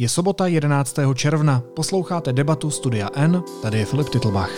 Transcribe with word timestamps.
Je 0.00 0.08
sobota 0.08 0.46
11. 0.46 0.96
června, 1.14 1.62
posloucháte 1.76 2.32
debatu 2.32 2.70
Studia 2.70 3.10
N, 3.14 3.42
tady 3.62 3.78
je 3.78 3.84
Filip 3.84 4.08
Titlbach. 4.08 4.50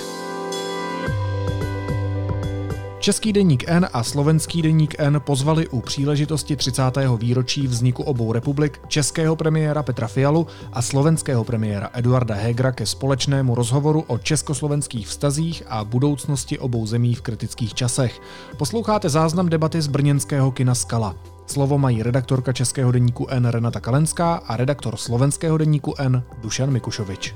Český 2.99 3.33
deník 3.33 3.65
N 3.67 3.89
a 3.93 4.03
slovenský 4.03 4.63
deník 4.63 4.95
N 4.99 5.21
pozvali 5.27 5.69
u 5.69 5.81
příležitosti 5.81 6.57
30. 6.57 6.83
výročí 7.17 7.67
vzniku 7.67 8.03
obou 8.03 8.33
republik 8.33 8.81
českého 8.89 9.37
premiéra 9.37 9.83
Petra 9.83 10.09
Fialu 10.09 10.47
a 10.73 10.83
slovenského 10.83 11.45
premiéra 11.45 11.91
Eduarda 11.93 12.35
Hegra 12.35 12.73
ke 12.73 12.87
společnému 12.87 13.55
rozhovoru 13.55 14.05
o 14.07 14.19
československých 14.19 15.07
vztazích 15.09 15.63
a 15.69 15.85
budoucnosti 15.85 16.59
obou 16.59 16.87
zemí 16.87 17.15
v 17.15 17.23
kritických 17.23 17.75
časech. 17.75 18.21
Posloucháte 18.57 19.09
záznam 19.09 19.49
debaty 19.49 19.83
z 19.83 19.87
brněnského 19.87 20.53
kina 20.53 20.75
Skala. 20.75 21.17
Slovo 21.51 21.79
mají 21.79 22.03
redaktorka 22.03 22.53
českého 22.53 22.93
deníku 22.93 23.27
N 23.29 23.47
Renata 23.47 23.81
Kalenská 23.81 24.35
a 24.35 24.57
redaktor 24.57 24.97
slovenského 24.97 25.59
deníku 25.59 25.95
N 25.99 26.23
Dušan 26.43 26.71
Mikušovič. 26.71 27.35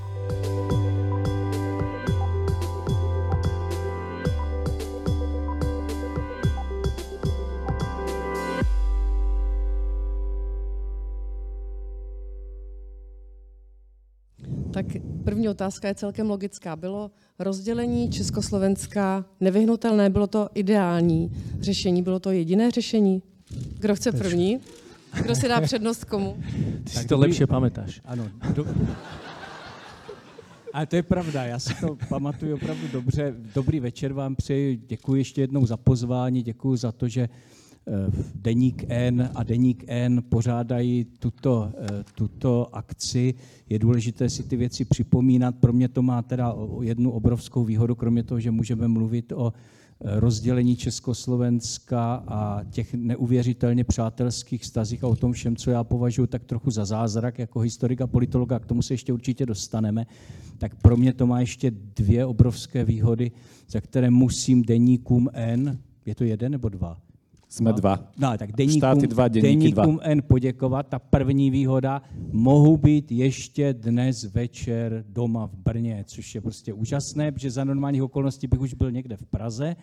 Tak 14.71 14.87
první 15.25 15.49
otázka 15.49 15.89
je 15.89 15.95
celkem 15.95 16.31
logická. 16.31 16.77
Bylo 16.77 17.11
rozdělení 17.39 18.11
Československa 18.11 19.25
nevyhnutelné? 19.41 20.11
Bylo 20.11 20.27
to 20.27 20.49
ideální 20.55 21.33
řešení? 21.61 22.03
Bylo 22.03 22.21
to 22.21 22.31
jediné 22.31 22.71
řešení? 22.71 23.23
Kdo 23.79 23.95
chce 23.95 24.13
první? 24.13 24.61
Kdo 25.23 25.35
si 25.35 25.49
dá 25.49 25.61
přednost 25.61 26.05
komu? 26.05 26.37
Ty 26.85 26.91
si 26.91 27.07
to 27.07 27.19
lepšie 27.19 27.47
pamätáš. 27.47 28.01
Ano. 28.05 28.29
Do... 28.55 28.67
Ale 30.73 30.87
to 30.87 30.97
je 30.97 31.03
pravda, 31.03 31.45
já 31.45 31.59
si 31.59 31.75
to 31.81 31.97
pamatuju 32.09 32.55
opravdu 32.55 32.89
dobře. 32.93 33.35
Dobrý 33.55 33.81
večer 33.81 34.13
vám 34.13 34.37
přeji, 34.37 34.77
děkuji 34.87 35.15
ještě 35.15 35.41
jednou 35.41 35.67
za 35.67 35.77
pozvání, 35.77 36.43
děkuji 36.43 36.77
za 36.77 36.93
to, 36.93 37.09
že 37.09 37.23
eh, 37.23 37.91
Deník 38.35 38.85
N 38.89 39.31
a 39.35 39.43
Deník 39.43 39.85
N 39.87 40.23
pořádají 40.29 41.05
tuto, 41.05 41.73
eh, 41.79 42.05
tuto 42.15 42.77
akci. 42.77 43.35
Je 43.69 43.79
důležité 43.79 44.29
si 44.29 44.43
ty 44.43 44.57
věci 44.57 44.85
připomínat. 44.85 45.55
Pro 45.55 45.73
mě 45.73 45.89
to 45.89 46.03
má 46.03 46.23
teda 46.23 46.55
jednu 46.83 47.11
obrovskou 47.11 47.65
výhodu, 47.65 47.95
kromě 47.95 48.23
toho, 48.23 48.41
že 48.41 48.51
můžeme 48.51 48.89
mluvit 48.89 49.33
o 49.33 49.53
rozdělení 50.01 50.77
Československa 50.77 52.15
a 52.15 52.65
těch 52.71 52.95
neuvěřitelně 52.95 53.85
přátelských 53.85 54.63
vztazích 54.63 55.05
a 55.05 55.07
o 55.07 55.17
tom 55.17 55.33
všem, 55.33 55.57
co 55.57 55.71
já 55.71 55.85
považuji 55.85 56.27
tak 56.27 56.45
trochu 56.45 56.71
za 56.71 56.85
zázrak 56.85 57.39
jako 57.39 57.61
historika, 57.61 58.07
politologa, 58.07 58.59
k 58.59 58.67
tomu 58.67 58.83
se 58.83 58.95
ještě 58.95 59.13
určitě 59.13 59.47
dostaneme, 59.47 60.07
tak 60.59 60.75
pro 60.75 60.97
mě 60.97 61.13
to 61.13 61.27
má 61.27 61.41
ještě 61.41 61.71
dvě 61.71 62.27
obrovské 62.27 62.85
výhody, 62.85 63.31
za 63.69 63.81
které 63.81 64.11
musím 64.11 64.63
deníkům 64.63 65.29
N, 65.33 65.79
je 66.07 66.15
to 66.15 66.25
jeden 66.25 66.53
nebo 66.53 66.69
dva? 66.69 67.01
Jsme 67.55 67.73
dva. 67.73 67.99
No, 68.19 68.39
tak 68.39 68.53
deníkům, 68.53 68.79
Štáty 68.79 69.07
dva, 69.07 69.29
deníkům 69.29 69.71
dva. 69.71 70.03
N 70.03 70.23
poděkovat. 70.23 70.89
Ta 70.89 70.99
první 70.99 71.51
výhoda, 71.51 72.03
mohu 72.33 72.77
být 72.77 73.13
ještě 73.13 73.73
dnes 73.73 74.25
večer 74.25 75.05
doma 75.09 75.47
v 75.47 75.55
Brně, 75.55 76.05
což 76.07 76.35
je 76.35 76.41
prostě 76.41 76.73
úžasné, 76.73 77.33
protože 77.33 77.51
za 77.51 77.65
normálních 77.65 78.03
okolností 78.03 78.47
bych 78.47 78.61
už 78.61 78.75
byl 78.75 78.91
někde 78.91 79.17
v 79.17 79.25
Praze. 79.25 79.77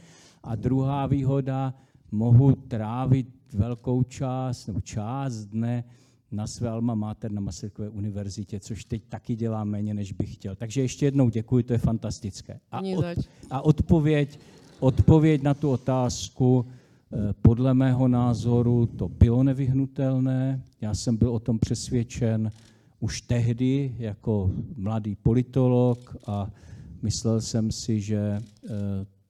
A 0.43 0.55
druhá 0.55 1.07
výhoda, 1.07 1.73
mohu 2.11 2.55
trávit 2.55 3.27
velkou 3.53 4.03
část 4.03 4.67
nebo 4.67 4.81
část 4.81 5.45
dne 5.45 5.83
na 6.31 6.47
své 6.47 6.69
alma 6.69 6.95
mater 6.95 7.31
na 7.31 7.41
Masarykové 7.41 7.89
univerzitě, 7.89 8.59
což 8.59 8.85
teď 8.85 9.03
taky 9.09 9.35
dělám 9.35 9.69
méně, 9.69 9.93
než 9.93 10.11
bych 10.13 10.33
chtěl. 10.33 10.55
Takže 10.55 10.81
ještě 10.81 11.05
jednou 11.05 11.29
děkuji, 11.29 11.63
to 11.63 11.73
je 11.73 11.79
fantastické. 11.79 12.59
A, 12.71 12.81
od, 12.97 13.05
a 13.49 13.61
odpověď, 13.61 14.39
odpověď 14.79 15.41
na 15.41 15.53
tu 15.53 15.69
otázku, 15.69 16.65
podle 17.41 17.73
mého 17.73 18.07
názoru 18.07 18.85
to 18.85 19.09
bylo 19.09 19.43
nevyhnutelné. 19.43 20.63
Já 20.81 20.93
jsem 20.93 21.17
byl 21.17 21.29
o 21.29 21.39
tom 21.39 21.59
přesvědčen 21.59 22.51
už 22.99 23.21
tehdy 23.21 23.95
jako 23.97 24.51
mladý 24.75 25.15
politolog 25.15 26.15
a 26.27 26.51
myslel 27.01 27.41
jsem 27.41 27.71
si, 27.71 28.01
že 28.01 28.17
eh, 28.17 28.69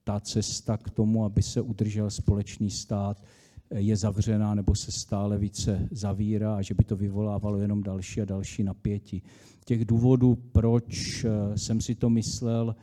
ta 0.04 0.20
cesta 0.20 0.76
k 0.76 0.90
tomu, 0.90 1.24
aby 1.24 1.42
se 1.42 1.60
udržel 1.60 2.10
společný 2.10 2.70
stát, 2.70 3.22
eh, 3.70 3.80
je 3.80 3.96
zavřená 3.96 4.54
nebo 4.54 4.74
se 4.74 4.92
stále 4.92 5.38
více 5.38 5.88
zavírá 5.90 6.56
a 6.56 6.62
že 6.62 6.74
by 6.74 6.84
to 6.84 6.96
vyvolávalo 6.96 7.58
jenom 7.58 7.82
další 7.82 8.20
a 8.22 8.24
další 8.24 8.62
napětí. 8.62 9.22
Těch 9.64 9.84
důvodů, 9.84 10.34
proč 10.34 11.26
jsem 11.56 11.80
si 11.80 11.94
to 11.94 12.10
myslel, 12.10 12.76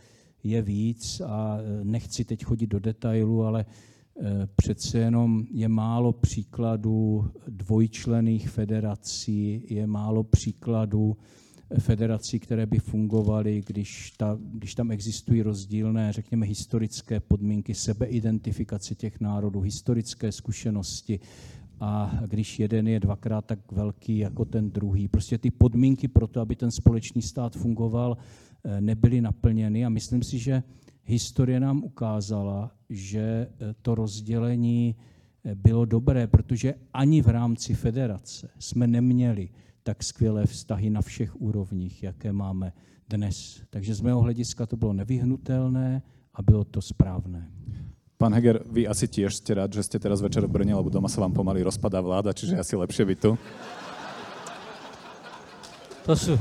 je 0.44 0.62
víc 0.62 1.22
a 1.22 1.58
nechci 1.84 2.26
teď 2.26 2.46
chodit 2.46 2.68
do 2.68 2.80
detailu, 2.80 3.44
ale 3.44 3.66
Eh, 3.66 3.99
přece 4.56 5.00
jenom 5.00 5.44
je 5.52 5.68
málo 5.68 6.13
příkladů 6.13 7.31
dvojčlených 7.47 8.50
federací, 8.50 9.63
je 9.69 9.88
málo 9.88 10.24
příkladů 10.24 11.18
eh, 11.69 11.80
federací, 11.80 12.40
které 12.40 12.66
by 12.66 12.79
fungovaly, 12.79 13.63
když, 13.66 14.12
ta, 14.18 14.38
když 14.41 14.75
tam 14.75 14.91
existují 14.91 15.41
rozdílné, 15.41 16.13
řekněme, 16.13 16.46
historické 16.46 17.19
podmínky, 17.19 17.74
sebeidentifikace 17.74 18.96
těch 18.96 19.19
národů, 19.19 19.59
historické 19.62 20.31
zkušenosti 20.31 21.19
a 21.79 22.19
když 22.28 22.59
jeden 22.59 22.88
je 22.88 23.00
dvakrát 23.00 23.46
tak 23.46 23.72
velký 23.72 24.18
jako 24.18 24.46
ten 24.46 24.72
druhý. 24.72 25.08
Prostě 25.08 25.38
ty 25.38 25.52
podmínky 25.52 26.08
pro 26.08 26.28
to, 26.28 26.41
aby 26.41 26.56
ten 26.56 26.72
společný 26.72 27.22
stát 27.22 27.56
fungoval, 27.56 28.18
eh, 28.63 28.81
nebyly 28.81 29.22
naplněny 29.22 29.85
a 29.85 29.90
myslím 29.90 30.24
si, 30.24 30.40
že 30.40 30.63
historie 31.09 31.59
nám 31.59 31.84
ukázala, 31.84 32.72
že 32.90 33.50
eh, 33.50 33.75
to 33.81 33.96
rozdělení 33.96 34.96
eh, 34.96 35.56
bylo 35.56 35.86
dobré, 35.86 36.28
protože 36.28 36.74
ani 36.94 37.22
v 37.22 37.28
rámci 37.28 37.74
federace 37.74 38.50
jsme 38.59 38.88
neměli 38.88 39.50
tak 39.84 40.03
skvělé 40.03 40.46
vztahy 40.46 40.90
na 40.90 41.02
všech 41.02 41.42
úrovních, 41.42 42.03
jaké 42.03 42.31
máme 42.31 42.74
dnes. 43.09 43.62
Takže 43.70 43.96
z 43.96 44.02
mého 44.02 44.22
hlediska 44.22 44.66
to 44.66 44.78
bylo 44.78 44.94
nevyhnutelné 44.94 46.02
a 46.34 46.42
bylo 46.42 46.64
to 46.64 46.81
správné. 46.81 47.50
Pán 48.20 48.34
Heger, 48.34 48.59
vy 48.68 48.84
asi 48.84 49.08
tiež 49.08 49.40
ste 49.40 49.56
rád, 49.56 49.72
že 49.72 49.80
ste 49.80 49.96
teraz 49.96 50.20
večer 50.20 50.44
v 50.44 50.52
Brne, 50.52 50.76
lebo 50.76 50.91
doma 50.91 51.08
sa 51.08 51.24
vám 51.24 51.31
pomaly 51.31 51.64
rozpadá 51.64 52.03
vláda, 52.03 52.36
čiže 52.36 52.59
asi 52.59 52.76
lepšie 52.76 53.08
byť 53.08 53.18
tu. 53.18 53.31
To 56.03 56.14
sú, 56.20 56.36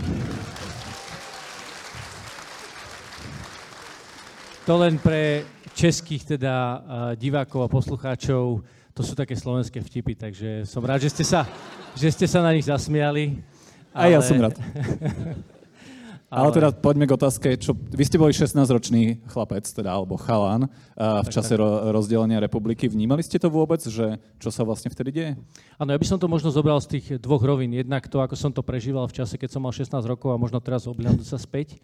To 4.69 4.77
len 4.77 5.01
pre 5.01 5.49
českých 5.73 6.37
teda 6.37 6.85
divákov 7.17 7.65
a 7.65 7.73
poslucháčov, 7.73 8.61
to 8.93 9.01
sú 9.01 9.17
také 9.17 9.33
slovenské 9.33 9.81
vtipy, 9.81 10.13
takže 10.13 10.69
som 10.69 10.85
rád, 10.85 11.09
že 11.09 11.09
ste 11.09 11.25
sa, 11.25 11.49
že 11.97 12.13
ste 12.13 12.29
sa 12.29 12.45
na 12.45 12.53
nich 12.53 12.69
zasmiali. 12.69 13.41
Ale... 13.97 14.13
A 14.13 14.13
ja 14.13 14.21
som 14.21 14.37
rád. 14.37 14.61
Ale... 16.29 16.53
ale 16.53 16.61
teda 16.61 16.69
poďme 16.77 17.09
k 17.09 17.17
otázke, 17.17 17.49
čo, 17.57 17.73
vy 17.73 18.05
ste 18.05 18.21
boli 18.21 18.37
16-ročný 18.37 19.25
chlapec, 19.33 19.65
teda, 19.65 19.97
alebo 19.97 20.21
chalán 20.21 20.69
uh, 20.69 21.25
v 21.25 21.29
čase 21.33 21.57
ro, 21.57 21.89
rozdelenia 21.89 22.37
republiky. 22.37 22.85
Vnímali 22.85 23.25
ste 23.25 23.41
to 23.41 23.49
vôbec, 23.49 23.81
že 23.81 24.21
čo 24.37 24.53
sa 24.53 24.61
vlastne 24.61 24.93
vtedy 24.93 25.09
deje? 25.09 25.33
Áno, 25.81 25.89
ja 25.89 25.97
by 25.97 26.05
som 26.05 26.21
to 26.21 26.29
možno 26.29 26.53
zobral 26.53 26.77
z 26.85 27.01
tých 27.01 27.17
dvoch 27.17 27.41
rovín. 27.41 27.73
Jednak 27.73 28.13
to, 28.13 28.21
ako 28.21 28.37
som 28.37 28.53
to 28.53 28.61
prežíval 28.61 29.09
v 29.09 29.17
čase, 29.17 29.41
keď 29.41 29.57
som 29.57 29.65
mal 29.65 29.73
16 29.73 29.89
rokov 30.05 30.29
a 30.29 30.37
možno 30.37 30.61
teraz 30.61 30.85
obľadnúť 30.85 31.25
sa 31.25 31.41
späť. 31.41 31.81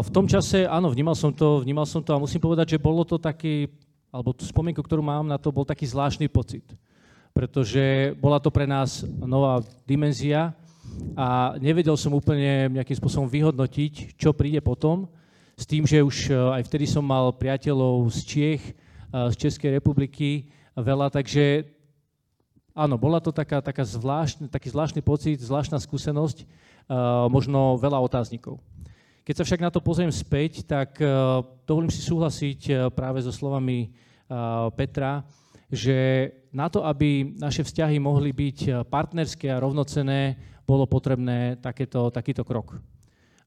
V 0.00 0.08
tom 0.08 0.24
čase, 0.24 0.64
áno, 0.64 0.88
vnímal 0.88 1.12
som 1.12 1.28
to, 1.28 1.60
vnímal 1.60 1.84
som 1.84 2.00
to 2.00 2.16
a 2.16 2.22
musím 2.22 2.40
povedať, 2.40 2.76
že 2.76 2.78
bolo 2.80 3.04
to 3.04 3.20
taký, 3.20 3.68
alebo 4.08 4.32
tú 4.32 4.48
spomienku, 4.48 4.80
ktorú 4.80 5.04
mám 5.04 5.28
na 5.28 5.36
to, 5.36 5.52
bol 5.52 5.68
taký 5.68 5.84
zvláštny 5.84 6.32
pocit. 6.32 6.64
Pretože 7.36 8.16
bola 8.16 8.40
to 8.40 8.48
pre 8.48 8.64
nás 8.64 9.04
nová 9.04 9.60
dimenzia 9.84 10.56
a 11.12 11.60
nevedel 11.60 11.92
som 12.00 12.16
úplne 12.16 12.72
nejakým 12.72 12.96
spôsobom 12.96 13.28
vyhodnotiť, 13.28 14.16
čo 14.16 14.32
príde 14.32 14.64
potom, 14.64 15.12
s 15.60 15.68
tým, 15.68 15.84
že 15.84 16.00
už 16.00 16.32
e, 16.32 16.40
aj 16.56 16.64
vtedy 16.64 16.88
som 16.88 17.04
mal 17.04 17.28
priateľov 17.36 18.08
z 18.16 18.18
Čiech, 18.24 18.62
e, 18.64 18.72
z 19.12 19.34
Českej 19.36 19.76
republiky 19.76 20.48
veľa, 20.72 21.12
takže 21.12 21.68
áno, 22.72 22.96
bola 22.96 23.20
to 23.20 23.28
taká, 23.28 23.60
taká 23.60 23.84
zvláštny, 23.84 24.48
taký 24.48 24.72
zvláštny 24.72 25.04
pocit, 25.04 25.36
zvláštna 25.36 25.76
skúsenosť, 25.76 26.48
možno 27.30 27.78
veľa 27.78 28.02
otáznikov. 28.02 28.58
Keď 29.20 29.34
sa 29.36 29.44
však 29.44 29.60
na 29.60 29.70
to 29.70 29.84
pozriem 29.84 30.10
späť, 30.10 30.64
tak 30.64 30.96
uh, 31.00 31.44
dovolím 31.68 31.92
si 31.92 32.00
súhlasiť 32.00 32.60
uh, 32.68 32.74
práve 32.88 33.20
so 33.20 33.30
slovami 33.30 33.92
uh, 33.92 34.72
Petra, 34.72 35.22
že 35.70 36.30
na 36.50 36.66
to, 36.66 36.82
aby 36.82 37.36
naše 37.38 37.62
vzťahy 37.62 38.02
mohli 38.02 38.34
byť 38.34 38.90
partnerské 38.90 39.54
a 39.54 39.62
rovnocené, 39.62 40.34
bolo 40.66 40.82
potrebné 40.82 41.62
takéto, 41.62 42.10
takýto 42.10 42.42
krok. 42.42 42.82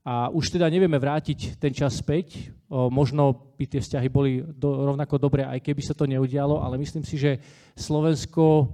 A 0.07 0.31
už 0.31 0.55
teda 0.55 0.71
nevieme 0.71 0.95
vrátiť 0.95 1.59
ten 1.59 1.75
čas 1.75 1.99
späť, 1.99 2.51
možno 2.71 3.51
by 3.59 3.67
tie 3.67 3.83
vzťahy 3.83 4.07
boli 4.07 4.39
do, 4.39 4.87
rovnako 4.87 5.19
dobré, 5.19 5.43
aj 5.43 5.59
keby 5.63 5.83
sa 5.83 5.95
to 5.95 6.07
neudialo, 6.07 6.63
ale 6.63 6.79
myslím 6.79 7.03
si, 7.03 7.19
že 7.19 7.43
Slovensko, 7.75 8.71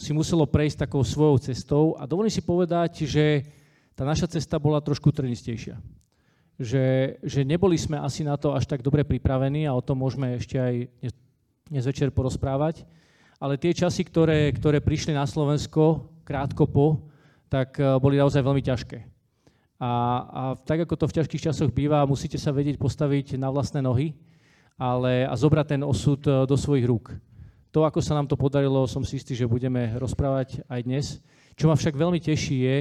si 0.00 0.16
muselo 0.16 0.48
prejsť 0.48 0.88
takou 0.88 1.04
svojou 1.04 1.36
cestou 1.36 1.92
a 2.00 2.08
dovolím 2.08 2.32
si 2.32 2.40
povedať, 2.40 3.04
že 3.04 3.44
tá 4.00 4.08
naša 4.08 4.32
cesta 4.32 4.56
bola 4.56 4.80
trošku 4.80 5.12
trnistejšia. 5.12 5.76
Že, 6.56 6.84
že 7.20 7.44
neboli 7.44 7.76
sme 7.76 8.00
asi 8.00 8.24
na 8.24 8.40
to 8.40 8.56
až 8.56 8.64
tak 8.64 8.80
dobre 8.80 9.04
pripravení 9.04 9.68
a 9.68 9.76
o 9.76 9.84
tom 9.84 10.00
môžeme 10.00 10.40
ešte 10.40 10.56
aj 10.56 10.88
dnes 11.68 11.84
večer 11.84 12.08
porozprávať. 12.08 12.88
Ale 13.36 13.60
tie 13.60 13.76
časy, 13.76 14.00
ktoré, 14.08 14.56
ktoré 14.56 14.80
prišli 14.80 15.12
na 15.12 15.28
Slovensko 15.28 16.08
krátko 16.24 16.64
po, 16.64 17.12
tak 17.52 17.76
eh, 17.76 17.92
boli 18.00 18.16
naozaj 18.16 18.40
veľmi 18.40 18.64
ťažké. 18.64 19.04
A, 19.84 19.90
a 19.92 20.42
tak 20.64 20.88
ako 20.88 20.96
to 20.96 21.04
v 21.04 21.16
ťažkých 21.20 21.52
časoch 21.52 21.68
býva, 21.68 22.08
musíte 22.08 22.40
sa 22.40 22.56
vedieť 22.56 22.80
postaviť 22.80 23.36
na 23.36 23.52
vlastné 23.52 23.84
nohy 23.84 24.16
ale, 24.80 25.28
a 25.28 25.36
zobrať 25.36 25.76
ten 25.76 25.82
osud 25.84 26.24
eh, 26.24 26.48
do 26.48 26.56
svojich 26.56 26.88
rúk. 26.88 27.12
To, 27.76 27.84
ako 27.84 28.00
sa 28.00 28.16
nám 28.16 28.32
to 28.32 28.40
podarilo, 28.40 28.88
som 28.88 29.04
si 29.04 29.20
istý, 29.20 29.36
že 29.36 29.44
budeme 29.44 29.92
rozprávať 30.00 30.64
aj 30.72 30.80
dnes. 30.88 31.06
Čo 31.52 31.68
ma 31.68 31.76
však 31.76 32.00
veľmi 32.00 32.16
teší 32.16 32.56
je, 32.64 32.76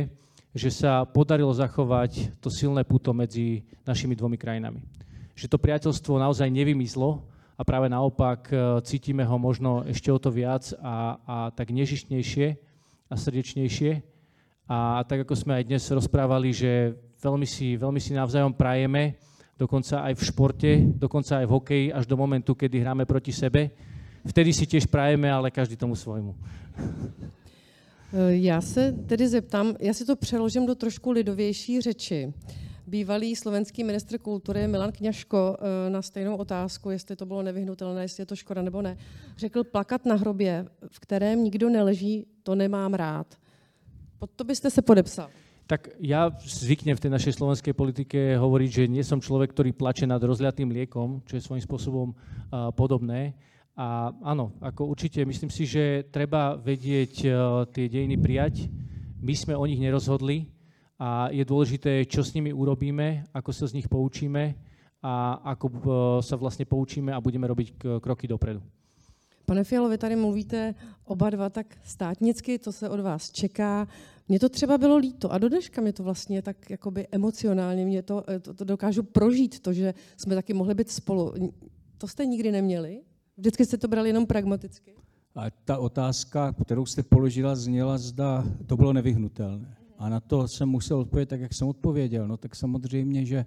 že 0.54 0.74
sa 0.74 1.06
podarilo 1.06 1.54
zachovať 1.54 2.42
to 2.42 2.50
silné 2.50 2.82
puto 2.82 3.14
medzi 3.14 3.62
našimi 3.86 4.18
dvomi 4.18 4.38
krajinami. 4.38 4.82
Že 5.38 5.56
to 5.56 5.58
priateľstvo 5.62 6.18
naozaj 6.18 6.50
nevymizlo 6.50 7.22
a 7.54 7.62
práve 7.62 7.92
naopak 7.92 8.50
eh, 8.50 8.58
cítime 8.82 9.22
ho 9.22 9.38
možno 9.38 9.86
ešte 9.86 10.10
o 10.10 10.18
to 10.18 10.34
viac 10.34 10.74
a, 10.82 11.20
a 11.22 11.36
tak 11.54 11.70
nežištnejšie 11.70 12.58
a 13.10 13.14
srdečnejšie. 13.18 13.92
A 14.70 15.02
tak 15.06 15.26
ako 15.26 15.34
sme 15.34 15.58
aj 15.58 15.64
dnes 15.66 15.84
rozprávali, 15.90 16.54
že 16.54 16.94
veľmi 17.18 17.46
si, 17.50 17.74
veľmi 17.74 17.98
si 17.98 18.14
navzájom 18.14 18.54
prajeme, 18.54 19.18
dokonca 19.58 20.06
aj 20.06 20.14
v 20.14 20.24
športe, 20.30 20.72
dokonca 20.94 21.42
aj 21.42 21.46
v 21.50 21.54
hokeji, 21.58 21.86
až 21.90 22.06
do 22.06 22.14
momentu, 22.14 22.54
kedy 22.54 22.86
hráme 22.86 23.10
proti 23.10 23.34
sebe. 23.34 23.74
Vtedy 24.22 24.54
si 24.54 24.70
tiež 24.70 24.86
prajeme, 24.86 25.26
ale 25.26 25.50
každý 25.50 25.74
tomu 25.74 25.98
svojmu. 25.98 26.38
Já 28.30 28.62
se 28.62 28.92
tedy 28.92 29.28
zeptám, 29.28 29.76
já 29.80 29.94
si 29.94 30.06
to 30.06 30.16
přeložím 30.16 30.66
do 30.66 30.76
trošku 30.76 31.12
lidovější 31.12 31.82
řeči. 31.82 32.34
Bývalý 32.88 33.36
slovenský 33.36 33.84
ministr 33.84 34.18
kultury 34.18 34.68
Milan 34.68 34.92
Kňažko 34.92 35.58
eh, 35.60 35.90
na 35.90 36.02
stejnou 36.02 36.36
otázku, 36.36 36.90
jestli 36.90 37.16
to 37.16 37.26
bylo 37.26 37.44
nevyhnutelné, 37.44 38.02
jestli 38.02 38.22
je 38.22 38.26
to 38.26 38.36
škoda 38.36 38.62
nebo 38.62 38.82
ne, 38.82 38.98
řekl 39.38 39.64
plakat 39.64 40.06
na 40.06 40.16
hrobě, 40.16 40.66
v 40.88 41.00
kterém 41.00 41.44
nikdo 41.44 41.70
neleží, 41.70 42.26
to 42.44 42.56
nemám 42.56 42.94
rád. 42.94 43.36
Pod 44.20 44.30
to 44.36 44.44
byste 44.44 44.70
se 44.70 44.82
podepsal. 44.82 45.30
Tak 45.70 45.94
ja 46.02 46.34
zvyknem 46.34 46.98
v 46.98 47.04
tej 47.06 47.14
našej 47.14 47.38
slovenskej 47.38 47.78
politike 47.78 48.34
hovoriť, 48.42 48.70
že 48.74 48.90
nie 48.90 49.06
som 49.06 49.22
človek, 49.22 49.54
ktorý 49.54 49.70
plače 49.70 50.10
nad 50.10 50.18
rozliatým 50.18 50.74
liekom, 50.74 51.22
čo 51.30 51.38
je 51.38 51.46
svojím 51.46 51.62
spôsobom 51.62 52.08
uh, 52.10 52.74
podobné. 52.74 53.38
A 53.80 54.12
áno, 54.28 54.60
ako 54.60 54.92
určite 54.92 55.24
myslím 55.24 55.48
si, 55.48 55.64
že 55.64 56.04
treba 56.12 56.60
vedieť 56.60 57.14
uh, 57.24 57.64
tie 57.72 57.88
dejiny 57.88 58.20
prijať. 58.20 58.68
My 59.24 59.32
sme 59.32 59.56
o 59.56 59.64
nich 59.64 59.80
nerozhodli 59.80 60.52
a 61.00 61.32
je 61.32 61.48
dôležité, 61.48 62.04
čo 62.04 62.20
s 62.20 62.36
nimi 62.36 62.52
urobíme, 62.52 63.24
ako 63.32 63.56
sa 63.56 63.72
z 63.72 63.80
nich 63.80 63.88
poučíme 63.88 64.52
a 65.00 65.40
ako 65.56 65.66
uh, 65.72 65.80
sa 66.20 66.36
vlastne 66.36 66.68
poučíme 66.68 67.16
a 67.16 67.24
budeme 67.24 67.48
robiť 67.48 68.04
kroky 68.04 68.28
dopredu. 68.28 68.60
Pane 69.48 69.64
Fialo, 69.64 69.88
vy 69.88 69.98
tady 69.98 70.16
mluvíte 70.16 70.76
oba 71.08 71.30
dva 71.30 71.50
tak 71.50 71.80
státnicky, 71.84 72.60
co 72.60 72.72
se 72.72 72.90
od 72.90 73.00
vás 73.00 73.32
čeká. 73.32 73.88
Mně 74.28 74.40
to 74.40 74.50
třeba 74.50 74.78
bylo 74.78 74.98
líto 74.98 75.32
a 75.32 75.38
do 75.38 75.50
dneška 75.50 75.82
mě 75.82 75.94
to 75.94 76.04
vlastně 76.04 76.42
tak 76.42 76.70
jakoby 76.70 77.08
emocionálně, 77.12 77.86
mě 77.86 78.02
to, 78.02 78.24
to, 78.42 78.54
to 78.54 78.64
dokážu 78.64 79.04
prožít, 79.04 79.60
to, 79.60 79.74
že 79.74 79.94
jsme 80.18 80.36
taky 80.36 80.54
mohli 80.54 80.76
být 80.76 80.90
spolu. 80.92 81.34
To 81.98 82.08
jste 82.08 82.26
nikdy 82.26 82.52
neměli? 82.52 83.02
Vždycky 83.40 83.66
jste 83.66 83.78
to 83.78 83.88
brali 83.88 84.10
jenom 84.10 84.26
pragmaticky? 84.26 84.96
A 85.36 85.50
ta 85.66 85.78
otázka, 85.78 86.54
kterou 86.64 86.86
jste 86.86 87.04
položila, 87.04 87.56
zněla, 87.56 87.98
zda 87.98 88.44
to 88.66 88.78
bylo 88.78 88.94
nevyhnutelné. 88.94 89.78
A 89.98 90.10
na 90.10 90.20
to 90.20 90.48
jsem 90.48 90.70
musel 90.70 91.00
odpovědět 91.00 91.30
tak, 91.30 91.42
jak 91.42 91.54
jsem 91.54 91.68
odpověděl. 91.68 92.28
No 92.28 92.38
tak 92.38 92.56
samozřejmě, 92.56 93.26
že 93.26 93.46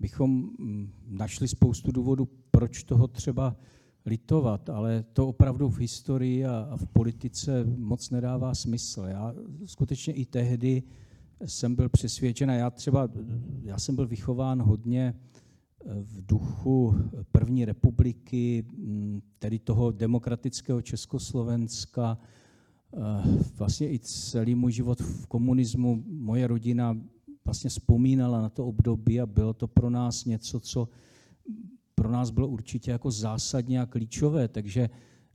bychom 0.00 0.30
mm, 0.30 0.92
našli 1.08 1.48
spoustu 1.48 1.92
důvodů, 1.92 2.28
proč 2.50 2.82
toho 2.82 3.08
třeba 3.08 3.56
litovat, 4.06 4.70
ale 4.70 5.04
to 5.12 5.28
opravdu 5.28 5.68
v 5.68 5.78
historii 5.78 6.46
a, 6.46 6.76
v 6.76 6.86
politice 6.86 7.64
moc 7.64 8.10
nedává 8.10 8.54
smysl. 8.54 9.02
Já 9.02 9.34
skutečně 9.64 10.12
i 10.12 10.24
tehdy 10.24 10.82
jsem 11.44 11.74
byl 11.74 11.88
přesvědčen, 11.88 12.50
a 12.50 12.54
já 12.54 12.70
třeba, 12.70 13.08
já 13.62 13.78
jsem 13.78 13.96
byl 13.96 14.06
vychován 14.06 14.62
hodně 14.62 15.14
v 15.84 16.26
duchu 16.26 16.94
první 17.32 17.64
republiky, 17.64 18.64
mm, 18.76 19.22
tedy 19.38 19.58
toho 19.58 19.90
demokratického 19.90 20.82
Československa, 20.82 22.18
eh, 22.18 22.98
vlastně 23.54 23.92
i 23.92 23.98
celý 23.98 24.54
můj 24.54 24.72
život 24.72 25.00
v 25.00 25.26
komunismu, 25.26 26.04
moje 26.06 26.46
rodina 26.46 26.96
vlastně 27.44 27.70
vzpomínala 27.70 28.42
na 28.42 28.48
to 28.48 28.66
období 28.66 29.20
a 29.20 29.26
bylo 29.26 29.54
to 29.54 29.68
pro 29.68 29.90
nás 29.90 30.24
něco, 30.24 30.60
co 30.60 30.88
pro 31.94 32.10
nás 32.10 32.30
bylo 32.30 32.48
určitě 32.48 32.90
jako 32.90 33.10
zásadně 33.10 33.80
a 33.80 33.86
klíčové, 33.86 34.48
takže 34.48 34.90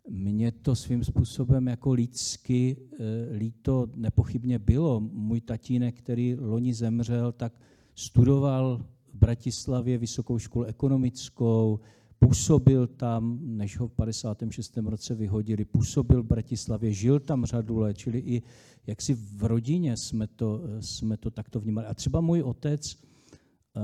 mě 0.09 0.51
to 0.51 0.75
svým 0.75 1.03
způsobem 1.03 1.67
jako 1.67 1.93
lidsky 1.93 2.77
e, 2.77 3.38
líto 3.38 3.88
nepochybně 3.95 4.59
bylo. 4.59 4.99
Můj 4.99 5.41
tatínek, 5.41 5.95
který 5.97 6.35
loni 6.35 6.73
zemřel, 6.73 7.31
tak 7.31 7.53
studoval 7.95 8.85
v 9.13 9.15
Bratislavě 9.15 9.97
vysokou 9.97 10.39
školu 10.39 10.65
ekonomickou, 10.65 11.79
působil 12.19 12.87
tam, 12.87 13.39
než 13.41 13.77
ho 13.77 13.87
v 13.87 13.91
56. 13.91 14.77
roce 14.77 15.15
vyhodili, 15.15 15.65
působil 15.65 16.23
v 16.23 16.25
Bratislavě, 16.25 16.93
žil 16.93 17.19
tam 17.19 17.45
řadu 17.45 17.77
let, 17.77 17.97
čili 17.97 18.19
i 18.19 18.41
jaksi 18.87 19.13
v 19.13 19.43
rodině 19.43 19.97
jsme 19.97 20.27
to, 20.27 20.61
jsme 20.79 21.17
to 21.17 21.31
takto 21.31 21.59
vnímali. 21.59 21.87
A 21.87 21.93
třeba 21.93 22.21
můj 22.21 22.41
otec 22.41 22.95
uh, 22.95 23.81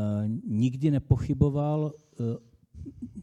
nikdy 0.48 0.92
nepochyboval 0.92 1.94
uh, 2.20 2.26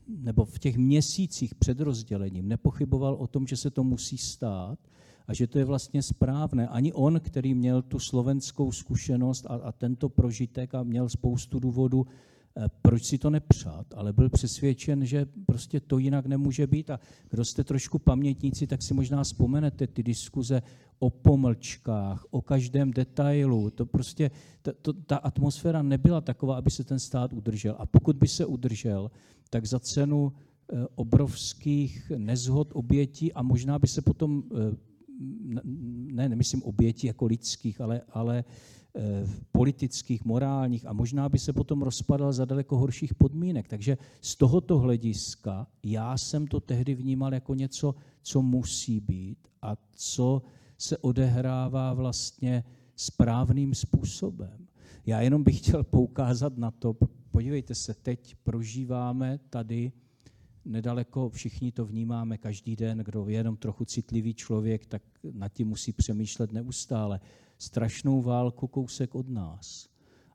nebo 0.09 0.45
v 0.45 0.59
těch 0.59 0.77
měsících 0.77 1.55
před 1.55 1.81
rozdělením 1.81 2.49
nepochyboval 2.49 3.15
o 3.15 3.27
tom, 3.27 3.47
že 3.47 3.57
se 3.57 3.71
to 3.71 3.85
musí 3.85 4.19
stát 4.19 4.79
a 5.27 5.35
že 5.35 5.47
to 5.47 5.59
je 5.59 5.65
vlastně 5.65 6.03
správné. 6.03 6.69
Ani 6.69 6.93
on, 6.93 7.21
který 7.21 7.55
měl 7.55 7.83
tu 7.83 7.99
slovenskou 7.99 8.73
zkušenost 8.73 9.47
a, 9.47 9.55
a 9.55 9.73
tento 9.73 10.09
prožitek 10.09 10.75
a 10.75 10.83
měl 10.83 11.09
spoustu 11.09 11.59
důvodů, 11.59 12.07
eh, 12.57 12.69
proč 12.83 13.05
si 13.05 13.19
to 13.19 13.31
nepřát, 13.31 13.87
ale 13.97 14.13
byl 14.13 14.31
přesvědčen, 14.31 15.07
že 15.07 15.27
prostě 15.47 15.81
to 15.81 15.99
jinak 15.99 16.27
nemůže 16.27 16.67
být. 16.67 16.91
A 16.91 17.01
kdo 17.31 17.45
jste 17.45 17.65
trošku 17.65 17.99
pamětníci, 17.99 18.67
tak 18.67 18.83
si 18.83 18.95
možná 18.95 19.25
vzpomenete 19.25 19.87
ty 19.87 20.03
diskuze 20.03 20.63
o 20.99 21.11
pomlčkách, 21.11 22.27
o 22.31 22.43
každém 22.43 22.93
detailu. 22.93 23.71
To 23.71 23.87
prostě, 23.87 24.31
ta, 24.63 24.73
to, 24.83 24.93
ta 24.93 25.17
atmosféra 25.17 25.83
nebyla 25.83 26.21
taková, 26.21 26.57
aby 26.57 26.71
se 26.71 26.85
ten 26.85 26.99
stát 26.99 27.33
udržel. 27.33 27.77
A 27.79 27.87
pokud 27.87 28.17
by 28.17 28.29
se 28.29 28.47
udržel, 28.47 29.11
tak 29.51 29.67
za 29.67 29.81
cenu 29.81 30.33
eh, 30.33 30.87
obrovských 30.95 32.13
nezhod, 32.17 32.69
obětí 32.73 33.33
a 33.33 33.43
možná 33.43 33.79
by 33.79 33.87
se 33.87 34.03
potom, 34.03 34.43
eh, 34.53 34.77
ne, 36.13 36.29
nemyslím 36.29 36.63
obětí 36.63 37.07
jako 37.07 37.27
lidských, 37.27 37.81
ale, 37.81 38.01
ale 38.11 38.45
eh, 38.97 39.27
politických, 39.53 40.25
morálních 40.25 40.87
a 40.87 40.93
možná 40.93 41.29
by 41.29 41.39
se 41.39 41.53
potom 41.53 41.83
rozpadal 41.83 42.33
za 42.33 42.45
daleko 42.45 42.77
horších 42.77 43.15
podmínek. 43.15 43.69
Takže 43.69 43.99
z 44.21 44.37
tohoto 44.37 44.79
hlediska 44.79 45.67
já 45.83 46.19
jsem 46.19 46.47
to 46.47 46.61
tehdy 46.61 46.95
vnímal 46.95 47.35
jako 47.35 47.55
něco, 47.55 47.95
co 48.23 48.43
musí 48.43 49.01
být 49.01 49.39
a 49.63 49.77
co 49.93 50.43
se 50.79 50.99
odehrává 50.99 51.95
vlastně 51.95 52.65
správným 52.97 53.75
způsobem. 53.75 54.67
Já 55.07 55.21
jenom 55.21 55.43
bych 55.43 55.59
chtěl 55.59 55.85
poukázat 55.85 56.59
na 56.59 56.71
to, 56.71 56.97
podívejte 57.31 57.75
se, 57.75 57.95
teď 57.95 58.37
prožíváme 58.43 59.39
tady 59.51 59.93
nedaleko, 60.65 61.29
všichni 61.29 61.73
to 61.73 61.87
vnímáme 61.87 62.39
každý 62.39 62.77
den, 62.77 62.99
kdo 62.99 63.29
je 63.29 63.37
jenom 63.37 63.57
trochu 63.57 63.85
citlivý 63.85 64.35
člověk, 64.35 64.87
tak 64.87 65.03
nad 65.33 65.49
tím 65.49 65.69
musí 65.69 65.93
přemýšlet 65.93 66.53
neustále. 66.53 67.21
Strašnou 67.59 68.23
válku 68.23 68.67
kousek 68.67 69.15
od 69.15 69.29
nás. 69.29 69.89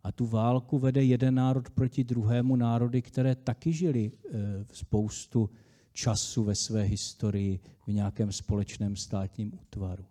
A 0.03 0.11
tu 0.11 0.25
válku 0.25 0.79
vede 0.79 1.03
jeden 1.03 1.35
národ 1.35 1.69
proti 1.69 2.03
druhému 2.03 2.55
národy, 2.55 3.01
které 3.01 3.35
taky 3.35 3.73
žili 3.73 4.11
e, 4.11 4.31
spoustu 4.73 5.49
času 5.93 6.43
ve 6.43 6.55
své 6.55 6.83
historii 6.83 7.59
v 7.87 7.93
nějakém 7.93 8.31
společném 8.31 8.95
státním 8.95 9.51
útvaru. 9.61 10.05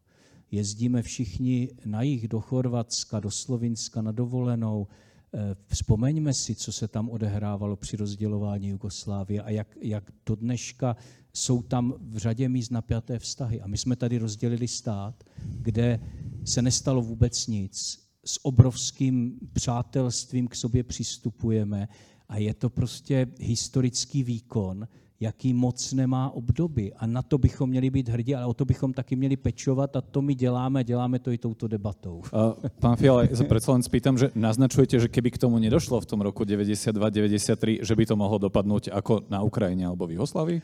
Jezdíme 0.51 1.03
všichni 1.03 1.69
na 1.85 2.03
jich 2.03 2.29
do 2.29 2.41
Chorvatska, 2.41 3.21
do 3.21 3.31
Slovinska 3.31 4.03
na 4.03 4.13
dovolenou, 4.13 4.87
vzpomeňme 5.67 6.35
si, 6.35 6.55
co 6.55 6.73
se 6.73 6.89
tam 6.89 7.09
odehrávalo 7.11 7.77
při 7.77 7.97
rozdělování 7.97 8.69
Jugoslávie 8.69 9.43
a 9.43 9.51
jak, 9.51 9.77
jak 9.81 10.13
do 10.27 10.35
dneška 10.35 10.97
jsou 11.33 11.63
tam 11.63 11.95
v 12.01 12.17
řadě 12.17 12.49
míst 12.49 12.71
napjaté 12.71 13.19
vztahy. 13.19 13.61
A 13.61 13.67
my 13.67 13.79
jsme 13.79 13.97
tady 13.97 14.19
rozdělili 14.19 14.69
stát, 14.69 15.25
kde 15.45 16.01
se 16.45 16.63
nestalo 16.63 17.03
vůbec 17.03 17.47
nic. 17.47 18.05
S 18.25 18.45
obrovským 18.45 19.39
přátelstvím 19.53 20.49
k 20.49 20.55
sobě 20.55 20.83
přistupujeme 20.83 21.89
a 22.29 22.39
je 22.39 22.55
to 22.55 22.71
prostě 22.71 23.27
historický 23.39 24.23
výkon, 24.23 24.89
jaký 25.21 25.53
moc 25.53 25.93
nemá 25.93 26.31
obdoby. 26.31 26.93
A 26.95 27.07
na 27.07 27.23
to 27.23 27.39
bychom 27.39 27.71
měli 27.71 27.91
být 27.91 28.09
hrdí, 28.09 28.35
ale 28.35 28.47
o 28.47 28.55
to 28.55 28.65
bychom 28.65 28.93
taky 28.93 29.17
měli 29.17 29.37
pečovat 29.37 29.97
a 29.97 30.01
to 30.01 30.23
my 30.23 30.35
děláme, 30.35 30.85
děláme 30.85 31.19
to 31.19 31.31
i 31.31 31.39
touto 31.39 31.69
debatou. 31.69 32.23
Uh, 32.33 32.69
pán 32.81 32.97
Fiala, 32.97 33.27
predsa 33.49 33.73
len 33.73 33.83
spýtam, 33.83 34.19
že 34.19 34.31
naznačujete, 34.35 35.01
že 35.01 35.09
keby 35.09 35.31
k 35.31 35.39
tomu 35.39 35.59
nedošlo 35.59 36.01
v 36.01 36.07
tom 36.07 36.21
roku 36.21 36.45
92-93, 36.45 37.79
že 37.83 37.95
by 37.97 38.07
to 38.07 38.17
mohlo 38.17 38.39
dopadnout 38.39 38.87
jako 38.87 39.21
na 39.31 39.43
Ukrajině 39.43 39.87
alebo 39.87 40.07
v 40.07 40.13
Jugoslavii? 40.13 40.63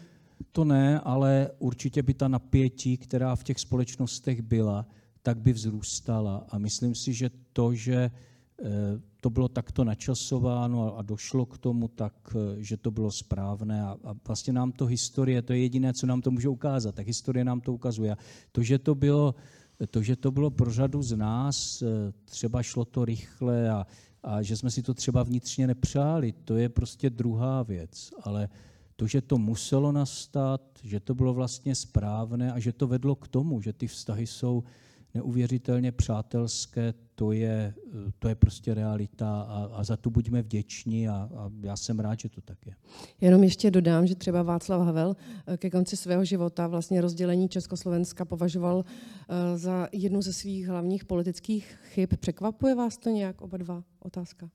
To 0.53 0.65
ne, 0.65 1.01
ale 1.01 1.51
určitě 1.59 2.03
by 2.03 2.15
ta 2.15 2.29
napětí, 2.29 2.97
která 2.97 3.37
v 3.37 3.45
těch 3.45 3.59
společnostech 3.59 4.43
byla, 4.43 4.87
tak 5.23 5.39
by 5.39 5.53
vzrůstala. 5.53 6.47
A 6.51 6.59
myslím 6.59 6.95
si, 6.95 7.13
že 7.13 7.31
to, 7.53 7.75
že 7.75 8.11
to 9.21 9.31
bylo 9.31 9.49
takto 9.49 9.85
načasováno 9.85 10.99
a 10.99 11.03
došlo 11.03 11.47
k 11.47 11.59
tomu, 11.59 11.89
tak 11.89 12.15
eh, 12.37 12.63
že 12.63 12.77
to 12.77 12.91
bylo 12.91 13.11
správné. 13.11 13.83
A, 13.83 13.97
a 14.05 14.15
vlastně 14.27 14.53
nám 14.53 14.73
to 14.73 14.87
historie, 14.87 15.43
to 15.43 15.53
je 15.53 15.59
jediné, 15.59 15.93
co 15.93 16.07
nám 16.07 16.21
to 16.21 16.31
může 16.31 16.49
ukázat. 16.49 16.95
Tak 16.95 17.07
historie 17.07 17.45
nám 17.45 17.61
to 17.61 17.73
ukazuje. 17.73 18.13
A 18.13 18.17
to, 18.53 18.63
že 18.63 18.79
to 18.79 18.95
bylo, 18.95 19.35
to, 19.91 20.03
že 20.03 20.17
to 20.17 20.31
bylo 20.31 20.51
pro 20.51 20.73
řadu 20.73 21.03
z 21.03 21.17
nás, 21.17 21.83
eh, 21.83 22.13
třeba 22.25 22.63
šlo 22.63 22.85
to 22.85 23.05
rychle 23.05 23.71
a, 23.71 23.87
a 24.23 24.43
že 24.43 24.57
jsme 24.57 24.71
si 24.71 24.83
to 24.83 24.95
třeba 24.95 25.23
vnitřně 25.23 25.67
nepřáli, 25.67 26.33
to 26.45 26.57
je 26.57 26.69
prostě 26.69 27.11
druhá 27.11 27.63
věc. 27.63 28.11
Ale 28.23 28.49
to, 28.97 29.07
že 29.07 29.21
to 29.21 29.39
muselo 29.39 29.93
nastat, 29.93 30.61
že 30.83 31.01
to 31.01 31.15
bylo 31.15 31.35
vlastně 31.35 31.75
správné 31.75 32.53
a 32.53 32.59
že 32.59 32.73
to 32.73 32.87
vedlo 32.87 33.15
k 33.15 33.29
tomu, 33.29 33.61
že 33.61 33.73
ty 33.73 33.87
vztahy 33.87 34.27
jsou 34.27 34.65
neuvěřitelně 35.15 35.93
přátelské, 35.93 36.95
to 37.15 37.33
je, 37.33 37.75
to 38.19 38.29
je 38.29 38.35
prostě 38.35 38.75
realita 38.75 39.43
a, 39.43 39.71
a 39.73 39.85
za 39.85 39.97
to 39.97 40.11
buďme 40.11 40.43
vděční 40.43 41.09
a, 41.09 41.29
a 41.37 41.51
já 41.63 41.77
jsem 41.77 42.01
rád, 42.01 42.21
že 42.21 42.29
to 42.29 42.41
tak 42.41 42.67
je. 42.67 42.75
Jenom 43.21 43.43
ještě 43.43 43.71
dodám, 43.71 44.07
že 44.07 44.15
třeba 44.15 44.43
Václav 44.43 44.87
Havel 44.87 45.17
eh, 45.47 45.57
ke 45.57 45.71
konci 45.71 45.97
svého 45.97 46.25
života 46.25 46.67
vlastně 46.67 47.01
rozdělení 47.01 47.49
Československa 47.49 48.25
považoval 48.25 48.85
eh, 48.85 49.59
za 49.59 49.89
jednu 49.93 50.23
ze 50.23 50.33
svých 50.33 50.69
hlavních 50.69 51.05
politických 51.05 51.79
chyb. 51.83 52.09
Překvapuje 52.21 52.75
vás 52.75 52.97
to 52.97 53.11
nějak 53.11 53.43
oba 53.43 53.57
dva? 53.57 53.83
Otázka. 54.03 54.49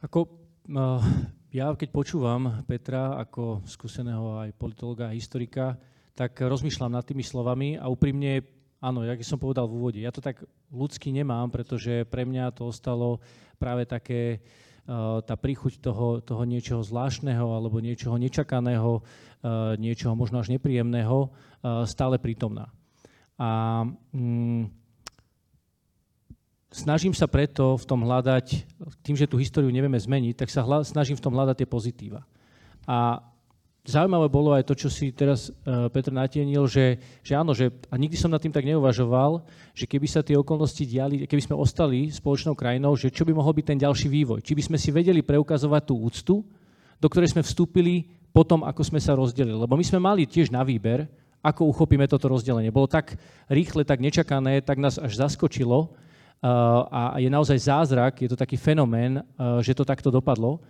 Ako, 0.00 0.32
uh, 0.72 1.04
ja 1.52 1.68
keď 1.76 1.92
počúvam 1.92 2.64
Petra 2.64 3.20
ako 3.20 3.60
skúseného 3.68 4.40
aj 4.40 4.56
politologa 4.56 5.12
a 5.12 5.16
historika, 5.16 5.76
tak 6.16 6.40
rozmýšľam 6.40 6.96
nad 6.96 7.04
tými 7.04 7.20
slovami 7.20 7.76
a 7.76 7.84
úprimne 7.92 8.40
Áno, 8.80 9.04
jak 9.04 9.20
som 9.20 9.36
povedal 9.36 9.68
v 9.68 9.76
úvode, 9.76 10.00
ja 10.00 10.08
to 10.08 10.24
tak 10.24 10.40
ľudsky 10.72 11.12
nemám, 11.12 11.52
pretože 11.52 12.08
pre 12.08 12.24
mňa 12.24 12.56
to 12.56 12.72
ostalo 12.72 13.20
práve 13.60 13.84
také, 13.84 14.40
uh, 14.88 15.20
tá 15.20 15.36
príchuť 15.36 15.84
toho, 15.84 16.24
toho 16.24 16.48
niečoho 16.48 16.80
zvláštneho 16.80 17.44
alebo 17.44 17.84
niečoho 17.84 18.16
nečakaného, 18.16 19.04
uh, 19.04 19.76
niečoho 19.76 20.16
možno 20.16 20.40
až 20.40 20.48
nepríjemného, 20.56 21.28
uh, 21.28 21.84
stále 21.84 22.16
prítomná. 22.16 22.72
A 23.36 23.84
mm, 24.16 24.72
snažím 26.72 27.12
sa 27.12 27.28
preto 27.28 27.76
v 27.76 27.84
tom 27.84 28.00
hľadať, 28.00 28.64
tým, 29.04 29.16
že 29.16 29.28
tú 29.28 29.36
históriu 29.36 29.68
nevieme 29.68 30.00
zmeniť, 30.00 30.40
tak 30.40 30.48
sa 30.48 30.64
hľa, 30.64 30.88
snažím 30.88 31.20
v 31.20 31.24
tom 31.28 31.36
hľadať 31.36 31.56
tie 31.60 31.68
pozitíva. 31.68 32.24
A 32.88 33.20
zaujímavé 33.84 34.28
bolo 34.28 34.52
aj 34.52 34.68
to, 34.68 34.74
čo 34.76 34.88
si 34.92 35.08
teraz 35.10 35.48
uh, 35.48 35.88
Petr 35.88 36.12
natienil, 36.12 36.68
že, 36.68 37.00
že 37.24 37.32
áno, 37.32 37.56
že, 37.56 37.72
a 37.88 37.96
nikdy 37.96 38.16
som 38.16 38.28
nad 38.28 38.40
tým 38.40 38.52
tak 38.52 38.68
neuvažoval, 38.68 39.40
že 39.72 39.88
keby 39.88 40.06
sa 40.06 40.20
tie 40.20 40.36
okolnosti 40.36 40.84
diali, 40.84 41.24
keby 41.24 41.42
sme 41.42 41.56
ostali 41.56 42.12
spoločnou 42.12 42.52
krajinou, 42.52 42.92
že 42.94 43.08
čo 43.08 43.24
by 43.24 43.32
mohol 43.32 43.56
byť 43.56 43.66
ten 43.66 43.78
ďalší 43.80 44.08
vývoj. 44.12 44.44
Či 44.44 44.52
by 44.52 44.62
sme 44.72 44.78
si 44.78 44.92
vedeli 44.92 45.24
preukazovať 45.24 45.82
tú 45.88 45.94
úctu, 45.96 46.34
do 47.00 47.08
ktorej 47.08 47.32
sme 47.32 47.40
vstúpili 47.40 48.12
potom, 48.30 48.62
ako 48.62 48.84
sme 48.84 49.00
sa 49.00 49.16
rozdelili. 49.16 49.56
Lebo 49.56 49.74
my 49.74 49.84
sme 49.84 49.98
mali 49.98 50.28
tiež 50.28 50.52
na 50.52 50.60
výber, 50.60 51.08
ako 51.40 51.72
uchopíme 51.72 52.04
toto 52.04 52.28
rozdelenie. 52.28 52.68
Bolo 52.68 52.86
tak 52.86 53.16
rýchle, 53.48 53.82
tak 53.88 54.04
nečakané, 54.04 54.60
tak 54.60 54.76
nás 54.76 55.00
až 55.00 55.16
zaskočilo 55.16 55.88
uh, 55.88 55.88
a 56.92 57.16
je 57.16 57.32
naozaj 57.32 57.56
zázrak, 57.56 58.20
je 58.20 58.28
to 58.28 58.36
taký 58.36 58.60
fenomén, 58.60 59.24
uh, 59.24 59.64
že 59.64 59.72
to 59.72 59.88
takto 59.88 60.12
dopadlo 60.12 60.60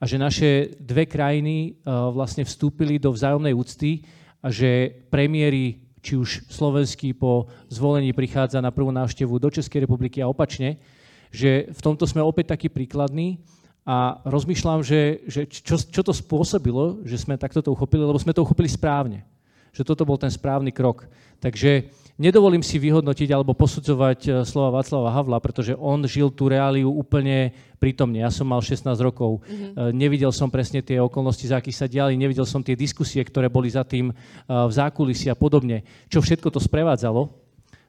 a 0.00 0.08
že 0.08 0.16
naše 0.16 0.50
dve 0.80 1.04
krajiny 1.04 1.76
uh, 1.84 2.08
vlastne 2.08 2.42
vstúpili 2.48 2.96
do 2.96 3.12
vzájomnej 3.12 3.52
úcty 3.52 4.00
a 4.40 4.48
že 4.48 4.88
premiéry, 5.12 5.84
či 6.00 6.16
už 6.16 6.48
slovenský 6.48 7.12
po 7.12 7.52
zvolení 7.68 8.16
prichádza 8.16 8.64
na 8.64 8.72
prvú 8.72 8.88
návštevu 8.88 9.36
do 9.36 9.52
Českej 9.52 9.84
republiky 9.84 10.24
a 10.24 10.32
opačne, 10.32 10.80
že 11.28 11.68
v 11.68 11.80
tomto 11.84 12.08
sme 12.08 12.24
opäť 12.24 12.56
takí 12.56 12.72
príkladní 12.72 13.44
a 13.84 14.24
rozmýšľam, 14.24 14.80
že, 14.80 15.20
že 15.28 15.44
čo, 15.44 15.76
čo 15.76 16.00
to 16.00 16.16
spôsobilo, 16.16 17.04
že 17.04 17.20
sme 17.20 17.36
takto 17.36 17.60
to 17.60 17.68
uchopili, 17.68 18.00
lebo 18.00 18.16
sme 18.16 18.32
to 18.32 18.40
uchopili 18.40 18.66
správne 18.66 19.28
že 19.70 19.86
toto 19.86 20.02
bol 20.02 20.18
ten 20.18 20.30
správny 20.30 20.74
krok. 20.74 21.06
Takže 21.38 21.90
nedovolím 22.20 22.60
si 22.60 22.76
vyhodnotiť 22.76 23.32
alebo 23.32 23.56
posudzovať 23.56 24.20
eh, 24.28 24.32
slova 24.44 24.78
Václava 24.78 25.08
Havla, 25.08 25.40
pretože 25.40 25.72
on 25.72 26.04
žil 26.04 26.28
tú 26.28 26.52
reáliu 26.52 26.92
úplne 26.92 27.56
prítomne. 27.80 28.20
Ja 28.20 28.28
som 28.28 28.44
mal 28.44 28.60
16 28.60 28.92
rokov, 29.00 29.40
mm-hmm. 29.40 29.96
nevidel 29.96 30.28
som 30.28 30.52
presne 30.52 30.84
tie 30.84 31.00
okolnosti, 31.00 31.48
za 31.48 31.56
akých 31.56 31.80
sa 31.80 31.88
diali, 31.88 32.20
nevidel 32.20 32.44
som 32.44 32.60
tie 32.60 32.76
diskusie, 32.76 33.24
ktoré 33.24 33.48
boli 33.48 33.72
za 33.72 33.88
tým 33.88 34.12
eh, 34.12 34.16
v 34.52 34.72
zákulisi 34.72 35.32
a 35.32 35.34
podobne. 35.34 35.80
Čo 36.12 36.20
všetko 36.20 36.52
to 36.52 36.60
sprevádzalo, 36.60 37.32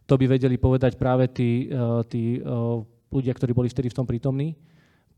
to 0.07 0.13
by 0.15 0.25
vedeli 0.31 0.55
povedať 0.55 0.99
práve 0.99 1.23
tí, 1.31 1.71
tí 2.11 2.43
ľudia, 3.15 3.31
ktorí 3.31 3.55
boli 3.55 3.71
vtedy 3.71 3.87
v 3.87 3.95
tom 3.95 4.03
prítomní 4.03 4.59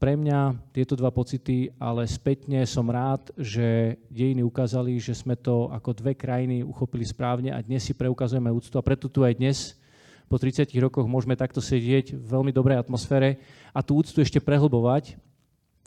pre 0.03 0.19
mňa 0.19 0.59
tieto 0.75 0.99
dva 0.99 1.15
pocity, 1.15 1.71
ale 1.79 2.03
spätne 2.11 2.67
som 2.67 2.83
rád, 2.91 3.31
že 3.39 3.95
dejiny 4.11 4.43
ukázali, 4.43 4.99
že 4.99 5.15
sme 5.15 5.39
to 5.39 5.71
ako 5.71 5.95
dve 5.95 6.11
krajiny 6.11 6.59
uchopili 6.59 7.07
správne 7.07 7.55
a 7.55 7.63
dnes 7.63 7.87
si 7.87 7.95
preukazujeme 7.95 8.51
úctu 8.51 8.75
a 8.75 8.83
preto 8.83 9.07
tu 9.07 9.23
aj 9.23 9.39
dnes 9.39 9.79
po 10.27 10.35
30 10.35 10.67
rokoch 10.83 11.07
môžeme 11.07 11.39
takto 11.39 11.63
sedieť 11.63 12.19
v 12.19 12.25
veľmi 12.35 12.51
dobrej 12.51 12.83
atmosfére 12.83 13.39
a 13.71 13.79
tú 13.79 13.95
úctu 13.95 14.19
ešte 14.19 14.43
prehlbovať, 14.43 15.15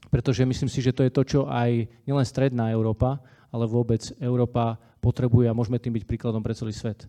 pretože 0.08 0.48
myslím 0.48 0.72
si, 0.72 0.80
že 0.80 0.96
to 0.96 1.04
je 1.04 1.12
to, 1.12 1.22
čo 1.36 1.40
aj 1.44 1.84
nielen 2.08 2.24
stredná 2.24 2.72
Európa, 2.72 3.20
ale 3.52 3.68
vôbec 3.68 4.00
Európa 4.16 4.80
potrebuje 5.04 5.44
a 5.44 5.52
môžeme 5.52 5.76
tým 5.76 5.92
byť 5.92 6.08
príkladom 6.08 6.40
pre 6.40 6.56
celý 6.56 6.72
svet. 6.72 7.04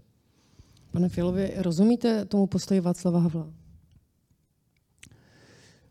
Pane 0.92 1.08
Fialovi, 1.08 1.56
rozumíte 1.64 2.28
tomu 2.28 2.52
postoji 2.52 2.84
Václava 2.84 3.24
Havla? 3.24 3.67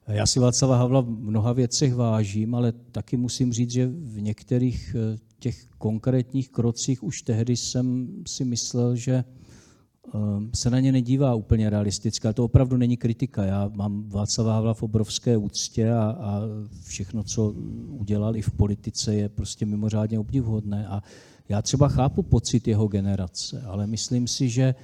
Já 0.09 0.27
si 0.27 0.41
Václava 0.41 0.77
Havla 0.77 1.01
v 1.01 1.09
mnoha 1.09 1.53
věcech 1.53 1.95
vážím, 1.95 2.55
ale 2.55 2.73
taky 2.73 3.17
musím 3.17 3.53
říct, 3.53 3.71
že 3.71 3.87
v 3.87 4.21
některých 4.21 4.97
eh, 4.99 5.19
těch 5.39 5.67
konkrétních 5.79 6.49
krocích 6.51 7.03
už 7.03 7.23
tehdy 7.23 7.57
jsem 7.57 8.09
si 8.27 8.45
myslel, 8.45 8.97
že 8.97 9.15
eh, 9.15 10.19
se 10.55 10.71
na 10.71 10.81
ně 10.81 10.93
nedívá 10.93 11.35
úplně 11.35 11.71
realisticky, 11.71 12.27
ale 12.27 12.35
to 12.35 12.45
opravdu 12.45 12.77
není 12.77 12.97
kritika. 12.97 13.45
Já 13.45 13.71
mám 13.75 14.09
Václava 14.09 14.55
Havla 14.55 14.75
v 14.75 14.83
obrovské 14.83 15.37
úctě 15.37 15.91
a, 15.93 16.17
a 16.21 16.41
všechno, 16.85 17.25
co 17.25 17.55
udělal 17.89 18.37
i 18.37 18.43
v 18.43 18.51
politice, 18.51 19.15
je 19.15 19.29
prostě 19.29 19.67
mimořádně 19.67 20.19
obdivuhodné. 20.19 20.87
A 20.87 21.03
já 21.49 21.63
třeba 21.63 21.89
chápu 21.89 22.23
pocit 22.23 22.69
jeho 22.69 22.89
generace, 22.89 23.63
ale 23.63 23.87
myslím 23.87 24.27
si, 24.27 24.49
že 24.49 24.75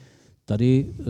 Tady 0.45 0.95
eh, 1.01 1.05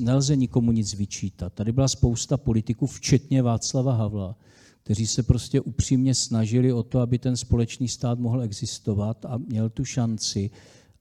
nelze 0.00 0.36
nikomu 0.36 0.72
nic 0.72 0.94
vyčítat. 0.94 1.52
Tady 1.52 1.72
byla 1.72 1.88
spousta 1.88 2.36
politiků, 2.36 2.86
včetně 2.86 3.42
Václava 3.42 3.92
Havla, 3.92 4.36
kteří 4.82 5.06
se 5.06 5.22
prostě 5.22 5.60
upřímně 5.60 6.14
snažili 6.14 6.72
o 6.72 6.82
to, 6.82 7.00
aby 7.00 7.18
ten 7.18 7.36
společný 7.36 7.88
stát 7.88 8.18
mohl 8.18 8.42
existovat 8.42 9.24
a 9.24 9.38
měl 9.38 9.70
tu 9.70 9.84
šanci, 9.84 10.50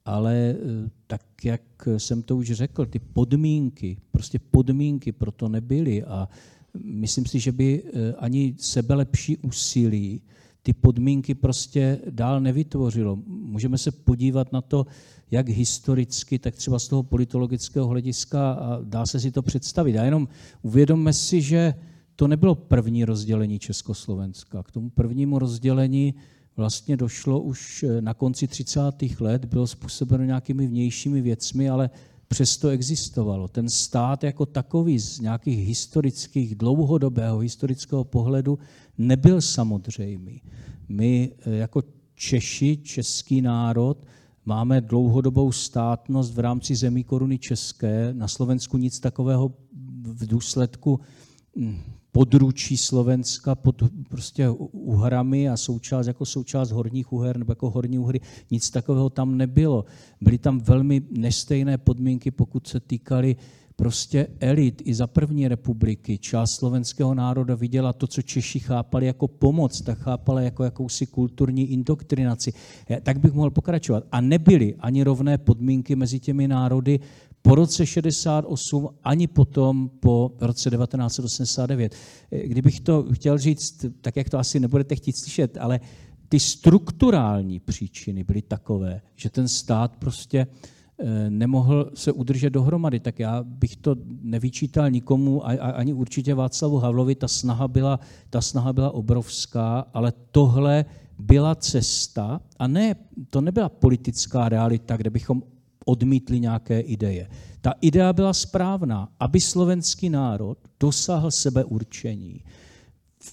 ale 0.06 0.36
eh, 0.36 0.90
tak, 1.08 1.22
jak 1.44 1.62
jsem 1.98 2.24
to 2.24 2.38
už 2.38 2.52
řekl, 2.52 2.86
ty 2.86 3.00
podmínky, 3.00 3.98
prostě 4.12 4.40
podmínky 4.40 5.12
pro 5.12 5.32
to 5.32 5.50
nebyly 5.50 6.04
a 6.04 6.30
myslím 6.84 7.26
si, 7.26 7.40
že 7.40 7.52
by 7.52 7.84
eh, 7.84 8.14
ani 8.14 8.56
sebelepší 8.58 9.38
úsilí 9.38 10.22
ty 10.64 10.74
podmínky 10.74 11.36
prostě 11.36 12.00
dál 12.10 12.42
nevytvořilo. 12.42 13.16
Můžeme 13.28 13.78
se 13.78 13.92
podívat 13.92 14.54
na 14.54 14.62
to, 14.62 14.86
jak 15.32 15.50
historicky, 15.50 16.40
tak 16.40 16.56
třeba 16.56 16.80
z 16.80 16.88
toho 16.88 17.04
politologického 17.04 17.88
hlediska 17.88 18.52
a 18.52 18.80
dá 18.84 19.06
se 19.06 19.20
si 19.20 19.32
to 19.32 19.42
představit. 19.42 19.98
A 19.98 20.04
jenom 20.04 20.28
uvědomme 20.62 21.14
si, 21.14 21.42
že 21.42 21.74
to 22.16 22.28
nebylo 22.28 22.56
první 22.56 23.06
rozdělení 23.06 23.60
Československa. 23.60 24.64
K 24.64 24.72
tomu 24.72 24.90
prvnímu 24.90 25.40
rozdělení 25.40 26.14
vlastně 26.58 26.98
došlo 26.98 27.40
už 27.40 27.84
eh, 27.84 28.02
na 28.02 28.14
konci 28.14 28.48
30. 28.48 28.80
let, 29.20 29.46
bylo 29.46 29.68
způsobeno 29.68 30.24
nějakými 30.24 30.68
vnějšími 30.68 31.22
věcmi, 31.22 31.70
ale 31.70 31.90
přesto 32.28 32.70
existovalo. 32.70 33.48
Ten 33.48 33.70
stát 33.70 34.24
jako 34.24 34.46
takový 34.46 35.00
z 35.00 35.20
nějakých 35.20 35.68
historických, 35.68 36.56
dlouhodobého 36.56 37.40
historického 37.40 38.04
pohledu 38.04 38.60
nebyl 39.08 39.42
samozřejmý. 39.42 40.42
My 40.90 41.32
eh, 41.40 41.56
jako 41.56 41.84
Češi, 42.16 42.78
český 42.78 43.42
národ, 43.42 44.06
Máme 44.46 44.82
dlouhodobou 44.82 45.52
státnost 45.52 46.34
v 46.34 46.40
rámci 46.40 46.76
zemí 46.76 47.04
koruny 47.04 47.38
české. 47.38 48.14
Na 48.14 48.28
Slovensku 48.28 48.78
nic 48.78 49.00
takového 49.00 49.54
v 50.04 50.28
důsledku 50.28 51.00
hm, 51.58 51.80
područí 52.12 52.78
Slovenska 52.78 53.56
pod 53.56 53.84
prostě 54.10 54.50
Uhrami 54.72 55.50
a 55.50 55.58
součást 55.58 56.08
jako 56.08 56.26
součást 56.26 56.72
horních 56.72 57.14
Uher 57.14 57.38
nebo 57.38 57.52
jako 57.52 57.70
horní 57.70 58.00
Uhry. 58.00 58.22
Nic 58.52 58.70
takového 58.70 59.10
tam 59.10 59.38
nebylo. 59.38 59.86
Byly 60.22 60.38
tam 60.38 60.60
velmi 60.60 61.02
nestejné 61.12 61.78
podmínky, 61.78 62.32
pokud 62.32 62.68
se 62.68 62.80
týkaly 62.80 63.36
prostě 63.82 64.28
elit 64.40 64.82
i 64.86 64.94
za 64.94 65.08
první 65.08 65.48
republiky. 65.48 66.18
Část 66.18 66.52
slovenského 66.52 67.14
národa 67.14 67.56
viděla 67.56 67.94
to, 67.94 68.08
co 68.08 68.22
Češi 68.22 68.60
chápali 68.60 69.06
jako 69.06 69.28
pomoc, 69.28 69.82
tak 69.82 69.98
chápala 69.98 70.42
jako 70.42 70.64
jakousi 70.64 71.06
kulturní 71.06 71.72
indoktrinaci. 71.72 72.54
Tak 73.04 73.20
bych 73.20 73.34
mohl 73.34 73.50
pokračovat. 73.50 74.04
A 74.12 74.22
nebyly 74.22 74.76
ani 74.80 75.04
rovné 75.04 75.38
podmínky 75.38 75.96
mezi 75.96 76.20
těmi 76.20 76.48
národy 76.48 77.00
po 77.42 77.56
roce 77.56 77.86
68 77.86 78.90
ani 79.04 79.28
potom 79.28 79.90
po 79.90 80.32
roce 80.42 80.70
1989. 80.70 81.96
Kdybych 82.46 82.80
to 82.80 83.06
chtěl 83.14 83.38
říct, 83.38 83.86
tak 84.02 84.16
jak 84.16 84.30
to 84.30 84.40
asi 84.40 84.60
nebudete 84.60 84.96
chtít 84.96 85.18
slyšet, 85.18 85.58
ale 85.58 85.80
ty 86.30 86.40
strukturální 86.40 87.60
příčiny 87.60 88.24
byly 88.24 88.42
takové, 88.42 89.02
že 89.16 89.30
ten 89.30 89.48
stát 89.48 89.98
prostě 89.98 90.48
nemohl 91.30 91.92
se 91.94 92.12
udržet 92.12 92.50
dohromady, 92.50 93.00
tak 93.00 93.20
já 93.20 93.44
bych 93.44 93.76
to 93.76 93.96
nevyčítal 94.22 94.90
nikomu, 94.90 95.48
ani 95.48 95.94
určitě 95.94 96.36
Václavu 96.36 96.78
Havlovi, 96.78 97.16
ta 97.16 97.28
snaha 97.28 97.68
byla, 97.68 98.00
ta 98.30 98.42
snaha 98.42 98.74
byla 98.74 98.92
obrovská, 98.92 99.86
ale 99.94 100.14
tohle 100.32 100.86
byla 101.20 101.56
cesta, 101.56 102.42
a 102.60 102.68
ne, 102.68 102.96
to 103.30 103.42
nebyla 103.42 103.70
politická 103.70 104.50
realita, 104.50 104.98
kde 104.98 105.10
bychom 105.10 105.44
odmítli 105.86 106.40
nějaké 106.40 106.80
ideje. 106.80 107.30
Ta 107.62 107.74
idea 107.82 108.14
byla 108.14 108.34
správná, 108.34 109.10
aby 109.20 109.42
slovenský 109.42 110.10
národ 110.10 110.58
dosáhl 110.80 111.32
sebeurčení. 111.32 112.44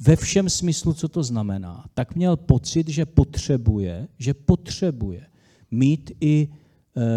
Ve 0.00 0.16
všem 0.16 0.48
smyslu, 0.48 0.92
co 0.92 1.08
to 1.08 1.22
znamená, 1.22 1.84
tak 1.94 2.14
měl 2.14 2.36
pocit, 2.36 2.88
že 2.88 3.06
potřebuje, 3.06 4.08
že 4.18 4.34
potřebuje 4.34 5.26
mít 5.70 6.12
i 6.20 6.48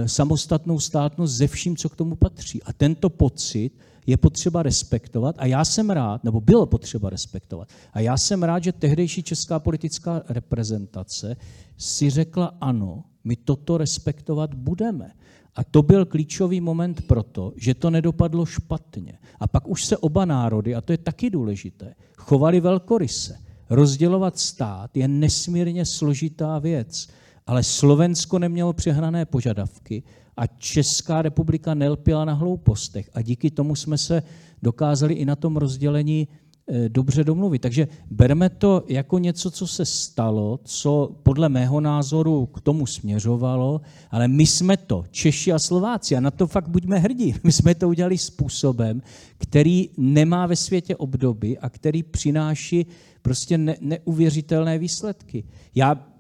samostatnou 0.06 0.80
státnost 0.80 1.34
ze 1.34 1.48
vším, 1.48 1.78
co 1.78 1.90
k 1.90 1.96
tomu 1.96 2.16
patří. 2.16 2.64
A 2.64 2.74
tento 2.74 3.10
pocit 3.10 3.72
je 4.08 4.18
potřeba 4.18 4.64
respektovat 4.64 5.36
a 5.38 5.46
já 5.46 5.66
jsem 5.66 5.90
rád, 5.90 6.24
nebo 6.24 6.42
bylo 6.42 6.66
potřeba 6.66 7.10
respektovat, 7.10 7.68
a 7.94 8.00
já 8.00 8.18
jsem 8.18 8.44
rád, 8.44 8.64
že 8.64 8.72
tehdejší 8.72 9.24
česká 9.24 9.60
politická 9.60 10.22
reprezentace 10.30 11.36
si 11.78 12.10
řekla 12.10 12.58
ano, 12.62 13.04
my 13.24 13.36
toto 13.36 13.78
respektovat 13.78 14.54
budeme. 14.54 15.12
A 15.56 15.64
to 15.64 15.82
byl 15.82 16.06
klíčový 16.06 16.62
moment 16.62 17.08
proto, 17.08 17.54
že 17.56 17.74
to 17.74 17.90
nedopadlo 17.90 18.46
špatně. 18.46 19.18
A 19.40 19.48
pak 19.48 19.68
už 19.68 19.86
se 19.86 19.98
oba 19.98 20.26
národy, 20.26 20.76
a 20.76 20.82
to 20.82 20.92
je 20.92 20.98
taky 20.98 21.30
důležité, 21.30 21.94
chovali 22.18 22.60
velkoryse. 22.60 23.38
Rozdělovat 23.70 24.40
stát 24.40 24.98
je 24.98 25.08
nesmírně 25.08 25.86
složitá 25.86 26.60
věc, 26.60 27.08
ale 27.52 27.64
Slovensko 27.64 28.40
nemělo 28.40 28.74
přehrané 28.74 29.26
požadavky 29.26 30.04
a 30.38 30.48
Česká 30.48 31.22
republika 31.22 31.74
nelpila 31.74 32.26
na 32.26 32.34
hloupostech. 32.34 33.10
A 33.14 33.22
díky 33.22 33.52
tomu 33.52 33.76
jsme 33.76 33.98
se 33.98 34.24
dokázali 34.62 35.14
i 35.14 35.26
na 35.26 35.36
tom 35.36 35.58
rozdělení 35.58 36.28
Eh, 36.74 36.90
dobře 36.90 37.24
domluvit. 37.24 37.60
Takže 37.60 37.88
bereme 38.12 38.50
to 38.50 38.84
jako 38.88 39.18
něco, 39.18 39.52
co 39.52 39.68
se 39.68 39.86
stalo, 39.86 40.60
co 40.64 41.16
podle 41.24 41.50
mého 41.50 41.82
názoru 41.82 42.46
k 42.46 42.62
tomu 42.62 42.86
směřovalo, 42.86 43.82
ale 44.12 44.28
my 44.28 44.46
jsme 44.46 44.78
to, 44.78 45.04
Češi 45.12 45.54
a 45.54 45.60
Slováci, 45.60 46.16
a 46.16 46.20
na 46.20 46.32
to 46.32 46.48
fakt 46.48 46.70
buďme 46.70 47.00
hrdí. 47.00 47.36
My 47.44 47.52
jsme 47.52 47.76
to 47.76 47.90
udělali 47.90 48.18
způsobem, 48.18 49.02
který 49.38 49.90
nemá 49.98 50.48
ve 50.48 50.56
světě 50.56 50.96
obdoby 50.96 51.58
a 51.58 51.70
který 51.70 52.04
přináší 52.04 52.86
prostě 53.22 53.58
ne, 53.58 53.76
neuvěřitelné 53.82 54.78
výsledky. 54.78 55.44
Já 55.76 56.11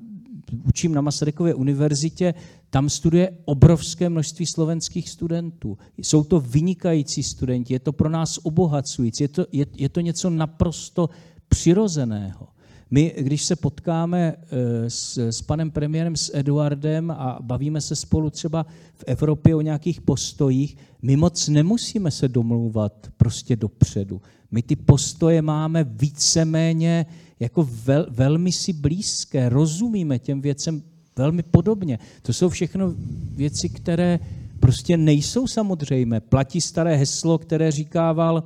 učím 0.68 0.94
na 0.94 1.02
Masarykově 1.02 1.54
univerzitě, 1.54 2.34
tam 2.70 2.90
studuje 2.90 3.38
obrovské 3.46 4.10
množství 4.10 4.46
slovenských 4.46 5.10
studentů. 5.10 5.78
Jsou 5.98 6.24
to 6.24 6.40
vynikající 6.40 7.24
studenti, 7.24 7.74
je 7.74 7.80
to 7.80 7.94
pro 7.94 8.10
nás 8.10 8.40
obohacující, 8.44 9.24
je 9.24 9.28
to, 9.28 9.46
je, 9.52 9.66
je 9.76 9.90
to 9.90 10.00
něco 10.00 10.30
naprosto 10.30 11.10
přirozeného. 11.50 12.48
My, 12.92 13.16
když 13.18 13.46
se 13.46 13.56
potkáme 13.56 14.34
eh, 14.36 14.90
s, 14.90 15.18
s 15.18 15.42
panem 15.42 15.72
premiérem, 15.72 16.16
s 16.16 16.32
Eduardem 16.34 17.12
a 17.12 17.40
bavíme 17.42 17.82
se 17.82 17.96
spolu 17.96 18.30
třeba 18.30 18.66
v 18.94 19.04
Evropě 19.08 19.56
o 19.56 19.62
nějakých 19.62 20.02
postojích, 20.02 20.78
my 21.02 21.16
moc 21.16 21.48
nemusíme 21.48 22.12
se 22.12 22.28
domlouvat 22.28 23.08
prostě 23.18 23.56
dopředu. 23.56 24.22
My 24.52 24.62
ty 24.62 24.76
postoje 24.76 25.42
máme 25.42 25.84
víceméně 25.84 27.06
jako 27.42 27.70
vel, 27.72 28.06
velmi 28.10 28.52
si 28.52 28.74
blízké, 28.74 29.50
rozumíme 29.50 30.20
těm 30.20 30.42
věcem 30.42 30.84
velmi 31.18 31.44
podobně. 31.44 32.00
To 32.22 32.34
jsou 32.34 32.50
všechno 32.50 32.94
věci, 33.36 33.70
které 33.70 34.20
prostě 34.60 34.98
nejsou 34.98 35.48
samozřejmé. 35.48 36.20
Platí 36.20 36.62
staré 36.62 36.96
heslo, 36.96 37.38
které 37.38 37.72
říkával, 37.72 38.44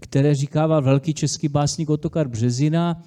které 0.00 0.34
říkával 0.34 0.82
velký 0.82 1.14
český 1.14 1.48
básník 1.48 1.90
Otokar 1.90 2.28
Březina, 2.28 3.02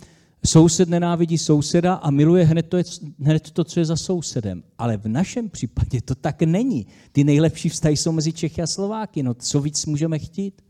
soused 0.46 0.90
nenávidí 0.90 1.38
souseda 1.38 1.94
a 1.94 2.12
miluje 2.12 2.46
hned 2.46 2.64
to, 2.64 2.78
hned 3.20 3.52
to, 3.52 3.64
co 3.64 3.80
je 3.80 3.86
za 3.86 3.96
sousedem. 3.96 4.64
Ale 4.78 4.98
v 4.98 5.08
našem 5.08 5.50
případě 5.50 6.02
to 6.02 6.16
tak 6.16 6.42
není. 6.42 6.88
Ty 7.12 7.24
nejlepší 7.24 7.70
vztahy 7.70 7.98
jsou 7.98 8.12
mezi 8.12 8.34
Čechy 8.34 8.62
a 8.62 8.68
Slováky. 8.68 9.24
No 9.24 9.34
co 9.34 9.62
víc 9.62 9.86
můžeme 9.86 10.20
chtít? 10.20 10.62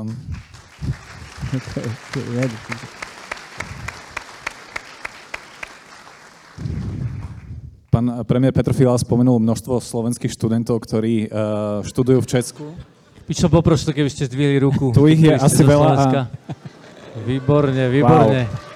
Um. 0.00 0.16
Pán 7.96 8.12
premiér 8.28 8.52
Petr 8.52 8.76
Fiala 8.76 9.00
spomenul 9.00 9.40
množstvo 9.40 9.80
slovenských 9.80 10.28
študentov, 10.28 10.84
ktorí 10.84 11.32
uh, 11.32 11.80
študujú 11.80 12.20
v 12.20 12.28
Česku. 12.28 12.76
By 13.24 13.32
som 13.32 13.48
poprosil, 13.48 13.96
keby 13.96 14.12
ste 14.12 14.28
zdvihli 14.28 14.60
ruku. 14.60 14.92
Tu 14.92 15.16
ich 15.16 15.24
je 15.24 15.32
asi 15.32 15.64
veľa. 15.64 15.96
A... 15.96 16.28
Výborne, 17.24 17.88
výborne. 17.88 18.44
Wow. 18.44 18.66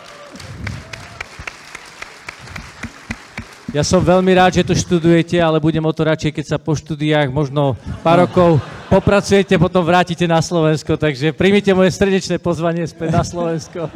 Ja 3.70 3.86
som 3.86 4.02
veľmi 4.02 4.34
rád, 4.34 4.58
že 4.58 4.66
to 4.66 4.74
študujete, 4.74 5.38
ale 5.38 5.62
budem 5.62 5.86
o 5.86 5.94
to 5.94 6.02
radšej, 6.02 6.34
keď 6.34 6.44
sa 6.50 6.58
po 6.58 6.74
štúdiách 6.74 7.30
možno 7.30 7.78
pár 8.02 8.26
rokov 8.26 8.58
popracujete, 8.90 9.54
potom 9.58 9.86
vrátite 9.86 10.26
na 10.26 10.42
Slovensko. 10.42 10.98
Takže 10.98 11.30
príjmite 11.32 11.70
moje 11.70 11.94
srdečné 11.94 12.42
pozvanie 12.42 12.82
späť 12.90 13.14
na 13.14 13.22
Slovensko. 13.22 13.86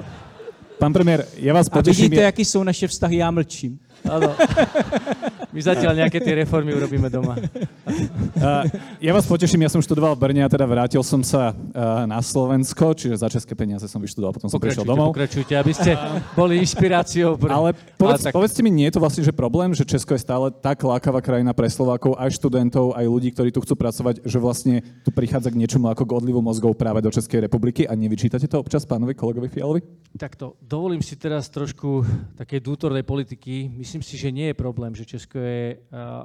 Pán 0.78 0.94
premiér, 0.94 1.26
ja 1.38 1.50
vás 1.54 1.66
poteším. 1.66 2.06
A 2.06 2.08
vidíte, 2.08 2.22
jaký 2.22 2.44
jsou 2.44 2.62
naše 2.62 2.86
vztahy, 2.88 3.16
já 3.16 3.30
mlčím. 3.30 3.78
Áno. 4.10 4.34
My 5.54 5.60
zatiaľ 5.64 6.04
nejaké 6.04 6.20
tie 6.20 6.36
reformy 6.44 6.76
urobíme 6.76 7.08
doma. 7.08 7.34
Uh, 7.34 8.68
ja 9.06 9.10
vás 9.16 9.24
poteším, 9.24 9.64
ja 9.64 9.72
som 9.72 9.80
študoval 9.80 10.12
v 10.14 10.20
Brne 10.20 10.42
a 10.44 10.50
teda 10.52 10.68
vrátil 10.68 11.00
som 11.00 11.24
sa 11.24 11.50
uh, 11.50 12.04
na 12.04 12.20
Slovensko, 12.20 12.92
čiže 12.92 13.24
za 13.24 13.32
české 13.32 13.56
peniaze 13.56 13.88
som 13.88 13.98
vyštudoval, 13.98 14.36
potom 14.36 14.52
som 14.52 14.60
prišiel 14.60 14.84
domov. 14.84 15.16
Pokračujte, 15.16 15.56
aby 15.56 15.72
ste 15.72 15.96
boli 16.38 16.60
inšpiráciou. 16.60 17.40
Pre... 17.40 17.48
Ale, 17.48 17.72
povedz, 17.96 18.20
Ale 18.20 18.26
tak... 18.28 18.34
povedzte 18.36 18.60
mi, 18.60 18.68
nie 18.68 18.92
je 18.92 18.94
to 18.98 19.00
vlastne 19.00 19.24
že 19.24 19.32
problém, 19.32 19.72
že 19.72 19.88
Česko 19.88 20.12
je 20.12 20.20
stále 20.20 20.52
tak 20.52 20.84
lákavá 20.84 21.24
krajina 21.24 21.56
pre 21.56 21.66
Slovákov, 21.72 22.20
aj 22.20 22.36
študentov, 22.36 22.92
aj 22.92 23.06
ľudí, 23.08 23.32
ktorí 23.32 23.48
tu 23.48 23.64
chcú 23.64 23.74
pracovať, 23.80 24.20
že 24.28 24.36
vlastne 24.36 24.84
tu 25.00 25.08
prichádza 25.08 25.48
k 25.48 25.56
niečomu 25.56 25.88
ako 25.88 26.04
k 26.04 26.12
odlivu 26.12 26.44
mozgov 26.44 26.76
práve 26.76 27.00
do 27.00 27.08
Českej 27.08 27.48
republiky 27.48 27.88
a 27.88 27.96
nevyčítate 27.96 28.44
to 28.44 28.60
občas 28.60 28.84
pánovi 28.84 29.16
kolegovi 29.16 29.48
Fialovi? 29.48 29.80
Takto, 30.14 30.54
dovolím 30.62 31.02
si 31.02 31.18
teraz 31.18 31.50
trošku 31.50 32.06
také 32.38 32.62
dútornej 32.62 33.02
politiky. 33.02 33.66
Myslím, 33.66 33.94
myslím 33.94 34.10
si, 34.10 34.18
že 34.18 34.34
nie 34.34 34.50
je 34.50 34.58
problém, 34.58 34.90
že 34.90 35.06
Česko 35.06 35.38
je 35.38 35.43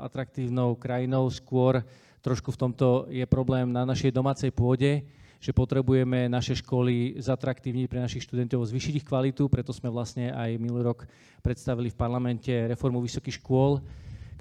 atraktívnou 0.04 0.76
krajinou, 0.76 1.32
skôr 1.32 1.82
trošku 2.20 2.52
v 2.52 2.60
tomto 2.60 2.88
je 3.08 3.24
problém 3.26 3.72
na 3.72 3.88
našej 3.88 4.12
domácej 4.12 4.52
pôde, 4.52 5.08
že 5.40 5.56
potrebujeme 5.56 6.28
naše 6.28 6.60
školy 6.60 7.16
zatraktívniť 7.16 7.88
pre 7.88 8.04
našich 8.04 8.28
študentov, 8.28 8.68
zvýšiť 8.68 8.94
ich 9.00 9.08
kvalitu, 9.08 9.48
preto 9.48 9.72
sme 9.72 9.88
vlastne 9.88 10.36
aj 10.36 10.60
minulý 10.60 10.92
rok 10.92 11.08
predstavili 11.40 11.88
v 11.88 11.96
parlamente 11.96 12.52
reformu 12.52 13.00
vysokých 13.00 13.40
škôl, 13.40 13.80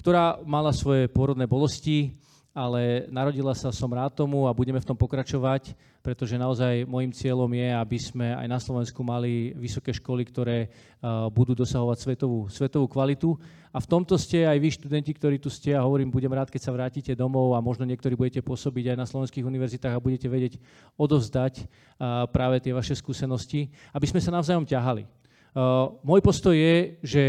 ktorá 0.02 0.42
mala 0.42 0.74
svoje 0.74 1.06
pôrodné 1.06 1.46
bolesti, 1.46 2.18
ale 2.58 3.06
narodila 3.06 3.54
sa, 3.54 3.70
som 3.70 3.86
rád 3.86 4.18
tomu 4.18 4.50
a 4.50 4.56
budeme 4.56 4.82
v 4.82 4.88
tom 4.90 4.98
pokračovať, 4.98 5.78
pretože 6.02 6.34
naozaj 6.34 6.82
môjim 6.90 7.14
cieľom 7.14 7.46
je, 7.54 7.68
aby 7.70 7.98
sme 8.02 8.34
aj 8.34 8.46
na 8.50 8.58
Slovensku 8.58 8.98
mali 9.06 9.54
vysoké 9.54 9.94
školy, 9.94 10.26
ktoré 10.26 10.66
uh, 10.66 11.30
budú 11.30 11.54
dosahovať 11.54 11.98
svetovú, 12.02 12.50
svetovú 12.50 12.90
kvalitu. 12.90 13.38
A 13.70 13.78
v 13.78 13.86
tomto 13.86 14.18
ste 14.18 14.42
aj 14.42 14.58
vy, 14.58 14.74
študenti, 14.74 15.14
ktorí 15.14 15.38
tu 15.38 15.46
ste, 15.46 15.70
a 15.78 15.86
hovorím, 15.86 16.10
budem 16.10 16.34
rád, 16.34 16.50
keď 16.50 16.66
sa 16.66 16.74
vrátite 16.74 17.14
domov 17.14 17.54
a 17.54 17.62
možno 17.62 17.86
niektorí 17.86 18.18
budete 18.18 18.42
pôsobiť 18.42 18.90
aj 18.90 18.96
na 18.98 19.06
slovenských 19.06 19.46
univerzitách 19.46 19.94
a 19.94 20.02
budete 20.02 20.26
vedieť 20.26 20.58
odovzdať 20.98 21.62
uh, 21.62 22.26
práve 22.26 22.58
tie 22.58 22.74
vaše 22.74 22.98
skúsenosti, 22.98 23.70
aby 23.94 24.06
sme 24.10 24.18
sa 24.18 24.34
navzájom 24.34 24.66
ťahali. 24.66 25.06
Uh, 25.54 25.94
môj 26.02 26.18
postoj 26.26 26.58
je, 26.58 26.98
že 27.06 27.22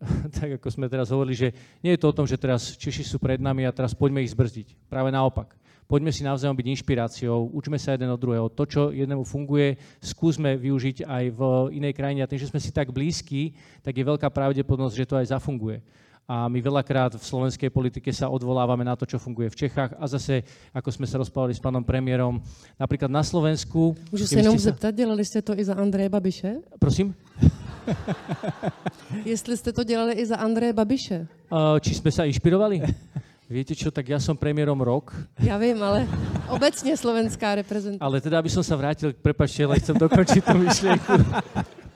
tak 0.36 0.56
ako 0.56 0.68
sme 0.72 0.88
teraz 0.88 1.12
hovorili, 1.12 1.36
že 1.36 1.48
nie 1.84 1.92
je 1.92 2.00
to 2.00 2.08
o 2.08 2.16
tom, 2.16 2.24
že 2.24 2.40
teraz 2.40 2.76
Češi 2.76 3.04
sú 3.04 3.20
pred 3.20 3.36
nami 3.36 3.68
a 3.68 3.74
teraz 3.74 3.92
poďme 3.92 4.24
ich 4.24 4.32
zbrzdiť. 4.32 4.88
Práve 4.88 5.12
naopak. 5.12 5.56
poďme 5.90 6.14
si 6.14 6.22
navzájom 6.22 6.54
byť 6.54 6.66
inšpiráciou, 6.70 7.50
učme 7.50 7.74
sa 7.74 7.98
jeden 7.98 8.14
od 8.14 8.20
druhého. 8.22 8.46
To, 8.46 8.62
čo 8.62 8.82
jednému 8.94 9.26
funguje, 9.26 9.74
skúsme 9.98 10.54
využiť 10.54 11.02
aj 11.02 11.24
v 11.34 11.40
inej 11.74 11.98
krajine. 11.98 12.22
A 12.22 12.30
tým, 12.30 12.38
že 12.38 12.46
sme 12.46 12.62
si 12.62 12.70
tak 12.70 12.94
blízki, 12.94 13.58
tak 13.82 13.98
je 13.98 14.06
veľká 14.06 14.30
pravdepodobnosť, 14.30 14.94
že 14.94 15.08
to 15.10 15.18
aj 15.18 15.34
zafunguje. 15.34 15.82
A 16.30 16.46
my 16.46 16.62
veľakrát 16.62 17.18
v 17.18 17.26
slovenskej 17.26 17.74
politike 17.74 18.14
sa 18.14 18.30
odvolávame 18.30 18.86
na 18.86 18.94
to, 18.94 19.02
čo 19.02 19.18
funguje 19.18 19.50
v 19.50 19.66
Čechách. 19.66 19.98
A 19.98 20.06
zase, 20.06 20.46
ako 20.70 20.94
sme 20.94 21.10
sa 21.10 21.18
rozprávali 21.18 21.58
s 21.58 21.58
pánom 21.58 21.82
premiérom, 21.82 22.38
napríklad 22.78 23.10
na 23.10 23.26
Slovensku... 23.26 23.98
Můžu 24.14 24.26
se 24.30 24.38
jenom 24.38 24.54
sa... 24.62 24.70
zeptat, 24.70 24.94
dělali 24.94 25.24
jste 25.24 25.42
to 25.42 25.58
i 25.58 25.64
za 25.64 25.74
Andreje 25.74 26.08
Babiše? 26.08 26.62
Prosím? 26.78 27.14
Jestli 29.24 29.56
jste 29.56 29.72
to 29.72 29.84
dělali 29.84 30.12
i 30.12 30.26
za 30.26 30.36
Andreje 30.36 30.72
Babiše. 30.72 31.26
Uh, 31.52 31.80
či 31.80 31.94
jsme 31.94 32.10
se 32.10 32.26
inšpirovali? 32.26 32.82
Viete 33.50 33.74
čo, 33.74 33.90
tak 33.90 34.06
ja 34.06 34.22
som 34.22 34.38
premiérom 34.38 34.78
rok. 34.78 35.10
Ja 35.42 35.58
vím, 35.58 35.82
ale 35.82 36.06
obecne 36.46 36.94
slovenská 36.94 37.58
reprezentace. 37.58 37.98
Ale 37.98 38.22
teda, 38.22 38.38
aby 38.38 38.46
som 38.46 38.62
sa 38.62 38.78
vrátil, 38.78 39.10
prepačte, 39.10 39.66
ale 39.66 39.82
chcem 39.82 39.98
dokončiť 39.98 40.42
tú 40.46 40.54
myšlienku. 40.54 41.14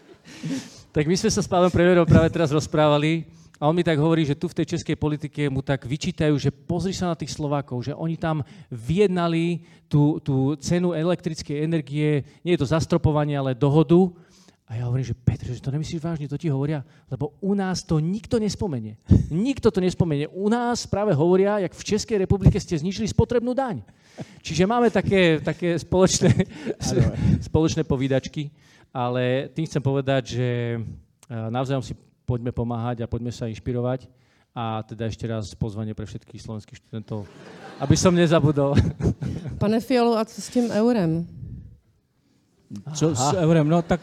tak 0.98 1.06
my 1.06 1.14
sme 1.14 1.30
sa 1.30 1.38
s 1.38 1.46
pánom 1.46 1.70
premiérom 1.70 2.02
práve 2.10 2.26
teraz 2.34 2.50
rozprávali 2.50 3.30
a 3.62 3.70
on 3.70 3.76
mi 3.78 3.86
tak 3.86 4.02
hovorí, 4.02 4.26
že 4.26 4.34
tu 4.34 4.50
v 4.50 4.58
tej 4.58 4.74
českej 4.74 4.98
politike 4.98 5.46
mu 5.46 5.62
tak 5.62 5.86
vyčítajú, 5.86 6.34
že 6.42 6.50
pozri 6.50 6.90
sa 6.90 7.14
na 7.14 7.16
tých 7.16 7.30
Slovákov, 7.30 7.86
že 7.86 7.94
oni 7.94 8.18
tam 8.18 8.42
vyjednali 8.74 9.62
tú, 9.86 10.18
tú 10.18 10.58
cenu 10.58 10.90
elektrickej 10.90 11.62
energie, 11.62 12.26
nie 12.42 12.58
je 12.58 12.66
to 12.66 12.72
zastropovanie, 12.74 13.38
ale 13.38 13.54
dohodu, 13.54 14.10
a 14.64 14.80
ja 14.80 14.88
hovorím, 14.88 15.04
že 15.04 15.12
Petr, 15.12 15.52
že 15.52 15.60
to 15.60 15.68
nemyslíš 15.68 16.00
vážne, 16.00 16.24
to 16.24 16.40
ti 16.40 16.48
hovoria, 16.48 16.80
lebo 17.12 17.36
u 17.44 17.52
nás 17.52 17.84
to 17.84 18.00
nikto 18.00 18.40
nespomenie. 18.40 18.96
Nikto 19.28 19.68
to 19.68 19.76
nespomenie. 19.76 20.24
U 20.32 20.48
nás 20.48 20.88
práve 20.88 21.12
hovoria, 21.12 21.60
jak 21.60 21.76
v 21.76 21.84
Českej 21.84 22.16
republike 22.24 22.56
ste 22.56 22.80
znižili 22.80 23.04
spotrebnú 23.04 23.52
daň. 23.52 23.84
Čiže 24.40 24.64
máme 24.64 24.88
také, 24.88 25.36
také 25.44 25.76
spoločné, 25.76 26.32
spoločné 27.44 27.84
povídačky, 27.84 28.48
ale 28.88 29.52
tým 29.52 29.68
chcem 29.68 29.84
povedať, 29.84 30.40
že 30.40 30.48
navzájom 31.28 31.84
si 31.84 31.92
poďme 32.24 32.48
pomáhať 32.56 33.04
a 33.04 33.10
poďme 33.10 33.36
sa 33.36 33.52
inšpirovať. 33.52 34.08
A 34.54 34.80
teda 34.86 35.10
ešte 35.10 35.26
raz 35.28 35.50
pozvanie 35.52 35.92
pre 35.98 36.06
všetkých 36.08 36.40
slovenských 36.40 36.78
študentov, 36.78 37.26
aby 37.82 37.98
som 37.98 38.14
nezabudol. 38.14 38.78
Pane 39.58 39.82
Fialu, 39.82 40.14
a 40.14 40.24
co 40.24 40.38
s 40.40 40.48
tím 40.48 40.70
eurem? 40.70 41.26
Co 42.94 43.10
Aha. 43.10 43.30
s 43.30 43.36
eurem? 43.36 43.68
No 43.68 43.82
tak 43.82 44.00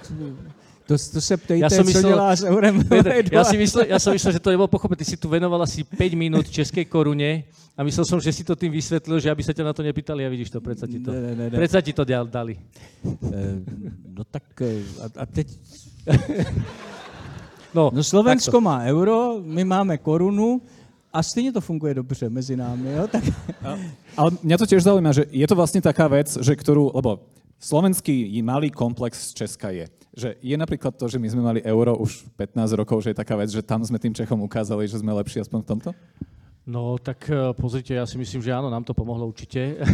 to, 0.88 0.95
to 1.13 1.21
se 1.21 1.38
ptejte, 1.38 1.63
já 1.63 1.69
jsem 1.69 1.86
myslel, 1.86 2.03
co 2.03 2.10
dělá 2.10 2.36
s 2.36 2.43
eurem. 2.43 2.84
já, 3.31 3.43
si 3.43 3.57
myslel, 3.57 3.86
já 3.88 3.99
jsem 3.99 4.13
myslel, 4.13 4.34
že 4.34 4.39
to 4.39 4.49
nebylo 4.49 4.67
pochopit. 4.67 4.99
Ty 4.99 5.05
si 5.05 5.17
tu 5.17 5.29
venoval 5.29 5.62
asi 5.63 5.84
5 5.84 6.13
minut 6.13 6.49
české 6.49 6.86
koruně 6.86 7.43
a 7.77 7.84
myslel 7.84 8.05
jsem, 8.05 8.19
že 8.21 8.34
si 8.34 8.43
to 8.43 8.55
tím 8.55 8.71
vysvětlil, 8.71 9.19
že 9.19 9.31
aby 9.31 9.43
se 9.43 9.53
tě 9.53 9.63
na 9.63 9.73
to 9.73 9.84
nepýtali 9.84 10.25
a 10.25 10.29
vidíš 10.29 10.49
to, 10.49 10.62
predsa 10.62 10.88
ti 10.88 10.99
to, 10.99 11.12
ne, 11.12 11.21
ne, 11.21 11.36
ne. 11.36 11.49
Predsa 11.49 11.81
ti 11.81 11.93
to 11.93 12.03
dali. 12.05 12.57
E, 12.57 13.39
no 14.07 14.23
tak 14.23 14.43
eh, 14.62 14.84
a, 15.01 15.21
a 15.21 15.25
teď... 15.25 15.47
No, 17.73 17.88
no 17.93 18.03
Slovensko 18.03 18.51
takto. 18.51 18.62
má 18.62 18.84
euro, 18.84 19.39
my 19.39 19.63
máme 19.63 19.97
korunu, 19.97 20.62
a 21.13 21.23
stejně 21.23 21.51
to 21.51 21.62
funguje 21.62 21.93
dobře 21.93 22.29
mezi 22.29 22.55
námi. 22.55 22.91
Jo? 22.91 23.07
Tak... 23.07 23.23
Ale 24.17 24.31
mňa 24.43 24.57
to 24.57 24.65
tiež 24.67 24.84
zaujíma, 24.84 25.12
že 25.12 25.23
je 25.31 25.47
to 25.47 25.55
vlastne 25.55 25.79
taká 25.84 26.07
vec, 26.07 26.36
že 26.36 26.55
ktorú, 26.55 26.91
lebo 26.91 27.23
Slovenský 27.62 28.41
malý 28.41 28.74
komplex 28.74 29.30
z 29.30 29.45
Česka 29.45 29.69
je. 29.69 29.86
Že 30.17 30.30
je 30.41 30.56
napríklad 30.58 30.97
to, 30.97 31.06
že 31.06 31.21
my 31.21 31.30
sme 31.30 31.45
mali 31.45 31.60
euro 31.62 31.93
už 31.93 32.26
15 32.34 32.58
rokov, 32.74 33.06
že 33.06 33.13
je 33.13 33.21
taká 33.21 33.38
vec, 33.38 33.54
že 33.54 33.62
tam 33.62 33.86
sme 33.86 34.02
tým 34.02 34.17
Čechom 34.17 34.41
ukázali, 34.41 34.89
že 34.89 34.97
sme 34.97 35.13
lepší 35.13 35.45
aspoň 35.45 35.62
v 35.62 35.69
tomto? 35.69 35.89
No 36.65 36.97
tak 36.97 37.21
eh, 37.30 37.54
pozrite, 37.54 37.93
ja 37.93 38.10
si 38.10 38.17
myslím, 38.17 38.41
že 38.41 38.50
áno, 38.50 38.74
nám 38.74 38.82
to 38.82 38.97
pomohlo 38.97 39.30
určite. 39.30 39.78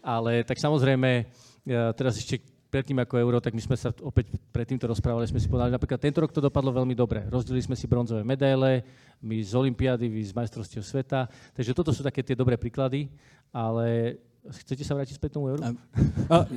Ale 0.00 0.40
tak 0.48 0.56
samozrejme, 0.56 1.10
eh, 1.20 1.92
teraz 1.92 2.16
ešte 2.16 2.40
predtým 2.72 3.04
ako 3.04 3.20
euro, 3.20 3.38
tak 3.44 3.52
my 3.52 3.60
sme 3.60 3.76
sa 3.76 3.92
opäť 4.02 4.32
pred 4.50 4.64
týmto 4.64 4.88
rozprávali, 4.88 5.28
sme 5.28 5.38
si 5.38 5.52
povedali, 5.52 5.70
napríklad 5.70 6.00
tento 6.00 6.24
rok 6.24 6.32
to 6.32 6.40
dopadlo 6.40 6.74
veľmi 6.74 6.96
dobre. 6.96 7.28
Rozdelili 7.28 7.60
sme 7.60 7.76
si 7.76 7.84
bronzové 7.84 8.24
medaile, 8.24 8.82
my 9.20 9.36
z 9.36 9.52
Olympiády, 9.52 10.08
vy 10.08 10.26
z 10.26 10.34
majstrovstiev 10.34 10.82
sveta, 10.82 11.28
takže 11.54 11.76
toto 11.76 11.94
sú 11.94 12.02
také 12.02 12.24
tie 12.24 12.34
dobré 12.34 12.58
príklady, 12.58 13.06
ale 13.54 14.18
Chcete 14.44 14.84
sa 14.84 14.92
vrátiť 14.92 15.16
späť 15.16 15.40
tomu 15.40 15.48
euru? 15.48 15.64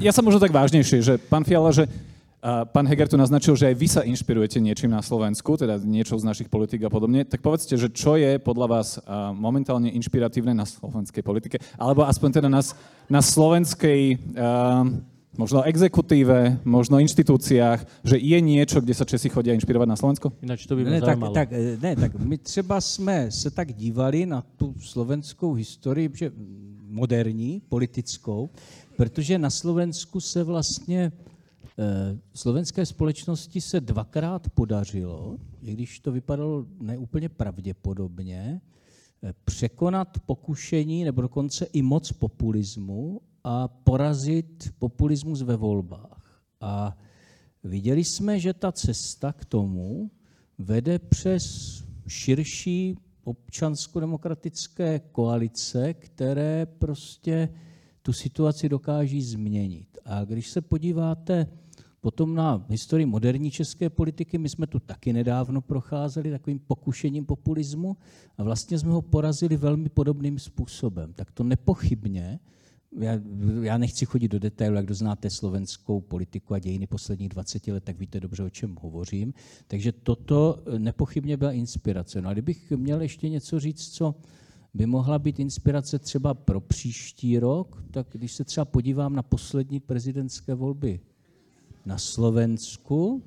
Ja 0.04 0.12
sa 0.12 0.19
možno 0.19 0.43
tak 0.43 0.52
vážnejšie, 0.52 1.00
že 1.00 1.13
pán 1.15 1.47
Fiala, 1.47 1.71
že 1.71 1.88
pán 2.76 2.84
Heger 2.84 3.08
tu 3.08 3.15
naznačil, 3.15 3.56
že 3.56 3.71
aj 3.71 3.76
vy 3.80 3.88
sa 3.88 4.02
inšpirujete 4.04 4.60
niečím 4.60 4.91
na 4.91 5.00
Slovensku, 5.00 5.56
teda 5.56 5.80
niečo 5.80 6.19
z 6.19 6.28
našich 6.28 6.52
politik 6.52 6.84
a 6.84 6.91
podobne. 6.91 7.23
Tak 7.23 7.39
povedzte, 7.39 7.80
že 7.80 7.88
čo 7.88 8.19
je 8.19 8.43
podľa 8.43 8.67
vás 8.67 9.00
momentálne 9.32 9.88
inšpiratívne 9.95 10.52
na 10.52 10.67
slovenskej 10.67 11.23
politike, 11.23 11.63
alebo 11.80 12.04
aspoň 12.04 12.43
teda 12.43 12.50
na, 12.52 12.60
na 13.08 13.21
slovenskej 13.23 14.19
možno 15.38 15.62
exekutíve, 15.63 16.60
možno 16.65 16.97
inštitúciách, 16.97 18.04
že 18.04 18.17
je 18.17 18.38
niečo, 18.41 18.82
kde 18.82 18.97
sa 18.97 19.06
Česi 19.06 19.30
chodia 19.30 19.54
inšpirovať 19.54 19.88
na 19.88 19.93
Slovensko? 19.93 20.34
Ináč 20.41 20.65
to 20.65 20.73
by 20.73 20.82
ne, 20.82 20.97
tak, 20.97 21.21
tak, 21.30 21.47
ne, 21.54 21.93
tak 21.93 22.12
my 22.17 22.38
třeba 22.41 22.82
jsme 22.82 23.32
se 23.32 23.52
tak 23.54 23.69
dívali 23.73 24.26
na 24.26 24.41
tu 24.58 24.73
slovenskou 24.82 25.54
historii, 25.54 26.10
že 26.10 26.34
moderní, 26.89 27.62
politickou, 27.69 28.50
protože 28.95 29.38
na 29.38 29.50
Slovensku 29.50 30.19
se 30.19 30.43
vlastně 30.43 31.12
eh, 31.80 32.17
slovenské 32.34 32.86
společnosti 32.86 33.62
se 33.62 33.82
dvakrát 33.82 34.50
podařilo, 34.50 35.38
i 35.62 35.73
když 35.73 36.00
to 36.00 36.12
vypadalo 36.12 36.65
neúplně 36.80 37.30
pravděpodobně, 37.30 38.62
eh, 39.23 39.34
překonat 39.45 40.19
pokušení 40.26 41.04
nebo 41.04 41.21
dokonce 41.21 41.65
i 41.65 41.82
moc 41.82 42.12
populismu 42.12 43.21
a 43.43 43.67
porazit 43.67 44.73
populismus 44.80 45.41
ve 45.41 45.56
volbách. 45.56 46.41
A 46.62 46.97
viděli 47.63 48.04
jsme, 48.04 48.39
že 48.39 48.54
ta 48.54 48.71
cesta 48.71 49.34
k 49.34 49.45
tomu 49.45 50.12
vede 50.58 51.00
přes 51.00 51.84
širší 52.08 52.97
občansko-demokratické 53.28 55.00
koalice, 55.00 55.94
které 55.94 56.66
prostě 56.66 57.50
tu 58.02 58.13
situaci 58.13 58.70
dokáží 58.70 59.22
změnit. 59.22 59.98
A 60.06 60.26
když 60.26 60.50
se 60.50 60.62
podíváte 60.62 61.48
potom 62.02 62.36
na 62.36 62.66
historii 62.70 63.06
moderní 63.06 63.52
české 63.52 63.90
politiky, 63.90 64.38
my 64.38 64.50
jsme 64.50 64.68
tu 64.68 64.80
taky 64.80 65.13
nedávno 65.13 65.62
procházeli 65.62 66.32
takovým 66.32 66.60
pokušením 66.60 67.26
populismu 67.26 67.98
a 68.38 68.44
vlastně 68.44 68.80
jsme 68.80 68.92
ho 68.92 69.02
porazili 69.02 69.58
velmi 69.58 69.90
podobným 69.90 70.40
způsobem. 70.40 71.13
Tak 71.13 71.32
to 71.32 71.44
nepochybně 71.44 72.40
já, 73.00 73.19
já 73.62 73.78
nechci 73.78 74.06
chodit 74.06 74.28
do 74.28 74.39
detailu, 74.39 74.76
jak 74.76 74.86
kdo 74.86 74.95
znáte 74.95 75.30
slovenskou 75.30 76.02
politiku 76.02 76.54
a 76.54 76.60
dějiny 76.60 76.88
posledních 76.88 77.30
20 77.30 77.67
let, 77.67 77.84
tak 77.84 78.00
víte 78.00 78.19
dobře, 78.19 78.43
o 78.43 78.50
čem 78.50 78.78
hovořím. 78.82 79.34
Takže 79.67 79.91
toto 79.91 80.63
nepochybně 80.78 81.38
byla 81.38 81.52
inspirace. 81.52 82.21
No 82.21 82.30
a 82.30 82.34
kdybych 82.34 82.71
měl 82.71 83.02
ještě 83.02 83.30
něco 83.30 83.60
říct, 83.60 83.89
co 83.89 84.15
by 84.73 84.86
mohla 84.86 85.19
být 85.19 85.39
inspirace 85.39 86.00
třeba 86.00 86.34
pro 86.34 86.62
příští 86.62 87.39
rok, 87.39 87.84
tak 87.91 88.08
když 88.12 88.34
se 88.34 88.43
třeba 88.43 88.65
podívám 88.65 89.15
na 89.15 89.23
poslední 89.23 89.80
prezidentské 89.80 90.54
volby 90.54 91.00
na 91.86 91.97
Slovensku, 91.97 93.23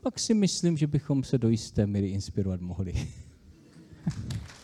pak 0.00 0.18
si 0.18 0.34
myslím, 0.34 0.76
že 0.76 0.86
bychom 0.86 1.24
se 1.24 1.38
do 1.38 1.48
jisté 1.48 1.86
míry 1.86 2.08
inspirovat 2.08 2.60
mohli. 2.60 2.94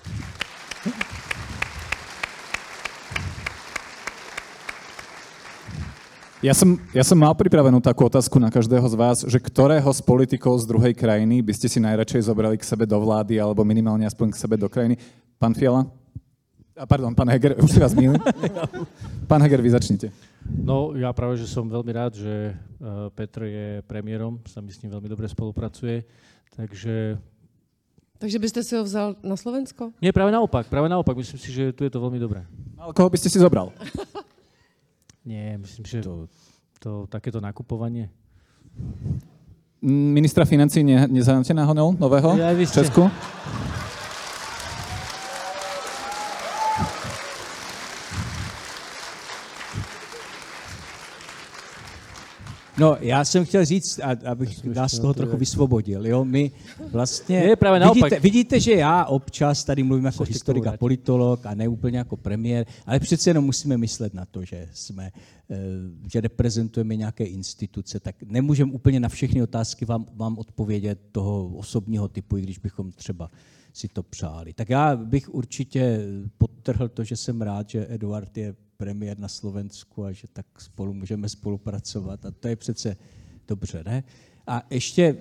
Ja 6.41 6.57
som, 6.57 6.81
ja 6.97 7.05
som 7.05 7.21
mal 7.21 7.37
pripravenú 7.37 7.85
takú 7.85 8.09
otázku 8.09 8.41
na 8.41 8.49
každého 8.49 8.89
z 8.89 8.97
vás, 8.97 9.19
že 9.29 9.37
ktorého 9.37 9.93
z 9.93 10.01
politikov 10.01 10.57
z 10.57 10.65
druhej 10.73 10.97
krajiny 10.97 11.45
by 11.45 11.53
ste 11.53 11.69
si 11.69 11.77
najradšej 11.85 12.33
zobrali 12.33 12.57
k 12.57 12.65
sebe 12.65 12.89
do 12.89 12.97
vlády 12.97 13.37
alebo 13.37 13.61
minimálne 13.61 14.09
aspoň 14.09 14.33
k 14.33 14.41
sebe 14.41 14.57
do 14.57 14.65
krajiny. 14.65 14.97
Pán 15.37 15.53
Fiala? 15.53 15.85
A 16.81 16.89
pardon, 16.89 17.13
pán 17.13 17.29
Heger, 17.29 17.61
už 17.61 17.77
si 17.77 17.77
vás 17.77 17.93
milím. 17.93 18.17
Pán 19.29 19.45
Heger, 19.45 19.61
vy 19.61 19.69
začnite. 19.69 20.09
No, 20.49 20.97
ja 20.97 21.13
práve, 21.13 21.37
že 21.37 21.45
som 21.45 21.69
veľmi 21.69 21.93
rád, 21.93 22.17
že 22.17 22.57
uh, 22.57 23.13
Petr 23.13 23.45
je 23.45 23.67
premiérom, 23.85 24.41
sa 24.49 24.65
mi 24.65 24.73
s 24.73 24.81
ním 24.81 24.97
veľmi 24.97 25.13
dobre 25.13 25.29
spolupracuje, 25.29 26.09
takže... 26.57 27.21
Takže 28.17 28.39
byste 28.41 28.65
si 28.65 28.81
ho 28.81 28.83
vzal 28.89 29.13
na 29.21 29.37
Slovensko? 29.37 29.93
Nie, 30.01 30.09
práve 30.09 30.33
naopak, 30.33 30.73
práve 30.73 30.89
naopak, 30.89 31.21
myslím 31.21 31.37
si, 31.37 31.53
že 31.53 31.77
tu 31.77 31.85
je 31.85 31.93
to 31.93 32.01
veľmi 32.01 32.17
dobré. 32.17 32.49
Ale 32.81 32.97
koho 32.97 33.13
by 33.13 33.21
ste 33.21 33.29
si 33.29 33.37
zobral? 33.37 33.77
Nie, 35.31 35.59
myslím, 35.63 35.87
že 35.87 36.03
to, 36.03 36.27
to 36.83 37.07
takéto 37.07 37.39
nakupovanie. 37.39 38.11
Ministra 39.87 40.43
financí 40.43 40.83
ne, 40.83 41.07
nezanáte 41.07 41.55
náhodou 41.55 41.95
nového 41.95 42.35
ja, 42.35 42.51
v 42.51 42.67
Česku? 42.67 43.07
No, 52.81 52.97
já 53.01 53.25
jsem 53.25 53.45
chtěl 53.45 53.65
říct, 53.65 54.01
abych 54.25 54.65
nás 54.65 54.93
z 54.93 54.99
toho 54.99 55.15
trochu 55.15 55.37
vysvobodil. 55.37 56.07
Jo? 56.07 56.25
My 56.25 56.51
vlastně... 56.93 57.37
Je 57.39 57.57
právě 57.57 57.89
vidíte, 57.89 58.21
vidíte, 58.21 58.61
že 58.61 58.73
já 58.73 59.05
občas 59.05 59.65
tady 59.65 59.83
mluvím 59.83 60.05
jako 60.05 60.25
historik 60.25 60.67
a 60.67 60.77
politolog 60.77 61.47
a 61.47 61.55
ne 61.55 61.69
úplně 61.69 61.99
jako 61.99 62.17
premiér, 62.17 62.67
ale 62.87 63.01
přece 63.01 63.31
jenom 63.31 63.45
musíme 63.45 63.77
myslet 63.77 64.15
na 64.15 64.25
to, 64.25 64.45
že 64.45 64.69
jsme, 64.73 65.11
eh, 65.51 65.57
že 66.13 66.21
reprezentujeme 66.21 66.97
nějaké 66.97 67.25
instituce, 67.25 68.01
tak 68.01 68.17
nemůžeme 68.23 68.73
úplně 68.73 69.01
na 69.01 69.09
všechny 69.09 69.43
otázky 69.43 69.85
vám, 69.85 70.07
vám 70.15 70.39
odpovědět 70.39 70.99
toho 71.13 71.49
osobního 71.49 72.09
typu, 72.09 72.37
i 72.37 72.43
když 72.43 72.59
bychom 72.59 72.93
třeba 72.93 73.31
si 73.73 73.89
to 73.89 74.03
přáli. 74.03 74.53
Tak 74.53 74.71
já 74.71 74.97
bych 74.97 75.35
určitě 75.35 76.01
podtrhl 76.39 76.89
to, 76.89 77.05
že 77.05 77.17
jsem 77.17 77.43
rád, 77.43 77.69
že 77.69 77.87
Eduard 77.89 78.37
je 78.37 78.55
premiér 78.81 79.19
na 79.19 79.29
Slovensku 79.29 80.05
a 80.05 80.13
že 80.13 80.29
tak 80.33 80.47
spolu 80.59 80.95
můžeme 80.95 81.29
spolupracovat. 81.29 82.25
A 82.25 82.31
to 82.31 82.49
je 82.49 82.57
přece 82.57 82.97
dobře, 83.49 83.85
ne? 83.85 84.05
A 84.47 84.67
ještě, 84.71 85.17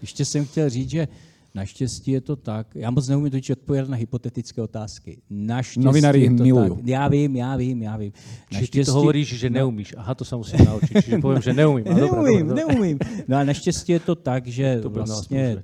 ještě 0.00 0.24
jsem 0.24 0.44
chtěl 0.44 0.70
říct, 0.70 0.90
že 0.90 1.08
Naštěstí 1.54 2.10
je 2.10 2.20
to 2.20 2.36
tak. 2.36 2.66
Já 2.74 2.90
moc 2.90 3.08
neumím 3.08 3.30
totiž 3.30 3.50
odpovědět 3.50 3.88
na 3.88 3.96
hypotetické 3.96 4.62
otázky. 4.62 5.18
Naštěstí 5.30 5.84
Novináři 5.84 6.20
je 6.20 6.28
to 6.36 6.42
milují. 6.42 6.70
Tak. 6.70 6.78
Já 6.84 7.08
vím, 7.08 7.36
já 7.36 7.56
vím, 7.56 7.82
já 7.82 7.96
vím. 7.96 8.12
Naštěstí... 8.52 8.78
ty 8.78 8.84
to 8.84 8.92
hovoríš, 8.92 9.28
že 9.38 9.50
no. 9.50 9.54
neumíš. 9.54 9.94
Aha, 9.96 10.14
to 10.14 10.24
se 10.24 10.36
musím 10.36 10.64
naučit. 10.64 11.04
Čiže 11.04 11.18
povím, 11.18 11.42
že 11.42 11.52
neumím. 11.52 11.84
A 11.88 11.94
neumím, 11.94 12.46
dobra, 12.48 12.54
dobra. 12.54 12.54
neumím. 12.54 12.98
No 13.28 13.36
a 13.36 13.44
naštěstí 13.44 13.92
je 13.92 14.00
to 14.00 14.14
tak, 14.14 14.46
že 14.46 14.80
to 14.82 14.90
vlastně 14.90 15.62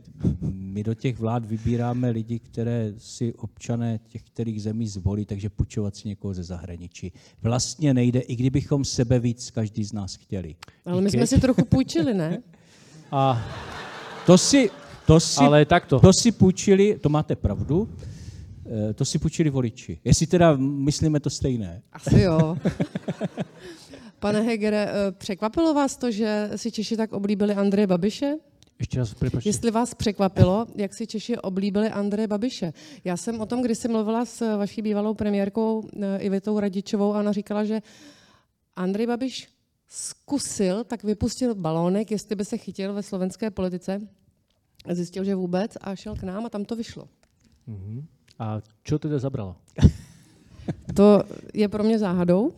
my 0.50 0.82
do 0.82 0.94
těch 0.94 1.18
vlád 1.18 1.44
vybíráme 1.44 2.10
lidi, 2.10 2.38
které 2.38 2.92
si 2.98 3.34
občané 3.34 4.00
těch 4.08 4.22
kterých 4.22 4.62
zemí 4.62 4.88
zvolí, 4.88 5.24
takže 5.24 5.50
půjčovat 5.50 5.96
si 5.96 6.08
někoho 6.08 6.34
ze 6.34 6.42
zahraničí. 6.42 7.12
Vlastně 7.42 7.94
nejde, 7.94 8.20
i 8.20 8.36
kdybychom 8.36 8.84
sebe 8.84 9.18
víc 9.18 9.50
každý 9.50 9.84
z 9.84 9.92
nás 9.92 10.14
chtěli. 10.14 10.56
Ale 10.84 11.02
my 11.02 11.10
jsme 11.10 11.26
si 11.26 11.40
trochu 11.40 11.64
půjčili, 11.64 12.14
ne? 12.14 12.42
A 13.12 13.42
to 14.26 14.38
si, 14.38 14.70
to 15.06 15.20
si, 15.20 15.44
Ale 15.44 15.64
takto. 15.64 16.00
To 16.00 16.12
si 16.12 16.32
půjčili, 16.32 16.98
to 16.98 17.08
máte 17.08 17.36
pravdu, 17.36 17.88
eh, 18.66 18.94
to 18.94 19.04
si 19.04 19.18
půjčili 19.18 19.50
voliči. 19.50 20.00
Jestli 20.04 20.26
teda 20.26 20.56
myslíme 20.56 21.20
to 21.20 21.30
stejné. 21.30 21.82
Asi 21.92 22.20
jo. 22.20 22.56
Pane 24.18 24.40
Hegere, 24.40 24.88
eh, 24.88 25.12
překvapilo 25.12 25.74
vás 25.74 25.96
to, 25.96 26.10
že 26.10 26.50
si 26.56 26.72
Češi 26.72 26.96
tak 26.96 27.12
oblíbili 27.12 27.54
Andreje 27.54 27.86
Babiše? 27.86 28.34
Ještě 28.78 28.98
raz, 28.98 29.14
připačte. 29.14 29.48
Jestli 29.48 29.70
vás 29.70 29.94
překvapilo, 29.94 30.66
jak 30.74 30.94
si 30.94 31.06
Češi 31.06 31.38
oblíbili 31.38 31.88
Andreje 31.88 32.28
Babiše. 32.28 32.72
Já 33.04 33.16
jsem 33.16 33.40
o 33.40 33.46
tom, 33.46 33.62
když 33.62 33.78
jsem 33.78 33.92
mluvila 33.92 34.24
s 34.24 34.56
vaší 34.56 34.82
bývalou 34.82 35.14
premiérkou 35.14 35.88
eh, 36.02 36.18
Ivitou 36.18 36.60
Radičovou 36.60 37.14
a 37.14 37.18
ona 37.18 37.32
říkala, 37.32 37.64
že 37.64 37.82
Andrej 38.76 39.06
Babiš 39.06 39.48
zkusil, 39.88 40.84
tak 40.84 41.04
vypustil 41.04 41.54
balónek, 41.54 42.10
jestli 42.10 42.36
by 42.36 42.44
se 42.44 42.58
chytil 42.58 42.94
ve 42.94 43.02
slovenské 43.02 43.50
politice 43.50 44.00
Zjistil, 44.90 45.24
že 45.24 45.34
vůbec 45.34 45.76
a 45.80 45.96
šel 45.96 46.14
k 46.16 46.22
nám 46.22 46.46
a 46.46 46.48
tam 46.48 46.64
to 46.64 46.76
vyšlo. 46.76 47.08
Uh-huh. 47.68 48.04
A 48.38 48.60
co 48.84 48.98
teda 48.98 49.18
zabralo? 49.18 49.56
to 50.94 51.22
je 51.54 51.68
pro 51.68 51.84
mě 51.84 51.98
záhadou, 51.98 52.52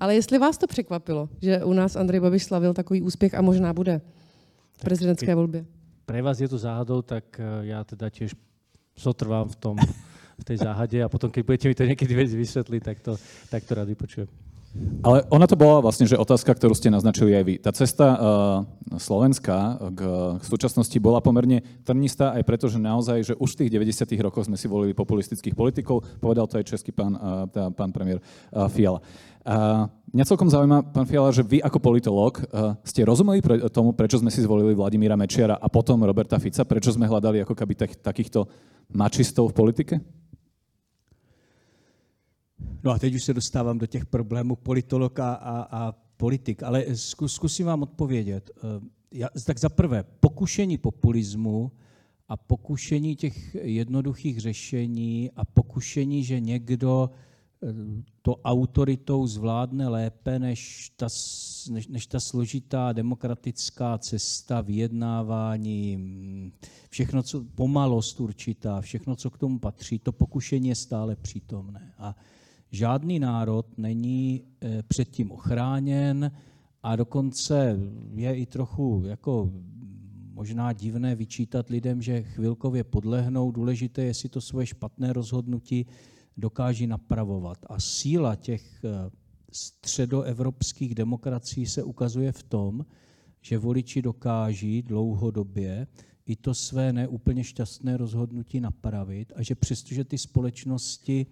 ale 0.00 0.14
jestli 0.14 0.38
vás 0.38 0.58
to 0.58 0.66
překvapilo, 0.66 1.28
že 1.42 1.64
u 1.64 1.72
nás 1.72 1.96
Andrej 1.96 2.20
Babiš 2.20 2.44
slavil 2.44 2.74
takový 2.74 3.02
úspěch 3.02 3.34
a 3.34 3.42
možná 3.42 3.72
bude 3.72 4.00
v 4.72 4.80
prezidentské 4.80 5.34
volbě. 5.34 5.64
Pre 6.06 6.22
vás 6.22 6.40
je 6.40 6.48
to 6.48 6.58
záhadou, 6.58 7.02
tak 7.02 7.40
eh, 7.40 7.66
já 7.66 7.84
teda 7.84 8.10
těž 8.10 8.34
sotrvám 8.96 9.48
v 9.48 9.56
tom, 9.56 9.76
v 10.38 10.44
tej 10.44 10.56
záhade 10.56 11.02
a 11.02 11.08
potom, 11.08 11.30
keď 11.30 11.42
budete 11.46 11.68
mi 11.68 11.74
to 11.74 11.84
niekedy 11.86 12.14
vysvetliť, 12.14 12.82
tak 12.82 13.00
to, 13.00 13.16
tak 13.50 13.64
to 13.64 13.74
rád 13.74 13.88
vypočujem. 13.88 14.28
Ale 15.06 15.22
ona 15.30 15.46
to 15.46 15.54
bola 15.54 15.78
vlastne, 15.78 16.02
že 16.02 16.18
otázka, 16.18 16.50
ktorú 16.50 16.74
ste 16.74 16.90
naznačili 16.90 17.30
aj 17.38 17.44
vy. 17.46 17.54
Tá 17.62 17.70
cesta 17.70 18.06
uh, 18.10 18.18
Slovenska 18.98 19.78
k, 19.94 20.00
k 20.40 20.44
súčasnosti 20.50 20.98
bola 20.98 21.22
pomerne 21.22 21.62
trnistá 21.86 22.34
aj 22.34 22.42
preto, 22.42 22.66
že 22.66 22.82
naozaj, 22.82 23.18
že 23.22 23.34
už 23.38 23.54
v 23.54 23.58
tých 23.64 23.70
90. 23.78 24.26
rokoch 24.26 24.50
sme 24.50 24.58
si 24.58 24.66
volili 24.66 24.90
populistických 24.90 25.54
politikov, 25.54 26.02
povedal 26.18 26.50
to 26.50 26.58
aj 26.58 26.66
český 26.66 26.90
pán, 26.90 27.14
tá, 27.54 27.70
pán 27.70 27.94
premiér 27.94 28.18
Fiala. 28.74 28.98
Uh, 29.44 29.86
mňa 30.10 30.24
celkom 30.24 30.48
zaujíma, 30.48 30.90
pán 30.90 31.06
Fiala, 31.06 31.28
že 31.28 31.44
vy 31.44 31.60
ako 31.60 31.78
politolog 31.78 32.40
uh, 32.48 32.74
ste 32.80 33.04
rozumeli 33.04 33.44
tomu, 33.68 33.92
prečo 33.92 34.16
sme 34.16 34.32
si 34.32 34.40
zvolili 34.40 34.72
Vladimíra 34.72 35.14
Mečiara 35.14 35.60
a 35.60 35.68
potom 35.68 36.00
Roberta 36.00 36.40
Fica, 36.40 36.64
prečo 36.64 36.90
sme 36.90 37.04
hľadali 37.04 37.44
ako 37.44 37.52
keby 37.52 37.76
tak, 37.76 37.90
takýchto 38.00 38.48
mačistov 38.90 39.52
v 39.52 39.54
politike? 39.54 39.94
No 42.84 42.90
a 42.90 42.98
teď 42.98 43.14
už 43.14 43.24
se 43.24 43.34
dostávám 43.34 43.78
do 43.78 43.86
těch 43.86 44.06
problémů 44.06 44.56
politolog 44.56 45.18
a, 45.18 45.34
a, 45.34 45.92
politik, 46.16 46.62
ale 46.62 46.84
zkus, 46.94 47.34
zkusím 47.34 47.66
vám 47.66 47.82
odpovědět. 47.82 48.50
Eh, 48.56 48.60
já, 49.12 49.28
tak 49.46 49.58
za 49.58 49.68
prvé, 49.68 50.04
pokušení 50.20 50.78
populismu 50.78 51.72
a 52.28 52.36
pokušení 52.36 53.16
těch 53.16 53.54
jednoduchých 53.54 54.40
řešení 54.40 55.30
a 55.36 55.44
pokušení, 55.44 56.24
že 56.24 56.40
někdo 56.40 57.10
eh, 57.62 57.66
to 58.22 58.36
autoritou 58.36 59.26
zvládne 59.26 59.88
lépe 59.88 60.38
než 60.38 60.90
ta, 60.96 61.08
než, 61.70 61.88
než 61.88 62.06
ta 62.06 62.20
složitá 62.20 62.92
demokratická 62.92 63.98
cesta, 63.98 64.60
vyjednávání, 64.60 65.98
všechno, 66.90 67.22
co 67.22 67.44
pomalost 67.54 68.20
určitá, 68.20 68.80
všechno, 68.80 69.16
co 69.16 69.30
k 69.30 69.38
tomu 69.38 69.58
patří, 69.58 69.98
to 69.98 70.12
pokušení 70.12 70.68
je 70.68 70.74
stále 70.74 71.16
přítomné. 71.16 71.94
A 71.98 72.16
žádný 72.74 73.18
národ 73.18 73.78
není 73.78 74.42
eh, 74.60 74.82
předtím 74.82 75.32
ochráněn 75.32 76.30
a 76.82 76.96
dokonce 76.96 77.78
je 78.14 78.36
i 78.36 78.46
trochu 78.46 79.02
jako 79.06 79.50
možná 80.32 80.72
divné 80.72 81.14
vyčítat 81.14 81.70
lidem, 81.70 82.02
že 82.02 82.22
chvilkově 82.22 82.84
podlehnou. 82.84 83.50
Důležité 83.50 84.02
je, 84.02 84.06
jestli 84.06 84.28
to 84.28 84.40
svoje 84.40 84.66
špatné 84.66 85.12
rozhodnutí 85.12 85.86
dokáží 86.36 86.86
napravovat. 86.86 87.58
A 87.66 87.80
síla 87.80 88.36
těch 88.36 88.84
eh, 88.84 89.10
středoevropských 89.52 90.94
demokracií 90.94 91.66
se 91.66 91.82
ukazuje 91.82 92.32
v 92.32 92.42
tom, 92.42 92.86
že 93.40 93.58
voliči 93.58 94.02
dokáží 94.02 94.82
dlouhodobě 94.82 95.86
i 96.26 96.36
to 96.36 96.54
své 96.54 96.92
neúplně 96.92 97.44
šťastné 97.44 97.96
rozhodnutí 97.96 98.60
napravit 98.60 99.32
a 99.36 99.42
že 99.42 99.54
přestože 99.54 100.04
ty 100.04 100.18
společnosti 100.18 101.26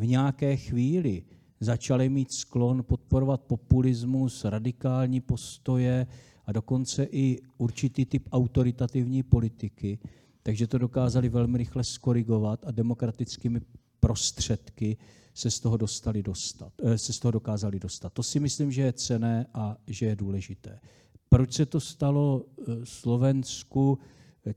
v 0.00 0.06
nějaké 0.06 0.56
chvíli 0.56 1.22
začali 1.60 2.08
mít 2.08 2.32
sklon 2.32 2.82
podporovat 2.82 3.40
populismus, 3.40 4.44
radikální 4.44 5.20
postoje 5.20 6.06
a 6.46 6.52
dokonce 6.52 7.04
i 7.10 7.38
určitý 7.58 8.04
typ 8.04 8.28
autoritativní 8.32 9.22
politiky, 9.22 9.98
takže 10.42 10.66
to 10.66 10.78
dokázali 10.78 11.28
velmi 11.28 11.58
rychle 11.58 11.84
skorigovat 11.84 12.64
a 12.66 12.70
demokratickými 12.70 13.60
prostředky 14.00 14.96
se 15.34 15.50
z 15.50 15.60
toho, 15.60 15.76
dostali 15.76 16.22
dostat, 16.22 16.72
eh, 16.82 16.98
se 16.98 17.12
z 17.12 17.18
toho 17.18 17.32
dokázali 17.32 17.80
dostat. 17.80 18.12
To 18.12 18.22
si 18.22 18.40
myslím, 18.40 18.72
že 18.72 18.82
je 18.82 18.92
cené 18.92 19.46
a 19.54 19.76
že 19.86 20.06
je 20.06 20.16
důležité. 20.16 20.80
Proč 21.28 21.52
se 21.52 21.66
to 21.66 21.80
stalo 21.80 22.44
eh, 22.44 22.64
Slovensku? 22.84 23.98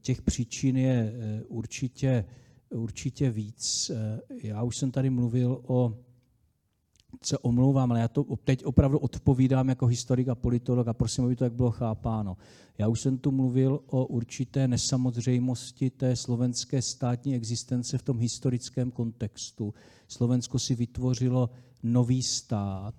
Těch 0.01 0.21
příčin 0.21 0.77
je 0.77 1.13
eh, 1.13 1.43
určitě 1.43 2.25
určitě 2.73 3.31
víc. 3.31 3.91
Eh, 3.95 4.19
já 4.43 4.63
už 4.63 4.77
jsem 4.77 4.91
tady 4.91 5.09
mluvil 5.09 5.61
o 5.67 5.97
se 7.21 7.37
omlouvám, 7.37 7.91
ale 7.91 7.99
já 7.99 8.07
to 8.07 8.25
teď 8.43 8.65
opravdu 8.65 8.99
odpovídám 8.99 9.69
jako 9.69 9.85
historik 9.85 10.27
a 10.27 10.35
politolog 10.35 10.87
a 10.87 10.93
prosím, 10.93 11.25
aby 11.25 11.35
to 11.35 11.45
tak 11.45 11.53
bylo 11.53 11.71
chápáno. 11.71 12.37
Já 12.77 12.87
už 12.87 13.01
jsem 13.01 13.17
tu 13.17 13.31
mluvil 13.31 13.79
o 13.85 14.05
určité 14.05 14.67
nesamozřejmosti 14.67 15.89
té 15.89 16.15
slovenské 16.15 16.81
státní 16.81 17.35
existence 17.35 17.97
v 17.97 18.01
tom 18.01 18.19
historickém 18.19 18.91
kontextu. 18.91 19.73
Slovensko 20.07 20.59
si 20.59 20.75
vytvořilo 20.75 21.49
nový 21.83 22.23
stát, 22.23 22.95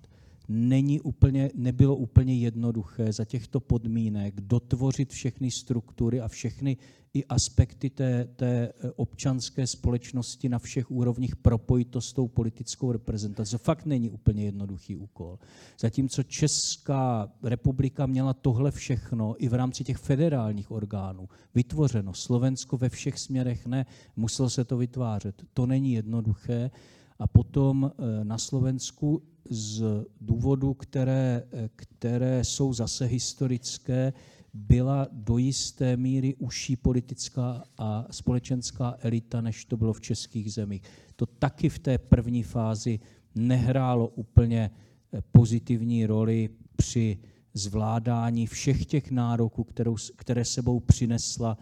není 0.49 1.01
úplně, 1.01 1.49
nebylo 1.55 1.95
úplně 1.95 2.35
jednoduché 2.35 3.13
za 3.13 3.25
těchto 3.25 3.59
podmínek 3.59 4.41
dotvořit 4.41 5.11
všechny 5.11 5.51
struktury 5.51 6.21
a 6.21 6.27
všechny 6.27 6.77
i 7.15 7.25
aspekty 7.25 7.89
té, 7.89 8.27
té 8.35 8.67
eh, 8.67 8.91
občanské 8.95 9.67
společnosti 9.67 10.49
na 10.49 10.59
všech 10.59 10.91
úrovních 10.91 11.35
propojit 11.35 11.87
to 11.87 12.01
s 12.01 12.13
tou 12.13 12.27
politickou 12.27 12.91
reprezentací. 12.91 13.51
To 13.51 13.57
fakt 13.57 13.85
není 13.85 14.09
úplně 14.09 14.43
jednoduchý 14.43 14.95
úkol. 14.95 15.39
Zatímco 15.79 16.23
Česká 16.23 17.31
republika 17.43 18.05
měla 18.05 18.33
tohle 18.33 18.71
všechno 18.71 19.35
i 19.37 19.49
v 19.49 19.53
rámci 19.53 19.83
těch 19.83 19.97
federálních 19.97 20.71
orgánů 20.71 21.29
vytvořeno. 21.55 22.13
Slovensko 22.13 22.77
ve 22.77 22.89
všech 22.89 23.19
směrech 23.19 23.65
ne, 23.65 23.85
muselo 24.15 24.49
se 24.49 24.65
to 24.65 24.77
vytvářet. 24.77 25.43
To 25.53 25.65
není 25.65 25.93
jednoduché. 25.93 26.71
A 27.19 27.27
potom 27.27 27.91
eh, 27.91 28.25
na 28.25 28.37
Slovensku 28.37 29.21
z 29.49 29.83
důvodu, 30.21 30.73
které, 30.73 31.43
eh, 31.51 31.69
které 31.75 32.43
jsou 32.43 32.73
zase 32.73 33.05
historické, 33.05 34.13
byla 34.53 35.07
do 35.11 35.37
jisté 35.37 35.97
míry 35.97 36.35
užší 36.35 36.75
politická 36.75 37.63
a 37.77 38.05
společenská 38.11 38.95
elita, 38.99 39.41
než 39.41 39.65
to 39.65 39.77
bylo 39.77 39.93
v 39.93 40.01
českých 40.01 40.53
zemích. 40.53 40.81
To 41.15 41.25
taky 41.25 41.69
v 41.69 41.79
té 41.79 41.97
první 41.97 42.43
fázi 42.43 42.99
nehrálo 43.35 44.07
úplně 44.07 44.71
eh, 45.13 45.21
pozitivní 45.31 46.05
roli 46.05 46.49
při 46.75 47.17
zvládání 47.53 48.47
všech 48.47 48.85
těch 48.85 49.11
nároků, 49.11 49.63
kterou, 49.63 49.95
které 50.15 50.45
sebou 50.45 50.79
přinesla 50.79 51.57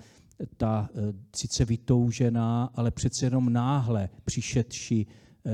ta 0.57 0.89
sice 1.35 1.65
vytoužená, 1.65 2.69
ale 2.75 2.91
přece 2.91 3.25
jenom 3.25 3.53
náhle 3.53 4.09
přišedší 4.25 5.07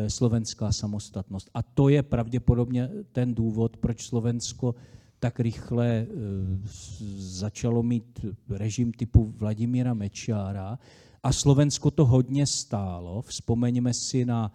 slovenská 0.07 0.71
samostatnost. 0.71 1.49
A 1.53 1.63
to 1.63 1.89
je 1.89 2.03
pravděpodobně 2.03 2.89
ten 3.11 3.33
důvod, 3.33 3.77
proč 3.77 4.05
Slovensko 4.05 4.75
tak 5.19 5.39
rychle 5.39 5.87
eh, 5.87 6.07
začalo 7.17 7.83
mít 7.83 8.25
režim 8.49 8.91
typu 8.91 9.33
Vladimíra 9.37 9.93
Mečiára. 9.93 10.79
A 11.23 11.33
Slovensko 11.33 11.91
to 11.91 12.05
hodně 12.05 12.47
stálo. 12.47 13.21
Vzpomeňme 13.21 13.93
si 13.93 14.25
na 14.25 14.51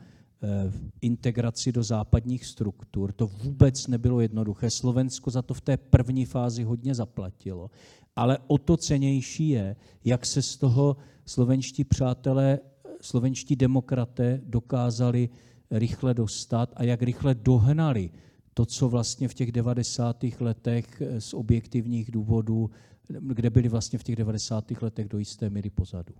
integraci 1.00 1.72
do 1.72 1.82
západních 1.82 2.44
struktur. 2.44 3.12
To 3.12 3.26
vůbec 3.26 3.86
nebylo 3.86 4.20
jednoduché. 4.20 4.70
Slovensko 4.70 5.30
za 5.30 5.42
to 5.42 5.54
v 5.54 5.60
té 5.60 5.76
první 5.76 6.24
fázi 6.24 6.62
hodně 6.62 6.94
zaplatilo. 6.94 7.70
Ale 8.16 8.38
o 8.46 8.58
to 8.58 8.76
cenější 8.76 9.48
je, 9.48 9.76
jak 10.04 10.26
se 10.26 10.42
z 10.42 10.56
toho 10.56 10.96
slovenští 11.26 11.84
přátelé, 11.84 12.58
slovenští 13.04 13.56
demokraté 13.56 14.40
dokázali 14.44 15.28
rychle 15.70 16.14
dostat 16.14 16.72
a 16.76 16.84
jak 16.84 17.02
rychle 17.02 17.34
dohnali 17.34 18.10
to, 18.54 18.66
co 18.66 18.88
vlastně 18.88 19.28
v 19.28 19.34
těch 19.34 19.52
90. 19.52 20.24
letech 20.40 21.02
z 21.18 21.34
objektivních 21.34 22.10
důvodů, 22.10 22.70
kde 23.08 23.50
byli 23.50 23.68
vlastně 23.68 23.98
v 23.98 24.02
těch 24.02 24.16
90. 24.16 24.64
letech 24.80 25.08
do 25.08 25.18
jisté 25.18 25.50
míry 25.50 25.70
pozadu. 25.70 26.14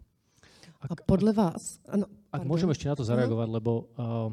A 0.90 0.94
podle 1.06 1.32
vás? 1.32 1.80
Ano, 1.88 2.04
ak 2.28 2.44
môžem 2.44 2.68
ešte 2.68 2.92
na 2.92 2.98
to 2.98 3.08
zareagovať, 3.08 3.48
lebo 3.48 3.88
uh, 3.96 4.28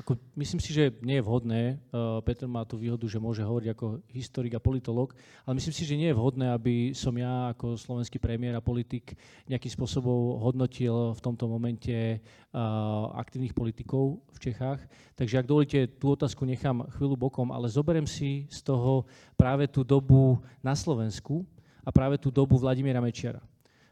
ako, 0.00 0.16
myslím 0.40 0.60
si, 0.64 0.72
že 0.72 0.96
nie 1.04 1.20
je 1.20 1.26
vhodné, 1.28 1.76
uh, 1.92 2.24
Petr 2.24 2.48
má 2.48 2.64
tú 2.64 2.80
výhodu, 2.80 3.04
že 3.04 3.20
môže 3.20 3.44
hovoriť 3.44 3.68
ako 3.76 3.86
historik 4.08 4.56
a 4.56 4.62
politolog, 4.62 5.12
ale 5.44 5.60
myslím 5.60 5.76
si, 5.76 5.84
že 5.84 5.98
nie 6.00 6.08
je 6.08 6.16
vhodné, 6.16 6.48
aby 6.48 6.96
som 6.96 7.12
ja 7.12 7.52
ako 7.52 7.76
slovenský 7.76 8.16
premiér 8.16 8.56
a 8.56 8.64
politik 8.64 9.12
nejakým 9.44 9.68
spôsobom 9.68 10.40
hodnotil 10.40 11.12
v 11.12 11.20
tomto 11.20 11.44
momente 11.44 11.92
uh, 11.92 13.12
aktívnych 13.12 13.52
politikov 13.52 14.24
v 14.32 14.38
Čechách. 14.40 14.80
Takže 15.20 15.36
ak 15.36 15.48
dovolíte, 15.48 15.84
tú 16.00 16.16
otázku 16.16 16.48
nechám 16.48 16.88
chvíľu 16.96 17.20
bokom, 17.20 17.52
ale 17.52 17.68
zoberem 17.68 18.08
si 18.08 18.48
z 18.48 18.64
toho 18.64 19.04
práve 19.36 19.68
tú 19.68 19.84
dobu 19.84 20.40
na 20.64 20.72
Slovensku 20.72 21.44
a 21.84 21.92
práve 21.92 22.16
tú 22.16 22.32
dobu 22.32 22.56
Vladimíra 22.56 23.04
Mečiara 23.04 23.44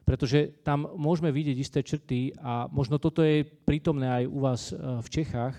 pretože 0.08 0.64
tam 0.64 0.88
môžeme 0.96 1.28
vidieť 1.28 1.56
isté 1.60 1.84
črty 1.84 2.32
a 2.40 2.64
možno 2.72 2.96
toto 2.96 3.20
je 3.20 3.44
prítomné 3.44 4.08
aj 4.08 4.24
u 4.24 4.38
vás 4.40 4.72
v 4.72 5.08
Čechách, 5.12 5.52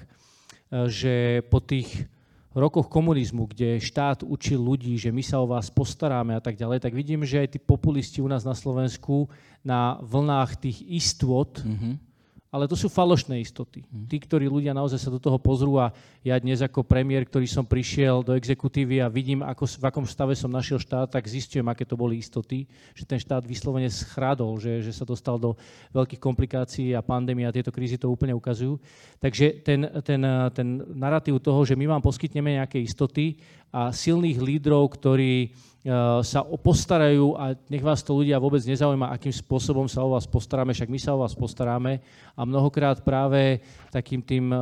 že 0.69 1.45
po 1.49 1.59
tých 1.59 2.05
rokoch 2.53 2.89
komunizmu, 2.89 3.45
kde 3.45 3.77
štát 3.77 4.25
učil 4.25 4.57
ľudí, 4.57 4.97
že 4.97 5.13
my 5.13 5.21
sa 5.21 5.41
o 5.41 5.49
vás 5.49 5.69
postaráme 5.69 6.33
a 6.33 6.41
tak 6.41 6.57
ďalej, 6.57 6.81
tak 6.81 6.97
vidím, 6.97 7.21
že 7.21 7.45
aj 7.45 7.57
tí 7.57 7.59
populisti 7.61 8.19
u 8.21 8.27
nás 8.29 8.41
na 8.41 8.57
Slovensku 8.57 9.29
na 9.61 10.01
vlnách 10.01 10.57
tých 10.57 10.81
istôt 10.85 11.49
mm-hmm 11.61 12.08
ale 12.49 12.65
to 12.65 12.73
sú 12.73 12.89
falošné 12.89 13.37
istoty. 13.45 13.85
Hmm. 13.85 14.09
Tí, 14.09 14.17
ktorí 14.17 14.49
ľudia 14.49 14.73
naozaj 14.73 14.97
sa 14.97 15.13
do 15.13 15.21
toho 15.21 15.37
pozrú 15.37 15.77
a 15.77 15.93
ja 16.25 16.33
dnes 16.41 16.65
ako 16.65 16.81
premiér, 16.81 17.29
ktorý 17.29 17.45
som 17.45 17.61
prišiel 17.61 18.25
do 18.25 18.33
exekutívy 18.33 19.05
a 19.05 19.07
vidím, 19.07 19.45
ako, 19.45 19.69
v 19.69 19.85
akom 19.85 20.05
stave 20.09 20.33
som 20.33 20.49
našiel 20.49 20.81
štát, 20.81 21.13
tak 21.13 21.29
zistujem, 21.29 21.65
aké 21.69 21.85
to 21.85 21.93
boli 21.93 22.17
istoty, 22.17 22.65
že 22.97 23.05
ten 23.05 23.21
štát 23.21 23.45
vyslovene 23.45 23.87
schradol, 23.93 24.57
že, 24.57 24.81
že 24.81 24.89
sa 24.89 25.05
dostal 25.05 25.37
do 25.37 25.53
veľkých 25.93 26.17
komplikácií 26.17 26.97
a 26.97 27.05
pandémie 27.05 27.45
a 27.45 27.53
tieto 27.53 27.69
krízy 27.69 28.01
to 28.01 28.09
úplne 28.09 28.33
ukazujú. 28.33 28.81
Takže 29.21 29.61
ten, 29.61 29.85
ten, 30.01 30.21
ten 30.49 30.67
narratív 30.97 31.37
toho, 31.37 31.61
že 31.61 31.77
my 31.77 31.85
vám 31.85 32.01
poskytneme 32.01 32.57
nejaké 32.57 32.81
istoty 32.81 33.37
a 33.69 33.93
silných 33.93 34.41
lídrov, 34.41 34.93
ktorí 34.97 35.53
Eh, 35.79 35.95
sa 36.27 36.43
postarajú 36.43 37.39
a 37.39 37.55
nech 37.71 37.79
vás 37.79 38.03
to 38.03 38.11
ľudia 38.11 38.35
vôbec 38.35 38.59
nezaujíma, 38.67 39.15
akým 39.15 39.31
spôsobom 39.31 39.87
sa 39.87 40.03
o 40.03 40.11
vás 40.11 40.27
postaráme, 40.27 40.75
však 40.75 40.91
my 40.91 40.99
sa 40.99 41.15
o 41.15 41.23
vás 41.23 41.31
postaráme 41.31 42.03
a 42.35 42.43
mnohokrát 42.43 42.99
práve 42.99 43.63
takým 43.87 44.19
tým, 44.19 44.51
eh, 44.51 44.59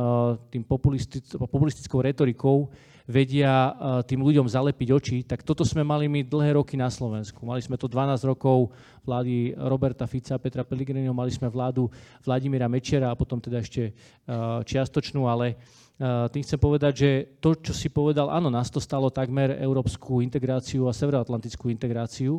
tým 0.54 0.62
populistickou 1.34 1.98
retorikou 2.06 2.70
vedia 3.02 3.50
eh, 3.50 4.06
tým 4.06 4.22
ľuďom 4.22 4.46
zalepiť 4.46 4.88
oči, 4.94 5.16
tak 5.26 5.42
toto 5.42 5.66
sme 5.66 5.82
mali 5.82 6.06
my 6.06 6.22
dlhé 6.22 6.54
roky 6.54 6.78
na 6.78 6.86
Slovensku. 6.86 7.42
Mali 7.42 7.66
sme 7.66 7.74
to 7.74 7.90
12 7.90 8.22
rokov 8.22 8.70
vlády 9.02 9.58
Roberta 9.58 10.06
Fica, 10.06 10.38
Petra 10.38 10.62
Pellegriniho, 10.62 11.10
mali 11.10 11.34
sme 11.34 11.50
vládu 11.50 11.90
Vladimíra 12.22 12.70
Mečera 12.70 13.10
a 13.10 13.18
potom 13.18 13.42
teda 13.42 13.58
ešte 13.58 13.90
čiastočnú, 14.62 15.26
ale 15.26 15.58
tým 15.98 16.42
chcem 16.46 16.58
povedať, 16.62 16.92
že 16.94 17.10
to, 17.42 17.58
čo 17.58 17.74
si 17.74 17.90
povedal, 17.90 18.30
áno, 18.30 18.46
nás 18.46 18.70
to 18.70 18.78
stalo 18.78 19.10
takmer 19.10 19.58
európsku 19.58 20.22
integráciu 20.22 20.86
a 20.86 20.94
severoatlantickú 20.94 21.74
integráciu 21.74 22.38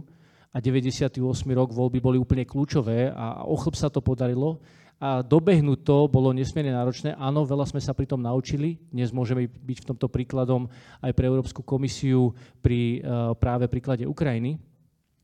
a 0.56 0.64
98. 0.64 1.20
rok 1.52 1.70
voľby 1.76 2.00
boli 2.00 2.16
úplne 2.16 2.48
kľúčové 2.48 3.12
a 3.12 3.44
o 3.44 3.60
chlb 3.60 3.76
sa 3.76 3.92
to 3.92 4.00
podarilo 4.00 4.64
a 5.00 5.20
dobehnúť 5.24 5.80
to 5.84 6.08
bolo 6.08 6.32
nesmierne 6.32 6.72
náročné. 6.72 7.16
Áno, 7.20 7.44
veľa 7.44 7.68
sme 7.68 7.84
sa 7.84 7.96
pri 7.96 8.08
tom 8.08 8.20
naučili. 8.20 8.80
Dnes 8.92 9.16
môžeme 9.16 9.48
byť 9.48 9.78
v 9.84 9.88
tomto 9.96 10.08
príkladom 10.12 10.68
aj 11.00 11.12
pre 11.16 11.28
Európsku 11.28 11.64
komisiu 11.64 12.36
pri 12.60 13.00
uh, 13.00 13.32
práve 13.36 13.72
príklade 13.72 14.04
Ukrajiny. 14.04 14.60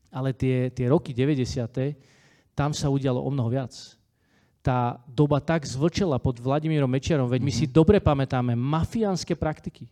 Ale 0.08 0.32
tie, 0.32 0.72
tie 0.72 0.88
roky 0.88 1.12
90. 1.12 1.44
tam 2.56 2.72
sa 2.72 2.88
udialo 2.88 3.20
o 3.20 3.28
mnoho 3.28 3.52
viac 3.52 3.72
tá 4.66 4.98
doba 5.06 5.38
tak 5.38 5.62
zvlčela 5.62 6.18
pod 6.18 6.42
Vladimírom 6.42 6.90
Mečiarom, 6.90 7.30
veď 7.30 7.38
my 7.46 7.52
si 7.54 7.70
mhm. 7.70 7.72
dobre 7.72 8.02
pamätáme 8.02 8.58
mafiánske 8.58 9.38
praktiky. 9.38 9.86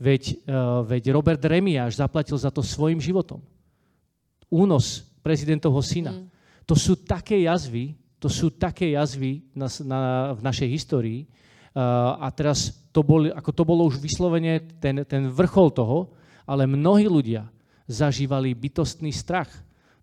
Veď, 0.00 0.40
uh, 0.48 0.82
veď 0.88 1.12
Robert 1.12 1.44
Remiáš 1.44 2.00
zaplatil 2.00 2.34
za 2.34 2.48
to 2.48 2.64
svojim 2.64 2.98
životom. 2.98 3.44
Únos 4.48 5.06
prezidentovho 5.22 5.78
syna. 5.78 6.10
Mm. 6.10 6.26
To 6.66 6.74
sú 6.74 6.98
také 6.98 7.46
jazvy, 7.46 7.94
to 8.18 8.26
sú 8.26 8.50
také 8.50 8.98
jazvy 8.98 9.46
na, 9.54 9.70
na, 9.86 10.00
v 10.34 10.40
našej 10.42 10.68
histórii. 10.74 11.20
Uh, 11.70 12.18
a 12.18 12.34
teraz 12.34 12.74
to 12.90 13.06
bol, 13.06 13.30
ako 13.30 13.50
to 13.54 13.62
bolo 13.62 13.86
už 13.86 14.02
vyslovene 14.02 14.58
ten, 14.82 15.06
ten 15.06 15.30
vrchol 15.30 15.70
toho, 15.70 16.10
ale 16.42 16.66
mnohí 16.66 17.06
ľudia 17.06 17.46
zažívali 17.86 18.58
bytostný 18.58 19.14
strach, 19.14 19.48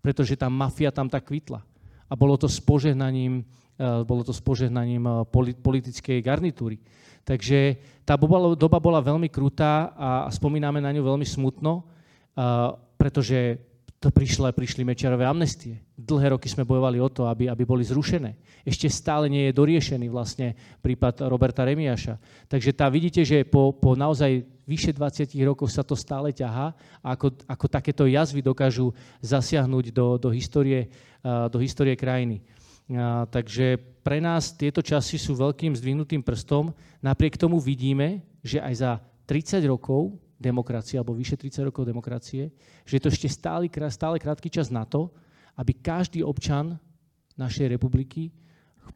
pretože 0.00 0.32
tá 0.32 0.48
mafia 0.48 0.88
tam 0.88 1.12
tak 1.12 1.28
kvitla. 1.28 1.60
A 2.08 2.12
bolo 2.16 2.40
to 2.40 2.48
s 2.48 2.56
požehnaním 2.56 3.44
Eh, 3.69 3.69
bolo 4.04 4.20
to 4.20 4.36
s 4.36 4.44
požehnaním 4.44 5.08
eh, 5.08 5.14
politickej 5.56 6.20
garnitúry. 6.20 6.76
Takže 7.24 7.80
tá 8.04 8.16
doba 8.56 8.78
bola 8.80 9.00
veľmi 9.00 9.28
krutá 9.32 9.92
a 9.96 10.28
spomíname 10.28 10.80
na 10.84 10.92
ňu 10.92 11.00
veľmi 11.04 11.24
smutno, 11.24 11.80
eh, 11.80 12.76
pretože 13.00 13.70
to 14.00 14.08
prišli, 14.08 14.48
prišli 14.56 14.80
Mečiarové 14.80 15.28
amnestie. 15.28 15.76
Dlhé 15.92 16.32
roky 16.32 16.48
sme 16.48 16.64
bojovali 16.64 16.96
o 17.04 17.12
to, 17.12 17.28
aby, 17.28 17.52
aby 17.52 17.68
boli 17.68 17.84
zrušené. 17.84 18.32
Ešte 18.64 18.88
stále 18.88 19.28
nie 19.28 19.52
je 19.52 19.56
doriešený 19.60 20.08
vlastne 20.08 20.56
prípad 20.80 21.28
Roberta 21.28 21.68
Remiaša. 21.68 22.16
Takže 22.48 22.72
tá 22.72 22.88
vidíte, 22.88 23.20
že 23.28 23.44
po, 23.44 23.76
po 23.76 23.92
naozaj 23.92 24.40
vyše 24.64 24.96
20 24.96 25.36
rokoch 25.44 25.68
sa 25.68 25.84
to 25.84 25.92
stále 25.92 26.32
ťahá 26.32 26.72
a 27.04 27.12
ako, 27.12 27.44
ako 27.44 27.66
takéto 27.68 28.08
jazvy 28.08 28.40
dokážu 28.40 28.96
zasiahnuť 29.20 29.92
do, 29.92 30.16
do, 30.16 30.28
histórie, 30.32 30.88
do 31.52 31.60
histórie 31.60 31.92
krajiny. 31.92 32.40
Takže 33.30 33.78
pre 34.02 34.18
nás 34.18 34.50
tieto 34.50 34.82
časy 34.82 35.14
sú 35.14 35.38
veľkým 35.38 35.78
zdvihnutým 35.78 36.26
prstom. 36.26 36.74
Napriek 36.98 37.38
tomu 37.38 37.62
vidíme, 37.62 38.26
že 38.42 38.58
aj 38.58 38.74
za 38.74 38.92
30 39.30 39.62
rokov 39.70 40.18
demokracie, 40.40 40.98
alebo 40.98 41.14
vyše 41.14 41.38
30 41.38 41.70
rokov 41.70 41.86
demokracie, 41.86 42.50
že 42.82 42.92
je 42.98 43.02
to 43.04 43.12
ešte 43.14 43.28
stále, 43.30 43.70
stále 43.92 44.18
krátky 44.18 44.50
čas 44.50 44.74
na 44.74 44.82
to, 44.82 45.12
aby 45.54 45.76
každý 45.76 46.24
občan 46.24 46.80
našej 47.38 47.70
republiky 47.70 48.34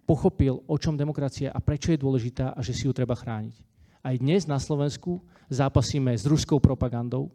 pochopil, 0.08 0.64
o 0.66 0.74
čom 0.74 0.98
demokracia 0.98 1.54
a 1.54 1.60
prečo 1.62 1.94
je 1.94 2.02
dôležitá 2.02 2.56
a 2.56 2.60
že 2.64 2.74
si 2.74 2.88
ju 2.88 2.92
treba 2.96 3.14
chrániť. 3.14 3.54
Aj 4.02 4.16
dnes 4.18 4.48
na 4.48 4.58
Slovensku 4.58 5.22
zápasíme 5.46 6.12
s 6.12 6.26
ruskou 6.26 6.58
propagandou. 6.58 7.30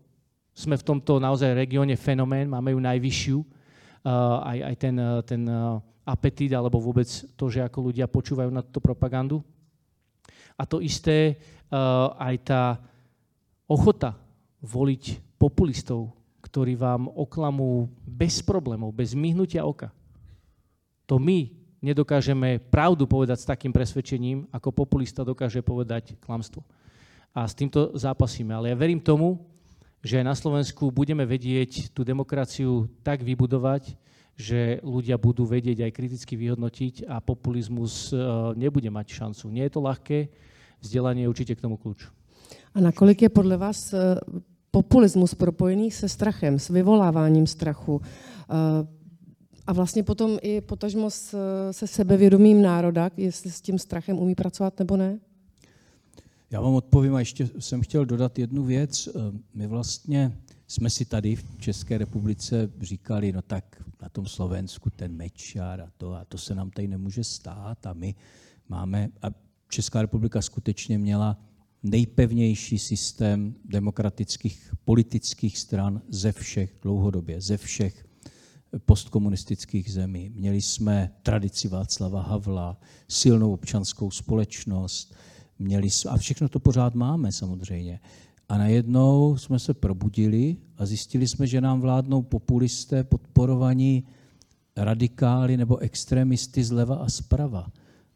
Sme 0.51 0.75
v 0.75 0.85
tomto 0.85 1.21
naozaj 1.21 1.55
regióne 1.55 1.95
fenomén, 1.95 2.49
máme 2.49 2.75
ju 2.75 2.81
najvyššiu. 2.83 3.37
Uh, 3.99 4.39
aj, 4.47 4.59
aj 4.63 4.75
ten, 4.79 4.95
ten 5.27 5.41
uh, 5.43 5.83
apetít 6.07 6.55
alebo 6.55 6.79
vôbec 6.79 7.05
to, 7.35 7.45
že 7.51 7.61
ako 7.61 7.91
ľudia 7.91 8.09
počúvajú 8.09 8.49
na 8.49 8.63
túto 8.65 8.81
propagandu. 8.81 9.45
A 10.59 10.67
to 10.67 10.83
isté 10.83 11.39
aj 12.19 12.35
tá 12.43 12.63
ochota 13.69 14.17
voliť 14.59 15.37
populistov, 15.39 16.11
ktorí 16.43 16.75
vám 16.75 17.07
oklamú 17.07 17.87
bez 18.03 18.43
problémov, 18.43 18.91
bez 18.91 19.15
myhnutia 19.15 19.63
oka. 19.63 19.93
To 21.07 21.15
my 21.15 21.47
nedokážeme 21.79 22.59
pravdu 22.59 23.07
povedať 23.07 23.39
s 23.39 23.47
takým 23.47 23.71
presvedčením, 23.71 24.51
ako 24.51 24.73
populista 24.73 25.23
dokáže 25.23 25.63
povedať 25.63 26.19
klamstvo. 26.19 26.65
A 27.31 27.47
s 27.47 27.55
týmto 27.55 27.95
zápasíme. 27.95 28.51
Ale 28.51 28.73
ja 28.73 28.75
verím 28.75 28.99
tomu, 28.99 29.39
že 30.03 30.23
na 30.23 30.35
Slovensku 30.35 30.91
budeme 30.91 31.27
vedieť 31.27 31.91
tú 31.91 32.07
demokraciu 32.07 32.87
tak 33.03 33.23
vybudovať, 33.23 33.95
že 34.39 34.79
ľudia 34.79 35.19
budú 35.19 35.43
vedieť 35.43 35.83
aj 35.83 35.91
kriticky 35.91 36.39
vyhodnotiť 36.39 37.03
a 37.11 37.19
populizmus 37.19 38.09
e, 38.09 38.15
nebude 38.55 38.87
mať 38.87 39.07
šancu. 39.11 39.51
Nie 39.51 39.67
je 39.67 39.73
to 39.75 39.83
ľahké, 39.83 40.31
vzdelanie 40.79 41.27
je 41.27 41.31
určite 41.31 41.53
k 41.59 41.63
tomu 41.67 41.75
kľúč. 41.75 42.07
A 42.71 42.79
nakolik 42.79 43.27
je 43.27 43.29
podle 43.29 43.59
vás 43.59 43.91
e, 43.91 43.99
populismus 44.71 45.35
propojený 45.35 45.91
se 45.91 46.09
strachem, 46.09 46.59
s 46.59 46.69
vyvoláváním 46.69 47.47
strachu 47.47 48.01
eh, 48.01 48.55
a 49.67 49.73
vlastně 49.73 50.03
potom 50.03 50.37
i 50.41 50.61
potažmo 50.61 51.09
se 51.71 51.87
sebevědomím 51.87 52.61
národa, 52.61 53.09
jestli 53.17 53.51
s 53.51 53.61
tím 53.61 53.79
strachem 53.79 54.19
umí 54.19 54.35
pracovat 54.35 54.79
nebo 54.79 54.97
ne? 54.97 55.19
Já 56.51 56.61
vám 56.61 56.73
odpovím 56.73 57.15
a 57.15 57.19
ještě 57.19 57.49
jsem 57.59 57.81
chtěl 57.81 58.05
dodat 58.05 58.39
jednu 58.39 58.63
věc. 58.63 59.07
Eh, 59.07 59.11
my 59.53 59.67
vlastně 59.67 60.37
jsme 60.67 60.89
si 60.89 61.05
tady 61.05 61.35
v 61.35 61.45
České 61.57 61.97
republice 61.97 62.71
říkali, 62.81 63.31
no 63.31 63.41
tak 63.41 63.83
na 64.01 64.09
tom 64.09 64.25
Slovensku 64.25 64.89
ten 64.89 65.15
mečar 65.15 65.81
a 65.81 65.91
to, 65.97 66.13
a 66.13 66.25
to 66.25 66.37
se 66.37 66.55
nám 66.55 66.71
tady 66.71 66.87
nemůže 66.87 67.23
stát 67.23 67.85
a 67.85 67.93
my 67.93 68.15
máme, 68.69 69.09
a 69.21 69.27
Česká 69.69 70.01
republika 70.01 70.41
skutečně 70.41 70.97
měla 70.97 71.37
nejpevnější 71.83 72.79
systém 72.79 73.55
demokratických 73.65 74.73
politických 74.85 75.57
stran 75.57 76.01
ze 76.09 76.31
všech, 76.31 76.75
dlouhodobě, 76.81 77.41
ze 77.41 77.57
všech 77.57 78.05
postkomunistických 78.85 79.91
zemí. 79.91 80.29
Měli 80.29 80.61
jsme 80.61 81.11
tradici 81.23 81.67
Václava 81.67 82.21
Havla, 82.21 82.77
silnou 83.07 83.53
občanskou 83.53 84.11
společnost, 84.11 85.15
měli 85.59 85.87
a 86.09 86.17
všechno 86.17 86.49
to 86.49 86.59
pořád 86.59 86.95
máme 86.95 87.31
samozřejmě. 87.31 87.99
A 88.49 88.57
najednou 88.57 89.37
jsme 89.37 89.59
se 89.59 89.73
probudili 89.73 90.57
a 90.77 90.85
zjistili 90.85 91.27
jsme, 91.27 91.47
že 91.47 91.61
nám 91.61 91.81
vládnou 91.81 92.21
populisté 92.21 93.03
podporovaní 93.03 94.03
radikály 94.77 95.57
nebo 95.57 95.77
extremisty 95.77 96.63
zleva 96.63 96.95
a 96.95 97.09
zprava. 97.09 97.67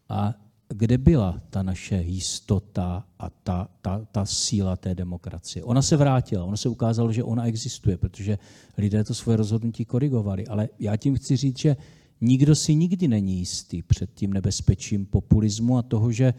A 0.08 0.34
kde 0.68 0.98
byla 0.98 1.40
ta 1.50 1.62
naše 1.62 2.02
jistota 2.02 3.04
a 3.18 3.30
ta, 3.30 3.68
ta, 3.82 4.06
ta 4.12 4.26
síla 4.26 4.76
té 4.76 4.94
demokracie? 4.94 5.64
Ona 5.64 5.82
se 5.82 5.96
vrátila, 5.96 6.44
ono 6.44 6.56
se 6.56 6.68
ukázalo, 6.68 7.12
že 7.12 7.24
ona 7.24 7.46
existuje, 7.46 7.96
protože 7.96 8.38
lidé 8.78 9.04
to 9.04 9.14
svoje 9.14 9.36
rozhodnutí 9.36 9.84
korigovali. 9.84 10.46
Ale 10.46 10.68
já 10.78 10.96
tím 10.96 11.14
chci 11.14 11.36
říct, 11.36 11.58
že 11.58 11.76
nikdo 12.20 12.54
si 12.54 12.74
nikdy 12.74 13.08
není 13.08 13.38
jistý 13.38 13.82
před 13.82 14.10
tím 14.14 14.32
nebezpečím 14.32 15.06
populismu 15.06 15.78
a 15.78 15.82
toho, 15.82 16.12
že 16.12 16.34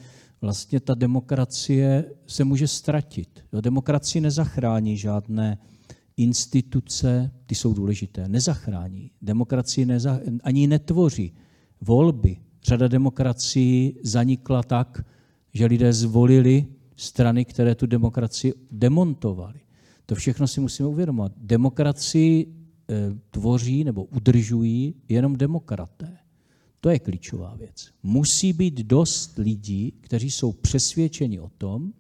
vlastně 0.46 0.80
ta 0.80 0.94
demokracie 0.94 2.06
se 2.28 2.44
může 2.44 2.68
ztratit. 2.68 3.44
Jo, 3.54 3.62
demokracii 3.62 4.22
nezachrání 4.22 4.98
žádné 4.98 5.58
instituce, 6.18 7.32
ty 7.46 7.56
jsou 7.56 7.74
důležité, 7.74 8.30
nezachrání. 8.30 9.12
Demokracii 9.22 9.86
neza, 9.86 10.20
ani 10.44 10.68
netvoří. 10.68 11.34
Volby, 11.82 12.38
řada 12.64 12.88
demokracií 12.88 13.98
zanikla 14.04 14.64
tak, 14.64 15.06
že 15.54 15.66
lidé 15.66 15.94
zvolili 15.94 16.66
strany, 16.96 17.46
které 17.46 17.76
tu 17.76 17.86
demokracii 17.86 18.54
demontovaly. 18.72 19.60
To 20.06 20.16
všechno 20.16 20.48
si 20.48 20.62
musíme 20.62 20.90
uvědomovat. 20.90 21.32
Demokracii 21.38 22.46
e, 22.46 22.50
tvoří 23.32 23.84
nebo 23.84 24.04
udržují 24.04 24.96
jenom 25.10 25.36
demokraté. 25.36 26.18
To 26.82 26.90
je 26.90 27.00
klíčová 27.00 27.56
věc. 27.56 27.90
Musí 28.04 28.54
být 28.54 28.74
dost 28.74 29.38
lidí, 29.38 29.94
kteří 30.02 30.32
jsou 30.32 30.52
přesvědčeni 30.52 31.40
o 31.40 31.50
tom, 31.58 31.94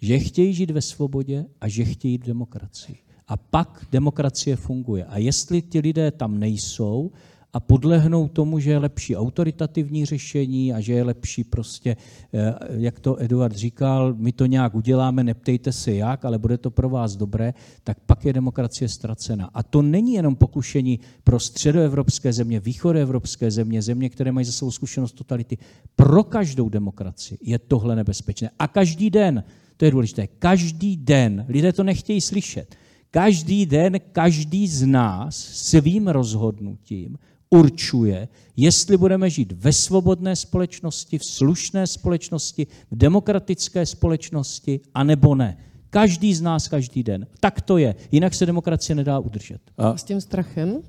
že 0.00 0.18
chtějí 0.18 0.54
žít 0.54 0.70
ve 0.70 0.82
svobodě 0.82 1.46
a 1.60 1.68
že 1.68 1.84
chtějí 1.84 2.18
v 2.18 2.22
demokracii. 2.22 2.96
A 3.28 3.36
pak 3.36 3.86
demokracie 3.92 4.56
funguje. 4.56 5.04
A 5.04 5.18
jestli 5.18 5.62
ti 5.62 5.80
lidé 5.80 6.10
tam 6.10 6.38
nejsou, 6.38 7.12
a 7.52 7.60
podlehnou 7.60 8.28
tomu, 8.28 8.58
že 8.58 8.70
je 8.70 8.78
lepší 8.78 9.16
autoritativní 9.16 10.06
řešení 10.06 10.72
a 10.72 10.80
že 10.80 10.92
je 10.92 11.02
lepší 11.02 11.44
prostě, 11.44 11.96
eh, 12.32 12.54
jak 12.70 13.00
to 13.00 13.22
Eduard 13.22 13.56
říkal, 13.56 14.14
my 14.18 14.32
to 14.32 14.46
nějak 14.46 14.74
uděláme, 14.74 15.24
neptejte 15.24 15.72
se 15.72 15.94
jak, 15.94 16.24
ale 16.24 16.38
bude 16.38 16.58
to 16.58 16.70
pro 16.70 16.88
vás 16.88 17.16
dobré, 17.16 17.54
tak 17.84 18.00
pak 18.00 18.24
je 18.24 18.32
demokracie 18.32 18.88
ztracena. 18.88 19.50
A 19.54 19.62
to 19.62 19.82
není 19.82 20.14
jenom 20.14 20.36
pokušení 20.36 21.00
pro 21.24 21.40
středoevropské 21.40 22.32
země, 22.32 22.60
východoevropské 22.60 23.50
země, 23.50 23.82
země, 23.82 24.08
které 24.08 24.32
mají 24.32 24.46
za 24.46 24.52
svou 24.52 24.70
zkušenost 24.70 25.12
totality. 25.12 25.58
Pro 25.96 26.24
každou 26.24 26.68
demokracii 26.68 27.38
je 27.42 27.58
tohle 27.58 27.96
nebezpečné. 27.96 28.50
A 28.58 28.68
každý 28.68 29.10
den, 29.10 29.44
to 29.76 29.84
je 29.84 29.90
důležité, 29.90 30.26
každý 30.26 30.96
den, 30.96 31.44
lidé 31.48 31.72
to 31.72 31.82
nechtějí 31.82 32.20
slyšet, 32.20 32.76
každý 33.10 33.66
den 33.66 34.00
každý 34.12 34.68
z 34.68 34.86
nás 34.86 35.36
svým 35.36 36.08
rozhodnutím 36.08 37.18
určuje, 37.52 38.28
jestli 38.56 38.96
budeme 38.96 39.30
žít 39.30 39.52
ve 39.52 39.72
svobodné 39.72 40.36
společnosti, 40.36 41.18
v 41.18 41.24
slušné 41.24 41.86
společnosti, 41.86 42.66
v 42.90 42.96
demokratické 42.96 43.86
společnosti, 43.86 44.80
anebo 44.94 45.34
ne. 45.34 45.56
Každý 45.90 46.34
z 46.34 46.40
nás 46.40 46.68
každý 46.68 47.02
den. 47.02 47.26
Tak 47.40 47.60
to 47.60 47.78
je. 47.78 47.94
Jinak 48.12 48.34
se 48.34 48.46
demokracie 48.46 48.96
nedá 48.96 49.18
udržet. 49.18 49.60
A 49.78 49.96
s 49.96 50.04
tím 50.04 50.20
strachem? 50.20 50.82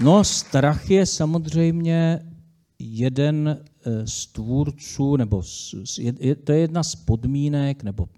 No, 0.00 0.24
strach 0.24 0.90
je 0.90 1.06
samozřejmě 1.06 2.20
jeden 2.78 3.48
eh, 3.58 4.06
z 4.06 4.26
tvůrců, 4.26 5.16
nebo 5.16 5.42
to 6.44 6.52
je 6.52 6.58
jedna 6.58 6.82
z 6.82 6.94
podmínek, 6.94 7.82
nebo 7.82 8.08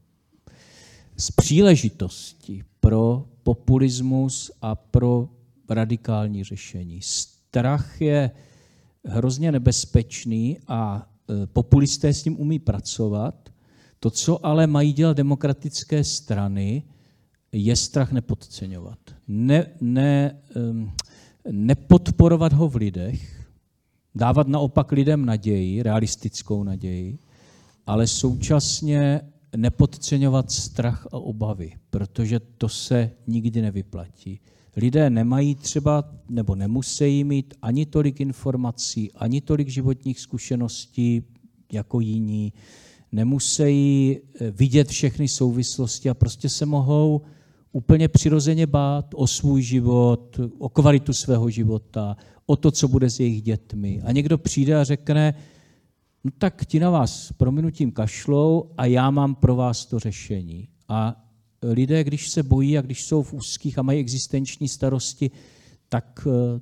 z 1.16 1.30
příležitosti 1.30 2.64
pro 2.80 3.24
populismus 3.42 4.50
a 4.62 4.74
pro 4.74 5.28
radikální 5.70 6.44
řešení. 6.44 7.02
Strach 7.02 8.00
je 8.00 8.30
hrozně 9.04 9.52
nebezpečný 9.52 10.58
a 10.68 11.08
e, 11.42 11.46
populisté 11.46 12.14
s 12.14 12.24
ním 12.24 12.40
umí 12.40 12.58
pracovat. 12.58 13.48
To, 14.00 14.10
co 14.10 14.46
ale 14.46 14.66
mají 14.66 14.92
dělat 14.92 15.16
demokratické 15.16 16.04
strany, 16.04 16.82
je 17.52 17.76
strach 17.76 18.12
nepodceňovat. 18.12 18.98
Ne, 19.28 19.66
ne, 19.80 20.40
nepodporovat 21.50 22.52
ho 22.52 22.68
v 22.68 22.76
lidech, 22.76 23.46
dávat 24.14 24.48
naopak 24.48 24.92
lidem 24.92 25.24
naději, 25.24 25.82
realistickou 25.82 26.64
naději, 26.64 27.18
ale 27.86 28.06
současně 28.06 29.20
nepodceňovat 29.56 30.50
strach 30.50 31.06
a 31.06 31.18
obavy, 31.18 31.72
protože 31.90 32.40
to 32.40 32.68
se 32.68 33.10
nikdy 33.26 33.62
nevyplatí. 33.62 34.40
Lidé 34.76 35.10
nemají 35.10 35.54
třeba, 35.54 36.04
nebo 36.28 36.54
nemusí 36.54 37.24
mít 37.24 37.54
ani 37.62 37.86
tolik 37.86 38.20
informací, 38.20 39.12
ani 39.12 39.40
tolik 39.40 39.68
životních 39.68 40.20
zkušeností 40.20 41.22
jako 41.72 42.00
jiní, 42.00 42.52
nemusí 43.12 44.16
eh, 44.16 44.50
vidět 44.50 44.88
všechny 44.88 45.28
souvislosti 45.28 46.10
a 46.10 46.14
prostě 46.14 46.48
se 46.48 46.66
mohou 46.66 47.20
úplně 47.72 48.08
přirozeně 48.08 48.66
bát 48.66 49.06
o 49.14 49.26
svůj 49.26 49.62
život, 49.62 50.40
o 50.58 50.68
kvalitu 50.68 51.12
svého 51.12 51.50
života, 51.50 52.16
o 52.46 52.56
to, 52.56 52.70
co 52.70 52.88
bude 52.88 53.10
s 53.10 53.20
jejich 53.20 53.42
dětmi. 53.42 54.02
A 54.04 54.12
někdo 54.12 54.38
přijde 54.38 54.76
a 54.76 54.84
řekne, 54.84 55.34
no 56.24 56.30
tak 56.38 56.66
ti 56.66 56.80
na 56.80 56.90
vás 56.90 57.32
prominutím 57.32 57.92
kašlou 57.92 58.70
a 58.76 58.86
já 58.86 59.10
mám 59.10 59.34
pro 59.34 59.56
vás 59.56 59.86
to 59.86 59.98
řešení. 59.98 60.68
A 60.88 61.24
lidé, 61.62 62.04
když 62.04 62.30
se 62.30 62.42
bojí 62.42 62.78
a 62.78 62.82
když 62.82 63.04
jsou 63.04 63.22
v 63.22 63.32
úzkých 63.32 63.78
a 63.78 63.82
mají 63.82 64.00
existenční 64.00 64.68
starosti, 64.68 65.30
tak 65.88 66.28
eh, 66.30 66.60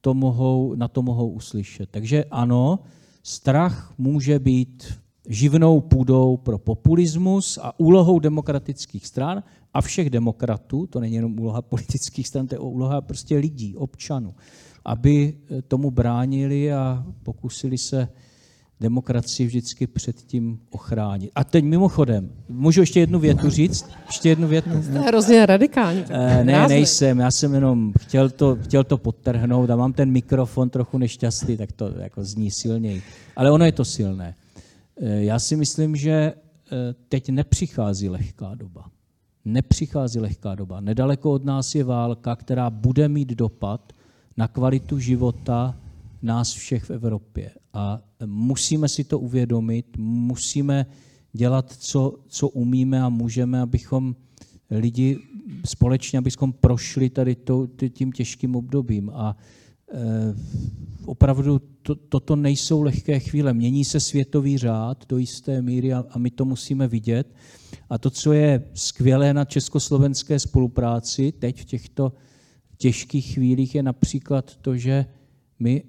to 0.00 0.14
mohou, 0.14 0.74
na 0.74 0.88
to 0.88 1.02
mohou 1.02 1.30
uslyšet. 1.30 1.90
Takže 1.90 2.24
ano, 2.24 2.78
strach 3.22 3.94
může 3.98 4.38
být 4.38 4.98
živnou 5.28 5.80
půdou 5.80 6.36
pro 6.36 6.58
populismus 6.58 7.58
a 7.62 7.80
úlohou 7.80 8.18
demokratických 8.18 9.06
stran 9.06 9.42
a 9.74 9.80
všech 9.80 10.10
demokratů, 10.10 10.86
to 10.86 11.00
není 11.00 11.14
jenom 11.14 11.40
úloha 11.40 11.62
politických 11.62 12.28
stran, 12.28 12.46
to 12.46 12.54
je 12.54 12.58
úloha 12.58 13.00
prostě 13.00 13.36
lidí, 13.36 13.76
občanů, 13.76 14.34
aby 14.84 15.38
tomu 15.68 15.90
bránili 15.90 16.72
a 16.72 17.06
pokusili 17.22 17.78
se 17.78 18.08
demokracii 18.80 19.46
vždycky 19.46 19.86
před 19.86 20.16
tím 20.16 20.58
ochránit. 20.70 21.30
A 21.34 21.44
teď 21.44 21.64
mimochodem, 21.64 22.30
můžu 22.48 22.80
ještě 22.80 23.00
jednu 23.00 23.18
větu 23.18 23.50
říct? 23.50 23.90
Ještě 24.06 24.28
jednu 24.28 24.48
větu? 24.48 24.82
Jste 24.82 24.98
hrozně 24.98 25.46
radikální. 25.46 26.04
E, 26.08 26.44
ne, 26.44 26.68
nejsem, 26.68 27.18
já 27.18 27.30
jsem 27.30 27.54
jenom 27.54 27.92
chtěl 28.00 28.30
to, 28.30 28.56
chtěl 28.62 28.84
to 28.84 28.98
podtrhnout 28.98 29.70
a 29.70 29.76
mám 29.76 29.92
ten 29.92 30.10
mikrofon 30.10 30.70
trochu 30.70 30.98
nešťastný, 30.98 31.56
tak 31.56 31.72
to 31.72 31.88
jako 31.98 32.24
zní 32.24 32.50
silněji. 32.50 33.02
Ale 33.36 33.50
ono 33.50 33.64
je 33.64 33.72
to 33.72 33.84
silné. 33.84 34.34
E, 35.00 35.24
já 35.24 35.38
si 35.38 35.56
myslím, 35.56 35.96
že 35.96 36.10
e, 36.12 36.34
teď 37.08 37.30
nepřichází 37.30 38.08
lehká 38.08 38.54
doba. 38.54 38.84
Nepřichází 39.44 40.18
lehká 40.18 40.54
doba. 40.54 40.80
Nedaleko 40.80 41.32
od 41.32 41.44
nás 41.44 41.74
je 41.74 41.84
válka, 41.84 42.36
která 42.36 42.70
bude 42.70 43.08
mít 43.08 43.28
dopad 43.28 43.92
na 44.36 44.48
kvalitu 44.48 44.98
života 44.98 45.74
nás 46.22 46.52
všech 46.52 46.84
v 46.84 46.90
Evropě. 46.90 47.50
A 47.72 48.02
musíme 48.26 48.88
si 48.88 49.04
to 49.04 49.18
uvědomit, 49.18 49.86
musíme 49.98 50.86
dělat, 51.32 51.72
co, 51.72 52.18
co 52.28 52.48
umíme 52.48 53.02
a 53.02 53.08
můžeme, 53.08 53.60
abychom 53.60 54.16
lidi 54.70 55.18
společně, 55.64 56.18
abychom 56.18 56.52
prošli 56.52 57.10
tady 57.10 57.34
to, 57.34 57.66
tím 57.90 58.12
těžkým 58.12 58.56
obdobím. 58.56 59.10
A 59.14 59.36
opravdu 61.06 61.60
to, 61.82 61.94
toto 61.94 62.36
nejsou 62.36 62.82
lehké 62.82 63.20
chvíle. 63.20 63.54
Mění 63.54 63.84
se 63.84 64.00
světový 64.00 64.58
řád 64.58 65.04
do 65.08 65.18
jisté 65.18 65.62
míry 65.62 65.92
a, 65.92 66.04
a 66.10 66.18
my 66.18 66.30
to 66.30 66.44
musíme 66.44 66.88
vidět. 66.88 67.34
A 67.90 67.98
to, 67.98 68.10
co 68.10 68.32
je 68.32 68.64
skvělé 68.74 69.34
na 69.34 69.44
československé 69.44 70.38
spolupráci 70.38 71.32
teď 71.32 71.60
v 71.60 71.64
těchto 71.64 72.12
těžkých 72.76 73.34
chvílích, 73.34 73.74
je 73.74 73.82
například 73.82 74.56
to, 74.56 74.76
že 74.76 75.06
my 75.58 75.82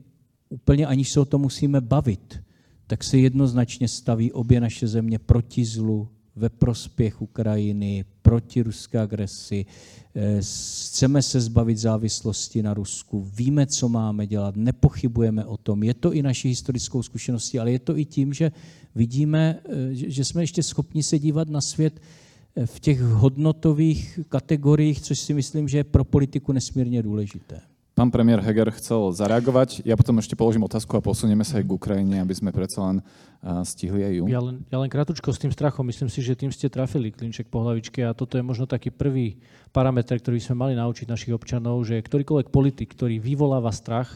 úplně 0.49 0.87
aniž 0.87 1.09
se 1.09 1.19
o 1.19 1.25
to 1.25 1.37
musíme 1.37 1.81
bavit, 1.81 2.39
tak 2.87 3.03
se 3.03 3.17
jednoznačně 3.17 3.87
staví 3.87 4.31
obě 4.31 4.61
naše 4.61 4.87
země 4.87 5.19
proti 5.19 5.65
zlu, 5.65 6.09
ve 6.39 6.49
prospěch 6.49 7.21
Ukrajiny, 7.21 8.05
proti 8.21 8.61
ruské 8.61 8.99
agresi. 8.99 9.65
Eh, 10.15 10.39
chceme 10.41 11.21
se 11.21 11.41
zbavit 11.41 11.77
závislosti 11.77 12.63
na 12.63 12.73
Rusku, 12.73 13.27
víme, 13.35 13.65
co 13.65 13.89
máme 13.89 14.27
dělat, 14.27 14.55
nepochybujeme 14.55 15.45
o 15.45 15.57
tom. 15.57 15.83
Je 15.83 15.93
to 15.93 16.13
i 16.13 16.21
naší 16.21 16.49
historickou 16.49 17.03
zkušeností, 17.03 17.59
ale 17.59 17.71
je 17.71 17.79
to 17.79 17.97
i 17.97 18.05
tím, 18.05 18.33
že 18.33 18.51
vidíme, 18.95 19.59
eh, 19.65 19.89
že 19.91 20.25
jsme 20.25 20.43
ještě 20.43 20.63
schopni 20.63 21.03
se 21.03 21.19
dívat 21.19 21.49
na 21.49 21.61
svět 21.61 22.01
eh, 22.55 22.65
v 22.65 22.79
těch 22.79 23.01
hodnotových 23.01 24.19
kategoriích, 24.29 25.01
což 25.01 25.19
si 25.19 25.33
myslím, 25.33 25.67
že 25.67 25.77
je 25.77 25.83
pro 25.83 26.03
politiku 26.03 26.51
nesmírně 26.51 27.03
důležité. 27.03 27.61
Pán 27.99 28.15
premiér 28.15 28.39
Heger 28.39 28.71
chcel 28.79 29.11
zareagovať. 29.11 29.83
Ja 29.83 29.99
potom 29.99 30.23
ešte 30.23 30.31
položím 30.31 30.63
otázku 30.63 30.95
a 30.95 31.03
posunieme 31.03 31.43
sa 31.43 31.59
aj 31.59 31.67
k 31.67 31.75
Ukrajine, 31.75 32.23
aby 32.23 32.31
sme 32.31 32.55
predsa 32.55 32.79
len 32.87 32.97
stihli 33.67 34.07
aj 34.07 34.13
ju. 34.15 34.23
Ja 34.31 34.39
len, 34.39 34.63
ja 34.71 34.79
len 34.79 34.87
krátko 34.87 35.35
s 35.35 35.35
tým 35.35 35.51
strachom. 35.51 35.83
Myslím 35.83 36.07
si, 36.07 36.23
že 36.23 36.31
tým 36.31 36.47
ste 36.47 36.71
trafili 36.71 37.11
klinček 37.11 37.51
po 37.51 37.59
hlavičke 37.59 37.99
a 38.07 38.15
toto 38.15 38.39
je 38.39 38.43
možno 38.47 38.71
taký 38.71 38.87
prvý 38.87 39.43
parameter, 39.75 40.15
ktorý 40.15 40.39
sme 40.39 40.63
mali 40.63 40.79
naučiť 40.79 41.11
našich 41.11 41.35
občanov, 41.35 41.83
že 41.83 41.99
ktorýkoľvek 41.99 42.47
politik, 42.47 42.95
ktorý 42.95 43.19
vyvoláva 43.19 43.75
strach, 43.75 44.07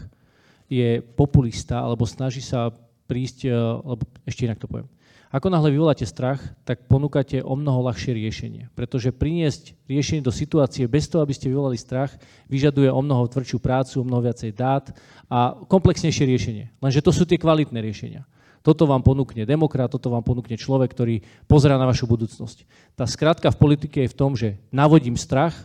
je 0.72 1.04
populista 1.04 1.84
alebo 1.84 2.08
snaží 2.08 2.40
sa 2.40 2.72
prísť, 3.12 3.52
alebo 3.84 4.08
ešte 4.24 4.48
inak 4.48 4.64
to 4.64 4.72
poviem, 4.72 4.88
ako 5.34 5.50
náhle 5.50 5.74
vyvoláte 5.74 6.06
strach, 6.06 6.38
tak 6.62 6.86
ponúkate 6.86 7.42
o 7.42 7.58
mnoho 7.58 7.90
ľahšie 7.90 8.14
riešenie. 8.14 8.70
Pretože 8.78 9.10
priniesť 9.10 9.74
riešenie 9.90 10.22
do 10.22 10.30
situácie 10.30 10.86
bez 10.86 11.10
toho, 11.10 11.26
aby 11.26 11.34
ste 11.34 11.50
vyvolali 11.50 11.74
strach, 11.74 12.14
vyžaduje 12.46 12.86
o 12.94 13.02
mnoho 13.02 13.26
tvrdšiu 13.26 13.58
prácu, 13.58 13.98
o 13.98 14.06
mnoho 14.06 14.30
viacej 14.30 14.54
dát 14.54 14.94
a 15.26 15.58
komplexnejšie 15.66 16.30
riešenie. 16.30 16.66
Lenže 16.78 17.02
to 17.02 17.10
sú 17.10 17.26
tie 17.26 17.42
kvalitné 17.42 17.82
riešenia. 17.82 18.30
Toto 18.62 18.86
vám 18.86 19.02
ponúkne 19.02 19.42
demokrat, 19.44 19.90
toto 19.90 20.14
vám 20.14 20.22
ponúkne 20.22 20.54
človek, 20.54 20.94
ktorý 20.94 21.26
pozerá 21.50 21.82
na 21.82 21.90
vašu 21.90 22.06
budúcnosť. 22.06 22.70
Tá 22.94 23.10
skratka 23.10 23.50
v 23.50 23.60
politike 23.60 24.06
je 24.06 24.14
v 24.14 24.18
tom, 24.22 24.38
že 24.38 24.62
navodím 24.70 25.18
strach, 25.18 25.58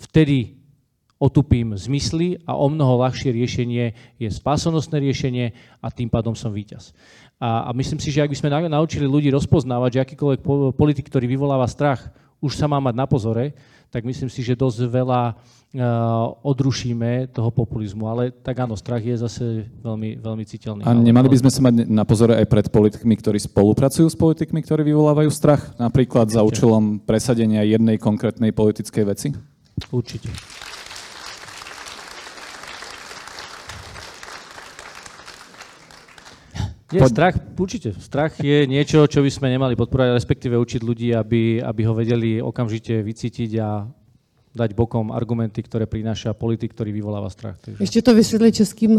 vtedy 0.00 0.58
otupím 1.20 1.76
zmysly 1.76 2.40
a 2.48 2.56
o 2.56 2.72
mnoho 2.72 3.04
ľahšie 3.04 3.36
riešenie 3.36 4.16
je 4.16 4.28
spásonosné 4.32 4.96
riešenie 5.04 5.52
a 5.84 5.92
tým 5.92 6.08
pádom 6.08 6.32
som 6.32 6.48
víťaz. 6.48 6.96
A, 7.40 7.66
a 7.66 7.70
myslím 7.72 7.96
si, 7.96 8.12
že 8.12 8.20
ak 8.20 8.28
by 8.28 8.36
sme 8.36 8.52
naučili 8.68 9.08
ľudí 9.08 9.32
rozpoznávať, 9.32 9.90
že 9.96 10.02
akýkoľvek 10.04 10.40
politik, 10.76 11.08
ktorý 11.08 11.24
vyvoláva 11.24 11.64
strach, 11.64 12.12
už 12.44 12.52
sa 12.52 12.68
má 12.68 12.76
mať 12.76 12.94
na 13.00 13.08
pozore, 13.08 13.56
tak 13.90 14.04
myslím 14.04 14.30
si, 14.30 14.44
že 14.44 14.54
dosť 14.54 14.86
veľa 14.86 15.22
uh, 15.34 16.46
odrušíme 16.46 17.32
toho 17.34 17.50
populizmu. 17.50 18.06
Ale 18.06 18.30
tak 18.30 18.60
áno, 18.62 18.78
strach 18.78 19.02
je 19.02 19.18
zase 19.18 19.66
veľmi, 19.82 20.20
veľmi 20.20 20.44
citeľný. 20.46 20.86
A 20.86 20.94
nemali 20.94 21.26
by 21.26 21.40
sme 21.42 21.50
sa 21.50 21.60
mať 21.64 21.90
na 21.90 22.04
pozore 22.06 22.38
aj 22.38 22.46
pred 22.46 22.66
politikmi, 22.70 23.18
ktorí 23.18 23.40
spolupracujú 23.42 24.06
s 24.06 24.14
politikmi, 24.14 24.62
ktorí 24.62 24.86
vyvolávajú 24.86 25.30
strach? 25.34 25.74
Napríklad 25.80 26.30
Určite. 26.30 26.38
za 26.38 26.46
účelom 26.46 27.02
presadenia 27.02 27.66
jednej 27.66 27.98
konkrétnej 27.98 28.54
politickej 28.54 29.04
veci? 29.08 29.28
Určite. 29.90 30.30
Nie, 36.90 37.06
strach, 37.06 37.38
určite. 37.54 37.94
Strach 38.02 38.34
je 38.42 38.66
niečo, 38.66 39.06
čo 39.06 39.22
by 39.22 39.30
sme 39.30 39.48
nemali 39.54 39.78
podporovať, 39.78 40.18
respektíve 40.18 40.58
učiť 40.58 40.82
ľudí, 40.82 41.14
aby, 41.14 41.62
aby 41.62 41.80
ho 41.86 41.94
vedeli 41.94 42.42
okamžite 42.42 42.98
vycítiť 43.06 43.50
a 43.62 43.86
dať 44.50 44.74
bokom 44.74 45.14
argumenty, 45.14 45.62
ktoré 45.62 45.86
prináša 45.86 46.34
politik, 46.34 46.74
ktorý 46.74 46.90
vyvoláva 46.90 47.30
strach. 47.30 47.54
Takže... 47.62 47.78
Ešte 47.78 48.02
to 48.02 48.10
vysvetli 48.18 48.50
českým 48.50 48.92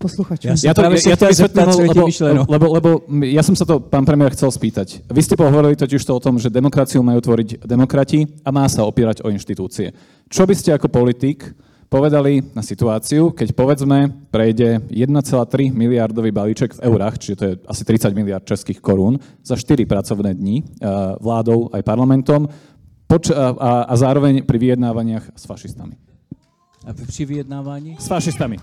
posluchačom. 0.00 0.56
Ja, 0.56 0.56
ja 0.56 0.72
to, 0.72 0.80
ja, 0.88 1.12
ja 1.12 1.18
to 1.20 1.28
vysvetlím, 1.28 1.68
lebo, 1.76 2.08
lebo, 2.48 2.66
lebo, 2.72 2.88
ja 3.28 3.44
som 3.44 3.52
sa 3.52 3.68
to, 3.68 3.84
pán 3.84 4.08
premiér, 4.08 4.32
chcel 4.32 4.48
spýtať. 4.48 5.04
Vy 5.04 5.20
ste 5.20 5.36
pohovorili 5.36 5.76
totiž 5.76 6.00
to 6.00 6.16
o 6.16 6.24
tom, 6.24 6.40
že 6.40 6.48
demokraciu 6.48 7.04
majú 7.04 7.20
tvoriť 7.20 7.68
demokrati 7.68 8.24
a 8.40 8.48
má 8.48 8.64
sa 8.72 8.88
opierať 8.88 9.20
o 9.20 9.28
inštitúcie. 9.28 9.92
Čo 10.32 10.48
by 10.48 10.54
ste 10.56 10.72
ako 10.72 10.88
politik 10.88 11.52
povedali 11.94 12.42
na 12.50 12.62
situáciu, 12.66 13.30
keď 13.30 13.54
povedzme 13.54 14.10
prejde 14.34 14.82
1,3 14.90 15.70
miliardový 15.70 16.34
balíček 16.34 16.74
v 16.74 16.90
eurách, 16.90 17.22
čiže 17.22 17.36
to 17.38 17.44
je 17.46 17.52
asi 17.70 17.82
30 17.86 18.10
miliard 18.18 18.42
českých 18.42 18.82
korún, 18.82 19.22
za 19.46 19.54
4 19.54 19.86
pracovné 19.86 20.34
dní 20.34 20.66
eh, 20.66 20.90
vládou 21.22 21.70
aj 21.70 21.86
parlamentom 21.86 22.50
poč- 23.06 23.30
a, 23.30 23.86
a 23.86 23.94
zároveň 23.94 24.42
pri 24.42 24.58
vyjednávaniach 24.58 25.38
s 25.38 25.46
fašistami. 25.46 25.94
A 26.82 26.92
při 26.92 27.24
vyjednávání? 27.24 27.96
S 27.96 28.06
fašistami. 28.10 28.58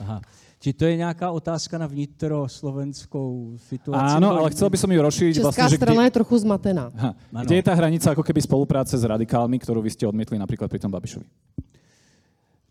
Aha. 0.00 0.20
Či 0.58 0.72
to 0.72 0.90
je 0.90 0.96
nějaká 0.96 1.30
otázka 1.30 1.78
na 1.78 1.86
vnitroslovenskou 1.86 3.54
situaci? 3.70 4.18
Áno, 4.18 4.34
ale 4.34 4.50
chcel 4.50 4.66
by 4.66 4.78
som 4.80 4.90
ju 4.90 4.98
rozšíriť. 4.98 5.34
Česká 5.38 5.70
vlastne, 5.70 5.78
strana 5.78 6.02
kde, 6.02 6.06
je 6.10 6.16
trochu 6.18 6.34
zmatená. 6.42 6.84
Aha, 6.98 7.14
kde 7.46 7.54
je 7.62 7.64
tá 7.64 7.74
hranica 7.78 8.10
ako 8.10 8.26
keby 8.26 8.42
spolupráce 8.42 8.98
s 8.98 9.04
radikálmi, 9.06 9.54
ktorú 9.62 9.78
vy 9.78 9.94
ste 9.94 10.10
odmietli 10.10 10.34
napríklad 10.34 10.66
pri 10.66 10.82
tom 10.82 10.90
Babišovi? 10.90 11.30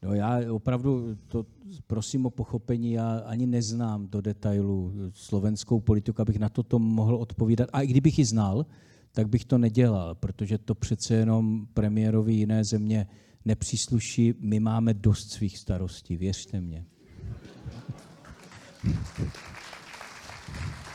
No 0.04 0.14
já 0.14 0.54
opravdu 0.54 1.18
to 1.28 1.46
prosím 1.88 2.26
o 2.26 2.30
pochopení, 2.30 2.92
já 2.92 3.20
ani 3.26 3.48
neznám 3.48 4.08
do 4.08 4.22
detailu 4.22 4.94
slovenskou 5.14 5.80
politiku, 5.80 6.22
abych 6.22 6.40
na 6.40 6.50
toto 6.50 6.80
mohl 6.80 7.16
odpovídat. 7.16 7.70
A 7.74 7.82
i 7.82 7.88
kdybych 7.88 8.20
ji 8.20 8.26
znal, 8.26 8.66
tak 9.12 9.30
bych 9.30 9.46
to 9.46 9.58
nedělal, 9.58 10.16
protože 10.16 10.58
to 10.58 10.76
přece 10.76 11.16
jenom 11.16 11.68
premiérovi 11.74 12.34
jiné 12.34 12.64
země 12.64 13.08
nepřísluší. 13.46 14.34
My 14.40 14.60
máme 14.60 14.94
dost 14.94 15.32
svých 15.32 15.58
starostí, 15.58 16.18
věřte 16.18 16.62
mě. 16.62 16.86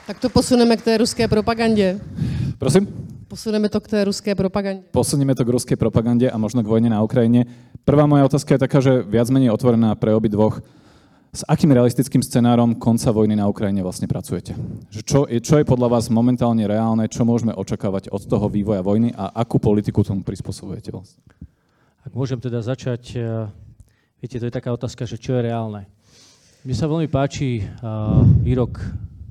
Tak 0.06 0.18
to 0.18 0.28
posuneme 0.28 0.76
k 0.76 0.82
té 0.82 0.98
ruské 0.98 1.28
propagandě. 1.28 2.00
Prosím? 2.58 3.11
Posuneme 3.32 3.68
to 3.72 3.80
k 3.80 3.88
té 3.88 4.04
ruské 4.04 4.34
propagandě. 4.34 4.84
Posunieme 4.92 5.32
to 5.32 5.44
k 5.44 5.48
ruskej 5.48 5.76
propagande 5.80 6.28
a 6.28 6.36
možno 6.36 6.60
k 6.60 6.68
vojne 6.68 6.92
na 6.92 7.00
Ukrajine. 7.00 7.48
Prvá 7.80 8.04
moja 8.04 8.28
otázka 8.28 8.52
je 8.52 8.60
taká, 8.60 8.84
že 8.84 9.00
viac 9.08 9.32
menej 9.32 9.48
otvorená 9.48 9.96
pre 9.96 10.12
obi 10.12 10.28
dvoch. 10.28 10.60
S 11.32 11.40
akým 11.48 11.72
realistickým 11.72 12.20
scenárom 12.20 12.76
konca 12.76 13.08
vojny 13.08 13.40
na 13.40 13.48
Ukrajine 13.48 13.80
vlastne 13.80 14.04
pracujete? 14.04 14.52
Že 14.92 15.00
čo, 15.00 15.20
je, 15.24 15.40
čo 15.40 15.56
je 15.56 15.64
podľa 15.64 15.96
vás 15.96 16.12
momentálne 16.12 16.60
reálne, 16.68 17.08
čo 17.08 17.24
môžeme 17.24 17.56
očakávať 17.56 18.12
od 18.12 18.20
toho 18.20 18.52
vývoja 18.52 18.84
vojny 18.84 19.16
a 19.16 19.32
akú 19.32 19.56
politiku 19.56 20.04
tomu 20.04 20.20
prispôsobujete 20.28 20.92
vlastne? 20.92 21.24
Ak 22.04 22.12
môžem 22.12 22.36
teda 22.36 22.60
začať, 22.60 23.16
eh, 23.16 23.48
viete, 24.20 24.36
to 24.36 24.44
je 24.44 24.52
taká 24.52 24.76
otázka, 24.76 25.08
že 25.08 25.16
čo 25.16 25.40
je 25.40 25.48
reálne. 25.48 25.88
Mne 26.68 26.76
sa 26.76 26.84
veľmi 26.84 27.08
páči 27.08 27.64
uh, 27.64 28.22
výrok 28.44 28.76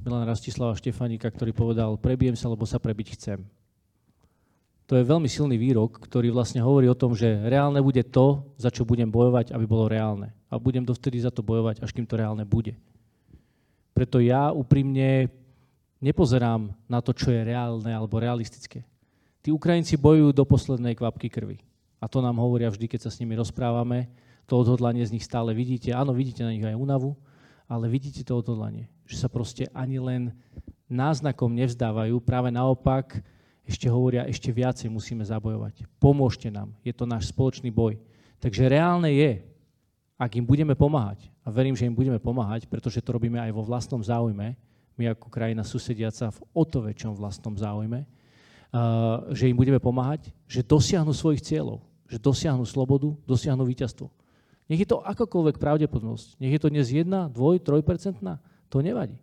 Milana 0.02 0.26
Rastislava 0.26 0.74
Štefanika, 0.74 1.30
ktorý 1.30 1.54
povedal, 1.54 2.02
prebijem 2.02 2.34
sa, 2.34 2.50
lebo 2.50 2.66
sa 2.66 2.82
prebiť 2.82 3.14
chcem 3.14 3.46
to 4.92 5.00
je 5.00 5.08
veľmi 5.08 5.32
silný 5.32 5.56
výrok, 5.56 6.04
ktorý 6.04 6.36
vlastne 6.36 6.60
hovorí 6.60 6.92
o 6.92 7.00
tom, 7.00 7.16
že 7.16 7.32
reálne 7.48 7.80
bude 7.80 8.04
to, 8.04 8.44
za 8.60 8.68
čo 8.68 8.84
budem 8.84 9.08
bojovať, 9.08 9.56
aby 9.56 9.64
bolo 9.64 9.88
reálne. 9.88 10.36
A 10.52 10.60
budem 10.60 10.84
dovtedy 10.84 11.16
za 11.24 11.32
to 11.32 11.40
bojovať, 11.40 11.80
až 11.80 11.96
kým 11.96 12.04
to 12.04 12.20
reálne 12.20 12.44
bude. 12.44 12.76
Preto 13.96 14.20
ja 14.20 14.52
úprimne 14.52 15.32
nepozerám 16.04 16.76
na 16.92 17.00
to, 17.00 17.16
čo 17.16 17.32
je 17.32 17.40
reálne 17.40 17.88
alebo 17.88 18.20
realistické. 18.20 18.84
Tí 19.40 19.56
Ukrajinci 19.56 19.96
bojujú 19.96 20.36
do 20.36 20.44
poslednej 20.44 21.00
kvapky 21.00 21.32
krvi. 21.32 21.64
A 22.04 22.12
to 22.12 22.20
nám 22.20 22.36
hovoria 22.44 22.68
vždy, 22.68 22.92
keď 22.92 23.08
sa 23.08 23.14
s 23.16 23.24
nimi 23.24 23.40
rozprávame. 23.40 24.12
To 24.52 24.60
odhodlanie 24.60 25.08
z 25.08 25.16
nich 25.16 25.24
stále 25.24 25.56
vidíte. 25.56 25.96
Áno, 25.96 26.12
vidíte 26.12 26.44
na 26.44 26.52
nich 26.52 26.68
aj 26.68 26.76
únavu, 26.76 27.16
ale 27.64 27.88
vidíte 27.88 28.28
to 28.28 28.44
odhodlanie. 28.44 28.92
Že 29.08 29.24
sa 29.24 29.28
proste 29.32 29.72
ani 29.72 30.04
len 30.04 30.36
náznakom 30.92 31.48
nevzdávajú. 31.48 32.20
Práve 32.20 32.52
naopak, 32.52 33.24
ešte 33.66 33.88
hovoria, 33.88 34.26
ešte 34.26 34.50
viacej 34.50 34.90
musíme 34.90 35.22
zabojovať. 35.22 35.86
Pomôžte 36.02 36.50
nám, 36.50 36.74
je 36.82 36.94
to 36.94 37.06
náš 37.06 37.30
spoločný 37.30 37.70
boj. 37.70 37.98
Takže 38.42 38.66
reálne 38.66 39.14
je, 39.14 39.46
ak 40.18 40.38
im 40.38 40.46
budeme 40.46 40.74
pomáhať, 40.74 41.30
a 41.42 41.50
verím, 41.50 41.74
že 41.74 41.90
im 41.90 41.98
budeme 41.98 42.22
pomáhať, 42.22 42.70
pretože 42.70 43.02
to 43.02 43.18
robíme 43.18 43.42
aj 43.42 43.50
vo 43.54 43.66
vlastnom 43.66 44.02
záujme, 44.02 44.54
my 44.98 45.04
ako 45.18 45.34
krajina 45.34 45.66
susediaca 45.66 46.30
v 46.30 46.40
o 46.54 46.64
to 46.66 46.86
väčšom 46.86 47.18
vlastnom 47.18 47.58
záujme, 47.58 48.06
uh, 48.06 49.34
že 49.34 49.50
im 49.50 49.58
budeme 49.58 49.82
pomáhať, 49.82 50.30
že 50.46 50.62
dosiahnu 50.62 51.10
svojich 51.10 51.42
cieľov, 51.42 51.82
že 52.06 52.22
dosiahnu 52.22 52.62
slobodu, 52.70 53.10
dosiahnu 53.26 53.66
víťazstvo. 53.66 54.14
Nech 54.70 54.86
je 54.86 54.90
to 54.90 55.02
akokoľvek 55.02 55.58
pravdepodobnosť, 55.58 56.38
nech 56.38 56.54
je 56.54 56.62
to 56.62 56.70
dnes 56.70 56.86
1, 56.86 57.08
2, 57.08 57.34
3%, 57.34 58.22
to 58.70 58.78
nevadí. 58.80 59.18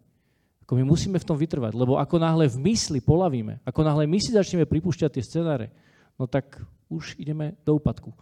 Ako 0.69 0.77
my 0.77 0.85
musíme 0.85 1.17
v 1.17 1.25
tom 1.25 1.41
vytrvať, 1.41 1.73
lebo 1.73 1.97
ako 1.97 2.21
náhle 2.21 2.45
v 2.45 2.69
mysli 2.69 3.01
polavíme, 3.01 3.65
ako 3.65 3.81
náhle 3.81 4.05
my 4.05 4.21
si 4.21 4.37
začneme 4.37 4.69
pripúšťať 4.69 5.17
tie 5.17 5.25
scenáre, 5.25 5.73
no 6.21 6.29
tak 6.29 6.61
už 6.93 7.17
ideme 7.17 7.57
do 7.65 7.81
úpadku. 7.81 8.13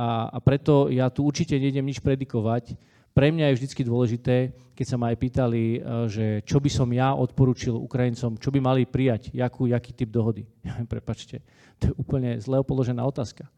A, 0.00 0.32
a 0.32 0.38
preto 0.40 0.88
ja 0.88 1.12
tu 1.12 1.28
určite 1.28 1.60
nejdem 1.60 1.84
nič 1.84 2.00
predikovať, 2.00 2.72
Pre 3.10 3.26
mňa 3.26 3.50
je 3.50 3.56
vždy 3.58 3.82
dôležité, 3.82 4.36
keď 4.78 4.86
sa 4.86 4.96
ma 4.96 5.10
aj 5.10 5.18
pýtali, 5.18 5.62
eh, 5.62 5.78
že 6.06 6.26
čo 6.46 6.62
by 6.62 6.70
som 6.70 6.88
ja 6.94 7.10
odporučil 7.18 7.74
Ukrajincom, 7.74 8.38
čo 8.38 8.54
by 8.54 8.58
mali 8.62 8.86
prijať, 8.86 9.34
jakú, 9.34 9.66
jaký 9.66 9.90
typ 9.90 10.14
dohody. 10.14 10.46
Prepačte, 10.92 11.42
to 11.82 11.90
je 11.90 11.94
úplne 11.98 12.38
zle 12.38 12.62
položená 12.62 13.02
otázka. 13.02 13.50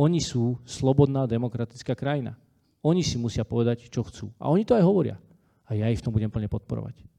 Oni 0.00 0.24
sú 0.24 0.56
slobodná 0.64 1.28
demokratická 1.28 1.92
krajina. 1.92 2.40
Oni 2.80 3.04
si 3.04 3.20
musia 3.20 3.44
povedať, 3.44 3.92
čo 3.92 4.00
chcú. 4.00 4.32
A 4.40 4.48
oni 4.48 4.64
to 4.64 4.72
aj 4.72 4.80
hovoria. 4.80 5.20
A 5.68 5.76
ja 5.76 5.92
ich 5.92 6.00
v 6.00 6.08
tom 6.08 6.16
budem 6.16 6.32
plne 6.32 6.48
podporovať. 6.48 7.09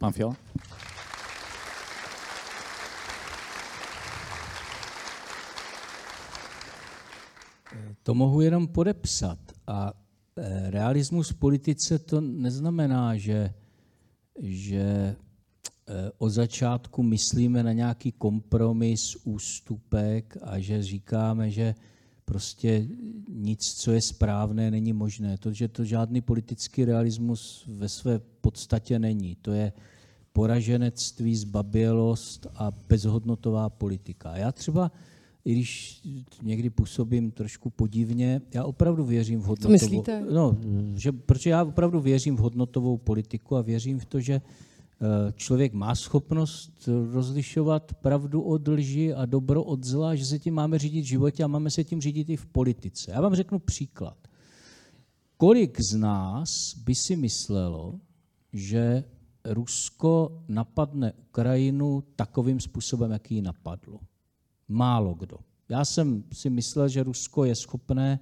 Pán 0.00 0.12
Fiala? 0.12 0.36
To 8.02 8.14
mohu 8.14 8.40
jenom 8.40 8.68
podepsat. 8.68 9.38
A 9.66 9.92
e, 9.92 10.70
realismus 10.70 11.30
v 11.30 11.34
politice 11.34 11.98
to 11.98 12.20
neznamená, 12.20 13.16
že, 13.16 13.52
že 14.40 14.80
e, 14.80 15.16
od 16.18 16.30
začátku 16.30 17.02
myslíme 17.02 17.62
na 17.62 17.72
nějaký 17.72 18.12
kompromis, 18.12 19.16
ústupek 19.24 20.36
a 20.42 20.58
že 20.58 20.82
říkáme, 20.82 21.50
že 21.50 21.74
prostě 22.30 22.86
nic, 23.28 23.74
co 23.74 23.92
je 23.92 24.02
správné, 24.02 24.70
není 24.70 24.92
možné. 24.92 25.38
To, 25.38 25.52
že 25.52 25.68
to 25.68 25.84
žádný 25.84 26.20
politický 26.20 26.84
realismus 26.84 27.64
ve 27.66 27.88
své 27.88 28.20
podstatě 28.40 28.98
není. 28.98 29.36
To 29.42 29.52
je 29.52 29.72
poraženectví, 30.32 31.36
zbabělost 31.36 32.46
a 32.54 32.70
bezhodnotová 32.88 33.70
politika. 33.70 34.36
Já 34.36 34.52
třeba 34.52 34.92
i 35.44 35.52
když 35.52 36.02
někdy 36.42 36.70
působím 36.70 37.30
trošku 37.30 37.70
podivně, 37.70 38.40
já 38.54 38.64
opravdu 38.64 39.04
věřím 39.04 39.40
v 39.40 39.44
hodnotovou... 39.44 39.78
Co 39.78 39.84
myslíte? 39.84 40.24
No, 40.30 40.56
že, 40.94 41.12
protože 41.12 41.50
já 41.50 41.64
opravdu 41.64 42.00
věřím 42.00 42.36
v 42.36 42.40
hodnotovou 42.40 42.96
politiku 42.96 43.56
a 43.56 43.62
věřím 43.62 43.98
v 43.98 44.04
to, 44.04 44.20
že 44.20 44.40
člověk 45.34 45.72
má 45.72 45.94
schopnost 45.94 46.88
rozlišovat 47.12 47.94
pravdu 47.94 48.42
od 48.42 48.68
lži 48.68 49.14
a 49.14 49.26
dobro 49.26 49.64
od 49.64 49.84
zla, 49.84 50.14
že 50.14 50.26
se 50.26 50.38
tím 50.38 50.54
máme 50.54 50.78
řídit 50.78 51.02
v 51.02 51.08
životě 51.08 51.44
a 51.44 51.46
máme 51.46 51.70
se 51.70 51.84
tím 51.84 52.00
řídit 52.00 52.28
i 52.28 52.36
v 52.36 52.46
politice. 52.46 53.10
Já 53.10 53.20
vám 53.20 53.34
řeknu 53.34 53.58
příklad. 53.58 54.16
Kolik 55.36 55.80
z 55.80 55.94
nás 55.94 56.74
by 56.74 56.94
si 56.94 57.16
myslelo, 57.16 58.00
že 58.52 59.04
Rusko 59.44 60.42
napadne 60.48 61.12
Ukrajinu 61.12 62.04
takovým 62.16 62.60
způsobem, 62.60 63.10
jaký 63.10 63.34
ji 63.34 63.42
napadlo? 63.42 64.00
málo 64.70 65.14
kdo. 65.14 65.36
Já 65.68 65.84
jsem 65.84 66.24
si 66.32 66.50
myslel, 66.50 66.88
že 66.88 67.02
Rusko 67.02 67.44
je 67.44 67.54
schopné 67.54 68.20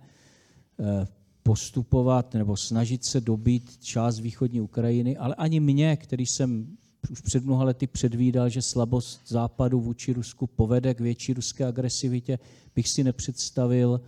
eh, 0.80 1.06
postupovat 1.48 2.34
nebo 2.34 2.56
snažit 2.56 3.04
se 3.04 3.20
dobít 3.20 3.78
část 3.78 4.20
východní 4.20 4.60
Ukrajiny, 4.60 5.16
ale 5.16 5.34
ani 5.34 5.60
mě, 5.60 5.96
který 5.96 6.26
jsem 6.26 6.76
už 7.10 7.20
před 7.20 7.44
mnoha 7.44 7.64
lety 7.64 7.86
předvídal, 7.86 8.48
že 8.48 8.62
slabost 8.62 9.28
západu 9.28 9.80
vůči 9.80 10.12
Rusku 10.12 10.46
povede 10.46 10.94
k 10.94 11.00
větší 11.00 11.32
ruské 11.32 11.64
agresivitě, 11.66 12.38
bych 12.74 12.88
si 12.88 13.04
nepředstavil, 13.04 14.00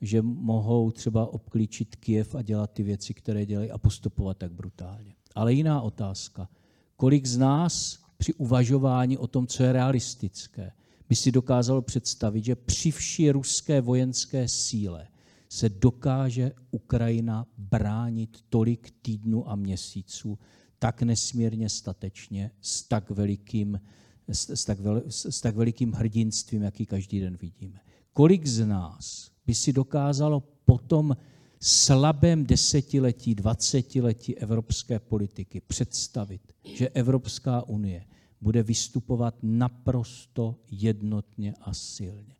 že 0.00 0.22
mohou 0.22 0.90
třeba 0.90 1.32
obklíčit 1.32 1.96
Kiev 1.96 2.34
a 2.34 2.42
dělat 2.42 2.70
ty 2.72 2.82
věci, 2.82 3.14
které 3.14 3.46
dělají 3.46 3.70
a 3.70 3.78
postupovat 3.78 4.36
tak 4.36 4.52
brutálně. 4.52 5.14
Ale 5.34 5.52
jiná 5.52 5.80
otázka. 5.80 6.48
Kolik 6.96 7.26
z 7.26 7.38
nás 7.38 7.98
při 8.16 8.34
uvažování 8.34 9.18
o 9.18 9.26
tom, 9.26 9.46
co 9.46 9.62
je 9.62 9.72
realistické, 9.72 10.72
by 11.08 11.16
si 11.16 11.32
dokázalo 11.32 11.82
představit, 11.82 12.44
že 12.44 12.56
při 12.56 12.90
vší 12.90 13.30
ruské 13.30 13.80
vojenské 13.80 14.48
síle 14.48 15.08
se 15.48 15.68
dokáže 15.68 16.52
Ukrajina 16.70 17.46
bránit 17.58 18.38
tolik 18.48 18.90
týdnů 19.02 19.50
a 19.50 19.56
měsíců 19.56 20.38
tak 20.78 21.02
nesmírně 21.02 21.68
statečně, 21.68 22.50
s 22.60 22.82
tak 22.82 23.10
velikým, 23.10 23.80
s, 24.28 24.64
tak 24.64 24.80
vel, 24.80 25.02
s 25.08 25.40
tak 25.40 25.56
velikým 25.56 25.92
hrdinstvím, 25.92 26.62
jaký 26.62 26.86
každý 26.86 27.20
den 27.20 27.36
vidíme. 27.36 27.80
Kolik 28.12 28.46
z 28.46 28.66
nás 28.66 29.30
by 29.46 29.54
si 29.54 29.72
dokázalo 29.72 30.40
potom 30.64 31.16
slabém 31.60 32.46
desetiletí, 32.46 33.34
dvacetiletí 33.34 34.38
evropské 34.38 34.98
politiky 34.98 35.60
představit, 35.60 36.40
že 36.64 36.88
Evropská 36.88 37.62
unie 37.62 38.04
bude 38.40 38.62
vystupovat 38.62 39.34
naprosto 39.42 40.54
jednotně 40.70 41.54
a 41.60 41.74
silně. 41.74 42.34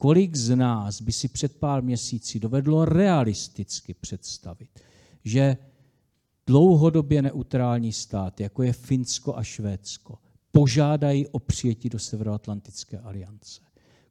Kolik 0.00 0.36
z 0.36 0.56
nás 0.56 1.00
by 1.00 1.12
si 1.12 1.28
před 1.28 1.56
pár 1.56 1.82
měsíci 1.82 2.40
dovedlo 2.40 2.84
realisticky 2.84 3.94
představit, 3.94 4.68
že 5.24 5.56
dlouhodobě 6.46 7.22
neutrální 7.22 7.92
stát, 7.92 8.40
jako 8.40 8.62
je 8.62 8.72
Finsko 8.72 9.36
a 9.36 9.42
Švédsko, 9.42 10.18
požádají 10.52 11.26
o 11.26 11.38
přijetí 11.38 11.88
do 11.88 11.98
Severoatlantické 11.98 12.98
aliance. 12.98 13.60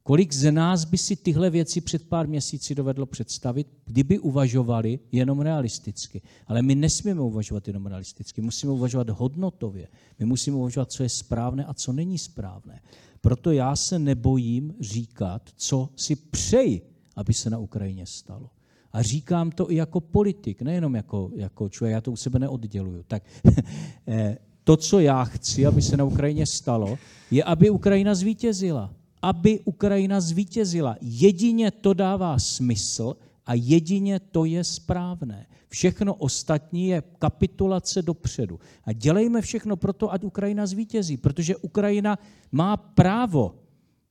Kolik 0.02 0.32
z 0.32 0.52
nás 0.52 0.84
by 0.84 0.98
si 0.98 1.16
tyhle 1.16 1.50
věci 1.50 1.80
před 1.80 2.08
pár 2.08 2.28
měsíci 2.28 2.74
dovedlo 2.74 3.06
představit, 3.06 3.66
kdyby 3.84 4.18
uvažovali 4.18 4.98
jenom 5.12 5.40
realisticky. 5.40 6.22
Ale 6.46 6.62
my 6.62 6.74
nesmíme 6.74 7.20
uvažovat 7.20 7.68
jenom 7.68 7.86
realisticky, 7.86 8.40
musíme 8.40 8.72
uvažovat 8.72 9.10
hodnotově. 9.10 9.88
My 10.18 10.26
musíme 10.26 10.56
uvažovat, 10.56 10.92
co 10.92 11.02
je 11.02 11.08
správné 11.08 11.64
a 11.64 11.74
co 11.74 11.92
není 11.92 12.18
správné. 12.18 12.80
Proto 13.20 13.50
já 13.50 13.76
se 13.76 13.98
nebojím 13.98 14.74
říkat, 14.80 15.42
co 15.56 15.88
si 15.96 16.16
přeji, 16.16 16.82
aby 17.16 17.34
se 17.34 17.50
na 17.50 17.58
Ukrajině 17.58 18.06
stalo. 18.06 18.50
A 18.92 19.02
říkám 19.02 19.50
to 19.50 19.70
i 19.70 19.74
jako 19.74 20.00
politik, 20.00 20.62
nejenom 20.62 20.94
jako, 20.94 21.30
jako 21.34 21.68
člověk, 21.68 21.92
já 21.92 22.00
to 22.00 22.12
u 22.12 22.16
sebe 22.16 22.38
neodděluju. 22.38 23.02
Tak 23.08 23.22
eh, 24.08 24.38
to, 24.64 24.76
co 24.76 25.00
já 25.00 25.24
chci, 25.24 25.66
aby 25.66 25.82
se 25.82 25.96
na 25.96 26.04
Ukrajině 26.04 26.46
stalo, 26.46 26.98
je, 27.30 27.44
aby 27.44 27.70
Ukrajina 27.70 28.14
zvítězila 28.14 28.94
aby 29.22 29.60
Ukrajina 29.64 30.20
zvítězila. 30.20 30.96
Jedině 31.00 31.70
to 31.70 31.94
dává 31.94 32.38
smysl 32.38 33.16
a 33.46 33.54
jedině 33.54 34.20
to 34.20 34.44
je 34.44 34.64
správné. 34.64 35.46
Všechno 35.70 36.14
ostatní 36.14 36.88
je 36.88 37.02
kapitulace 37.18 38.02
dopředu. 38.02 38.60
A 38.84 38.92
dělejme 38.92 39.40
všechno 39.40 39.76
pro 39.76 39.92
to, 39.92 40.12
ať 40.12 40.24
Ukrajina 40.24 40.66
zvítězí, 40.66 41.16
protože 41.16 41.56
Ukrajina 41.56 42.18
má 42.52 42.76
právo 42.76 43.54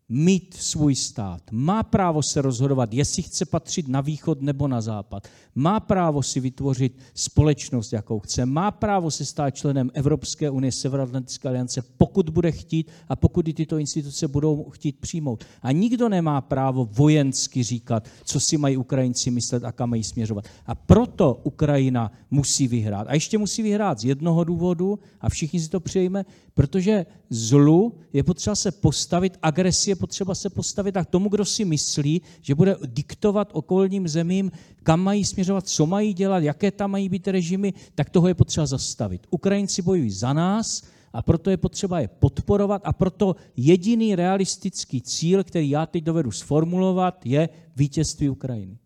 mít 0.09 0.53
svůj 0.59 0.95
stát, 0.95 1.41
má 1.51 1.83
právo 1.83 2.23
se 2.23 2.41
rozhodovat, 2.41 2.93
jestli 2.93 3.23
chce 3.23 3.45
patřit 3.45 3.87
na 3.87 4.01
východ 4.01 4.41
nebo 4.41 4.67
na 4.67 4.81
západ, 4.81 5.27
má 5.55 5.79
právo 5.79 6.23
si 6.23 6.39
vytvořit 6.39 6.97
společnost, 7.13 7.93
jakou 7.93 8.19
chce, 8.19 8.45
má 8.45 8.71
právo 8.71 9.11
se 9.11 9.25
stát 9.25 9.51
členem 9.51 9.91
Evropské 9.93 10.49
unie, 10.49 10.71
Severoatlantické 10.71 11.49
aliance, 11.49 11.81
pokud 11.97 12.29
bude 12.29 12.51
chtít 12.51 12.91
a 13.09 13.15
pokud 13.15 13.47
i 13.47 13.53
tyto 13.53 13.77
instituce 13.77 14.27
budou 14.27 14.69
chtít 14.69 14.99
přijmout. 14.99 15.43
A 15.61 15.71
nikdo 15.71 16.09
nemá 16.09 16.41
právo 16.41 16.89
vojensky 16.91 17.63
říkat, 17.63 18.07
co 18.23 18.39
si 18.39 18.57
mají 18.57 18.77
Ukrajinci 18.77 19.31
myslet 19.31 19.63
a 19.63 19.71
kam 19.71 19.89
mají 19.89 20.03
směřovat. 20.03 20.45
A 20.65 20.75
proto 20.75 21.41
Ukrajina 21.43 22.11
musí 22.31 22.67
vyhrát. 22.67 23.07
A 23.07 23.13
ještě 23.13 23.37
musí 23.37 23.63
vyhrát 23.63 23.99
z 23.99 24.05
jednoho 24.05 24.43
důvodu, 24.43 24.99
a 25.21 25.29
všichni 25.29 25.59
si 25.59 25.69
to 25.69 25.79
přejeme, 25.79 26.25
protože 26.53 27.05
zlu 27.29 27.93
je 28.13 28.23
potřeba 28.23 28.55
se 28.55 28.71
postavit, 28.71 29.37
agresie 29.41 29.91
je 29.91 29.95
potřeba 29.95 30.35
se 30.35 30.49
postavit 30.49 30.97
a 30.97 31.05
tomu, 31.05 31.29
kdo 31.29 31.45
si 31.45 31.65
myslí, 31.65 32.21
že 32.41 32.55
bude 32.55 32.75
diktovat 32.85 33.49
okolním 33.53 34.07
zemím, 34.07 34.51
kam 34.83 34.99
mají 34.99 35.25
směřovat, 35.25 35.67
co 35.67 35.85
mají 35.85 36.13
dělat, 36.13 36.43
jaké 36.43 36.71
tam 36.71 36.91
mají 36.91 37.09
být 37.09 37.27
režimy, 37.27 37.73
tak 37.95 38.09
toho 38.09 38.27
je 38.27 38.33
potřeba 38.33 38.65
zastavit. 38.65 39.27
Ukrajinci 39.29 39.81
bojují 39.81 40.11
za 40.11 40.33
nás 40.33 40.83
a 41.13 41.21
proto 41.21 41.49
je 41.49 41.57
potřeba 41.57 41.99
je 41.99 42.07
podporovat 42.07 42.81
a 42.85 42.93
proto 42.93 43.35
jediný 43.57 44.15
realistický 44.15 45.01
cíl, 45.01 45.43
který 45.43 45.69
já 45.69 45.85
teď 45.85 46.03
dovedu 46.03 46.31
sformulovat, 46.31 47.25
je 47.25 47.49
vítězství 47.75 48.29
Ukrajiny. 48.29 48.77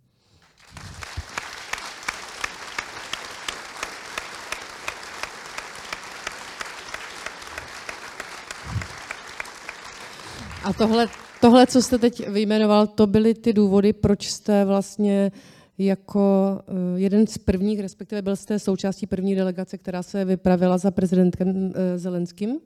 A 10.63 10.73
tohle, 10.73 11.07
tohle, 11.41 11.67
co 11.67 11.81
jste 11.81 11.97
teď 11.97 12.29
vyjmenoval, 12.29 12.87
to 12.87 13.07
byly 13.07 13.33
ty 13.33 13.53
důvody, 13.53 13.93
proč 13.93 14.27
jste 14.31 14.65
vlastně 14.65 15.31
jako 15.77 16.59
eh, 16.67 16.99
jeden 16.99 17.27
z 17.27 17.37
prvních, 17.37 17.79
respektive 17.79 18.21
byl 18.21 18.35
jste 18.35 18.59
součástí 18.59 19.07
první 19.07 19.35
delegace, 19.35 19.77
která 19.77 20.03
se 20.03 20.25
vypravila 20.25 20.77
za 20.77 20.91
prezidentem 20.91 21.73
eh, 21.75 21.99
Zelenským? 21.99 22.59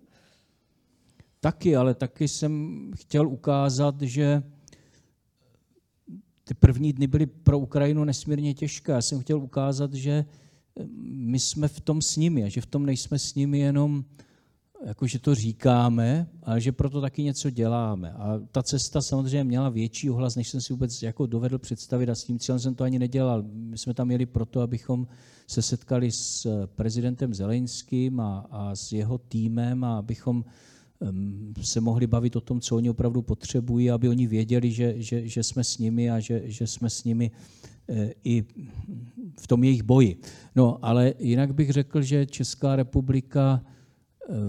Taky, 1.39 1.75
ale 1.75 1.93
taky 1.93 2.27
jsem 2.27 2.81
chtěl 2.95 3.27
ukázat, 3.27 4.01
že 4.01 4.43
ty 6.43 6.53
první 6.53 6.93
dny 6.93 7.07
byly 7.07 7.25
pro 7.25 7.59
Ukrajinu 7.59 8.03
nesmírně 8.03 8.53
těžké. 8.53 8.91
Já 8.91 9.01
jsem 9.01 9.19
chtěl 9.19 9.37
ukázat, 9.37 9.93
že 9.93 10.11
eh, 10.11 10.85
my 11.05 11.39
jsme 11.39 11.67
v 11.67 11.79
tom 11.81 12.01
s 12.01 12.15
nimi 12.15 12.43
a 12.43 12.49
že 12.49 12.61
v 12.61 12.65
tom 12.65 12.85
nejsme 12.85 13.19
s 13.19 13.35
nimi 13.35 13.59
jenom 13.59 14.05
jako 14.87 15.07
že 15.07 15.19
to 15.19 15.35
říkáme, 15.35 16.27
ale 16.43 16.61
že 16.61 16.71
proto 16.71 17.01
taky 17.01 17.23
něco 17.23 17.49
děláme. 17.49 18.11
A 18.11 18.39
ta 18.51 18.63
cesta 18.63 19.01
samozřejmě 19.01 19.43
měla 19.43 19.69
větší 19.69 20.09
ohlas, 20.09 20.35
než 20.35 20.49
jsem 20.49 20.61
si 20.61 20.73
vůbec 20.73 21.01
jako 21.01 21.25
dovedl 21.25 21.57
představit 21.57 22.09
a 22.09 22.15
s 22.15 22.23
tím 22.23 22.39
cílem 22.39 22.59
jsem 22.59 22.75
to 22.75 22.83
ani 22.83 22.99
nedělal. 22.99 23.43
My 23.53 23.77
jsme 23.77 23.93
tam 23.93 24.11
jeli 24.11 24.25
proto, 24.25 24.61
abychom 24.61 25.07
se 25.47 25.61
setkali 25.61 26.11
s 26.11 26.47
prezidentem 26.65 27.33
Zelenským 27.33 28.19
a, 28.19 28.47
a 28.51 28.75
s 28.75 28.91
jeho 28.91 29.17
týmem 29.17 29.83
a 29.83 29.97
abychom 29.97 30.45
se 31.61 31.81
mohli 31.81 32.07
bavit 32.07 32.35
o 32.35 32.41
tom, 32.41 32.61
co 32.61 32.75
oni 32.75 32.89
opravdu 32.89 33.21
potřebují, 33.21 33.91
aby 33.91 34.09
oni 34.09 34.27
věděli, 34.27 34.71
že, 34.71 34.93
že, 34.97 35.27
že 35.27 35.43
jsme 35.43 35.63
s 35.63 35.77
nimi 35.77 36.11
a 36.11 36.19
že, 36.19 36.41
že 36.45 36.67
jsme 36.67 36.89
s 36.89 37.03
nimi 37.03 37.31
e, 37.89 38.11
i 38.23 38.45
v 39.39 39.47
tom 39.47 39.63
jejich 39.63 39.83
boji. 39.83 40.17
No, 40.55 40.79
ale 40.81 41.13
jinak 41.19 41.53
bych 41.53 41.69
řekl, 41.69 42.01
že 42.01 42.25
Česká 42.25 42.75
republika 42.75 43.61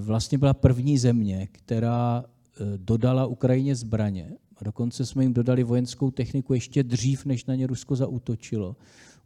vlastně 0.01 0.39
byla 0.39 0.55
první 0.55 0.99
země, 0.99 1.49
která 1.53 2.25
eh, 2.25 2.65
dodala 2.77 3.27
Ukrajině 3.27 3.77
zbraně. 3.77 4.33
A 4.57 4.65
dokonce 4.65 5.07
jsme 5.07 5.25
jim 5.25 5.35
dodali 5.35 5.63
vojenskou 5.65 6.11
techniku 6.11 6.55
ještě 6.55 6.83
dřív, 6.83 7.25
než 7.25 7.45
na 7.45 7.55
ně 7.55 7.67
Rusko 7.67 7.97
zautočilo. 7.97 8.77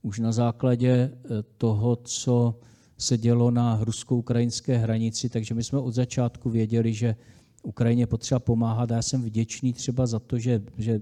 Už 0.02 0.18
na 0.18 0.32
základě 0.32 0.90
eh, 0.90 1.28
toho, 1.58 1.96
co 1.96 2.58
se 2.98 3.18
dělo 3.18 3.50
na 3.50 3.78
rusko-ukrajinské 3.82 4.76
hranici, 4.76 5.28
takže 5.28 5.54
my 5.54 5.64
jsme 5.64 5.78
od 5.78 5.94
začátku 5.94 6.50
věděli, 6.50 6.94
že 6.94 7.16
Ukrajině 7.62 8.06
potřeba 8.06 8.38
pomáhat 8.38 8.92
a 8.92 8.94
já 8.94 9.02
jsem 9.02 9.22
vděčný 9.22 9.72
třeba 9.72 10.06
za 10.06 10.18
to, 10.18 10.38
že, 10.38 10.62
že 10.78 11.00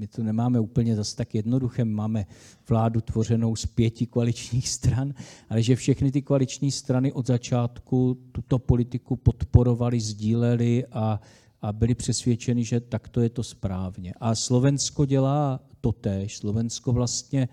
my 0.00 0.06
to 0.06 0.22
nemáme 0.22 0.60
úplně 0.60 0.96
zase 0.96 1.16
tak 1.16 1.34
jednoduché, 1.34 1.84
máme 1.84 2.26
vládu 2.68 3.00
tvořenou 3.00 3.56
z 3.56 3.66
pěti 3.66 4.06
koaličních 4.06 4.68
stran, 4.68 5.14
ale 5.48 5.62
že 5.62 5.76
všechny 5.76 6.12
ty 6.12 6.22
koaliční 6.22 6.70
strany 6.70 7.12
od 7.12 7.26
začátku 7.26 8.18
tuto 8.32 8.58
politiku 8.58 9.16
podporovali, 9.16 10.00
sdíleli 10.00 10.86
a, 10.92 11.20
a 11.62 11.72
byli 11.72 11.94
přesvědčeni, 11.94 12.64
že 12.64 12.80
takto 12.80 13.20
je 13.20 13.30
to 13.30 13.42
správně. 13.42 14.14
A 14.20 14.34
Slovensko 14.34 15.04
dělá 15.04 15.60
to 15.80 15.92
tež. 15.92 16.36
Slovensko 16.36 16.92
vlastně 16.92 17.48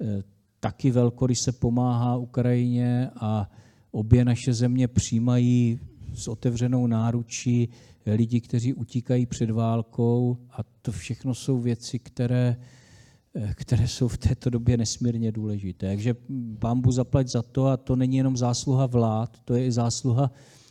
e, 0.00 0.22
taky 0.60 0.92
se 1.32 1.52
pomáhá 1.52 2.16
Ukrajině 2.16 3.10
a 3.20 3.50
obě 3.90 4.24
naše 4.24 4.52
země 4.52 4.88
přijímají 4.88 5.80
s 6.14 6.28
otevřenou 6.28 6.86
náručí 6.86 7.68
lidi, 8.14 8.40
kteří 8.40 8.74
utíkají 8.74 9.26
před 9.26 9.50
válkou 9.50 10.38
a 10.50 10.62
to 10.82 10.92
všechno 10.92 11.34
jsou 11.34 11.58
věci, 11.60 11.98
které, 11.98 12.56
které 13.54 13.88
jsou 13.88 14.08
v 14.08 14.18
této 14.18 14.50
době 14.50 14.76
nesmírně 14.76 15.32
důležité. 15.32 15.86
Takže 15.86 16.14
pán 16.58 16.82
zaplať 16.88 17.28
za 17.28 17.42
to 17.42 17.66
a 17.66 17.76
to 17.76 17.96
není 17.96 18.16
jenom 18.16 18.36
zásluha 18.36 18.86
vlád, 18.86 19.38
to 19.44 19.54
je 19.54 19.66
i 19.66 19.72
zásluha 19.72 20.30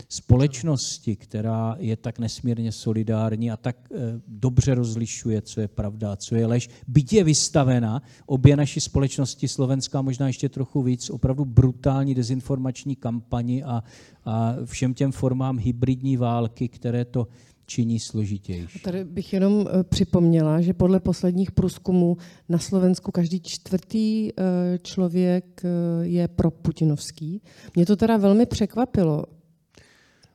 společnosti, 0.09 1.15
která 1.15 1.75
je 1.79 1.95
tak 1.95 2.19
nesmírně 2.19 2.71
solidární 2.71 3.51
a 3.51 3.57
tak 3.57 3.77
eh, 3.91 3.97
dobře 4.27 4.75
rozlišuje, 4.75 5.41
co 5.41 5.61
je 5.61 5.67
pravda 5.67 6.11
a 6.11 6.15
co 6.15 6.35
je 6.35 6.45
lež. 6.45 6.69
Byť 6.87 7.13
je 7.13 7.23
vystavena 7.23 8.01
obě 8.25 8.57
naší 8.57 8.81
společnosti, 8.81 9.47
Slovenská 9.47 10.01
možná 10.01 10.27
ještě 10.27 10.49
trochu 10.49 10.81
víc, 10.81 11.09
opravdu 11.09 11.45
brutální 11.45 12.15
dezinformační 12.15 12.95
kampani 12.95 13.63
a, 13.63 13.83
a 14.25 14.55
všem 14.65 14.93
těm 14.93 15.11
formám 15.11 15.57
hybridní 15.57 16.17
války, 16.17 16.67
které 16.67 17.05
to 17.05 17.27
činí 17.65 17.99
složitější. 17.99 18.79
Tady 18.79 19.03
bych 19.03 19.33
jenom 19.33 19.65
eh, 19.67 19.83
připomněla, 19.83 20.61
že 20.61 20.73
podle 20.73 20.99
posledních 20.99 21.51
průzkumů 21.51 22.17
na 22.49 22.59
Slovensku 22.59 23.11
každý 23.11 23.41
čtvrtý 23.41 24.29
eh, 24.29 24.33
člověk 24.81 25.61
je 26.01 26.27
pro 26.27 26.51
Putinovský. 26.51 27.41
Mě 27.75 27.85
to 27.85 27.95
teda 27.95 28.17
velmi 28.17 28.45
překvapilo. 28.45 29.25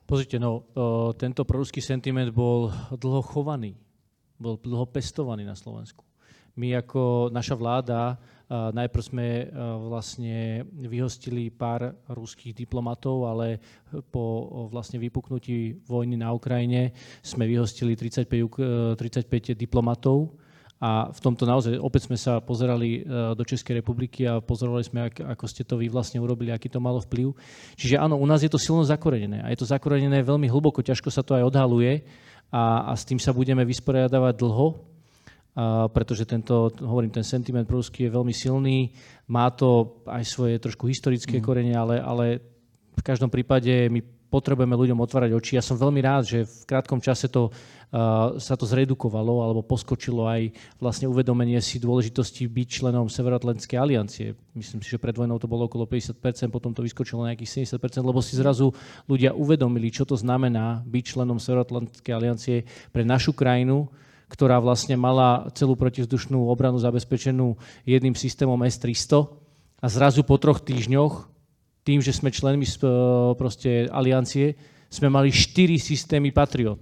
Pozrite, 0.05 0.39
no, 0.39 0.63
tento 1.15 1.45
proruský 1.45 1.81
sentiment 1.81 2.35
bol 2.35 2.73
dlho 2.99 3.21
chovaný, 3.21 3.79
bol 4.39 4.59
dlho 4.59 4.85
pestovaný 4.85 5.47
na 5.47 5.55
Slovensku. 5.55 6.03
My 6.59 6.75
ako 6.75 7.31
naša 7.31 7.55
vláda 7.55 8.19
najprv 8.51 9.03
sme 9.03 9.27
vlastne 9.87 10.67
vyhostili 10.67 11.47
pár 11.47 11.95
ruských 12.11 12.51
diplomatov, 12.51 13.23
ale 13.31 13.63
po 14.11 14.47
vlastne 14.67 14.99
vypuknutí 14.99 15.87
vojny 15.87 16.19
na 16.19 16.35
Ukrajine 16.35 16.91
sme 17.23 17.47
vyhostili 17.47 17.95
35, 17.95 18.99
35 18.99 19.55
diplomatov 19.55 20.35
a 20.81 21.13
v 21.13 21.19
tomto 21.21 21.45
naozaj 21.45 21.77
opäť 21.77 22.09
sme 22.09 22.17
sa 22.17 22.41
pozerali 22.41 23.05
do 23.37 23.43
Českej 23.45 23.79
republiky 23.79 24.25
a 24.25 24.41
pozorovali 24.41 24.81
sme, 24.81 25.07
ako 25.07 25.45
ste 25.45 25.61
to 25.61 25.77
vy 25.77 25.87
vlastne 25.87 26.17
urobili, 26.17 26.49
aký 26.49 26.73
to 26.73 26.81
malo 26.81 26.97
vplyv. 27.05 27.37
Čiže 27.77 28.01
áno, 28.01 28.17
u 28.17 28.25
nás 28.25 28.41
je 28.41 28.49
to 28.49 28.57
silno 28.57 28.81
zakorenené 28.81 29.45
a 29.45 29.53
je 29.53 29.61
to 29.61 29.69
zakorenené 29.69 30.25
veľmi 30.25 30.49
hlboko, 30.49 30.81
ťažko 30.81 31.13
sa 31.13 31.21
to 31.21 31.37
aj 31.37 31.45
odhaluje 31.47 32.01
a, 32.49 32.91
a 32.91 32.93
s 32.97 33.05
tým 33.05 33.21
sa 33.21 33.31
budeme 33.31 33.61
vysporiadavať 33.61 34.33
dlho, 34.41 34.90
pretože 35.91 36.23
tento, 36.23 36.71
hovorím, 36.79 37.11
ten 37.11 37.27
sentiment 37.27 37.67
prúsky 37.67 38.07
je 38.07 38.15
veľmi 38.15 38.31
silný, 38.31 38.95
má 39.27 39.51
to 39.51 39.99
aj 40.07 40.23
svoje 40.23 40.55
trošku 40.63 40.87
historické 40.87 41.39
mm. 41.39 41.43
korene, 41.43 41.75
ale, 41.75 41.99
ale 41.99 42.25
v 42.95 43.03
každom 43.03 43.27
prípade 43.27 43.91
my 43.91 43.99
potrebujeme 44.31 44.71
ľuďom 44.71 45.03
otvárať 45.03 45.35
oči. 45.35 45.59
Ja 45.59 45.63
som 45.63 45.75
veľmi 45.75 45.99
rád, 45.99 46.23
že 46.23 46.47
v 46.47 46.63
krátkom 46.63 47.03
čase 47.03 47.27
to, 47.27 47.51
uh, 47.51 48.39
sa 48.39 48.55
to 48.55 48.63
zredukovalo 48.63 49.43
alebo 49.43 49.59
poskočilo 49.59 50.23
aj 50.23 50.55
vlastne 50.79 51.11
uvedomenie 51.11 51.59
si 51.59 51.83
dôležitosti 51.83 52.47
byť 52.47 52.67
členom 52.71 53.11
Severoatlantskej 53.11 53.75
aliancie. 53.75 54.39
Myslím 54.55 54.79
si, 54.79 54.95
že 54.95 55.03
pred 55.03 55.19
vojnou 55.19 55.35
to 55.35 55.51
bolo 55.51 55.67
okolo 55.67 55.83
50%, 55.83 56.47
potom 56.47 56.71
to 56.71 56.79
vyskočilo 56.79 57.27
na 57.27 57.35
nejakých 57.35 57.67
70%, 57.75 58.07
lebo 58.07 58.23
si 58.23 58.39
zrazu 58.39 58.71
ľudia 59.11 59.35
uvedomili, 59.35 59.91
čo 59.91 60.07
to 60.07 60.15
znamená 60.15 60.79
byť 60.87 61.03
členom 61.03 61.35
Severoatlantskej 61.35 62.13
aliancie 62.15 62.63
pre 62.95 63.03
našu 63.03 63.35
krajinu, 63.35 63.91
ktorá 64.31 64.63
vlastne 64.63 64.95
mala 64.95 65.51
celú 65.51 65.75
protivzdušnú 65.75 66.47
obranu 66.47 66.79
zabezpečenú 66.79 67.59
jedným 67.83 68.15
systémom 68.15 68.55
S-300 68.63 69.27
a 69.83 69.85
zrazu 69.91 70.23
po 70.23 70.39
troch 70.39 70.63
týždňoch 70.63 71.27
tým, 71.83 71.99
že 71.99 72.15
sme 72.15 72.31
členmi 72.31 72.63
eh, 72.63 72.77
proste 73.35 73.91
aliancie, 73.91 74.55
sme 74.87 75.11
mali 75.11 75.35
štyri 75.35 75.75
systémy 75.75 76.31
Patriot. 76.31 76.79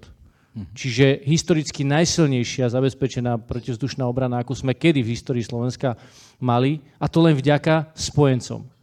Mhm. 0.54 0.66
Čiže 0.78 1.06
historicky 1.26 1.82
najsilnejšia 1.86 2.70
zabezpečená 2.70 3.41
protivzdušná 3.50 4.06
obrana, 4.06 4.41
ako 4.41 4.54
sme 4.54 4.78
kedy 4.78 5.02
v 5.02 5.14
histórii 5.18 5.45
Slovenska 5.45 5.97
mali, 6.41 6.82
a 7.02 7.10
to 7.10 7.22
len 7.22 7.34
vďaka 7.34 7.93
spojencom. 7.97 8.78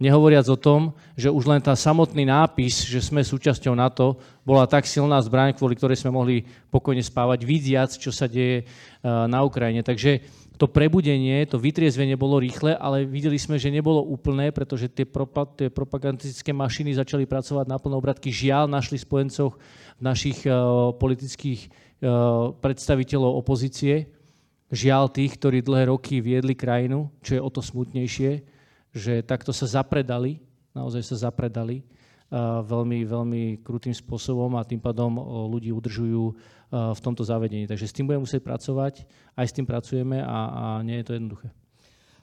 Nehovoriac 0.00 0.48
o 0.48 0.56
tom, 0.56 0.96
že 1.12 1.28
už 1.28 1.44
len 1.44 1.60
tá 1.60 1.76
samotný 1.76 2.24
nápis, 2.24 2.88
že 2.88 3.04
sme 3.04 3.20
súčasťou 3.20 3.76
NATO, 3.76 4.16
bola 4.48 4.64
tak 4.64 4.88
silná 4.88 5.20
zbraň, 5.20 5.52
kvôli 5.52 5.76
ktorej 5.76 6.00
sme 6.00 6.08
mohli 6.08 6.48
pokojne 6.72 7.04
spávať, 7.04 7.44
vidiac, 7.44 7.92
čo 7.92 8.08
sa 8.08 8.24
deje 8.24 8.64
eh, 8.64 8.66
na 9.04 9.44
Ukrajine. 9.44 9.84
Takže 9.84 10.24
to 10.60 10.68
prebudenie, 10.68 11.44
to 11.48 11.56
vytriezvenie 11.56 12.20
bolo 12.20 12.36
rýchle, 12.36 12.76
ale 12.76 13.08
videli 13.08 13.40
sme, 13.40 13.56
že 13.56 13.72
nebolo 13.72 14.04
úplné, 14.04 14.52
pretože 14.52 14.92
tie, 14.92 15.08
propa- 15.08 15.48
tie 15.56 15.72
propagandistické 15.72 16.52
mašiny 16.52 17.00
začali 17.00 17.24
pracovať 17.24 17.64
na 17.64 17.80
plné 17.80 17.96
obratky. 17.96 18.28
Žiaľ, 18.28 18.68
našli 18.68 19.00
spojencoch 19.00 19.56
v 19.56 20.02
našich 20.04 20.44
uh, 20.44 20.92
politických 21.00 21.60
uh, 21.64 22.52
predstaviteľov 22.60 23.40
opozície. 23.40 24.12
Žiaľ 24.68 25.08
tých, 25.16 25.40
ktorí 25.40 25.64
dlhé 25.64 25.88
roky 25.88 26.20
viedli 26.20 26.52
krajinu, 26.52 27.08
čo 27.24 27.36
je 27.36 27.40
o 27.40 27.48
to 27.48 27.64
smutnejšie, 27.64 28.59
že 28.90 29.22
takto 29.22 29.52
sa 29.54 29.66
zapredali, 29.66 30.42
naozaj 30.74 31.02
sa 31.02 31.30
zapredali 31.30 31.82
uh, 31.82 32.62
veľmi, 32.62 33.06
veľmi 33.06 33.42
krutým 33.62 33.94
spôsobom 33.94 34.54
a 34.58 34.66
tým 34.66 34.82
pádom 34.82 35.18
ľudí 35.50 35.70
udržujú 35.70 36.34
Eh, 36.70 36.94
v 36.94 37.00
tomto 37.00 37.26
zavedení. 37.26 37.66
Takže 37.66 37.88
s 37.88 37.92
tím 37.92 38.06
budeme 38.06 38.22
muset 38.22 38.44
pracovat, 38.44 39.02
aj 39.36 39.48
s 39.48 39.52
tím 39.52 39.66
pracujeme 39.66 40.22
a, 40.22 40.38
a 40.46 40.82
nie 40.82 40.96
je 40.96 41.04
to 41.04 41.12
jednoduché. 41.12 41.50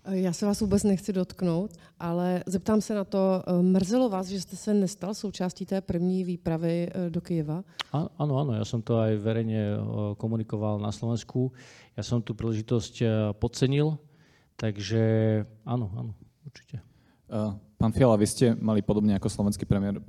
Eh, 0.05 0.17
já 0.17 0.33
se 0.33 0.45
vás 0.45 0.61
vůbec 0.61 0.83
nechci 0.83 1.13
dotknout, 1.13 1.71
ale 1.99 2.43
zeptám 2.45 2.81
se 2.81 2.95
na 2.95 3.03
to, 3.03 3.43
eh, 3.47 3.61
mrzelo 3.61 4.09
vás, 4.09 4.27
že 4.27 4.41
jste 4.41 4.55
se 4.55 4.73
nestal 4.73 5.13
součástí 5.13 5.65
té 5.65 5.81
první 5.81 6.23
výpravy 6.23 6.89
do 7.09 7.21
Kyjeva? 7.21 7.63
Ano, 7.91 8.37
ano, 8.37 8.53
já 8.53 8.65
jsem 8.65 8.81
to 8.81 8.99
aj 8.99 9.17
verejně 9.17 9.71
komunikoval 10.17 10.79
na 10.79 10.91
Slovensku. 10.91 11.51
Já 11.97 12.03
jsem 12.03 12.21
tu 12.21 12.33
příležitost 12.33 13.03
podcenil, 13.31 13.97
takže 14.55 15.45
ano, 15.65 15.91
ano, 15.95 16.13
určitě. 16.57 16.79
Pán 17.77 17.91
Fiala, 17.91 18.15
vy 18.15 18.27
ste 18.27 18.55
mali 18.55 18.81
podobne 18.81 19.13
ako 19.13 19.29
slovenský 19.29 19.67
premiér 19.67 20.01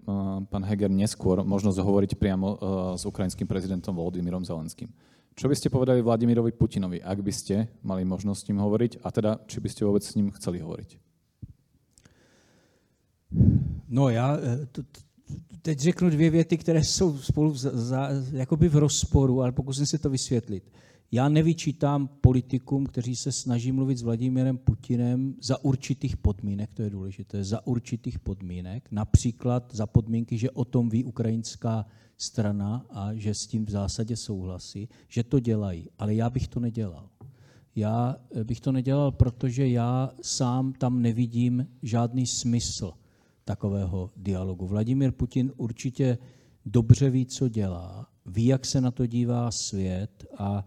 pán 0.48 0.64
Heger 0.64 0.88
neskôr 0.88 1.44
možnosť 1.44 1.78
hovoriť 1.82 2.10
priamo 2.16 2.56
s 2.96 3.04
ukrajinským 3.04 3.44
prezidentom 3.44 3.92
Volodymyrom 3.92 4.40
Zelenským. 4.40 4.88
Čo 5.34 5.50
by 5.50 5.54
ste 5.58 5.68
povedali 5.68 6.00
Vladimirovi 6.00 6.54
Putinovi, 6.54 7.02
ak 7.02 7.18
by 7.20 7.32
ste 7.34 7.68
mali 7.82 8.06
možnosť 8.06 8.40
s 8.40 8.48
ním 8.48 8.58
hovoriť 8.62 8.92
a 9.04 9.08
teda, 9.10 9.32
či 9.44 9.60
by 9.60 9.68
ste 9.68 9.84
vôbec 9.84 10.00
s 10.06 10.14
ním 10.14 10.30
chceli 10.30 10.62
hovoriť? 10.62 10.90
No 13.88 14.08
já 14.08 14.38
teď 15.62 15.78
řeknu 15.78 16.10
dvě 16.10 16.30
věty, 16.30 16.56
které 16.56 16.84
jsou 16.84 17.18
spolu 17.18 17.54
za, 17.54 17.70
za, 17.74 18.08
jakoby 18.32 18.68
v 18.68 18.76
rozporu, 18.76 19.42
ale 19.42 19.52
pokusím 19.52 19.86
se 19.86 19.98
to 19.98 20.10
vysvětlit. 20.10 20.72
Já 21.12 21.28
nevyčítám 21.28 22.08
politikům, 22.08 22.86
kteří 22.86 23.16
se 23.16 23.32
snaží 23.32 23.72
mluvit 23.72 23.98
s 23.98 24.02
Vladimírem 24.02 24.58
Putinem 24.58 25.34
za 25.40 25.64
určitých 25.64 26.16
podmínek, 26.16 26.74
to 26.74 26.82
je 26.82 26.90
důležité, 26.90 27.44
za 27.44 27.66
určitých 27.66 28.18
podmínek, 28.18 28.88
například 28.90 29.74
za 29.74 29.86
podmínky, 29.86 30.38
že 30.38 30.50
o 30.50 30.64
tom 30.64 30.88
ví 30.88 31.04
ukrajinská 31.04 31.86
strana 32.16 32.86
a 32.90 33.14
že 33.14 33.34
s 33.34 33.46
tím 33.46 33.66
v 33.66 33.70
zásadě 33.70 34.16
souhlasí, 34.16 34.88
že 35.08 35.22
to 35.24 35.40
dělají. 35.40 35.90
Ale 35.98 36.14
já 36.14 36.30
bych 36.30 36.48
to 36.48 36.60
nedělal. 36.60 37.08
Já 37.76 38.16
bych 38.44 38.60
to 38.60 38.72
nedělal, 38.72 39.12
protože 39.12 39.68
já 39.68 40.10
sám 40.22 40.72
tam 40.72 41.02
nevidím 41.02 41.66
žádný 41.82 42.26
smysl 42.26 42.92
takového 43.44 44.10
dialogu. 44.16 44.66
Vladimír 44.66 45.12
Putin 45.12 45.52
určitě 45.56 46.18
dobře 46.66 47.10
ví, 47.10 47.26
co 47.26 47.48
dělá, 47.48 48.08
ví, 48.26 48.46
jak 48.46 48.66
se 48.66 48.80
na 48.80 48.90
to 48.90 49.06
dívá 49.06 49.50
svět 49.50 50.26
a 50.38 50.66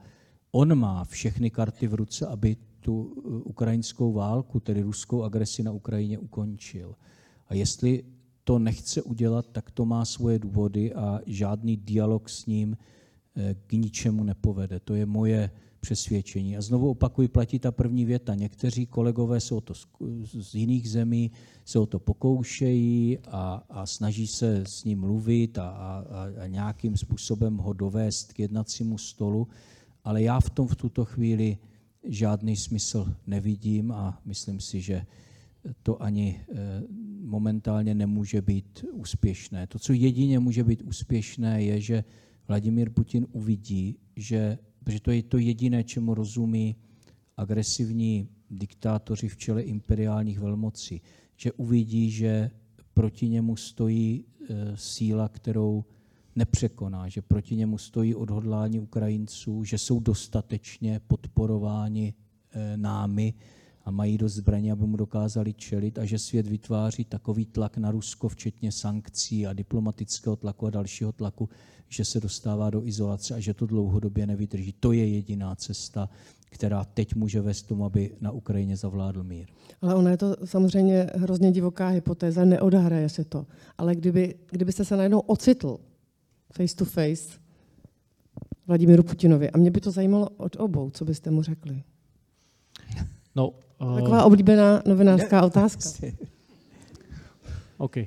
on 0.51 0.75
má 0.75 1.03
všechny 1.03 1.49
karty 1.49 1.87
v 1.87 1.93
ruce, 1.93 2.27
aby 2.27 2.57
tu 2.79 3.01
uh, 3.01 3.41
ukrajinskou 3.43 4.13
válku, 4.13 4.59
tedy 4.59 4.81
ruskou 4.81 5.23
agresi 5.23 5.63
na 5.63 5.71
Ukrajině, 5.71 6.19
ukončil. 6.19 6.95
A 7.47 7.53
jestli 7.53 8.03
to 8.43 8.59
nechce 8.59 9.01
udělat, 9.01 9.47
tak 9.51 9.71
to 9.71 9.85
má 9.85 10.05
svoje 10.05 10.39
důvody 10.39 10.93
a 10.93 11.19
žádný 11.25 11.77
dialog 11.77 12.29
s 12.29 12.45
ním 12.45 12.77
eh, 13.35 13.55
k 13.67 13.73
ničemu 13.73 14.23
nepovede. 14.23 14.79
To 14.79 14.95
je 14.95 15.05
moje 15.05 15.51
přesvědčení. 15.79 16.57
A 16.57 16.61
znovu 16.61 16.89
opakuji, 16.89 17.27
platí 17.27 17.59
ta 17.59 17.71
první 17.71 18.05
věta. 18.05 18.35
Někteří 18.35 18.85
kolegové 18.85 19.39
jsou 19.39 19.61
to 19.61 19.73
z 20.23 20.55
jiných 20.55 20.89
zemí, 20.89 21.31
se 21.65 21.79
o 21.79 21.85
to 21.85 21.99
pokoušejí 21.99 23.17
a, 23.27 23.63
a 23.69 23.85
snaží 23.85 24.27
se 24.27 24.63
s 24.67 24.83
ním 24.83 24.99
mluvit 24.99 25.57
a, 25.57 25.69
a, 25.69 26.05
a 26.43 26.47
nějakým 26.47 26.97
způsobem 26.97 27.57
ho 27.57 27.73
dovést 27.73 28.33
k 28.33 28.39
jednacímu 28.39 28.97
stolu, 28.97 29.47
ale 30.03 30.23
já 30.23 30.39
v 30.39 30.49
tom 30.49 30.67
v 30.67 30.75
tuto 30.75 31.05
chvíli 31.05 31.57
žádný 32.07 32.55
smysl 32.55 33.13
nevidím 33.27 33.91
a 33.91 34.21
myslím 34.25 34.59
si, 34.59 34.81
že 34.81 35.05
to 35.83 36.01
ani 36.01 36.39
eh, 36.39 36.83
momentálně 37.21 37.95
nemůže 37.95 38.41
být 38.41 38.85
úspěšné. 38.91 39.67
To, 39.67 39.79
co 39.79 39.93
jedině 39.93 40.39
může 40.39 40.63
být 40.63 40.81
úspěšné, 40.81 41.63
je, 41.63 41.81
že 41.81 42.03
Vladimír 42.47 42.89
Putin 42.89 43.27
uvidí, 43.31 43.97
že, 44.15 44.57
protože 44.83 44.99
to 44.99 45.11
je 45.11 45.23
to 45.23 45.37
jediné, 45.37 45.83
čemu 45.83 46.13
rozumí 46.13 46.75
agresivní 47.37 48.27
diktátoři 48.49 49.29
v 49.29 49.37
čele 49.37 49.61
imperiálních 49.61 50.39
velmocí, 50.39 51.01
že 51.35 51.51
uvidí, 51.51 52.11
že 52.11 52.51
proti 52.93 53.29
němu 53.29 53.55
stojí 53.55 54.25
e, 54.25 54.77
síla, 54.77 55.29
kterou 55.29 55.85
nepřekoná, 56.35 57.09
že 57.09 57.21
proti 57.21 57.55
němu 57.55 57.77
stojí 57.77 58.15
odhodlání 58.15 58.79
Ukrajinců, 58.79 59.63
že 59.63 59.77
jsou 59.77 59.99
dostatečně 59.99 61.01
podporováni 61.07 62.13
e, 62.51 62.77
námi 62.77 63.33
a 63.85 63.91
mají 63.91 64.17
dost 64.17 64.33
zbraní, 64.33 64.71
aby 64.71 64.87
mu 64.87 64.97
dokázali 64.97 65.53
čelit 65.53 65.99
a 65.99 66.05
že 66.05 66.19
svět 66.19 66.47
vytváří 66.47 67.05
takový 67.05 67.45
tlak 67.45 67.77
na 67.77 67.91
Rusko, 67.91 68.29
včetně 68.29 68.71
sankcí 68.71 69.47
a 69.47 69.53
diplomatického 69.53 70.35
tlaku 70.35 70.67
a 70.67 70.69
dalšího 70.69 71.11
tlaku, 71.11 71.49
že 71.89 72.05
se 72.05 72.19
dostává 72.19 72.69
do 72.69 72.85
izolace 72.85 73.35
a 73.35 73.39
že 73.39 73.53
to 73.53 73.65
dlouhodobě 73.65 74.27
nevydrží. 74.27 74.73
To 74.79 74.91
je 74.91 75.07
jediná 75.07 75.55
cesta, 75.55 76.09
která 76.49 76.85
teď 76.85 77.15
může 77.15 77.41
vést 77.41 77.63
tomu, 77.63 77.85
aby 77.85 78.15
na 78.21 78.31
Ukrajině 78.31 78.77
zavládl 78.77 79.23
mír. 79.23 79.47
Ale 79.81 79.95
ona 79.95 80.11
je 80.11 80.17
to 80.17 80.35
samozřejmě 80.45 81.07
hrozně 81.15 81.51
divoká 81.51 81.87
hypotéza, 81.87 82.45
neodhraje 82.45 83.09
se 83.09 83.23
to. 83.23 83.45
Ale 83.77 83.95
kdyby, 83.95 84.35
kdybyste 84.51 84.85
se 84.85 84.97
najednou 84.97 85.19
ocitl 85.19 85.77
face 86.51 86.75
to 86.75 86.85
face 86.85 87.39
Vladimíru 88.67 89.03
Putinovi, 89.03 89.51
a 89.51 89.57
mě 89.57 89.71
by 89.71 89.81
to 89.81 89.91
zajímalo 89.91 90.29
od 90.37 90.55
obou, 90.55 90.89
co 90.89 91.05
byste 91.05 91.31
mu 91.31 91.43
řekli. 91.43 91.83
No, 93.35 93.49
uh... 93.81 93.95
Taková 93.95 94.23
oblíbená 94.23 94.81
novinářská 94.85 95.43
otázka. 95.45 96.07
OK. 97.77 97.97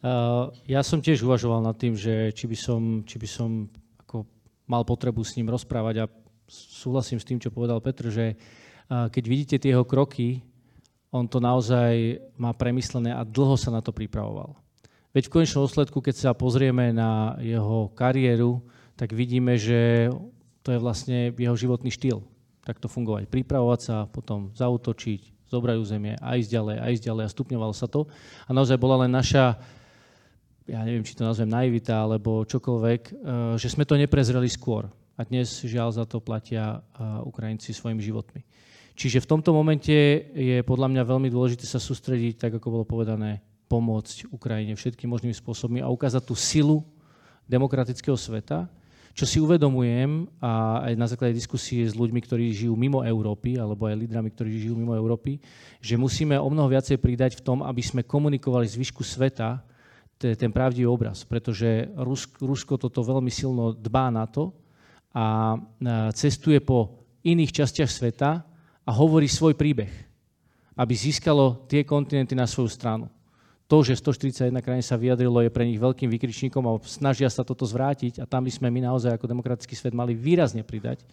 uh, 0.00 0.48
ja 0.64 0.80
som 0.80 1.04
tiež 1.04 1.20
uvažoval 1.20 1.60
nad 1.60 1.76
tým, 1.76 1.92
že 1.92 2.32
či 2.32 2.48
by 2.48 2.56
som, 2.56 2.80
či 3.04 3.20
by 3.20 3.28
som 3.28 3.68
ako 4.00 4.24
mal 4.64 4.80
potrebu 4.88 5.20
s 5.20 5.36
ním 5.36 5.52
rozprávať 5.52 6.08
a 6.08 6.10
súhlasím 6.48 7.20
s 7.20 7.28
tým, 7.28 7.36
čo 7.36 7.52
povedal 7.52 7.84
Petr, 7.84 8.08
že 8.08 8.32
uh, 8.34 9.12
keď 9.12 9.24
vidíte 9.28 9.56
tie 9.60 9.76
jeho 9.76 9.84
kroky, 9.84 10.40
on 11.12 11.28
to 11.28 11.36
naozaj 11.36 12.16
má 12.40 12.56
premyslené 12.56 13.12
a 13.12 13.28
dlho 13.28 13.60
sa 13.60 13.68
na 13.68 13.84
to 13.84 13.92
pripravoval. 13.92 14.56
Veď 15.10 15.26
v 15.26 15.34
konečnom 15.42 15.66
osledku, 15.66 15.98
keď 15.98 16.14
sa 16.14 16.30
pozrieme 16.38 16.94
na 16.94 17.34
jeho 17.42 17.90
kariéru, 17.98 18.62
tak 18.94 19.10
vidíme, 19.10 19.58
že 19.58 20.06
to 20.62 20.70
je 20.70 20.78
vlastne 20.78 21.34
jeho 21.34 21.56
životný 21.58 21.90
štýl 21.90 22.22
takto 22.62 22.86
fungovať. 22.86 23.26
Pripravovať 23.26 23.80
sa, 23.80 23.96
potom 24.06 24.54
zautočiť, 24.54 25.50
zobrať 25.50 25.76
územie 25.82 26.14
a 26.20 26.38
ísť 26.38 26.50
ďalej, 26.54 26.76
a 26.78 26.86
ísť 26.94 27.04
ďalej 27.10 27.24
a 27.26 27.32
stupňovalo 27.34 27.74
sa 27.74 27.90
to. 27.90 28.06
A 28.46 28.50
naozaj 28.54 28.78
bola 28.78 29.02
len 29.02 29.10
naša, 29.10 29.58
ja 30.70 30.80
neviem, 30.86 31.02
či 31.02 31.18
to 31.18 31.26
nazvem 31.26 31.50
naivita 31.50 31.98
alebo 31.98 32.46
čokoľvek, 32.46 33.02
eh, 33.10 33.14
že 33.58 33.72
sme 33.72 33.82
to 33.82 33.98
neprezreli 33.98 34.46
skôr. 34.46 34.86
A 35.18 35.26
dnes 35.26 35.50
žiaľ 35.66 35.90
za 35.90 36.06
to 36.06 36.22
platia 36.22 36.78
eh, 36.78 37.02
Ukrajinci 37.26 37.74
svojimi 37.74 37.98
životmi. 37.98 38.46
Čiže 38.94 39.24
v 39.24 39.30
tomto 39.32 39.50
momente 39.56 39.90
je 40.36 40.60
podľa 40.62 40.92
mňa 40.92 41.02
veľmi 41.08 41.32
dôležité 41.32 41.64
sa 41.64 41.80
sústrediť, 41.80 42.36
tak 42.36 42.52
ako 42.60 42.68
bolo 42.68 42.84
povedané, 42.84 43.40
pomôcť 43.70 44.26
Ukrajine 44.34 44.74
všetkým 44.74 45.06
možnými 45.06 45.30
spôsobmi 45.38 45.78
a 45.78 45.86
ukázať 45.86 46.26
tú 46.26 46.34
silu 46.34 46.82
demokratického 47.46 48.18
sveta, 48.18 48.66
čo 49.14 49.26
si 49.26 49.38
uvedomujem 49.38 50.26
a 50.42 50.82
aj 50.90 50.92
na 50.98 51.06
základe 51.06 51.38
diskusie 51.38 51.86
s 51.86 51.94
ľuďmi, 51.94 52.18
ktorí 52.22 52.50
žijú 52.50 52.74
mimo 52.74 53.02
Európy, 53.06 53.58
alebo 53.58 53.86
aj 53.86 53.98
lídrami, 53.98 54.30
ktorí 54.30 54.66
žijú 54.66 54.74
mimo 54.74 54.94
Európy, 54.94 55.38
že 55.78 55.94
musíme 55.94 56.34
o 56.38 56.50
mnoho 56.50 56.70
viacej 56.70 56.98
pridať 56.98 57.38
v 57.38 57.44
tom, 57.46 57.62
aby 57.62 57.82
sme 57.82 58.06
komunikovali 58.06 58.66
zvyšku 58.66 59.06
sveta 59.06 59.62
ten 60.20 60.50
pravdivý 60.52 60.84
obraz, 60.86 61.24
pretože 61.24 61.90
Rusko 62.38 62.76
toto 62.76 63.00
veľmi 63.00 63.32
silno 63.32 63.72
dbá 63.72 64.12
na 64.12 64.28
to 64.28 64.52
a 65.16 65.56
cestuje 66.12 66.60
po 66.60 67.02
iných 67.24 67.50
častiach 67.64 67.90
sveta 67.90 68.44
a 68.84 68.90
hovorí 68.94 69.26
svoj 69.26 69.56
príbeh, 69.56 69.90
aby 70.76 70.94
získalo 70.94 71.66
tie 71.66 71.82
kontinenty 71.88 72.36
na 72.36 72.46
svoju 72.46 72.70
stranu 72.70 73.08
to, 73.70 73.86
že 73.86 74.02
141 74.02 74.50
krajín 74.66 74.82
sa 74.82 74.98
vyjadrilo, 74.98 75.46
je 75.46 75.54
pre 75.54 75.62
nich 75.62 75.78
veľkým 75.78 76.10
vykričníkom 76.10 76.66
a 76.66 76.74
snažia 76.82 77.30
sa 77.30 77.46
toto 77.46 77.62
zvrátiť 77.62 78.18
a 78.18 78.26
tam 78.26 78.42
by 78.42 78.50
sme 78.50 78.66
my 78.66 78.90
naozaj 78.90 79.14
ako 79.14 79.30
demokratický 79.30 79.78
svet 79.78 79.94
mali 79.94 80.18
výrazne 80.18 80.66
pridať, 80.66 81.06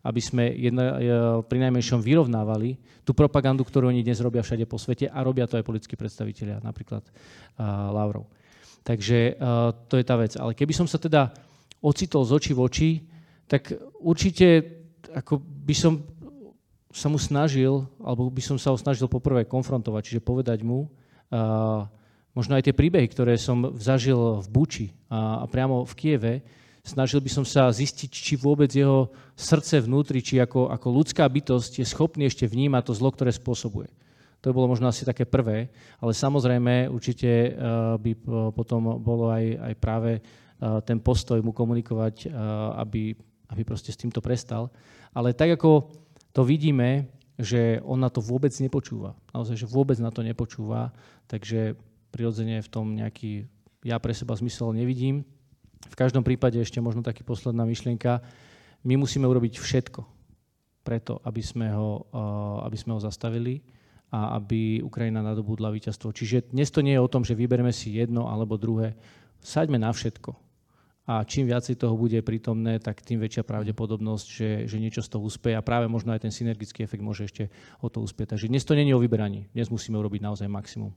aby 0.00 0.16
sme 0.16 0.48
jedna, 0.56 0.84
e, 0.96 0.96
pri 1.44 1.58
najmenšom 1.68 2.00
vyrovnávali 2.00 2.80
tú 3.04 3.12
propagandu, 3.12 3.60
ktorú 3.60 3.92
oni 3.92 4.00
dnes 4.00 4.24
robia 4.24 4.40
všade 4.40 4.64
po 4.64 4.80
svete 4.80 5.12
a 5.12 5.20
robia 5.20 5.44
to 5.44 5.60
aj 5.60 5.68
politickí 5.68 6.00
predstavitelia, 6.00 6.64
napríklad 6.64 7.04
uh, 7.04 7.92
Lavrov. 7.92 8.28
Takže 8.84 9.36
uh, 9.36 9.72
to 9.88 10.00
je 10.00 10.04
tá 10.04 10.16
vec. 10.16 10.32
Ale 10.36 10.56
keby 10.56 10.72
som 10.72 10.88
sa 10.88 10.96
teda 10.96 11.28
ocitol 11.84 12.24
z 12.24 12.32
očí 12.32 12.52
v 12.56 12.60
oči, 12.64 12.90
tak 13.44 13.72
určite 14.00 14.64
ako 15.12 15.40
by 15.40 15.74
som 15.76 16.00
sa 16.88 17.12
mu 17.12 17.20
snažil, 17.20 17.84
alebo 18.00 18.32
by 18.32 18.40
som 18.40 18.56
sa 18.56 18.72
ho 18.72 18.80
snažil 18.80 19.08
poprvé 19.12 19.44
konfrontovať, 19.44 20.02
čiže 20.08 20.20
povedať 20.24 20.64
mu, 20.64 20.88
uh, 20.88 21.84
možno 22.38 22.54
aj 22.54 22.70
tie 22.70 22.78
príbehy, 22.78 23.10
ktoré 23.10 23.34
som 23.34 23.74
zažil 23.74 24.38
v 24.38 24.46
Buči 24.46 24.86
a, 25.10 25.42
a 25.42 25.44
priamo 25.50 25.82
v 25.82 25.94
Kieve, 25.98 26.34
snažil 26.86 27.18
by 27.18 27.26
som 27.26 27.42
sa 27.42 27.66
zistiť, 27.66 28.06
či 28.06 28.38
vôbec 28.38 28.70
jeho 28.70 29.10
srdce 29.34 29.82
vnútri, 29.82 30.22
či 30.22 30.38
ako, 30.38 30.70
ako 30.70 30.88
ľudská 30.94 31.26
bytosť 31.26 31.82
je 31.82 31.86
schopný 31.90 32.30
ešte 32.30 32.46
vnímať 32.46 32.86
to 32.86 32.92
zlo, 32.94 33.10
ktoré 33.10 33.34
spôsobuje. 33.34 33.90
To 34.46 34.54
bolo 34.54 34.70
možno 34.70 34.86
asi 34.86 35.02
také 35.02 35.26
prvé, 35.26 35.66
ale 35.98 36.14
samozrejme 36.14 36.86
určite 36.86 37.26
uh, 37.26 37.98
by 37.98 38.14
potom 38.54 39.02
bolo 39.02 39.34
aj, 39.34 39.44
aj 39.58 39.74
práve 39.82 40.22
uh, 40.22 40.78
ten 40.86 41.02
postoj 41.02 41.42
mu 41.42 41.50
komunikovať, 41.50 42.30
aby, 42.78 43.18
aby 43.50 43.62
proste 43.66 43.90
s 43.90 43.98
týmto 43.98 44.22
prestal. 44.22 44.70
Ale 45.10 45.34
tak 45.34 45.58
ako 45.58 45.90
to 46.30 46.46
vidíme, 46.46 47.10
že 47.38 47.78
on 47.86 48.02
na 48.02 48.10
to 48.10 48.18
vôbec 48.18 48.50
nepočúva. 48.58 49.14
Naozaj, 49.30 49.62
že 49.62 49.70
vôbec 49.70 49.98
na 50.02 50.10
to 50.10 50.26
nepočúva, 50.26 50.90
takže 51.30 51.78
prirodzene 52.10 52.60
v 52.64 52.68
tom 52.68 52.96
nejaký 52.96 53.48
ja 53.86 53.96
pre 54.02 54.10
seba 54.10 54.34
zmysel 54.34 54.74
nevidím. 54.74 55.22
V 55.86 55.96
každom 55.96 56.26
prípade 56.26 56.58
ešte 56.58 56.82
možno 56.82 57.06
taký 57.06 57.22
posledná 57.22 57.62
myšlienka. 57.62 58.20
My 58.82 58.98
musíme 58.98 59.30
urobiť 59.30 59.62
všetko 59.62 60.02
preto, 60.82 61.22
aby 61.22 61.42
sme 61.44 61.70
ho, 61.72 62.08
eh, 62.10 62.66
aby 62.66 62.76
sme 62.76 62.98
ho 62.98 63.00
zastavili 63.00 63.62
a 64.08 64.40
aby 64.40 64.80
Ukrajina 64.80 65.20
nadobudla 65.20 65.68
víťazstvo. 65.68 66.16
Čiže 66.16 66.56
dnes 66.56 66.72
to 66.72 66.80
nie 66.80 66.96
je 66.96 67.04
o 67.04 67.12
tom, 67.12 67.22
že 67.28 67.36
vyberieme 67.36 67.70
si 67.70 67.92
jedno 67.92 68.26
alebo 68.26 68.56
druhé. 68.56 68.96
Saďme 69.38 69.76
na 69.76 69.92
všetko. 69.92 70.32
A 71.08 71.24
čím 71.24 71.48
viacej 71.48 71.80
toho 71.80 71.96
bude 71.96 72.20
prítomné, 72.20 72.76
tak 72.84 73.00
tým 73.00 73.16
väčšia 73.16 73.40
pravdepodobnosť, 73.40 74.26
že, 74.28 74.48
že 74.68 74.76
niečo 74.76 75.00
z 75.00 75.08
toho 75.08 75.24
úspeje 75.24 75.56
a 75.56 75.64
práve 75.64 75.88
možno 75.88 76.12
aj 76.12 76.28
ten 76.28 76.32
synergický 76.32 76.84
efekt 76.84 77.00
môže 77.00 77.24
ešte 77.24 77.48
o 77.80 77.88
to 77.88 78.04
uspieť. 78.04 78.36
Takže 78.36 78.52
dnes 78.52 78.60
to 78.60 78.76
je 78.76 78.92
o 78.92 79.00
vyberaní. 79.00 79.48
Dnes 79.56 79.72
musíme 79.72 79.96
urobiť 79.96 80.20
naozaj 80.20 80.52
maximum. 80.52 80.92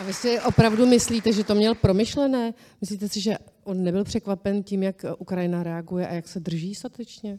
A 0.00 0.02
vy 0.02 0.12
si 0.12 0.40
opravdu 0.40 0.86
myslíte, 0.86 1.32
že 1.32 1.44
to 1.44 1.54
měl 1.54 1.74
promyšlené? 1.74 2.54
Myslíte 2.80 3.08
si, 3.08 3.20
že 3.20 3.36
on 3.64 3.84
nebyl 3.84 4.04
překvapen 4.04 4.62
tím, 4.62 4.82
jak 4.82 5.04
Ukrajina 5.18 5.62
reaguje 5.62 6.08
a 6.08 6.14
jak 6.14 6.28
se 6.28 6.40
drží 6.40 6.74
statečně? 6.74 7.38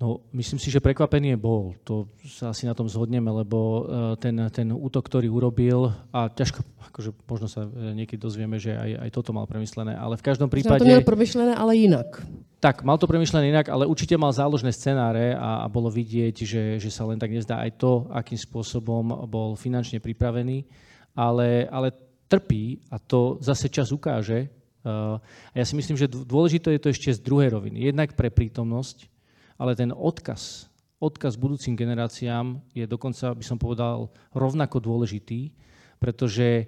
No, 0.00 0.24
myslím 0.32 0.56
si, 0.56 0.72
že 0.72 0.80
prekvapenie 0.80 1.36
bol. 1.36 1.76
To 1.84 2.08
sa 2.24 2.56
asi 2.56 2.64
na 2.64 2.72
tom 2.72 2.88
zhodneme, 2.88 3.28
lebo 3.28 3.58
e, 3.60 3.80
ten, 4.16 4.32
ten 4.48 4.72
útok, 4.72 5.04
ktorý 5.04 5.28
urobil, 5.28 5.92
a 6.08 6.32
ťažko, 6.32 6.64
akože 6.88 7.12
možno 7.28 7.52
sa 7.52 7.68
e, 7.68 7.92
niekedy 7.92 8.16
dozvieme, 8.16 8.56
že 8.56 8.72
aj, 8.80 8.96
aj 8.96 9.10
toto 9.12 9.36
mal 9.36 9.44
premyslené, 9.44 9.92
ale 9.92 10.16
v 10.16 10.24
každom 10.24 10.48
prípade... 10.48 10.80
to 10.80 10.88
měl 10.88 11.04
promyšlené, 11.04 11.52
ale 11.52 11.76
jinak. 11.76 12.16
Tak, 12.64 12.80
mal 12.80 12.96
to 12.96 13.04
premyšlené 13.04 13.52
inak, 13.52 13.68
ale 13.68 13.84
určite 13.84 14.16
mal 14.16 14.32
záložné 14.32 14.72
scenáre 14.72 15.36
a, 15.36 15.64
a 15.64 15.66
bolo 15.68 15.92
vidieť, 15.92 16.48
že, 16.48 16.62
že 16.80 16.88
sa 16.88 17.04
len 17.04 17.20
tak 17.20 17.28
nezdá 17.28 17.60
aj 17.60 17.76
to, 17.76 18.08
akým 18.08 18.40
spôsobom 18.40 19.28
bol 19.28 19.52
finančne 19.52 20.00
pripravený, 20.00 20.64
ale, 21.14 21.66
ale 21.68 21.92
trpí 22.30 22.78
a 22.90 22.98
to 23.02 23.38
zase 23.42 23.66
čas 23.66 23.90
ukáže. 23.90 24.46
Uh, 24.80 25.20
a 25.52 25.54
ja 25.60 25.64
si 25.66 25.76
myslím, 25.76 25.98
že 25.98 26.08
dôležité 26.08 26.72
je 26.76 26.82
to 26.82 26.92
ešte 26.94 27.10
z 27.12 27.20
druhej 27.20 27.52
roviny. 27.52 27.84
Jednak 27.90 28.16
pre 28.16 28.32
prítomnosť, 28.32 29.10
ale 29.60 29.76
ten 29.76 29.92
odkaz, 29.92 30.70
odkaz 30.96 31.36
budúcim 31.36 31.76
generáciám 31.76 32.60
je 32.72 32.88
dokonca, 32.88 33.36
by 33.36 33.44
som 33.44 33.60
povedal, 33.60 34.08
rovnako 34.32 34.80
dôležitý, 34.80 35.52
pretože 36.00 36.64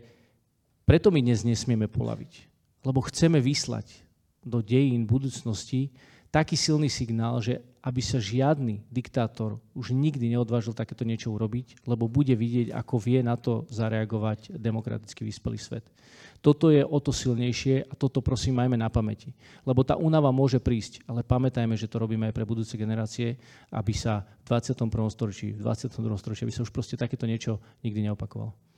preto 0.84 1.08
my 1.08 1.24
dnes 1.24 1.40
nesmieme 1.46 1.88
polaviť. 1.88 2.48
Lebo 2.84 3.00
chceme 3.06 3.38
vyslať 3.38 4.04
do 4.42 4.60
dejín 4.60 5.06
budúcnosti 5.06 5.94
taký 6.34 6.58
silný 6.58 6.90
signál, 6.90 7.38
že 7.38 7.62
aby 7.82 7.98
sa 7.98 8.22
žiadny 8.22 8.86
diktátor 8.86 9.58
už 9.74 9.90
nikdy 9.90 10.30
neodvážil 10.30 10.70
takéto 10.70 11.02
niečo 11.02 11.34
urobiť, 11.34 11.82
lebo 11.82 12.06
bude 12.06 12.32
vidieť, 12.38 12.70
ako 12.70 12.94
vie 13.02 13.20
na 13.26 13.34
to 13.34 13.66
zareagovať 13.74 14.54
demokraticky 14.54 15.26
vyspelý 15.26 15.58
svet. 15.58 15.84
Toto 16.42 16.70
je 16.74 16.82
o 16.82 16.98
to 16.98 17.14
silnejšie 17.14 17.86
a 17.86 17.94
toto 17.94 18.18
prosím 18.18 18.58
majme 18.58 18.74
na 18.74 18.90
pamäti. 18.90 19.30
Lebo 19.62 19.86
tá 19.86 19.94
únava 19.94 20.34
môže 20.34 20.58
prísť, 20.58 21.02
ale 21.06 21.22
pamätajme, 21.22 21.78
že 21.78 21.86
to 21.86 22.02
robíme 22.02 22.26
aj 22.30 22.34
pre 22.34 22.46
budúce 22.46 22.74
generácie, 22.74 23.38
aby 23.70 23.94
sa 23.94 24.26
v 24.46 24.58
21. 24.58 24.90
storočí, 25.10 25.54
v 25.54 25.62
22. 25.62 26.02
storočí, 26.18 26.42
aby 26.42 26.54
sa 26.54 26.66
už 26.66 26.74
proste 26.74 26.98
takéto 26.98 27.30
niečo 27.30 27.62
nikdy 27.86 28.10
neopakovalo. 28.10 28.71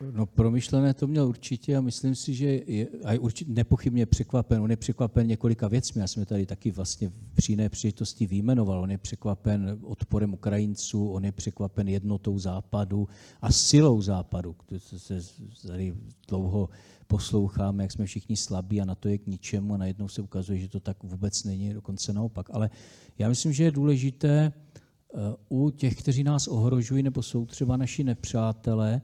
No 0.00 0.26
promyšlené 0.26 0.94
to 0.94 1.06
měl 1.06 1.28
určitě 1.28 1.76
a 1.76 1.80
myslím 1.80 2.14
si, 2.14 2.34
že 2.34 2.60
je 2.66 2.88
a 3.04 3.20
určitě 3.20 3.52
nepochybně 3.52 4.06
překvapen. 4.06 4.62
On 4.62 4.70
je 4.70 4.76
překvapen 4.76 5.26
několika 5.26 5.68
věcmi. 5.68 6.00
Já 6.00 6.06
jsem 6.06 6.24
tady 6.24 6.46
taky 6.46 6.70
vlastně 6.70 7.12
při 7.34 7.52
jiné 7.52 7.68
příležitosti 7.68 8.26
výjmenoval. 8.26 8.80
On 8.80 8.90
je 8.90 8.98
překvapen 8.98 9.78
odporem 9.82 10.34
Ukrajinců, 10.34 11.08
on 11.08 11.24
je 11.24 11.32
překvapen 11.32 11.88
jednotou 11.88 12.38
západu 12.38 13.08
a 13.42 13.52
silou 13.52 14.02
západu. 14.02 14.56
Se 14.78 15.20
tady 15.66 15.94
dlouho 16.28 16.68
posloucháme, 17.06 17.84
jak 17.84 17.92
jsme 17.92 18.06
všichni 18.06 18.36
slabí 18.36 18.80
a 18.80 18.84
na 18.84 18.94
to 18.94 19.08
je 19.08 19.18
k 19.18 19.26
ničemu 19.26 19.74
a 19.74 19.76
najednou 19.76 20.08
se 20.08 20.22
ukazuje, 20.22 20.58
že 20.58 20.68
to 20.68 20.80
tak 20.80 21.02
vůbec 21.02 21.44
není, 21.44 21.74
dokonce 21.74 22.12
naopak. 22.12 22.50
Ale 22.52 22.70
já 23.18 23.28
myslím, 23.28 23.52
že 23.52 23.64
je 23.64 23.70
důležité 23.70 24.52
eh, 24.52 25.18
u 25.48 25.70
těch, 25.70 25.98
kteří 25.98 26.24
nás 26.24 26.48
ohrožují 26.48 27.02
nebo 27.02 27.22
jsou 27.22 27.46
třeba 27.46 27.76
naši 27.76 28.04
nepřátelé, 28.04 29.02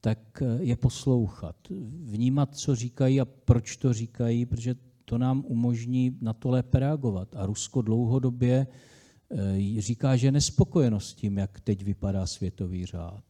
tak 0.00 0.42
eh, 0.42 0.58
je 0.60 0.76
poslouchat, 0.76 1.56
vnímat, 2.02 2.56
co 2.56 2.74
říkají 2.74 3.20
a 3.20 3.24
proč 3.24 3.76
to 3.76 3.92
říkají, 3.92 4.46
protože 4.46 4.74
to 5.04 5.18
nám 5.18 5.44
umožní 5.46 6.18
na 6.20 6.32
to 6.32 6.50
lépe 6.50 6.78
reagovat. 6.78 7.36
A 7.36 7.46
Rusko 7.46 7.82
dlouhodobě 7.82 8.66
eh, 9.30 9.80
říká, 9.80 10.16
že 10.16 10.32
nespokojenost 10.32 11.08
s 11.08 11.14
tím, 11.14 11.38
jak 11.38 11.60
teď 11.60 11.84
vypadá 11.84 12.26
světový 12.26 12.86
řád. 12.86 13.24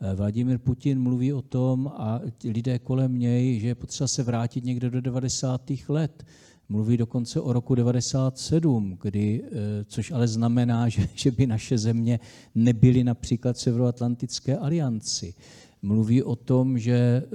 Eh, 0.00 0.14
Vladimir 0.14 0.58
Putin 0.58 1.02
mluví 1.02 1.32
o 1.32 1.42
tom 1.42 1.92
a 1.96 2.20
lidé 2.44 2.78
kolem 2.78 3.18
něj, 3.18 3.60
že 3.60 3.68
je 3.68 3.74
potřeba 3.74 4.08
se 4.08 4.22
vrátit 4.22 4.64
někde 4.64 4.90
do 4.90 5.00
90. 5.00 5.70
let. 5.88 6.24
Mluví 6.68 6.96
dokonce 6.96 7.40
o 7.40 7.52
roku 7.52 7.74
97, 7.74 8.98
kdy, 9.02 9.44
což 9.86 10.10
ale 10.10 10.28
znamená, 10.28 10.88
že, 10.94 11.08
že 11.14 11.30
by 11.30 11.46
naše 11.46 11.78
země 11.78 12.20
nebyly 12.54 13.04
například 13.04 13.56
v 13.56 13.60
Severoatlantické 13.60 14.56
alianci 14.58 15.34
mluví 15.82 16.22
o 16.22 16.36
tom, 16.36 16.78
že 16.78 16.92
eh, 16.94 17.26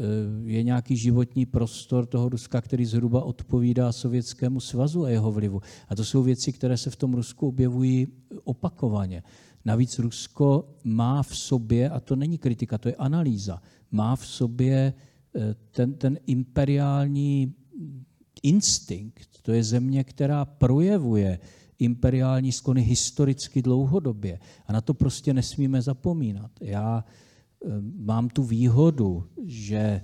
je 0.43 0.63
nějaký 0.63 0.97
životní 0.97 1.45
prostor 1.45 2.05
toho 2.05 2.29
Ruska, 2.29 2.61
který 2.61 2.85
zhruba 2.85 3.23
odpovídá 3.23 3.91
Sovětskému 3.91 4.59
svazu 4.59 5.03
a 5.03 5.09
jeho 5.09 5.31
vlivu. 5.31 5.61
A 5.89 5.95
to 5.95 6.05
jsou 6.05 6.23
věci, 6.23 6.53
které 6.53 6.77
se 6.77 6.89
v 6.89 6.95
tom 6.95 7.13
Rusku 7.13 7.47
objevují 7.47 8.07
opakovaně. 8.43 9.23
Navíc 9.65 9.99
Rusko 9.99 10.69
má 10.83 11.23
v 11.23 11.37
sobě, 11.37 11.89
a 11.89 11.99
to 11.99 12.15
není 12.15 12.37
kritika, 12.37 12.77
to 12.77 12.89
je 12.89 12.95
analýza, 12.95 13.61
má 13.91 14.15
v 14.15 14.27
sobě 14.27 14.93
eh, 15.35 15.55
ten, 15.71 15.93
ten 15.93 16.19
imperiální 16.27 17.53
instinkt. 18.43 19.27
To 19.41 19.51
je 19.51 19.63
země, 19.63 20.03
která 20.03 20.45
projevuje 20.45 21.39
imperiální 21.79 22.51
sklony 22.51 22.81
historicky 22.81 23.61
dlouhodobě. 23.61 24.39
A 24.65 24.73
na 24.73 24.81
to 24.81 24.93
prostě 24.93 25.33
nesmíme 25.33 25.81
zapomínat. 25.81 26.51
Já 26.61 27.03
mám 27.95 28.29
tu 28.29 28.43
výhodu, 28.43 29.23
že 29.45 30.01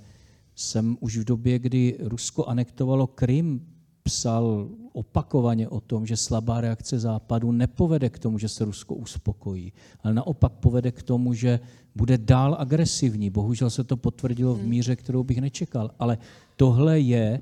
jsem 0.54 0.96
už 1.00 1.16
v 1.16 1.24
době, 1.24 1.58
kdy 1.58 1.96
Rusko 2.00 2.44
anektovalo 2.44 3.06
Krym, 3.06 3.60
psal 4.02 4.68
opakovaně 4.92 5.68
o 5.68 5.80
tom, 5.80 6.06
že 6.06 6.16
slabá 6.16 6.60
reakce 6.60 6.98
Západu 6.98 7.52
nepovede 7.52 8.10
k 8.10 8.18
tomu, 8.18 8.38
že 8.38 8.48
se 8.48 8.64
Rusko 8.64 8.94
uspokojí, 8.94 9.72
ale 10.02 10.14
naopak 10.14 10.52
povede 10.52 10.92
k 10.92 11.02
tomu, 11.02 11.34
že 11.34 11.60
bude 11.94 12.18
dál 12.18 12.56
agresivní. 12.58 13.30
Bohužel 13.30 13.70
se 13.70 13.84
to 13.84 13.96
potvrdilo 13.96 14.54
v 14.54 14.60
hmm. 14.60 14.68
míře, 14.68 14.96
kterou 14.96 15.24
bych 15.24 15.40
nečekal. 15.40 15.90
Ale 15.98 16.18
tohle 16.56 17.00
je 17.00 17.40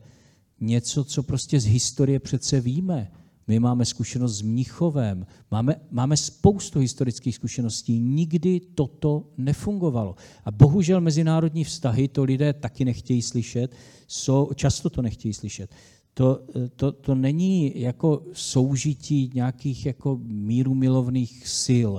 něco, 0.60 1.04
co 1.04 1.22
prostě 1.22 1.60
z 1.60 1.66
historie 1.66 2.18
přece 2.18 2.60
víme. 2.60 3.10
My 3.46 3.60
máme 3.60 3.84
zkušenost 3.84 4.36
s 4.36 4.42
Mnichovem, 4.42 5.26
máme, 5.50 5.76
máme 5.90 6.16
spoustu 6.16 6.78
historických 6.78 7.34
zkušeností. 7.34 7.98
Nikdy 8.00 8.60
toto 8.60 9.24
nefungovalo. 9.36 10.14
A 10.44 10.50
bohužel 10.50 11.00
mezinárodní 11.00 11.64
vztahy, 11.64 12.08
to 12.08 12.24
lidé 12.24 12.52
taky 12.52 12.84
nechtějí 12.84 13.22
slyšet, 13.22 13.74
jsou, 14.06 14.50
často 14.54 14.90
to 14.90 15.02
nechtějí 15.02 15.34
slyšet. 15.34 15.70
To, 16.14 16.40
to, 16.76 16.92
to 16.92 17.14
není 17.14 17.80
jako 17.80 18.22
soužití 18.32 19.30
nějakých 19.34 19.86
jako 19.86 20.20
míru 20.22 20.74
milovných 20.74 21.48
sil. 21.64 21.92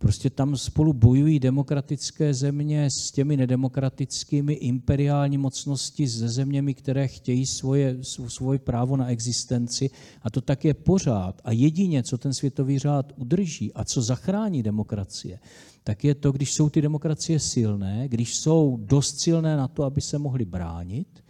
Prostě 0.00 0.30
tam 0.30 0.56
spolu 0.56 0.92
bojují 0.92 1.38
demokratické 1.38 2.34
země 2.34 2.90
s 2.90 3.10
těmi 3.12 3.36
nedemokratickými 3.36 4.52
imperiální 4.52 5.38
mocnosti 5.38 6.08
se 6.08 6.28
zeměmi, 6.28 6.74
které 6.74 7.08
chtějí 7.08 7.46
svoje, 7.46 7.98
svoje 8.28 8.58
právo 8.58 8.96
na 8.96 9.06
existenci. 9.08 9.90
A 10.22 10.30
to 10.30 10.40
tak 10.40 10.64
je 10.64 10.74
pořád. 10.74 11.40
A 11.44 11.52
jedině, 11.52 12.02
co 12.02 12.18
ten 12.18 12.34
světový 12.34 12.78
řád 12.78 13.12
udrží 13.16 13.72
a 13.72 13.84
co 13.84 14.02
zachrání 14.02 14.62
demokracie, 14.62 15.38
tak 15.84 16.04
je 16.04 16.14
to, 16.14 16.32
když 16.32 16.52
jsou 16.52 16.70
ty 16.70 16.82
demokracie 16.82 17.38
silné, 17.40 18.08
když 18.08 18.36
jsou 18.36 18.78
dost 18.80 19.20
silné 19.20 19.56
na 19.56 19.68
to, 19.68 19.84
aby 19.84 20.00
se 20.00 20.18
mohly 20.18 20.44
bránit, 20.44 21.24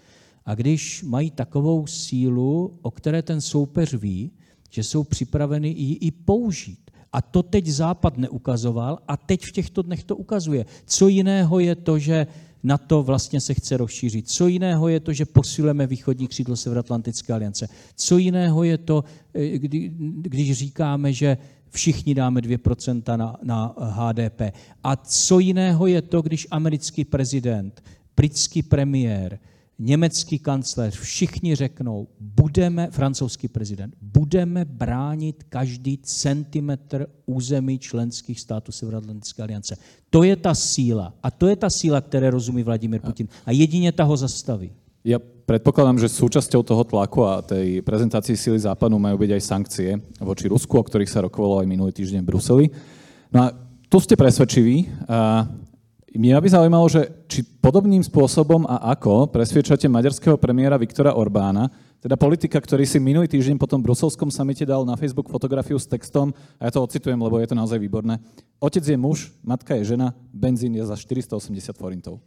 a 0.46 0.54
když 0.54 1.02
mají 1.02 1.30
takovou 1.30 1.86
sílu, 1.86 2.78
o 2.82 2.90
které 2.90 3.22
ten 3.22 3.40
soupeř 3.40 3.94
ví, 3.94 4.30
že 4.70 4.84
jsou 4.84 5.04
připraveny 5.04 5.68
ji 5.68 5.94
i 5.94 6.10
použít. 6.10 6.89
A 7.12 7.22
to 7.22 7.42
teď 7.42 7.66
Západ 7.66 8.18
neukazoval 8.18 8.98
a 9.08 9.16
teď 9.16 9.44
v 9.44 9.52
těchto 9.52 9.82
dnech 9.82 10.04
to 10.04 10.16
ukazuje. 10.16 10.66
Co 10.86 11.08
jiného 11.08 11.60
je 11.60 11.74
to, 11.74 11.98
že 11.98 12.26
na 12.62 12.78
to 12.78 13.02
vlastně 13.02 13.40
se 13.40 13.54
chce 13.54 13.76
rozšířit. 13.76 14.28
Co 14.28 14.46
jiného 14.46 14.88
je 14.88 15.00
to, 15.00 15.12
že 15.12 15.24
posilujeme 15.24 15.86
východní 15.86 16.28
křídlo 16.28 16.56
Severoatlantické 16.56 17.32
aliance. 17.32 17.68
Co 17.96 18.18
jiného 18.18 18.64
je 18.64 18.78
to, 18.78 19.04
eh, 19.34 19.58
kdy, 19.58 19.92
když 20.22 20.52
říkáme, 20.52 21.12
že 21.12 21.38
všichni 21.70 22.14
dáme 22.14 22.40
2% 22.40 23.16
na, 23.16 23.36
na 23.42 23.74
HDP. 23.78 24.52
A 24.84 24.96
co 24.96 25.38
jiného 25.38 25.86
je 25.86 26.02
to, 26.02 26.22
když 26.22 26.46
americký 26.50 27.04
prezident, 27.04 27.82
britský 28.16 28.62
premiér, 28.62 29.38
německý 29.80 30.38
kancléř, 30.38 30.94
všichni 31.00 31.54
řeknou, 31.54 32.08
budeme, 32.20 32.92
francouzský 32.92 33.48
prezident, 33.48 33.94
budeme 34.02 34.64
bránit 34.64 35.48
každý 35.48 35.98
centimetr 36.04 37.06
území 37.26 37.78
členských 37.78 38.40
států 38.40 38.72
Severoatlantické 38.72 39.42
aliance. 39.42 39.76
To 40.10 40.22
je 40.22 40.36
ta 40.36 40.54
síla. 40.54 41.14
A 41.22 41.30
to 41.30 41.48
je 41.48 41.56
ta 41.56 41.70
síla, 41.70 42.00
které 42.00 42.30
rozumí 42.30 42.62
Vladimír 42.62 43.00
Putin. 43.00 43.28
A 43.46 43.52
jedině 43.52 43.92
ta 43.92 44.04
ho 44.04 44.16
zastaví. 44.16 44.70
Ja 45.00 45.16
predpokladám, 45.16 45.96
že 45.96 46.12
súčasťou 46.12 46.60
toho 46.60 46.84
tlaku 46.84 47.24
a 47.24 47.40
tej 47.40 47.80
prezentácii 47.80 48.36
síly 48.36 48.60
západu 48.60 49.00
majú 49.00 49.16
byť 49.16 49.30
aj 49.32 49.42
sankcie 49.42 49.90
voči 50.20 50.44
Rusku, 50.44 50.76
o 50.76 50.84
ktorých 50.84 51.08
sa 51.08 51.24
rokovalo 51.24 51.64
aj 51.64 51.72
minulý 51.72 51.96
týždeň 51.96 52.20
v 52.20 52.28
Bruseli. 52.28 52.66
No 53.32 53.48
a 53.48 53.56
tu 53.88 53.96
ste 53.96 54.12
presvedčiví. 54.12 54.92
Mňa 56.10 56.42
by 56.42 56.48
zaujímalo, 56.50 56.90
že 56.90 57.06
či 57.30 57.46
podobným 57.46 58.02
spôsobom 58.02 58.66
a 58.66 58.82
ako 58.98 59.30
presviečate 59.30 59.86
maďarského 59.86 60.34
premiéra 60.34 60.74
Viktora 60.74 61.14
Orbána, 61.14 61.70
teda 62.02 62.18
politika, 62.18 62.58
ktorý 62.58 62.82
si 62.82 62.98
minulý 62.98 63.30
týždeň 63.30 63.54
po 63.54 63.70
tom 63.70 63.78
bruselskom 63.78 64.26
samite 64.26 64.66
dal 64.66 64.82
na 64.82 64.98
Facebook 64.98 65.30
fotografiu 65.30 65.78
s 65.78 65.86
textom, 65.86 66.34
a 66.58 66.66
ja 66.66 66.74
to 66.74 66.82
ocitujem, 66.82 67.14
lebo 67.14 67.38
je 67.38 67.46
to 67.46 67.54
naozaj 67.54 67.78
výborné. 67.78 68.18
Otec 68.58 68.82
je 68.82 68.98
muž, 68.98 69.30
matka 69.46 69.78
je 69.78 69.94
žena, 69.94 70.10
benzín 70.34 70.74
je 70.74 70.82
za 70.82 70.98
480 70.98 71.78
forintov. 71.78 72.18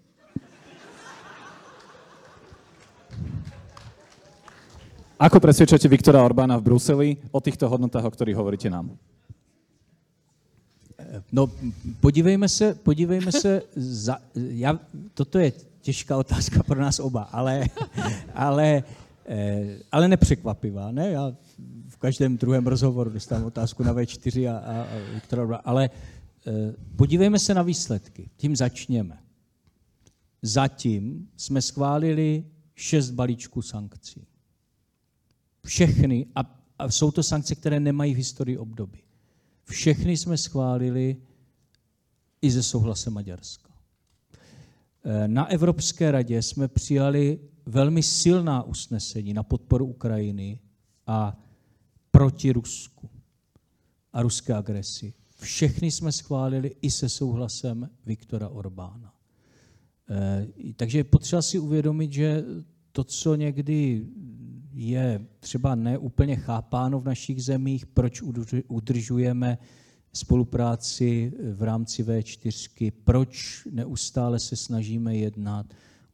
Ako 5.20 5.44
presvedčate 5.44 5.92
Viktora 5.92 6.24
Orbána 6.24 6.56
v 6.56 6.72
Bruseli 6.72 7.10
o 7.36 7.44
týchto 7.44 7.68
hodnotách, 7.68 8.08
o 8.08 8.14
ktorých 8.16 8.40
hovoríte 8.40 8.72
nám? 8.72 8.96
No, 11.32 11.52
podívejme 12.00 12.50
se, 12.50 12.76
podívejme 12.76 13.32
se, 13.32 13.62
za, 13.76 14.18
já, 14.36 14.80
toto 15.14 15.40
je 15.40 15.52
těžká 15.82 16.18
otázka 16.18 16.64
pro 16.64 16.82
nás 16.82 17.00
oba, 17.00 17.22
ale, 17.22 17.66
ale, 18.34 18.84
eh, 19.26 19.78
ale 19.92 20.08
nepřekvapivá. 20.08 20.92
Ne? 20.92 21.12
Já 21.12 21.36
v 21.88 21.98
každém 21.98 22.38
druhém 22.38 22.68
rozhovoru 22.68 23.10
dostávám 23.10 23.46
otázku 23.46 23.84
na 23.84 23.94
V4 23.94 24.52
a, 24.52 24.58
a, 24.58 24.82
a 24.82 25.14
Viktora, 25.14 25.56
ale 25.56 25.90
eh, 26.48 26.74
podívejme 26.96 27.40
se 27.40 27.54
na 27.54 27.62
výsledky. 27.62 28.30
Tím 28.38 28.56
začněme. 28.56 29.18
Zatím 30.42 31.30
jsme 31.38 31.62
schválili 31.62 32.44
šest 32.76 33.10
balíčků 33.10 33.62
sankcí. 33.62 34.28
Všechny, 35.66 36.26
a, 36.36 36.60
a 36.80 36.92
jsou 36.92 37.12
to 37.12 37.24
sankce, 37.24 37.56
které 37.56 37.80
nemají 37.80 38.14
v 38.14 38.18
historii 38.18 38.58
obdoby. 38.58 39.00
Všechny 39.66 40.18
jsme 40.18 40.38
schválili 40.38 41.18
i 42.42 42.52
ze 42.52 42.64
souhlasem 42.64 43.14
Maďarska. 43.14 43.74
Eh, 45.06 45.28
na 45.28 45.46
Evropské 45.46 46.12
radě 46.12 46.42
jsme 46.42 46.68
přijali 46.68 47.40
velmi 47.66 48.04
silná 48.04 48.64
usnesení 48.64 49.34
na 49.34 49.44
podporu 49.44 49.86
Ukrajiny 49.86 50.60
a 51.08 51.40
proti 52.12 52.52
Rusku 52.52 53.10
a 54.14 54.22
ruské 54.22 54.54
agresi. 54.54 55.14
Všechny 55.40 55.92
jsme 55.92 56.12
schválili 56.12 56.76
i 56.82 56.92
se 56.92 57.10
souhlasem 57.10 57.90
Viktora 58.06 58.50
Orbána. 58.50 59.14
Eh, 60.10 60.48
takže 60.76 60.98
je 60.98 61.04
potřeba 61.04 61.42
si 61.42 61.60
uvědomit, 61.60 62.14
že 62.14 62.44
to, 62.92 63.04
co 63.04 63.36
někdy 63.36 64.06
je 64.74 65.26
třeba 65.40 65.76
neúplně 65.76 66.36
chápáno 66.36 67.00
v 67.00 67.06
našich 67.06 67.44
zemích, 67.44 67.86
proč 67.86 68.22
udržujeme 68.68 69.58
spolupráci 70.14 71.34
v 71.54 71.64
rámci 71.64 72.04
V4, 72.04 72.94
proč 73.04 73.68
neustále 73.72 74.40
se 74.40 74.56
snažíme 74.56 75.16
jednat. 75.16 75.66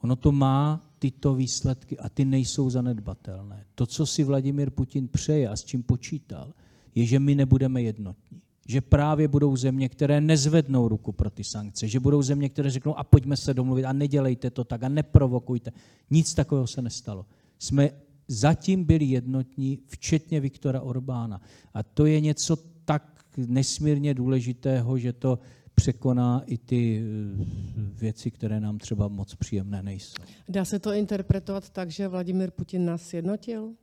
Ono 0.01 0.15
to 0.15 0.31
má 0.31 0.81
tyto 0.99 1.35
výsledky 1.35 1.97
a 1.97 2.09
ty 2.09 2.25
nejsou 2.25 2.69
zanedbatelné. 2.69 3.65
To, 3.75 3.85
co 3.85 4.05
si 4.05 4.23
Vladimir 4.23 4.69
Putin 4.69 5.07
přeje 5.07 5.49
a 5.49 5.55
s 5.55 5.63
čím 5.63 5.83
počítal, 5.83 6.53
je, 6.95 7.05
že 7.05 7.19
my 7.19 7.35
nebudeme 7.35 7.81
jednotní. 7.81 8.41
Že 8.67 8.81
právě 8.81 9.27
budou 9.27 9.55
země, 9.55 9.89
které 9.89 10.21
nezvednou 10.21 10.87
ruku 10.87 11.11
pro 11.11 11.29
ty 11.29 11.43
sankce. 11.43 11.87
Že 11.87 11.99
budou 11.99 12.21
země, 12.21 12.49
které 12.49 12.69
řeknou, 12.69 12.97
a 12.97 13.03
pojďme 13.03 13.37
se 13.37 13.53
domluvit 13.53 13.85
a 13.85 13.93
nedělejte 13.93 14.49
to 14.49 14.63
tak 14.63 14.83
a 14.83 14.89
neprovokujte. 14.89 15.71
Nic 16.09 16.33
takového 16.33 16.67
se 16.67 16.81
nestalo. 16.81 17.25
Jsme 17.59 17.91
zatím 18.29 18.83
byli 18.83 19.05
jednotní, 19.05 19.79
včetně 19.87 20.39
Viktora 20.39 20.81
Orbána. 20.81 21.41
A 21.73 21.83
to 21.83 22.05
je 22.05 22.21
něco 22.21 22.55
tak 22.85 23.23
nesmírně 23.37 24.13
důležitého, 24.13 24.97
že 24.97 25.13
to 25.13 25.39
překoná 25.75 26.43
i 26.45 26.57
ty 26.57 27.01
eh, 27.01 27.45
věci, 27.99 28.31
které 28.31 28.59
nám 28.59 28.77
třeba 28.77 29.07
moc 29.07 29.35
příjemné 29.35 29.83
nejsou. 29.83 30.23
Dá 30.49 30.65
se 30.65 30.79
to 30.79 30.93
interpretovat 30.93 31.69
tak, 31.69 31.91
že 31.91 32.07
Vladimir 32.07 32.51
Putin 32.51 32.85
nás 32.85 33.01
sjednotil? 33.01 33.73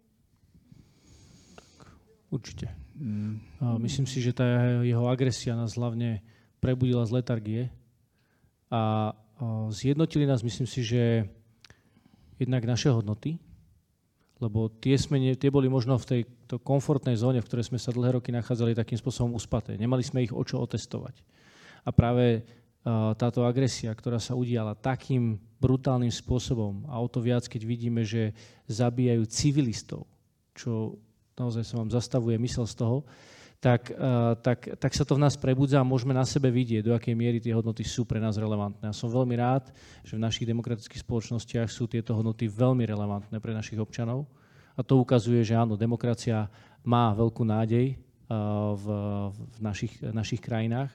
Určitě. 2.30 2.68
Hmm. 2.98 3.40
myslím 3.78 4.06
si, 4.06 4.22
že 4.22 4.32
ta 4.32 4.44
jeho 4.82 5.08
agresia 5.08 5.56
nás 5.56 5.76
hlavně 5.76 6.22
prebudila 6.60 7.06
z 7.06 7.10
letargie 7.10 7.70
a 8.70 9.12
zjednotili 9.68 10.26
nás, 10.26 10.42
myslím 10.42 10.66
si, 10.66 10.84
že 10.84 11.28
jednak 12.38 12.64
naše 12.64 12.90
hodnoty, 12.90 13.38
lebo 14.36 14.68
tie, 14.68 15.00
sme, 15.00 15.16
tie 15.36 15.48
boli 15.48 15.66
možno 15.66 15.96
v 15.96 16.08
tej 16.08 16.20
to 16.44 16.60
komfortnej 16.60 17.16
zóne, 17.16 17.40
v 17.40 17.48
ktorej 17.48 17.72
sme 17.72 17.80
sa 17.80 17.94
dlhé 17.94 18.20
roky 18.20 18.28
nachádzali 18.30 18.76
takým 18.76 19.00
spôsobom 19.00 19.32
uspaté. 19.32 19.80
Nemali 19.80 20.04
sme 20.04 20.28
ich 20.28 20.32
o 20.32 20.42
čo 20.44 20.60
otestovať. 20.60 21.24
A 21.86 21.90
práve 21.90 22.44
uh, 22.44 23.16
táto 23.16 23.48
agresia, 23.48 23.96
ktorá 23.96 24.20
sa 24.20 24.36
udiala 24.36 24.76
takým 24.76 25.40
brutálnym 25.56 26.12
spôsobom 26.12 26.84
a 26.92 27.00
o 27.00 27.08
to 27.08 27.24
viac, 27.24 27.48
keď 27.48 27.62
vidíme, 27.64 28.04
že 28.04 28.36
zabíjajú 28.68 29.24
civilistov, 29.24 30.04
čo 30.52 31.00
naozaj 31.36 31.64
sa 31.64 31.80
vám 31.80 31.88
zastavuje 31.88 32.36
mysel 32.44 32.68
z 32.68 32.76
toho, 32.76 33.08
tak, 33.56 33.88
uh, 33.88 34.36
tak, 34.38 34.76
tak 34.76 34.92
sa 34.92 35.02
to 35.02 35.16
v 35.16 35.22
nás 35.24 35.34
prebudza 35.34 35.80
a 35.80 35.86
môžeme 35.86 36.12
na 36.12 36.28
sebe 36.28 36.52
vidieť, 36.52 36.84
do 36.84 36.92
akej 36.92 37.16
miery 37.16 37.40
tie 37.40 37.56
hodnoty 37.56 37.82
sú 37.82 38.04
pre 38.04 38.20
nás 38.20 38.36
relevantné. 38.36 38.92
A 38.92 38.94
som 38.96 39.08
veľmi 39.08 39.34
rád, 39.36 39.72
že 40.04 40.14
v 40.14 40.24
našich 40.24 40.46
demokratických 40.46 41.02
spoločnostiach 41.02 41.68
sú 41.68 41.88
tieto 41.88 42.12
hodnoty 42.12 42.46
veľmi 42.46 42.84
relevantné 42.84 43.36
pre 43.40 43.56
našich 43.56 43.80
občanov. 43.80 44.28
A 44.76 44.84
to 44.84 45.00
ukazuje, 45.00 45.40
že 45.40 45.56
áno, 45.56 45.74
demokracia 45.80 46.52
má 46.84 47.16
veľkú 47.16 47.42
nádej 47.42 47.96
uh, 47.96 48.76
v, 48.76 48.86
v 49.32 49.58
našich, 49.64 49.92
našich 50.04 50.44
krajinách 50.44 50.92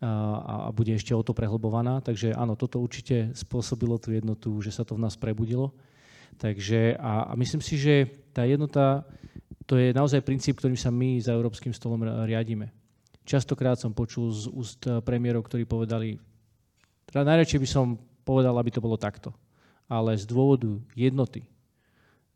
uh, 0.00 0.68
a 0.68 0.72
bude 0.72 0.96
ešte 0.96 1.12
o 1.12 1.20
to 1.20 1.36
prehlbovaná. 1.36 2.00
Takže 2.00 2.32
áno, 2.32 2.56
toto 2.56 2.80
určite 2.80 3.36
spôsobilo 3.36 4.00
tú 4.00 4.16
jednotu, 4.16 4.48
že 4.64 4.72
sa 4.72 4.82
to 4.82 4.96
v 4.96 5.04
nás 5.04 5.14
prebudilo. 5.20 5.76
Takže 6.40 6.96
a, 6.96 7.28
a 7.28 7.32
myslím 7.36 7.60
si, 7.60 7.76
že 7.76 8.08
tá 8.32 8.48
jednota 8.48 9.04
to 9.72 9.80
je 9.80 9.96
naozaj 9.96 10.20
princíp, 10.20 10.60
ktorým 10.60 10.76
sa 10.76 10.92
my 10.92 11.16
za 11.16 11.32
európskym 11.32 11.72
stolom 11.72 12.04
riadíme. 12.04 12.68
Častokrát 13.24 13.80
som 13.80 13.96
počul 13.96 14.28
z 14.28 14.52
úst 14.52 14.84
premiérov, 15.00 15.48
ktorí 15.48 15.64
povedali, 15.64 16.20
teda 17.08 17.24
najradšej 17.24 17.56
by 17.56 17.68
som 17.72 17.96
povedal, 18.20 18.52
aby 18.60 18.68
to 18.68 18.84
bolo 18.84 19.00
takto, 19.00 19.32
ale 19.88 20.12
z 20.12 20.28
dôvodu 20.28 20.76
jednoty 20.92 21.48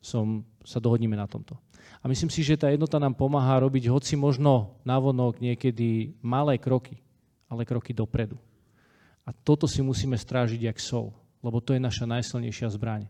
som, 0.00 0.48
sa 0.64 0.80
dohodníme 0.80 1.12
na 1.12 1.28
tomto. 1.28 1.60
A 2.00 2.08
myslím 2.08 2.32
si, 2.32 2.40
že 2.40 2.56
tá 2.56 2.72
jednota 2.72 2.96
nám 2.96 3.12
pomáha 3.12 3.60
robiť 3.60 3.92
hoci 3.92 4.16
možno 4.16 4.80
navonok 4.88 5.36
niekedy 5.36 6.16
malé 6.24 6.56
kroky, 6.56 7.04
ale 7.52 7.68
kroky 7.68 7.92
dopredu. 7.92 8.40
A 9.28 9.36
toto 9.36 9.68
si 9.68 9.84
musíme 9.84 10.16
strážiť 10.16 10.72
jak 10.72 10.80
sol, 10.80 11.12
lebo 11.44 11.60
to 11.60 11.76
je 11.76 11.84
naša 11.84 12.08
najsilnejšia 12.08 12.72
zbraň. 12.72 13.04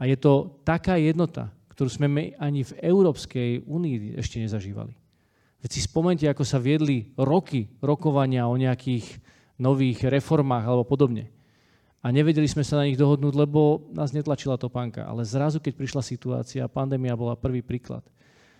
A 0.00 0.08
je 0.08 0.16
to 0.16 0.48
taká 0.64 0.96
jednota, 0.96 1.52
ktorú 1.80 1.96
sme 1.96 2.12
my 2.12 2.36
ani 2.36 2.60
v 2.60 2.76
Európskej 2.92 3.64
únii 3.64 4.20
ešte 4.20 4.36
nezažívali. 4.36 4.92
Veď 5.64 5.70
si 5.72 5.80
spomente, 5.80 6.28
ako 6.28 6.44
sa 6.44 6.60
viedli 6.60 7.08
roky 7.16 7.72
rokovania 7.80 8.44
o 8.44 8.60
nejakých 8.60 9.16
nových 9.56 10.04
reformách 10.04 10.60
alebo 10.60 10.84
podobne. 10.84 11.32
A 12.04 12.12
nevedeli 12.12 12.44
sme 12.44 12.68
sa 12.68 12.76
na 12.76 12.84
nich 12.84 13.00
dohodnúť, 13.00 13.32
lebo 13.32 13.88
nás 13.96 14.12
netlačila 14.12 14.60
topánka. 14.60 15.08
Ale 15.08 15.24
zrazu, 15.24 15.56
keď 15.56 15.72
prišla 15.80 16.04
situácia, 16.04 16.68
pandémia 16.68 17.16
bola 17.16 17.32
prvý 17.32 17.64
príklad, 17.64 18.04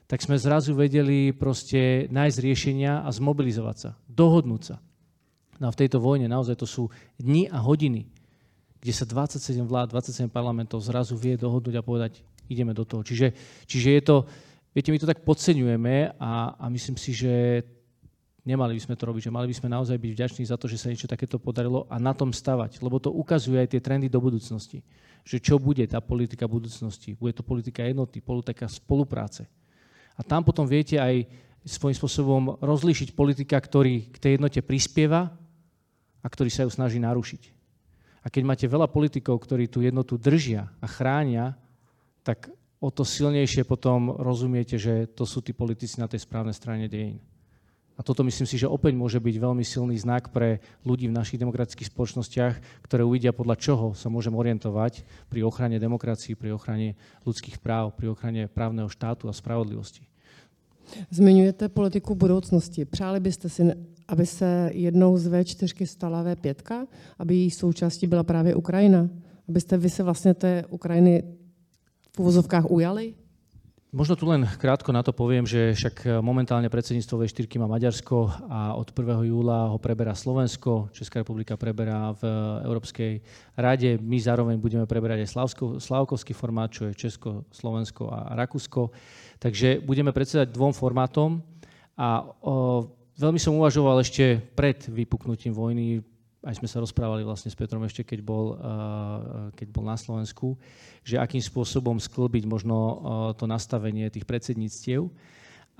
tak 0.08 0.24
sme 0.24 0.40
zrazu 0.40 0.72
vedeli 0.72 1.36
proste 1.36 2.08
nájsť 2.08 2.38
riešenia 2.40 3.04
a 3.04 3.08
zmobilizovať 3.12 3.76
sa, 3.76 3.90
dohodnúť 4.08 4.62
sa. 4.64 4.76
No 5.60 5.68
a 5.68 5.74
v 5.76 5.80
tejto 5.84 6.00
vojne 6.00 6.24
naozaj 6.24 6.56
to 6.56 6.64
sú 6.64 6.88
dni 7.20 7.52
a 7.52 7.60
hodiny, 7.60 8.08
kde 8.80 8.92
sa 8.96 9.04
27 9.04 9.60
vlád, 9.68 9.92
27 9.92 10.32
parlamentov 10.32 10.80
zrazu 10.80 11.12
vie 11.12 11.36
dohodnúť 11.36 11.76
a 11.76 11.84
povedať, 11.84 12.24
ideme 12.50 12.74
do 12.74 12.82
toho. 12.82 13.06
Čiže, 13.06 13.32
čiže 13.64 13.88
je 13.94 14.02
to, 14.02 14.16
viete, 14.74 14.90
my 14.90 14.98
to 14.98 15.06
tak 15.06 15.22
podceňujeme 15.22 16.18
a, 16.18 16.58
a 16.58 16.64
myslím 16.66 16.98
si, 16.98 17.14
že 17.14 17.62
nemali 18.44 18.74
by 18.74 18.82
sme 18.82 18.98
to 18.98 19.06
robiť, 19.06 19.22
že 19.30 19.34
mali 19.34 19.46
by 19.46 19.56
sme 19.56 19.68
naozaj 19.70 19.96
byť 19.96 20.12
vďační 20.12 20.42
za 20.50 20.58
to, 20.58 20.66
že 20.66 20.80
sa 20.80 20.90
niečo 20.90 21.06
takéto 21.06 21.38
podarilo 21.38 21.86
a 21.86 22.02
na 22.02 22.10
tom 22.10 22.34
stavať, 22.34 22.82
lebo 22.82 22.98
to 22.98 23.14
ukazuje 23.14 23.62
aj 23.62 23.70
tie 23.76 23.80
trendy 23.80 24.10
do 24.10 24.18
budúcnosti. 24.18 24.82
Že 25.22 25.36
čo 25.38 25.54
bude 25.60 25.84
tá 25.86 26.02
politika 26.02 26.48
budúcnosti? 26.48 27.14
Bude 27.14 27.36
to 27.36 27.44
politika 27.44 27.84
jednoty, 27.84 28.24
politika 28.24 28.66
spolupráce. 28.66 29.46
A 30.16 30.24
tam 30.24 30.42
potom 30.42 30.64
viete 30.64 30.96
aj 30.96 31.28
svojím 31.64 31.96
spôsobom 31.96 32.42
rozlíšiť 32.60 33.12
politika, 33.12 33.60
ktorý 33.60 34.08
k 34.08 34.16
tej 34.16 34.30
jednote 34.40 34.60
prispieva 34.64 35.28
a 36.24 36.26
ktorý 36.26 36.48
sa 36.48 36.64
ju 36.64 36.70
snaží 36.72 36.96
narušiť. 36.96 37.60
A 38.20 38.28
keď 38.28 38.42
máte 38.44 38.66
veľa 38.68 38.88
politikov, 38.88 39.40
ktorí 39.40 39.68
tú 39.68 39.80
jednotu 39.80 40.20
držia 40.20 40.68
a 40.80 40.86
chránia, 40.88 41.56
tak 42.30 42.46
o 42.78 42.94
to 42.94 43.02
silnejšie 43.02 43.66
potom 43.66 44.14
rozumiete, 44.14 44.78
že 44.78 45.10
to 45.10 45.26
sú 45.26 45.42
tí 45.42 45.50
politici 45.50 45.98
na 45.98 46.06
tej 46.06 46.22
správnej 46.22 46.54
strane 46.54 46.86
dejín. 46.86 47.18
A 47.98 48.06
toto 48.06 48.22
myslím 48.24 48.46
si, 48.46 48.56
že 48.56 48.70
opäť 48.70 48.94
môže 48.96 49.18
byť 49.20 49.36
veľmi 49.36 49.60
silný 49.66 49.98
znak 49.98 50.32
pre 50.32 50.62
ľudí 50.86 51.10
v 51.10 51.18
našich 51.18 51.42
demokratických 51.42 51.90
spoločnostiach, 51.92 52.86
ktoré 52.86 53.02
uvidia 53.04 53.34
podľa 53.34 53.60
čoho 53.60 53.86
sa 53.98 54.08
môžem 54.08 54.32
orientovať 54.32 55.04
pri 55.28 55.44
ochrane 55.44 55.76
demokracii, 55.76 56.38
pri 56.38 56.54
ochrane 56.54 56.96
ľudských 57.26 57.58
práv, 57.60 57.92
pri 57.98 58.14
ochrane 58.14 58.46
právneho 58.48 58.88
štátu 58.88 59.28
a 59.28 59.36
spravodlivosti. 59.36 60.06
Zmiňujete 61.10 61.68
politiku 61.68 62.14
budoucnosti. 62.14 62.84
Přáli 62.84 63.20
byste 63.20 63.48
si, 63.48 63.62
aby 64.08 64.26
se 64.26 64.70
jednou 64.72 65.18
z 65.18 65.28
V4 65.28 65.86
stala 65.86 66.24
V5, 66.24 66.86
aby 67.18 67.34
její 67.34 67.50
součástí 67.50 68.06
byla 68.06 68.22
právě 68.22 68.54
Ukrajina? 68.54 69.08
Abyste 69.48 69.76
vy 69.76 69.90
se 69.90 70.02
vlastně 70.02 70.34
té 70.34 70.64
Ukrajiny 70.70 71.22
v 72.14 72.16
uvozovkách 72.18 72.70
ujali? 72.70 73.14
Možno 73.90 74.14
tu 74.14 74.22
len 74.30 74.46
krátko 74.46 74.94
na 74.94 75.02
to 75.02 75.10
poviem, 75.10 75.42
že 75.42 75.74
však 75.74 76.22
momentálne 76.22 76.70
predsedníctvo 76.70 77.26
V4 77.26 77.50
má 77.58 77.66
Maďarsko 77.66 78.30
a 78.46 78.78
od 78.78 78.86
1. 78.94 79.26
júla 79.26 79.66
ho 79.66 79.82
preberá 79.82 80.14
Slovensko, 80.14 80.94
Česká 80.94 81.26
republika 81.26 81.58
preberá 81.58 82.14
v 82.14 82.22
Európskej 82.70 83.18
rade. 83.58 83.98
My 83.98 84.22
zároveň 84.22 84.62
budeme 84.62 84.86
preberať 84.86 85.26
aj 85.26 85.50
Slavkovský 85.82 86.38
formát, 86.38 86.70
čo 86.70 86.86
je 86.86 86.94
Česko, 86.94 87.50
Slovensko 87.50 88.14
a 88.14 88.30
Rakúsko. 88.38 88.94
Takže 89.42 89.82
budeme 89.82 90.14
predsedať 90.14 90.54
dvom 90.54 90.70
formátom 90.70 91.42
a 91.98 92.22
o, 92.46 92.86
veľmi 93.18 93.42
som 93.42 93.58
uvažoval 93.58 94.06
ešte 94.06 94.38
pred 94.54 94.86
vypuknutím 94.86 95.50
vojny, 95.50 95.98
aj 96.40 96.56
sme 96.56 96.68
sa 96.68 96.80
rozprávali 96.80 97.20
vlastne 97.20 97.52
s 97.52 97.58
Petrom 97.58 97.84
ešte, 97.84 98.00
keď 98.00 98.20
bol, 98.24 98.56
keď 99.52 99.68
bol 99.68 99.84
na 99.84 99.96
Slovensku, 100.00 100.56
že 101.04 101.20
akým 101.20 101.40
spôsobom 101.40 102.00
sklbiť 102.00 102.48
možno 102.48 102.76
to 103.36 103.44
nastavenie 103.44 104.08
tých 104.08 104.24
predsedníctiev. 104.24 105.12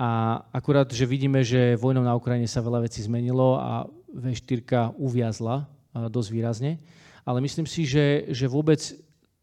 A 0.00 0.40
akurát, 0.52 0.88
že 0.88 1.08
vidíme, 1.08 1.44
že 1.44 1.76
vojnou 1.76 2.04
na 2.04 2.16
Ukrajine 2.16 2.48
sa 2.48 2.64
veľa 2.64 2.88
vecí 2.88 3.04
zmenilo 3.04 3.56
a 3.60 3.84
V4 4.12 4.96
uviazla 4.96 5.68
dosť 5.92 6.28
výrazne. 6.32 6.80
Ale 7.24 7.44
myslím 7.44 7.68
si, 7.68 7.84
že, 7.84 8.28
že 8.32 8.48
vôbec 8.48 8.80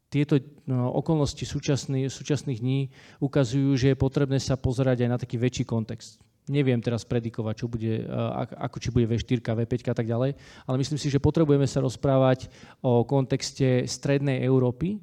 tieto 0.07 0.39
no, 0.65 0.93
okolnosti 0.97 1.43
súčasných, 1.43 2.09
súčasných 2.09 2.59
dní 2.63 2.79
ukazujú, 3.21 3.75
že 3.75 3.93
je 3.93 3.97
potrebné 3.97 4.39
sa 4.39 4.55
pozerať 4.55 5.03
aj 5.05 5.09
na 5.09 5.17
taký 5.19 5.35
väčší 5.37 5.67
kontext. 5.67 6.17
Neviem 6.47 6.79
teraz 6.79 7.03
predikovať, 7.03 7.53
čo 7.59 7.67
bude, 7.67 8.07
ako 8.55 8.79
či 8.79 8.87
bude 8.87 9.03
V4, 9.03 9.43
V5 9.43 9.73
a 9.91 9.95
tak 9.95 10.07
ďalej, 10.07 10.31
ale 10.63 10.75
myslím 10.79 10.95
si, 10.95 11.11
že 11.11 11.19
potrebujeme 11.19 11.67
sa 11.67 11.83
rozprávať 11.83 12.47
o 12.79 13.03
kontexte 13.03 13.83
strednej 13.83 14.39
Európy, 14.47 14.95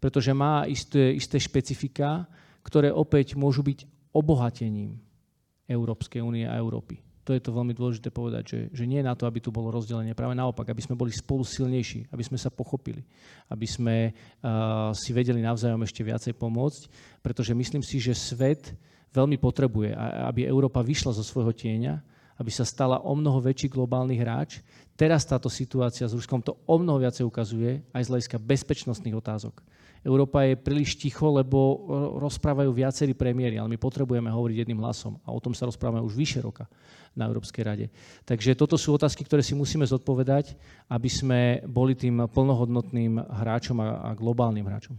pretože 0.00 0.32
má 0.32 0.64
isté, 0.64 1.12
isté 1.12 1.36
špecifika, 1.36 2.24
ktoré 2.64 2.88
opäť 2.88 3.36
môžu 3.36 3.60
byť 3.60 3.84
obohatením 4.16 4.96
Európskej 5.68 6.24
únie 6.24 6.48
a 6.48 6.56
Európy. 6.56 7.04
To 7.26 7.34
je 7.34 7.42
to 7.42 7.50
veľmi 7.50 7.74
dôležité 7.74 8.14
povedať, 8.14 8.44
že, 8.46 8.60
že 8.70 8.84
nie 8.86 9.02
na 9.02 9.18
to, 9.18 9.26
aby 9.26 9.42
tu 9.42 9.50
bolo 9.50 9.74
rozdelenie, 9.74 10.14
práve 10.14 10.38
naopak, 10.38 10.70
aby 10.70 10.78
sme 10.78 10.94
boli 10.94 11.10
spolu 11.10 11.42
silnejší, 11.42 12.06
aby 12.14 12.22
sme 12.22 12.38
sa 12.38 12.54
pochopili, 12.54 13.02
aby 13.50 13.66
sme 13.66 14.14
uh, 14.14 14.94
si 14.94 15.10
vedeli 15.10 15.42
navzájom 15.42 15.82
ešte 15.82 16.06
viacej 16.06 16.38
pomôcť, 16.38 16.82
pretože 17.26 17.50
myslím 17.50 17.82
si, 17.82 17.98
že 17.98 18.14
svet 18.14 18.70
veľmi 19.12 19.36
potrebuje, 19.40 19.94
aby 20.26 20.46
Európa 20.46 20.80
vyšla 20.82 21.16
zo 21.16 21.24
svojho 21.24 21.52
tieňa, 21.52 22.00
aby 22.36 22.50
sa 22.52 22.68
stala 22.68 23.00
o 23.00 23.12
mnoho 23.16 23.40
väčší 23.40 23.72
globálny 23.72 24.20
hráč. 24.20 24.60
Teraz 24.92 25.24
táto 25.24 25.48
situácia 25.48 26.04
s 26.04 26.12
Ruskom 26.12 26.44
to 26.44 26.56
o 26.68 26.76
mnoho 26.76 27.00
viacej 27.00 27.24
ukazuje 27.24 27.80
aj 27.92 28.02
z 28.04 28.10
hľadiska 28.12 28.36
bezpečnostných 28.40 29.16
otázok. 29.16 29.64
Európa 30.06 30.46
je 30.46 30.54
príliš 30.54 30.94
ticho, 30.94 31.34
lebo 31.34 31.82
rozprávajú 32.22 32.70
viacerí 32.70 33.10
premiéry, 33.10 33.58
ale 33.58 33.74
my 33.74 33.78
potrebujeme 33.80 34.30
hovoriť 34.30 34.62
jedným 34.62 34.78
hlasom 34.78 35.18
a 35.26 35.34
o 35.34 35.42
tom 35.42 35.50
sa 35.50 35.66
rozprávame 35.66 35.98
už 35.98 36.14
vyše 36.14 36.38
roka 36.38 36.70
na 37.16 37.26
Európskej 37.26 37.62
rade. 37.66 37.86
Takže 38.22 38.54
toto 38.54 38.78
sú 38.78 38.94
otázky, 38.94 39.26
ktoré 39.26 39.42
si 39.42 39.58
musíme 39.58 39.82
zodpovedať, 39.82 40.54
aby 40.86 41.10
sme 41.10 41.40
boli 41.66 41.98
tým 41.98 42.22
plnohodnotným 42.30 43.18
hráčom 43.18 43.82
a, 43.82 44.14
globálnym 44.14 44.62
hráčom. 44.62 44.94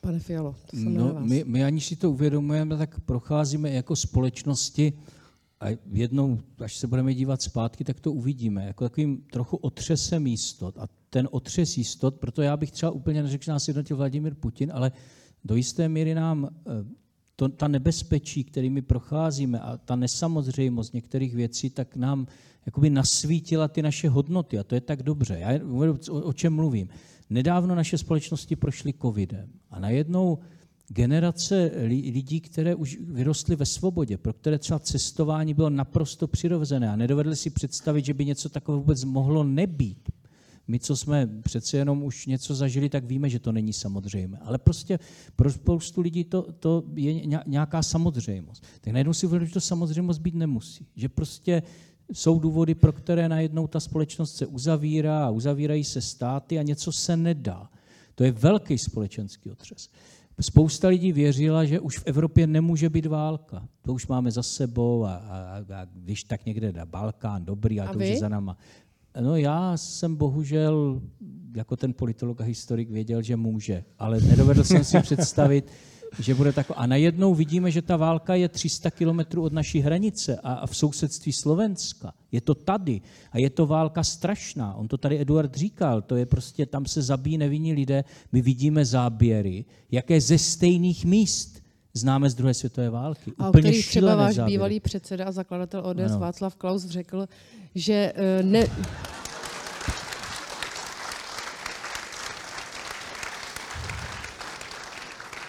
Pane 0.00 0.18
Fialo, 0.18 0.54
to 0.70 0.76
jsem 0.76 0.94
no, 0.94 1.20
my, 1.20 1.44
my 1.46 1.64
aniž 1.64 1.86
si 1.86 1.96
to 1.96 2.10
uvědomujeme, 2.10 2.76
tak 2.76 3.00
procházíme 3.00 3.70
jako 3.70 3.96
společnosti 3.96 4.92
a 5.60 5.66
jednou, 5.92 6.38
až 6.58 6.76
se 6.76 6.86
budeme 6.86 7.14
dívat 7.14 7.42
zpátky, 7.42 7.84
tak 7.84 8.00
to 8.00 8.12
uvidíme, 8.12 8.66
jako 8.66 8.84
takovým 8.84 9.22
trochu 9.32 9.56
otřesem 9.56 10.26
jistot. 10.26 10.78
A 10.78 10.88
ten 11.10 11.28
otřes 11.30 11.76
jistot, 11.76 12.14
proto 12.14 12.42
já 12.42 12.56
bych 12.56 12.70
třeba 12.70 12.92
úplně 12.92 13.22
neřekl, 13.22 13.44
že 13.44 13.52
nás 13.52 13.68
jednotil 13.68 13.96
Vladimir 13.96 14.34
Putin, 14.34 14.70
ale 14.74 14.92
do 15.44 15.56
jisté 15.56 15.88
míry 15.88 16.14
nám 16.14 16.48
eh, 16.48 16.70
to, 17.36 17.48
ta 17.48 17.68
nebezpečí, 17.68 18.44
kterými 18.44 18.82
procházíme 18.82 19.60
a 19.60 19.76
ta 19.76 19.96
nesamozřejmost 19.96 20.94
některých 20.94 21.34
věcí, 21.34 21.70
tak 21.70 21.96
nám 21.96 22.26
jakoby 22.66 22.90
nasvítila 22.90 23.68
ty 23.68 23.82
naše 23.82 24.08
hodnoty 24.08 24.58
a 24.58 24.62
to 24.62 24.74
je 24.74 24.80
tak 24.80 25.02
dobře. 25.02 25.38
Já 25.38 25.50
o, 26.10 26.14
o 26.14 26.32
čem 26.32 26.54
mluvím. 26.54 26.88
Nedávno 27.32 27.74
naše 27.74 27.98
společnosti 27.98 28.56
prošly 28.56 28.92
covidem 29.02 29.48
a 29.70 29.80
najednou 29.80 30.38
generace 30.88 31.70
lidí, 31.86 32.40
které 32.40 32.74
už 32.74 32.98
vyrostly 33.00 33.56
ve 33.56 33.66
svobodě, 33.66 34.18
pro 34.18 34.32
které 34.32 34.58
třeba 34.58 34.78
cestování 34.78 35.54
bylo 35.54 35.70
naprosto 35.70 36.28
přirozené 36.28 36.90
a 36.90 36.96
nedovedli 36.96 37.36
si 37.36 37.50
představit, 37.50 38.04
že 38.04 38.14
by 38.14 38.24
něco 38.24 38.48
takového 38.48 38.80
vůbec 38.80 39.04
mohlo 39.04 39.44
nebýt. 39.44 40.08
My, 40.68 40.78
co 40.78 40.96
jsme 40.96 41.28
přece 41.42 41.76
jenom 41.76 42.02
už 42.02 42.26
něco 42.26 42.54
zažili, 42.54 42.88
tak 42.88 43.04
víme, 43.04 43.28
že 43.28 43.38
to 43.38 43.52
není 43.52 43.72
samozřejmé. 43.72 44.38
Ale 44.38 44.58
prostě 44.58 44.98
pro 45.36 45.52
spoustu 45.52 46.00
lidí 46.00 46.24
to, 46.24 46.52
to 46.52 46.84
je 46.94 47.26
nějaká 47.46 47.82
samozřejmost. 47.82 48.64
Tak 48.80 48.92
najednou 48.92 49.12
si 49.12 49.26
uvědomit, 49.26 49.48
že 49.48 49.54
to 49.54 49.60
samozřejmost 49.60 50.20
být 50.20 50.34
nemusí. 50.34 50.86
Že 50.96 51.08
prostě 51.08 51.62
jsou 52.12 52.38
důvody, 52.38 52.74
pro 52.74 52.92
které 52.92 53.28
najednou 53.28 53.66
ta 53.66 53.80
společnost 53.80 54.36
se 54.36 54.46
uzavírá 54.46 55.26
a 55.26 55.30
uzavírají 55.30 55.84
se 55.84 56.00
státy 56.00 56.58
a 56.58 56.62
něco 56.62 56.92
se 56.92 57.16
nedá. 57.16 57.68
To 58.14 58.24
je 58.24 58.32
velký 58.32 58.78
společenský 58.78 59.50
otřes. 59.50 59.88
Spousta 60.40 60.88
lidí 60.88 61.12
věřila, 61.12 61.64
že 61.64 61.80
už 61.80 61.98
v 61.98 62.06
Evropě 62.06 62.46
nemůže 62.46 62.90
být 62.90 63.06
válka. 63.06 63.68
To 63.82 63.92
už 63.92 64.06
máme 64.06 64.30
za 64.30 64.42
sebou 64.42 65.04
a, 65.04 65.14
a, 65.14 65.64
a 65.74 65.84
když 65.94 66.24
tak 66.24 66.46
někde 66.46 66.72
na 66.72 66.86
Balkán, 66.86 67.44
dobrý, 67.44 67.80
a, 67.80 67.84
a 67.84 67.92
to 67.92 67.98
vy? 67.98 68.04
už 68.04 68.10
je 68.10 68.18
za 68.18 68.28
náma. 68.28 68.56
No 69.20 69.36
já 69.36 69.76
jsem 69.76 70.16
bohužel 70.16 71.02
jako 71.56 71.76
ten 71.76 71.92
politolog 71.92 72.40
a 72.40 72.44
historik 72.44 72.90
věděl, 72.90 73.22
že 73.22 73.36
může, 73.36 73.84
ale 73.98 74.20
nedovedl 74.20 74.64
jsem 74.64 74.84
si 74.84 75.00
představit, 75.00 75.70
že 76.18 76.34
bude 76.34 76.52
tako. 76.52 76.74
A 76.76 76.86
najednou 76.86 77.34
vidíme, 77.34 77.70
že 77.70 77.82
ta 77.82 77.96
válka 77.96 78.34
je 78.34 78.48
300 78.48 78.90
kilometrů 78.90 79.42
od 79.42 79.52
naší 79.52 79.80
hranice 79.80 80.36
a, 80.36 80.52
a 80.52 80.66
v 80.66 80.76
sousedství 80.76 81.32
Slovenska. 81.32 82.12
Je 82.32 82.40
to 82.40 82.54
tady 82.54 83.00
a 83.32 83.38
je 83.38 83.50
to 83.50 83.66
válka 83.66 84.04
strašná. 84.04 84.74
On 84.74 84.88
to 84.88 84.98
tady 84.98 85.20
Eduard 85.20 85.54
říkal, 85.54 86.02
to 86.02 86.16
je 86.16 86.26
prostě, 86.26 86.66
tam 86.66 86.86
se 86.86 87.02
zabíjí 87.02 87.38
nevinní 87.38 87.72
lidé. 87.72 88.04
My 88.32 88.42
vidíme 88.42 88.84
záběry, 88.84 89.64
jaké 89.90 90.20
ze 90.20 90.38
stejných 90.38 91.04
míst 91.04 91.62
známe 91.94 92.30
z 92.30 92.34
druhé 92.34 92.54
světové 92.54 92.90
války. 92.90 93.32
A 93.38 93.48
Úplně 93.48 93.70
který 93.70 93.82
třeba 93.82 94.14
váš 94.14 94.34
záběry. 94.34 94.56
bývalý 94.56 94.80
předseda 94.80 95.24
a 95.24 95.32
zakladatel 95.32 95.82
ODS 95.86 96.10
ano. 96.10 96.18
Václav 96.18 96.56
Klaus 96.56 96.86
řekl, 96.86 97.28
že 97.74 98.12
uh, 98.16 98.46
ne, 98.46 98.66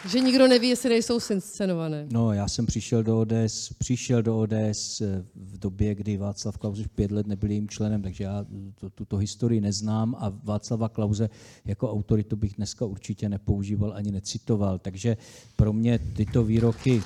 Že 0.10 0.20
nikdo 0.20 0.48
neví, 0.48 0.70
jestli 0.70 0.90
nejsou 0.90 1.20
scenované. 1.20 2.08
No, 2.12 2.34
já 2.34 2.48
jsem 2.48 2.66
přišel 2.66 3.04
do 3.04 3.20
ODS, 3.20 3.74
přišel 3.78 4.22
do 4.22 4.40
ODS 4.40 5.02
eh, 5.02 5.26
v 5.36 5.58
době, 5.58 5.96
kdy 5.96 6.18
Václav 6.18 6.58
Klaus 6.58 6.80
už 6.80 6.88
pět 6.88 7.12
let 7.12 7.28
nebyl 7.28 7.50
jejím 7.50 7.70
členem, 7.70 8.02
takže 8.02 8.24
já 8.24 8.46
to, 8.80 8.90
tuto 8.90 9.18
historii 9.18 9.62
neznám 9.62 10.16
a 10.20 10.34
Václava 10.44 10.90
Klauze 10.90 11.30
jako 11.66 11.92
autoritu 11.92 12.36
bych 12.36 12.54
dneska 12.54 12.86
určitě 12.86 13.30
nepoužíval 13.30 13.94
ani 13.96 14.12
necitoval. 14.12 14.80
Takže 14.80 15.18
pro 15.56 15.74
mě 15.74 16.00
tyto 16.00 16.44
výroky 16.44 17.04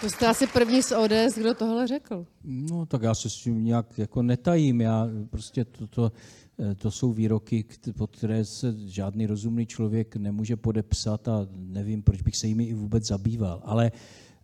To 0.00 0.10
jste 0.10 0.26
asi 0.26 0.46
první 0.46 0.82
z 0.82 0.92
ODS, 0.92 1.38
kdo 1.38 1.54
tohle 1.54 1.86
řekl. 1.86 2.26
No, 2.44 2.86
tak 2.86 3.02
já 3.02 3.14
se 3.14 3.30
s 3.30 3.36
tím 3.36 3.64
nějak 3.64 3.98
jako 3.98 4.22
netajím. 4.22 4.80
Já 4.80 5.08
prostě 5.30 5.64
toto, 5.64 6.10
to, 6.10 6.12
Eh, 6.51 6.51
to 6.76 6.90
jsou 6.90 7.12
výroky, 7.12 7.64
pod 7.96 8.16
které 8.16 8.44
se 8.44 8.74
žádný 8.86 9.26
rozumný 9.26 9.66
člověk 9.66 10.16
nemůže 10.16 10.56
podepsat 10.56 11.28
a 11.28 11.48
nevím, 11.56 12.02
proč 12.02 12.22
bych 12.22 12.36
se 12.36 12.46
jimi 12.46 12.64
i 12.64 12.74
vůbec 12.74 13.06
zabýval. 13.06 13.62
Ale 13.64 13.92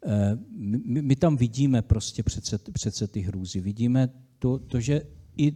eh, 0.07 0.39
my, 0.57 1.03
my 1.03 1.17
tam 1.17 1.37
vidíme 1.37 1.83
prostě 1.83 2.23
přece, 2.23 2.59
přece 2.59 3.07
ty 3.07 3.21
hrůzy. 3.21 3.61
Vidíme 3.61 4.09
to, 4.39 4.59
to, 4.59 4.81
že 4.81 5.03
i 5.37 5.53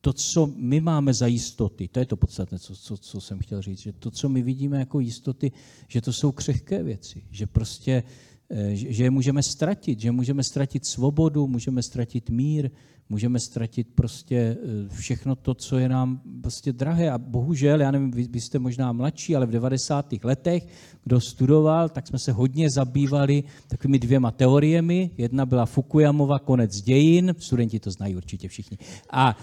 to, 0.00 0.12
co 0.12 0.52
my 0.56 0.80
máme 0.80 1.14
za 1.14 1.26
jistoty, 1.26 1.88
to 1.88 2.00
je 2.00 2.06
to 2.06 2.16
podstatné, 2.16 2.58
co, 2.58 2.76
co, 2.76 2.96
co 2.96 3.20
jsem 3.20 3.38
chtěl 3.38 3.62
říct, 3.62 3.78
že 3.78 3.92
to, 3.92 4.10
co 4.10 4.28
my 4.28 4.42
vidíme 4.42 4.78
jako 4.78 5.00
jistoty, 5.00 5.52
že 5.88 6.00
to 6.00 6.12
jsou 6.12 6.32
křehké 6.32 6.82
věci, 6.82 7.22
že 7.30 7.46
prostě 7.46 8.02
eh, 8.50 8.76
že 8.76 9.04
je 9.04 9.10
můžeme 9.10 9.42
ztratit, 9.42 10.00
že 10.00 10.12
můžeme 10.12 10.44
ztratit 10.44 10.86
svobodu, 10.86 11.46
můžeme 11.46 11.82
ztratit 11.82 12.30
mír, 12.30 12.70
můžeme 13.12 13.40
ztratit 13.40 13.88
prostě 13.94 14.36
eh, 14.36 14.88
všechno 14.88 15.36
to, 15.36 15.54
co 15.54 15.78
je 15.78 15.88
nám 15.88 16.20
prostě 16.42 16.72
drahé. 16.72 17.10
A 17.10 17.18
bohužel, 17.18 17.80
já 17.80 17.90
nevím, 17.90 18.10
vy, 18.10 18.40
jste 18.40 18.58
možná 18.58 18.92
mladší, 18.92 19.36
ale 19.36 19.46
v 19.46 19.50
90. 19.50 20.14
letech, 20.24 20.66
kdo 21.04 21.20
studoval, 21.20 21.88
tak 21.88 22.06
jsme 22.06 22.18
se 22.18 22.32
hodně 22.32 22.70
zabývali 22.70 23.44
takovými 23.68 23.98
dvěma 23.98 24.30
teoriemi. 24.30 25.10
Jedna 25.18 25.46
byla 25.46 25.66
Fukuyamova 25.66 26.38
konec 26.38 26.80
dějin, 26.80 27.34
studenti 27.38 27.80
to 27.80 27.90
znají 27.90 28.16
určitě 28.16 28.48
všichni. 28.48 28.78
A 29.10 29.36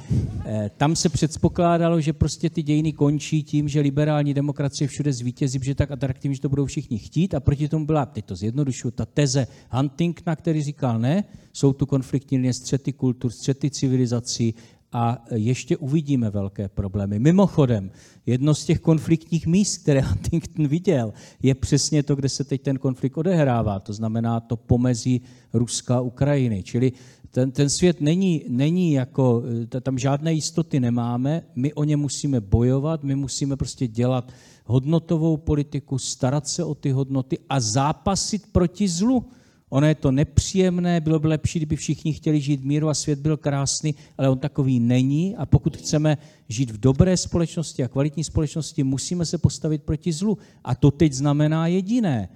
e, 0.45 0.69
tam 0.77 0.95
se 0.95 1.09
předpokládalo, 1.09 2.01
že 2.01 2.13
prostě 2.13 2.49
ty 2.49 2.63
dějiny 2.63 2.93
končí 2.93 3.43
tím, 3.43 3.67
že 3.67 3.79
liberální 3.81 4.33
demokracie 4.33 4.87
všude 4.87 5.13
zvítězí, 5.13 5.59
že 5.61 5.75
tak 5.75 5.91
atraktivní, 5.91 6.35
že 6.35 6.41
to 6.41 6.49
budou 6.49 6.65
všichni 6.65 6.97
chtít. 6.97 7.33
A 7.33 7.39
proti 7.39 7.69
tomu 7.69 7.85
byla, 7.85 8.05
teď 8.05 8.25
to 8.25 8.35
zjednodušuju, 8.35 8.91
ta 8.91 9.05
teze 9.05 9.47
Huntingtona, 9.71 10.35
který 10.35 10.63
říkal 10.63 10.99
ne, 10.99 11.23
jsou 11.53 11.73
tu 11.73 11.85
konfliktní 11.85 12.37
linie, 12.37 12.53
střety 12.53 12.93
kultur, 12.93 13.31
střety 13.31 13.69
civilizací 13.69 14.53
a 14.91 15.25
ještě 15.35 15.77
uvidíme 15.77 16.29
velké 16.29 16.67
problémy. 16.67 17.19
Mimochodem, 17.19 17.91
jedno 18.25 18.55
z 18.55 18.65
těch 18.65 18.79
konfliktních 18.79 19.47
míst, 19.47 19.77
které 19.77 20.01
Huntington 20.07 20.67
viděl, 20.67 21.13
je 21.43 21.55
přesně 21.55 22.03
to, 22.03 22.15
kde 22.15 22.29
se 22.29 22.43
teď 22.43 22.61
ten 22.61 22.77
konflikt 22.77 23.17
odehrává. 23.17 23.79
To 23.79 23.93
znamená 23.93 24.39
to 24.39 24.57
pomezí 24.57 25.21
Ruska 25.53 25.97
a 25.97 26.01
Ukrajiny. 26.01 26.63
Čili 26.63 26.91
ten, 27.31 27.51
ten 27.51 27.69
svět 27.69 28.01
není, 28.01 28.45
není 28.47 28.93
jako, 28.93 29.43
tam 29.81 29.99
žádné 29.99 30.33
jistoty 30.33 30.79
nemáme, 30.79 31.43
my 31.55 31.73
o 31.73 31.83
ně 31.83 31.97
musíme 31.97 32.41
bojovat, 32.41 33.03
my 33.03 33.15
musíme 33.15 33.55
prostě 33.55 33.87
dělat 33.87 34.31
hodnotovou 34.65 35.37
politiku, 35.37 35.97
starat 35.97 36.47
se 36.47 36.63
o 36.63 36.75
ty 36.75 36.91
hodnoty 36.91 37.37
a 37.49 37.59
zápasit 37.59 38.51
proti 38.51 38.87
zlu. 38.87 39.25
Ono 39.69 39.87
je 39.87 39.95
to 39.95 40.11
nepříjemné, 40.11 41.01
bylo 41.01 41.19
by 41.19 41.27
lepší, 41.27 41.59
kdyby 41.59 41.75
všichni 41.75 42.13
chtěli 42.13 42.41
žít 42.41 42.61
v 42.61 42.65
míru 42.65 42.89
a 42.89 42.93
svět 42.93 43.19
byl 43.19 43.37
krásný, 43.37 43.95
ale 44.17 44.29
on 44.29 44.39
takový 44.39 44.79
není 44.79 45.35
a 45.35 45.45
pokud 45.45 45.77
chceme 45.77 46.17
žít 46.49 46.71
v 46.71 46.79
dobré 46.79 47.17
společnosti 47.17 47.83
a 47.83 47.87
kvalitní 47.87 48.23
společnosti, 48.23 48.83
musíme 48.83 49.25
se 49.25 49.37
postavit 49.37 49.83
proti 49.83 50.11
zlu. 50.11 50.37
A 50.63 50.75
to 50.75 50.91
teď 50.91 51.13
znamená 51.13 51.67
jediné. 51.67 52.29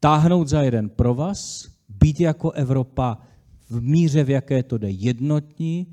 Táhnout 0.00 0.48
za 0.48 0.62
jeden 0.62 0.88
provaz, 0.88 1.68
být 1.88 2.20
jako 2.20 2.50
Evropa 2.50 3.18
v 3.70 3.82
míře, 3.82 4.24
v 4.24 4.30
jaké 4.30 4.62
to 4.62 4.78
jde 4.78 4.90
jednotní, 4.90 5.86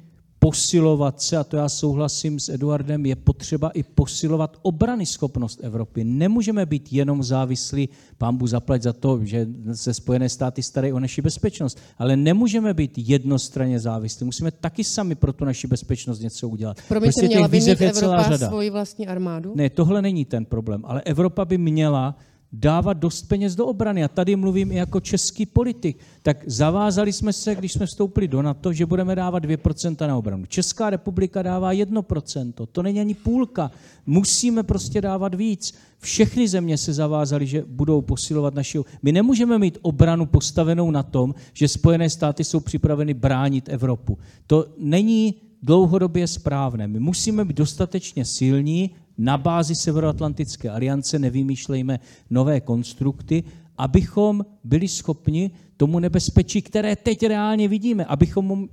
posilovat 0.46 1.22
se, 1.22 1.38
a 1.38 1.44
to 1.44 1.58
já 1.58 1.70
souhlasím 1.70 2.40
s 2.40 2.50
Eduardem, 2.50 3.06
je 3.06 3.16
potřeba 3.16 3.70
i 3.70 3.84
posilovat 3.84 4.58
obrany 4.62 5.06
schopnost 5.06 5.60
Evropy. 5.64 6.04
Nemůžeme 6.04 6.66
být 6.66 6.94
jenom 6.94 7.24
závislí, 7.24 7.90
pán 8.18 8.38
Bůh 8.38 8.50
zaplať 8.50 8.82
za 8.82 8.94
to, 8.94 9.20
že 9.24 9.48
se 9.74 9.94
Spojené 9.94 10.30
státy 10.30 10.64
starají 10.64 10.94
o 10.94 11.00
naši 11.00 11.22
bezpečnost, 11.22 11.80
ale 11.98 12.16
nemůžeme 12.16 12.74
být 12.74 12.92
jednostranně 12.98 13.80
závislí. 13.80 14.26
Musíme 14.26 14.52
taky 14.52 14.84
sami 14.84 15.16
pro 15.16 15.34
tu 15.34 15.46
naši 15.46 15.68
bezpečnost 15.68 16.20
něco 16.20 16.50
udělat. 16.50 16.78
Promiňte, 16.88 17.06
prostě 17.06 17.28
měla 17.28 17.48
by 17.48 17.60
mít 17.60 17.82
Evropa 17.82 18.38
svoji 18.38 18.70
vlastní 18.70 19.08
armádu? 19.08 19.54
Ne, 19.56 19.70
tohle 19.70 20.02
není 20.02 20.26
ten 20.26 20.46
problém, 20.46 20.82
ale 20.86 21.02
Evropa 21.02 21.46
by 21.46 21.58
měla 21.58 22.16
dávat 22.60 22.94
dost 22.94 23.22
peněz 23.22 23.56
do 23.56 23.66
obrany. 23.66 24.04
A 24.04 24.08
tady 24.08 24.36
mluvím 24.36 24.72
i 24.72 24.76
jako 24.76 25.00
český 25.00 25.46
politik. 25.46 26.00
Tak 26.22 26.44
zavázali 26.48 27.14
jsme 27.14 27.34
se, 27.34 27.56
když 27.56 27.74
jsme 27.74 27.86
vstoupili 27.86 28.28
do 28.28 28.42
NATO, 28.42 28.74
že 28.74 28.86
budeme 28.86 29.16
dávat 29.16 29.46
2% 29.46 30.08
na 30.08 30.18
obranu. 30.18 30.46
Česká 30.46 30.90
republika 30.90 31.42
dává 31.42 31.74
1%. 31.74 32.54
To 32.72 32.84
není 32.84 33.00
ani 33.00 33.14
půlka. 33.14 33.72
Musíme 34.06 34.64
prostě 34.64 35.02
dávat 35.02 35.36
víc. 35.36 35.74
Všechny 36.00 36.48
země 36.48 36.78
se 36.78 36.94
zavázaly, 36.94 37.48
že 37.48 37.64
budou 37.68 38.02
posilovat 38.02 38.54
naši... 38.54 38.80
My 39.04 39.12
nemůžeme 39.12 39.60
mít 39.60 39.78
obranu 39.82 40.26
postavenou 40.26 40.92
na 40.92 41.04
tom, 41.04 41.36
že 41.54 41.68
Spojené 41.68 42.10
státy 42.10 42.44
jsou 42.44 42.60
připraveny 42.60 43.14
bránit 43.14 43.70
Evropu. 43.70 44.18
To 44.48 44.66
není 44.78 45.36
dlouhodobě 45.64 46.28
správné. 46.28 46.88
My 46.88 47.00
musíme 47.00 47.46
být 47.46 47.58
dostatečně 47.58 48.26
silní, 48.26 48.92
na 49.18 49.38
bázi 49.38 49.76
Severoatlantické 49.76 50.70
aliance, 50.70 51.20
nevymýšlejme 51.20 52.00
nové 52.30 52.62
konstrukty, 52.62 53.44
abychom 53.78 54.46
byli 54.64 54.88
schopni 54.88 55.52
tomu 55.78 56.00
nebezpečí, 56.00 56.62
které 56.62 56.96
teď 56.96 57.26
reálně 57.26 57.68
vidíme, 57.68 58.06
abychom 58.06 58.46
mu, 58.46 58.68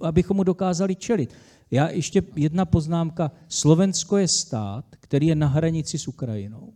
abychom 0.00 0.36
mu 0.36 0.44
dokázali 0.44 0.94
čelit. 0.94 1.34
Já 1.70 1.88
ještě 1.88 2.22
jedna 2.36 2.64
poznámka. 2.64 3.30
Slovensko 3.48 4.16
je 4.16 4.28
stát, 4.28 4.84
který 4.90 5.26
je 5.26 5.34
na 5.34 5.46
hranici 5.46 5.98
s 5.98 6.08
Ukrajinou. 6.08 6.72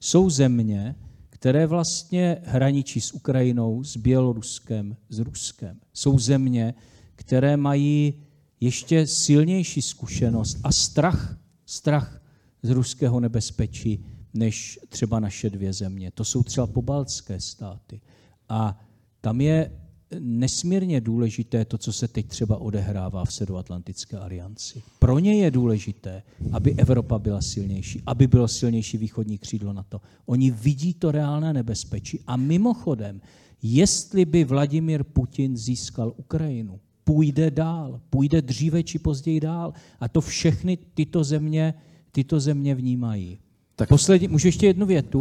Jsou 0.00 0.30
země, 0.30 0.94
které 1.30 1.66
vlastně 1.66 2.36
hraničí 2.44 3.00
s 3.00 3.12
Ukrajinou, 3.12 3.84
s 3.84 3.96
Běloruskem, 3.96 4.96
s 5.08 5.18
Ruskem. 5.18 5.76
Jsou 5.92 6.18
země, 6.18 6.74
které 7.14 7.56
mají 7.56 8.14
ještě 8.60 9.06
silnější 9.06 9.82
zkušenost 9.82 10.58
a 10.64 10.72
strach, 10.72 11.38
strach 11.66 12.17
z 12.62 12.70
ruského 12.70 13.20
nebezpečí 13.20 14.04
než 14.34 14.78
třeba 14.88 15.20
naše 15.20 15.50
dvě 15.50 15.72
země. 15.72 16.10
To 16.10 16.24
jsou 16.24 16.42
třeba 16.42 16.66
pobaltské 16.66 17.40
státy. 17.40 18.00
A 18.48 18.80
tam 19.20 19.40
je 19.40 19.70
nesmírně 20.18 21.00
důležité 21.00 21.64
to, 21.64 21.78
co 21.78 21.92
se 21.92 22.08
teď 22.08 22.26
třeba 22.26 22.56
odehrává 22.56 23.24
v 23.24 23.32
Severoatlantické 23.32 24.18
alianci. 24.18 24.82
Pro 24.98 25.18
ně 25.18 25.34
je 25.34 25.50
důležité, 25.50 26.22
aby 26.52 26.74
Evropa 26.74 27.18
byla 27.18 27.40
silnější, 27.40 28.02
aby 28.06 28.26
bylo 28.26 28.48
silnější 28.48 28.98
východní 28.98 29.38
křídlo 29.38 29.72
na 29.72 29.82
to. 29.82 30.00
Oni 30.26 30.50
vidí 30.50 30.94
to 30.94 31.10
reálné 31.10 31.52
nebezpečí. 31.52 32.20
A 32.26 32.36
mimochodem, 32.36 33.20
jestli 33.62 34.24
by 34.24 34.44
Vladimir 34.44 35.04
Putin 35.04 35.56
získal 35.56 36.12
Ukrajinu, 36.16 36.80
půjde 37.04 37.50
dál, 37.50 38.00
půjde 38.10 38.42
dříve 38.42 38.82
či 38.82 38.98
později 38.98 39.40
dál. 39.40 39.72
A 40.00 40.08
to 40.08 40.20
všechny 40.20 40.78
tyto 40.94 41.24
země 41.24 41.74
tyto 42.12 42.40
země 42.40 42.74
vnímají. 42.74 43.38
Tak. 43.76 43.88
Poslední, 43.88 44.28
můžu 44.28 44.48
ještě 44.48 44.66
jednu 44.66 44.86
větu? 44.86 45.20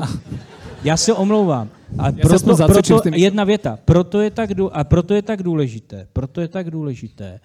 Já 0.84 0.98
se 0.98 1.14
omlouvám. 1.14 1.70
A 1.98 2.12
proto, 2.12 2.56
proto, 2.68 3.02
jedna 3.14 3.44
věta. 3.44 3.80
Proto 3.86 4.22
je 4.22 4.32
tak, 4.32 4.50
a 4.72 4.84
proto 4.84 5.14
je 5.14 5.22
tak 5.22 5.44
důležité, 5.44 6.08
proto 6.14 6.42
je 6.42 6.48
tak 6.48 6.72
důležité 6.72 7.40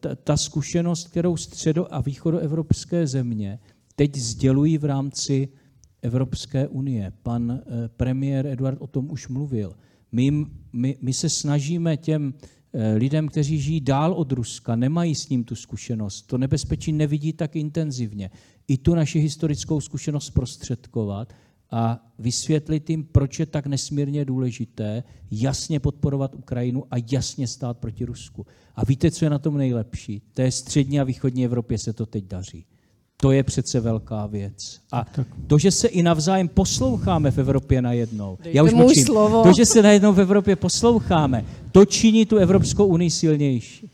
ta, 0.00 0.14
ta 0.14 0.36
zkušenost, 0.36 1.08
kterou 1.08 1.34
středo- 1.34 1.86
a 1.90 2.00
východoevropské 2.00 3.06
země 3.06 3.58
teď 3.96 4.16
sdělují 4.16 4.78
v 4.78 4.84
rámci 4.84 5.48
Evropské 6.02 6.68
unie. 6.68 7.12
Pan 7.22 7.50
eh, 7.50 7.88
premiér 7.96 8.46
Eduard 8.46 8.78
o 8.80 8.86
tom 8.86 9.10
už 9.10 9.28
mluvil. 9.28 9.76
My, 10.12 10.46
my, 10.72 10.96
my 11.00 11.12
se 11.12 11.28
snažíme 11.28 11.96
těm 11.96 12.34
lidem, 12.96 13.28
kteří 13.28 13.60
žijí 13.60 13.80
dál 13.80 14.12
od 14.12 14.32
Ruska, 14.32 14.76
nemají 14.76 15.14
s 15.14 15.28
ním 15.28 15.44
tu 15.44 15.54
zkušenost, 15.54 16.22
to 16.22 16.38
nebezpečí 16.38 16.92
nevidí 16.92 17.32
tak 17.32 17.56
intenzivně. 17.56 18.30
I 18.68 18.78
tu 18.78 18.94
naši 18.94 19.18
historickou 19.18 19.80
zkušenost 19.80 20.30
prostředkovat 20.30 21.32
a 21.70 22.12
vysvětlit 22.18 22.90
jim, 22.90 23.04
proč 23.04 23.38
je 23.38 23.46
tak 23.46 23.66
nesmírně 23.66 24.24
důležité 24.24 25.02
jasně 25.30 25.80
podporovat 25.80 26.34
Ukrajinu 26.34 26.84
a 26.90 26.94
jasně 27.12 27.46
stát 27.46 27.78
proti 27.78 28.04
Rusku. 28.04 28.46
A 28.74 28.84
víte, 28.84 29.10
co 29.10 29.24
je 29.24 29.30
na 29.30 29.38
tom 29.38 29.56
nejlepší? 29.56 30.22
Té 30.34 30.50
střední 30.50 31.00
a 31.00 31.04
východní 31.04 31.44
Evropě 31.44 31.78
se 31.78 31.92
to 31.92 32.06
teď 32.06 32.24
daří. 32.24 32.64
To 33.16 33.32
je 33.32 33.42
přece 33.42 33.80
velká 33.80 34.26
věc. 34.26 34.80
A 34.92 35.04
to, 35.46 35.58
že 35.58 35.70
se 35.70 35.88
i 35.88 36.02
navzájem 36.02 36.48
posloucháme 36.48 37.30
v 37.30 37.38
Evropě 37.38 37.82
najednou. 37.82 38.38
Dejte 38.42 38.58
já 38.58 38.62
už 38.62 38.72
můj 38.72 38.94
slovo. 38.94 39.42
To, 39.42 39.52
že 39.56 39.66
se 39.66 39.82
najednou 39.82 40.12
v 40.12 40.20
Evropě 40.20 40.56
posloucháme, 40.56 41.44
to 41.72 41.84
činí 41.84 42.26
tu 42.26 42.36
Evropskou 42.36 42.86
unii 42.86 43.10
silnější. 43.10 43.90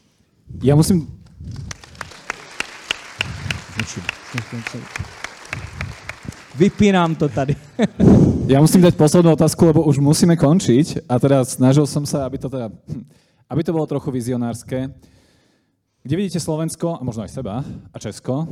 Já 0.63 0.75
musím... 0.75 1.09
Vypínám 6.57 7.15
to 7.15 7.29
tady. 7.29 7.57
Já 8.47 8.61
musím 8.61 8.85
dať 8.85 8.95
poslednú 8.95 9.33
otázku, 9.33 9.65
lebo 9.65 9.83
už 9.89 9.99
musíme 9.99 10.37
končiť. 10.37 11.09
A 11.09 11.17
teda 11.17 11.41
snažil 11.49 11.89
som 11.89 12.05
sa, 12.05 12.29
aby 12.29 12.37
to, 12.37 12.53
teda, 12.53 12.69
aby 13.49 13.63
to 13.65 13.73
bolo 13.73 13.89
trochu 13.89 14.13
vizionárske. 14.13 14.93
Kde 16.03 16.19
vidíte 16.19 16.43
Slovensko, 16.43 16.99
a 16.99 17.07
možno 17.07 17.23
aj 17.23 17.31
seba, 17.31 17.63
a 17.63 17.97
Česko 18.03 18.43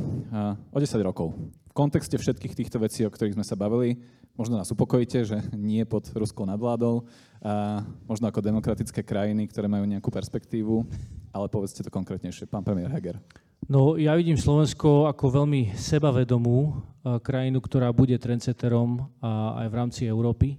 o 0.71 0.77
10 0.79 0.87
rokov? 1.03 1.35
V 1.67 1.73
kontexte 1.75 2.15
všetkých 2.15 2.55
týchto 2.55 2.79
vecí, 2.79 3.03
o 3.03 3.11
ktorých 3.11 3.35
sme 3.35 3.43
sa 3.43 3.59
bavili, 3.59 3.99
možno 4.39 4.55
nás 4.55 4.71
upokojíte, 4.71 5.19
že 5.27 5.43
nie 5.51 5.83
pod 5.83 6.07
ruskou 6.15 6.47
nadvládou, 6.47 7.03
a 7.43 7.83
možno 8.07 8.31
ako 8.31 8.39
demokratické 8.39 9.03
krajiny, 9.03 9.51
ktoré 9.51 9.67
majú 9.67 9.83
nejakú 9.83 10.07
perspektívu, 10.07 10.87
ale 11.35 11.51
povedzte 11.51 11.83
to 11.83 11.91
konkrétnejšie. 11.91 12.47
Pán 12.47 12.63
premiér 12.63 12.87
Heger. 12.87 13.19
No, 13.67 13.99
ja 13.99 14.15
vidím 14.15 14.39
Slovensko 14.39 15.11
ako 15.11 15.43
veľmi 15.43 15.75
sebavedomú 15.75 16.79
krajinu, 17.19 17.59
ktorá 17.59 17.91
bude 17.91 18.15
trendsetterom 18.15 19.11
aj 19.59 19.67
v 19.67 19.75
rámci 19.75 20.07
Európy, 20.07 20.55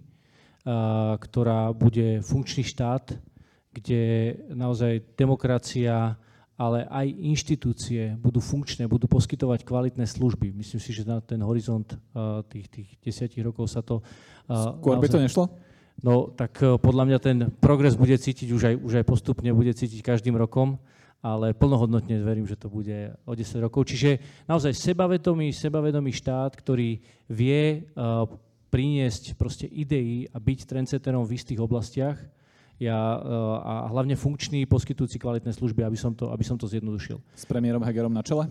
ktorá 1.17 1.73
bude 1.73 2.21
funkčný 2.21 2.69
štát, 2.69 3.17
kde 3.73 4.37
naozaj 4.53 5.17
demokracia 5.17 6.21
ale 6.63 6.87
aj 6.87 7.11
inštitúcie 7.11 8.15
budú 8.23 8.39
funkčné, 8.39 8.87
budú 8.87 9.11
poskytovať 9.11 9.67
kvalitné 9.67 10.07
služby. 10.07 10.55
Myslím 10.55 10.79
si, 10.79 10.95
že 10.95 11.03
na 11.03 11.19
ten 11.19 11.43
horizont 11.43 11.91
uh, 12.15 12.47
tých, 12.47 12.71
tých 12.71 12.89
desiatich 13.03 13.43
rokov 13.43 13.67
sa 13.67 13.83
to... 13.83 13.99
Uh, 14.47 14.79
Skôr 14.79 14.95
naozaj... 14.95 15.03
by 15.03 15.09
to 15.11 15.19
nešlo? 15.27 15.45
No, 16.07 16.31
tak 16.31 16.63
uh, 16.63 16.79
podľa 16.79 17.05
mňa 17.11 17.19
ten 17.19 17.39
progres 17.59 17.99
bude 17.99 18.15
cítiť 18.15 18.49
už 18.55 18.63
aj, 18.63 18.75
už 18.79 18.93
aj 19.03 19.05
postupne, 19.11 19.51
bude 19.51 19.75
cítiť 19.75 20.07
každým 20.07 20.39
rokom, 20.39 20.79
ale 21.19 21.51
plnohodnotne 21.51 22.23
verím, 22.23 22.47
že 22.47 22.55
to 22.55 22.71
bude 22.71 23.11
o 23.27 23.33
10 23.35 23.67
rokov. 23.67 23.91
Čiže 23.91 24.23
naozaj 24.47 24.71
sebavedomý, 24.79 25.51
sebavedomý 25.51 26.15
štát, 26.15 26.55
ktorý 26.55 27.03
vie 27.27 27.91
uh, 27.99 28.31
priniesť 28.71 29.35
proste 29.35 29.67
idei 29.67 30.31
a 30.31 30.39
byť 30.39 30.59
trendsetterom 30.63 31.27
v 31.27 31.35
istých 31.35 31.59
oblastiach, 31.59 32.23
ja, 32.83 32.99
eh, 32.99 33.27
a 33.63 33.87
hlavne 33.87 34.19
funkčný, 34.19 34.67
poskytujúci 34.67 35.23
kvalitné 35.23 35.55
služby, 35.55 35.87
aby 35.87 35.95
som 35.95 36.11
to, 36.11 36.35
aby 36.35 36.43
som 36.43 36.59
to 36.59 36.67
zjednodušil. 36.67 37.23
S 37.39 37.47
premiérom 37.47 37.83
Hegerom 37.87 38.11
na 38.11 38.27
čele? 38.27 38.51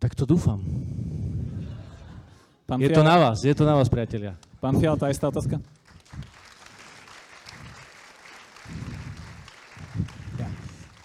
Tak 0.00 0.16
to 0.16 0.24
dúfam. 0.24 0.64
Pán 2.64 2.80
je 2.80 2.88
Fiala, 2.88 2.96
to 2.96 3.02
na 3.04 3.16
vás, 3.20 3.38
je 3.44 3.52
to 3.52 3.64
na 3.68 3.74
vás, 3.76 3.88
priatelia. 3.92 4.32
Pán 4.56 4.80
Fiala, 4.80 4.96
tá 4.96 5.12
istá 5.12 5.28
otázka? 5.28 5.60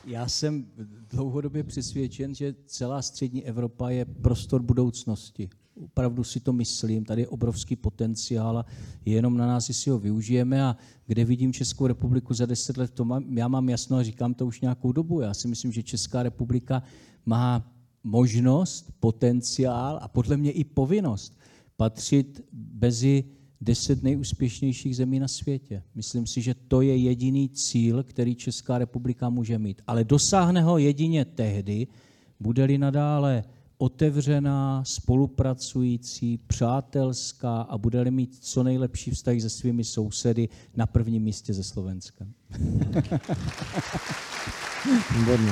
Já 0.08 0.28
jsem 0.28 0.66
dlouhodobě 1.10 1.64
přesvědčen, 1.64 2.36
že 2.36 2.56
celá 2.66 3.02
střední 3.02 3.46
Evropa 3.46 3.90
je 3.90 4.06
prostor 4.06 4.62
budoucnosti. 4.62 5.50
Opravdu 5.84 6.24
si 6.24 6.40
to 6.40 6.54
myslím, 6.54 7.06
tady 7.06 7.22
je 7.22 7.28
obrovský 7.28 7.76
potenciál 7.76 8.58
a 8.58 8.66
je 9.06 9.14
jenom 9.14 9.38
na 9.38 9.48
nás, 9.48 9.70
jestli 9.70 9.92
ho 9.92 10.00
využijeme 10.00 10.64
a 10.64 10.78
kde 11.06 11.26
vidím 11.26 11.54
Českou 11.54 11.88
republiku 11.88 12.34
za 12.34 12.46
deset 12.46 12.78
let, 12.78 12.92
to 12.92 13.06
mám, 13.06 13.38
já 13.38 13.48
mám 13.48 13.70
jasno 13.70 13.98
a 13.98 14.04
říkám 14.04 14.34
to 14.34 14.46
už 14.46 14.62
nějakou 14.62 14.92
dobu. 14.92 15.22
Já 15.22 15.34
si 15.34 15.48
myslím, 15.48 15.72
že 15.72 15.84
Česká 15.84 16.24
republika 16.24 16.84
má 17.26 17.72
možnost, 18.04 18.92
potenciál 19.00 20.00
a 20.02 20.08
podle 20.08 20.38
mě 20.38 20.52
i 20.52 20.64
povinnost 20.64 21.40
patřit 21.78 22.42
mezi 22.82 23.24
deset 23.62 24.04
nejúspěšnějších 24.04 24.96
zemí 24.96 25.20
na 25.20 25.28
světě. 25.28 25.84
Myslím 25.96 26.28
si, 26.28 26.42
že 26.42 26.54
to 26.54 26.82
je 26.82 26.98
jediný 26.98 27.50
cíl, 27.50 28.04
který 28.04 28.36
Česká 28.36 28.78
republika 28.78 29.30
může 29.30 29.60
mít. 29.60 29.82
Ale 29.88 30.04
dosáhne 30.04 30.62
ho 30.62 30.78
jedině 30.78 31.26
tehdy, 31.26 31.88
bude-li 32.40 32.78
nadále 32.78 33.44
otevřená, 33.78 34.84
spolupracující, 34.86 36.38
přátelská 36.38 37.62
a 37.62 37.78
bude-li 37.78 38.12
mít 38.12 38.38
co 38.42 38.64
nejlepší 38.64 39.12
vztahy 39.12 39.42
se 39.42 39.50
svými 39.50 39.84
sousedy 39.84 40.50
na 40.76 40.86
prvním 40.86 41.24
místě 41.24 41.54
ze 41.54 41.64
Slovenskem. 41.64 42.34
Výborně. 45.18 45.52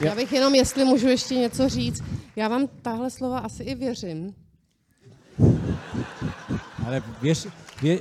Já 0.00 0.14
bych 0.14 0.32
jenom, 0.32 0.54
jestli 0.54 0.84
můžu 0.84 1.08
ještě 1.08 1.34
něco 1.34 1.68
říct, 1.68 2.02
já 2.36 2.48
vám 2.48 2.68
tahle 2.82 3.10
slova 3.10 3.38
asi 3.38 3.62
i 3.62 3.74
věřím. 3.74 4.34
Ale 6.86 7.02
věř, 7.22 7.46
vě, 7.82 8.00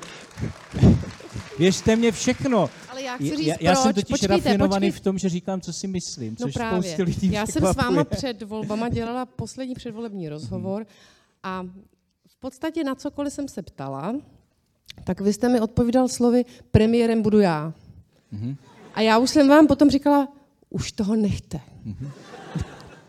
věřte 1.59 1.95
mě 1.95 2.11
všechno. 2.11 2.69
Ale 2.89 3.01
já 3.01 3.15
chci 3.15 3.35
říct, 3.37 3.47
já, 3.47 3.55
já 3.61 3.71
proč. 3.71 3.83
jsem 3.83 3.93
totiž 3.93 4.09
počkejte, 4.09 4.33
rafinovaný 4.49 4.69
počkejte. 4.87 4.97
v 4.97 4.99
tom, 5.01 5.17
že 5.17 5.29
říkám, 5.29 5.61
co 5.61 5.73
si 5.73 5.87
myslím, 5.87 6.35
No 6.39 6.45
což 6.45 6.53
právě. 6.53 6.81
spoustu 6.81 7.03
lidí 7.03 7.31
Já 7.31 7.45
jsem 7.45 7.65
s 7.65 7.75
váma 7.75 8.03
před 8.03 8.41
volbama 8.41 8.89
dělala 8.89 9.25
poslední 9.25 9.75
předvolební 9.75 10.29
rozhovor 10.29 10.85
a 11.43 11.63
v 12.27 12.35
podstatě 12.39 12.83
na 12.83 12.95
cokoliv 12.95 13.33
jsem 13.33 13.47
se 13.47 13.61
ptala, 13.61 14.15
tak 15.03 15.21
vy 15.21 15.33
jste 15.33 15.49
mi 15.49 15.61
odpovídal 15.61 16.07
slovy 16.07 16.45
premiérem 16.71 17.21
budu 17.21 17.39
já. 17.39 17.73
A 18.93 19.01
já 19.01 19.17
už 19.17 19.29
jsem 19.29 19.47
vám 19.47 19.67
potom 19.67 19.89
říkala, 19.89 20.27
už 20.69 20.91
toho 20.91 21.15
nechte. 21.15 21.59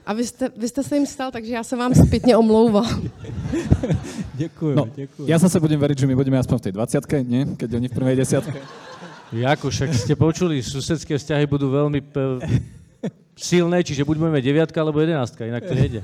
A 0.09 0.13
vy 0.17 0.25
jste, 0.25 0.49
vy 0.57 0.69
jste 0.69 0.83
se 0.83 0.97
jim 0.97 1.07
stal, 1.07 1.31
takže 1.31 1.53
já 1.53 1.63
se 1.65 1.77
vám 1.77 1.93
zpětně 1.95 2.37
omlouvám. 2.37 3.03
Děkuju, 4.35 4.75
No, 4.77 4.89
děkuju. 4.97 5.29
ja 5.29 5.37
zase 5.39 5.61
budem 5.61 5.77
veriť, 5.81 5.99
že 5.99 6.07
my 6.09 6.15
budeme 6.17 6.39
aspoň 6.41 6.57
v 6.59 6.65
tej 6.65 6.73
20 6.73 7.29
nie? 7.29 7.43
Keď 7.59 7.69
oni 7.75 7.89
v 7.89 7.95
prvej 7.95 8.17
desiatke. 8.17 8.59
Jako, 9.35 9.69
však 9.69 9.91
ste 9.93 10.15
počuli, 10.17 10.63
susedské 10.65 11.19
vzťahy 11.19 11.45
budú 11.45 11.69
veľmi 11.69 12.01
p- 12.01 12.41
silné, 13.37 13.85
čiže 13.85 14.07
buď 14.09 14.17
budeme 14.17 14.41
deviatka 14.41 14.81
alebo 14.81 15.03
jedenáctka, 15.05 15.45
inak 15.45 15.69
to 15.69 15.75
nejde. 15.77 16.01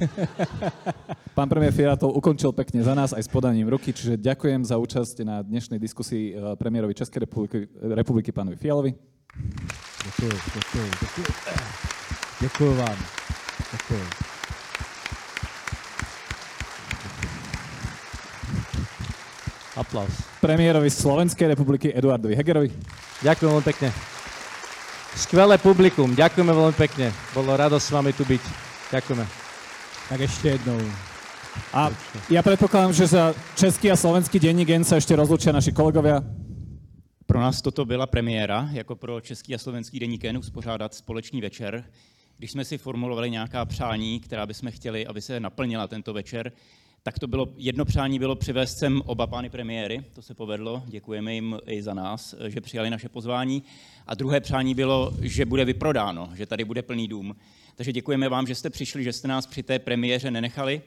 Pán 1.39 1.49
premiér 1.49 1.73
Fiatov 1.73 2.13
ukončil 2.13 2.53
pekne 2.53 2.85
za 2.85 2.93
nás 2.93 3.17
aj 3.17 3.25
s 3.25 3.31
podaním 3.33 3.67
ruky, 3.73 3.91
čiže 3.97 4.21
ďakujem 4.21 4.69
za 4.69 4.77
účasť 4.77 5.25
na 5.25 5.41
dnešnej 5.41 5.81
diskusii 5.81 6.25
eh, 6.31 6.53
premiérovi 6.61 6.93
Českej 6.93 7.25
republiky, 7.25 7.65
republiky 7.81 8.29
pánovi 8.35 8.61
Fialovi. 8.61 8.93
Děkuju, 10.05 10.35
děkuju, 10.55 10.87
děkuju. 11.01 11.27
Děkuju 12.41 12.73
vám. 12.77 13.24
Děkuju. 13.75 14.07
Aplaus. 19.77 20.15
Premiérovi 20.41 20.91
Slovenskej 20.91 21.49
republiky 21.49 21.91
Eduardovi 21.91 22.39
Hegerovi. 22.39 22.71
Ďakujem 23.27 23.51
veľmi 23.51 23.67
pekne. 23.67 23.89
Skvelé 25.19 25.59
publikum, 25.59 26.15
ďakujeme 26.15 26.53
veľmi 26.55 26.77
pekne. 26.79 27.11
Bolo 27.35 27.59
radosť 27.59 27.87
s 27.87 27.91
vami 27.91 28.13
tu 28.15 28.23
byť. 28.23 28.43
Ďakujeme. 28.95 29.27
Tak 30.09 30.21
ještě 30.21 30.49
jednou. 30.49 30.79
A 31.73 31.91
ja 32.31 32.43
predpokladám, 32.43 32.93
že 32.93 33.07
za 33.07 33.35
český 33.55 33.91
a 33.91 33.97
slovenský 33.97 34.39
denník 34.43 34.71
N 34.71 34.83
sa 34.83 34.99
ešte 34.99 35.15
rozlučia 35.15 35.55
naši 35.55 35.71
kolegovia. 35.71 36.23
Pro 37.27 37.41
nás 37.41 37.63
toto 37.63 37.85
byla 37.87 38.07
premiéra, 38.07 38.69
jako 38.73 38.97
pro 38.97 39.21
Český 39.21 39.55
a 39.55 39.59
slovenský 39.59 39.99
deník 39.99 40.25
N, 40.25 40.39
uspořádat 40.39 40.95
společný 40.95 41.41
večer. 41.41 41.85
Když 42.39 42.51
jsme 42.51 42.65
si 42.65 42.78
formulovali 42.78 43.31
nějaká 43.31 43.65
přání, 43.65 44.20
která 44.20 44.47
bychom 44.47 44.70
chtěli, 44.70 45.06
aby 45.06 45.20
se 45.20 45.40
naplnila 45.40 45.89
tento 45.89 46.12
večer, 46.12 46.52
tak 47.02 47.19
to 47.19 47.27
bylo, 47.27 47.48
jedno 47.56 47.85
přání 47.85 48.19
bylo 48.19 48.36
přivést 48.36 48.78
sem 48.78 49.02
oba 49.06 49.27
pány 49.27 49.51
premiéry, 49.51 50.05
to 50.15 50.23
se 50.23 50.35
povedlo, 50.35 50.82
děkujeme 50.86 51.35
jim 51.35 51.59
i 51.66 51.82
za 51.82 51.94
nás, 51.94 52.35
že 52.48 52.61
přijali 52.61 52.90
naše 52.90 53.09
pozvání. 53.09 53.62
A 54.06 54.15
druhé 54.15 54.40
přání 54.40 54.74
bylo, 54.74 55.12
že 55.20 55.47
bude 55.47 55.65
vyprodáno, 55.65 56.31
že 56.35 56.47
tady 56.47 56.65
bude 56.65 56.82
plný 56.82 57.09
dům. 57.09 57.36
Takže 57.74 57.93
děkujeme 57.93 58.28
vám, 58.28 58.47
že 58.47 58.55
jste 58.55 58.70
přišli, 58.70 59.05
že 59.05 59.12
jste 59.12 59.28
nás 59.28 59.47
při 59.47 59.62
té 59.62 59.78
premiéře 59.78 60.31
nenechali. 60.31 60.82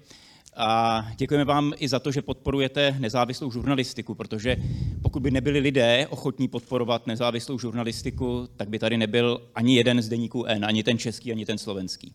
A 0.60 1.06
děkujeme 1.18 1.46
vám 1.46 1.74
i 1.78 1.88
za 1.88 2.00
to, 2.00 2.12
že 2.12 2.22
podporujete 2.22 2.96
nezávislou 3.00 3.52
žurnalistiku, 3.52 4.16
protože 4.16 4.58
pokud 5.02 5.20
by 5.20 5.32
nebyli 5.32 5.60
lidé 5.60 6.08
ochotní 6.10 6.48
podporovat 6.48 7.08
nezávislou 7.08 7.60
žurnalistiku, 7.60 8.48
tak 8.58 8.70
by 8.70 8.80
tady 8.80 8.98
nebyl 8.98 9.42
ani 9.56 9.76
jeden 9.76 10.02
z 10.02 10.10
deníků 10.10 10.46
N, 10.46 10.66
ani 10.66 10.84
ten 10.84 10.98
český, 10.98 11.32
ani 11.32 11.46
ten 11.46 11.58
slovenský. 11.58 12.14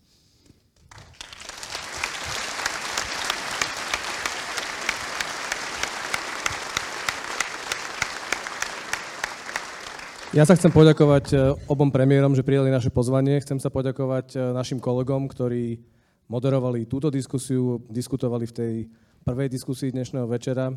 Ja 10.32 10.48
sa 10.48 10.56
chcem 10.56 10.72
poďakovať 10.72 11.24
e, 11.36 11.36
obom 11.68 11.92
premiérom, 11.92 12.32
že 12.32 12.40
prijali 12.40 12.72
naše 12.72 12.88
pozvanie. 12.88 13.36
Chcem 13.44 13.60
sa 13.60 13.68
poďakovať 13.68 14.32
e, 14.32 14.36
našim 14.56 14.80
kolegom, 14.80 15.28
ktorí 15.28 15.76
moderovali 16.32 16.88
túto 16.88 17.12
diskusiu, 17.12 17.84
diskutovali 17.92 18.48
v 18.48 18.56
tej 18.56 18.88
prvej 19.20 19.52
diskusii 19.52 19.92
dnešného 19.92 20.24
večera. 20.24 20.72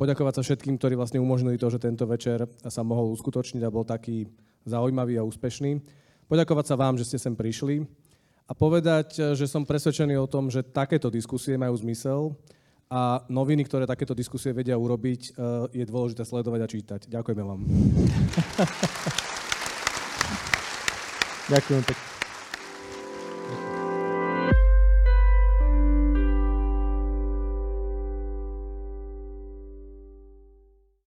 Poďakovať 0.00 0.40
sa 0.40 0.42
všetkým, 0.48 0.80
ktorí 0.80 0.96
vlastne 0.96 1.20
umožnili 1.20 1.60
to, 1.60 1.68
že 1.68 1.84
tento 1.84 2.08
večer 2.08 2.48
sa 2.64 2.80
mohol 2.80 3.12
uskutočniť 3.12 3.60
a 3.68 3.70
bol 3.74 3.84
taký 3.84 4.32
zaujímavý 4.64 5.20
a 5.20 5.28
úspešný. 5.28 5.84
Poďakovať 6.24 6.72
sa 6.72 6.80
vám, 6.80 6.96
že 6.96 7.04
ste 7.04 7.20
sem 7.20 7.36
prišli 7.36 7.84
a 8.48 8.56
povedať, 8.56 9.36
že 9.36 9.44
som 9.44 9.68
presvedčený 9.68 10.16
o 10.16 10.24
tom, 10.24 10.48
že 10.48 10.64
takéto 10.64 11.12
diskusie 11.12 11.60
majú 11.60 11.76
zmysel 11.76 12.32
a 12.88 13.20
noviny, 13.28 13.68
ktoré 13.68 13.84
takéto 13.84 14.16
diskusie 14.16 14.56
vedia 14.56 14.80
urobiť, 14.80 15.36
e, 15.36 15.76
je 15.76 15.84
dôležité 15.84 16.24
sledovať 16.24 16.60
a 16.64 16.68
čítať. 16.72 17.00
Ďakujeme 17.12 17.44
vám. 17.44 17.60
Ďakujem 21.52 21.84
pekne. 21.84 22.17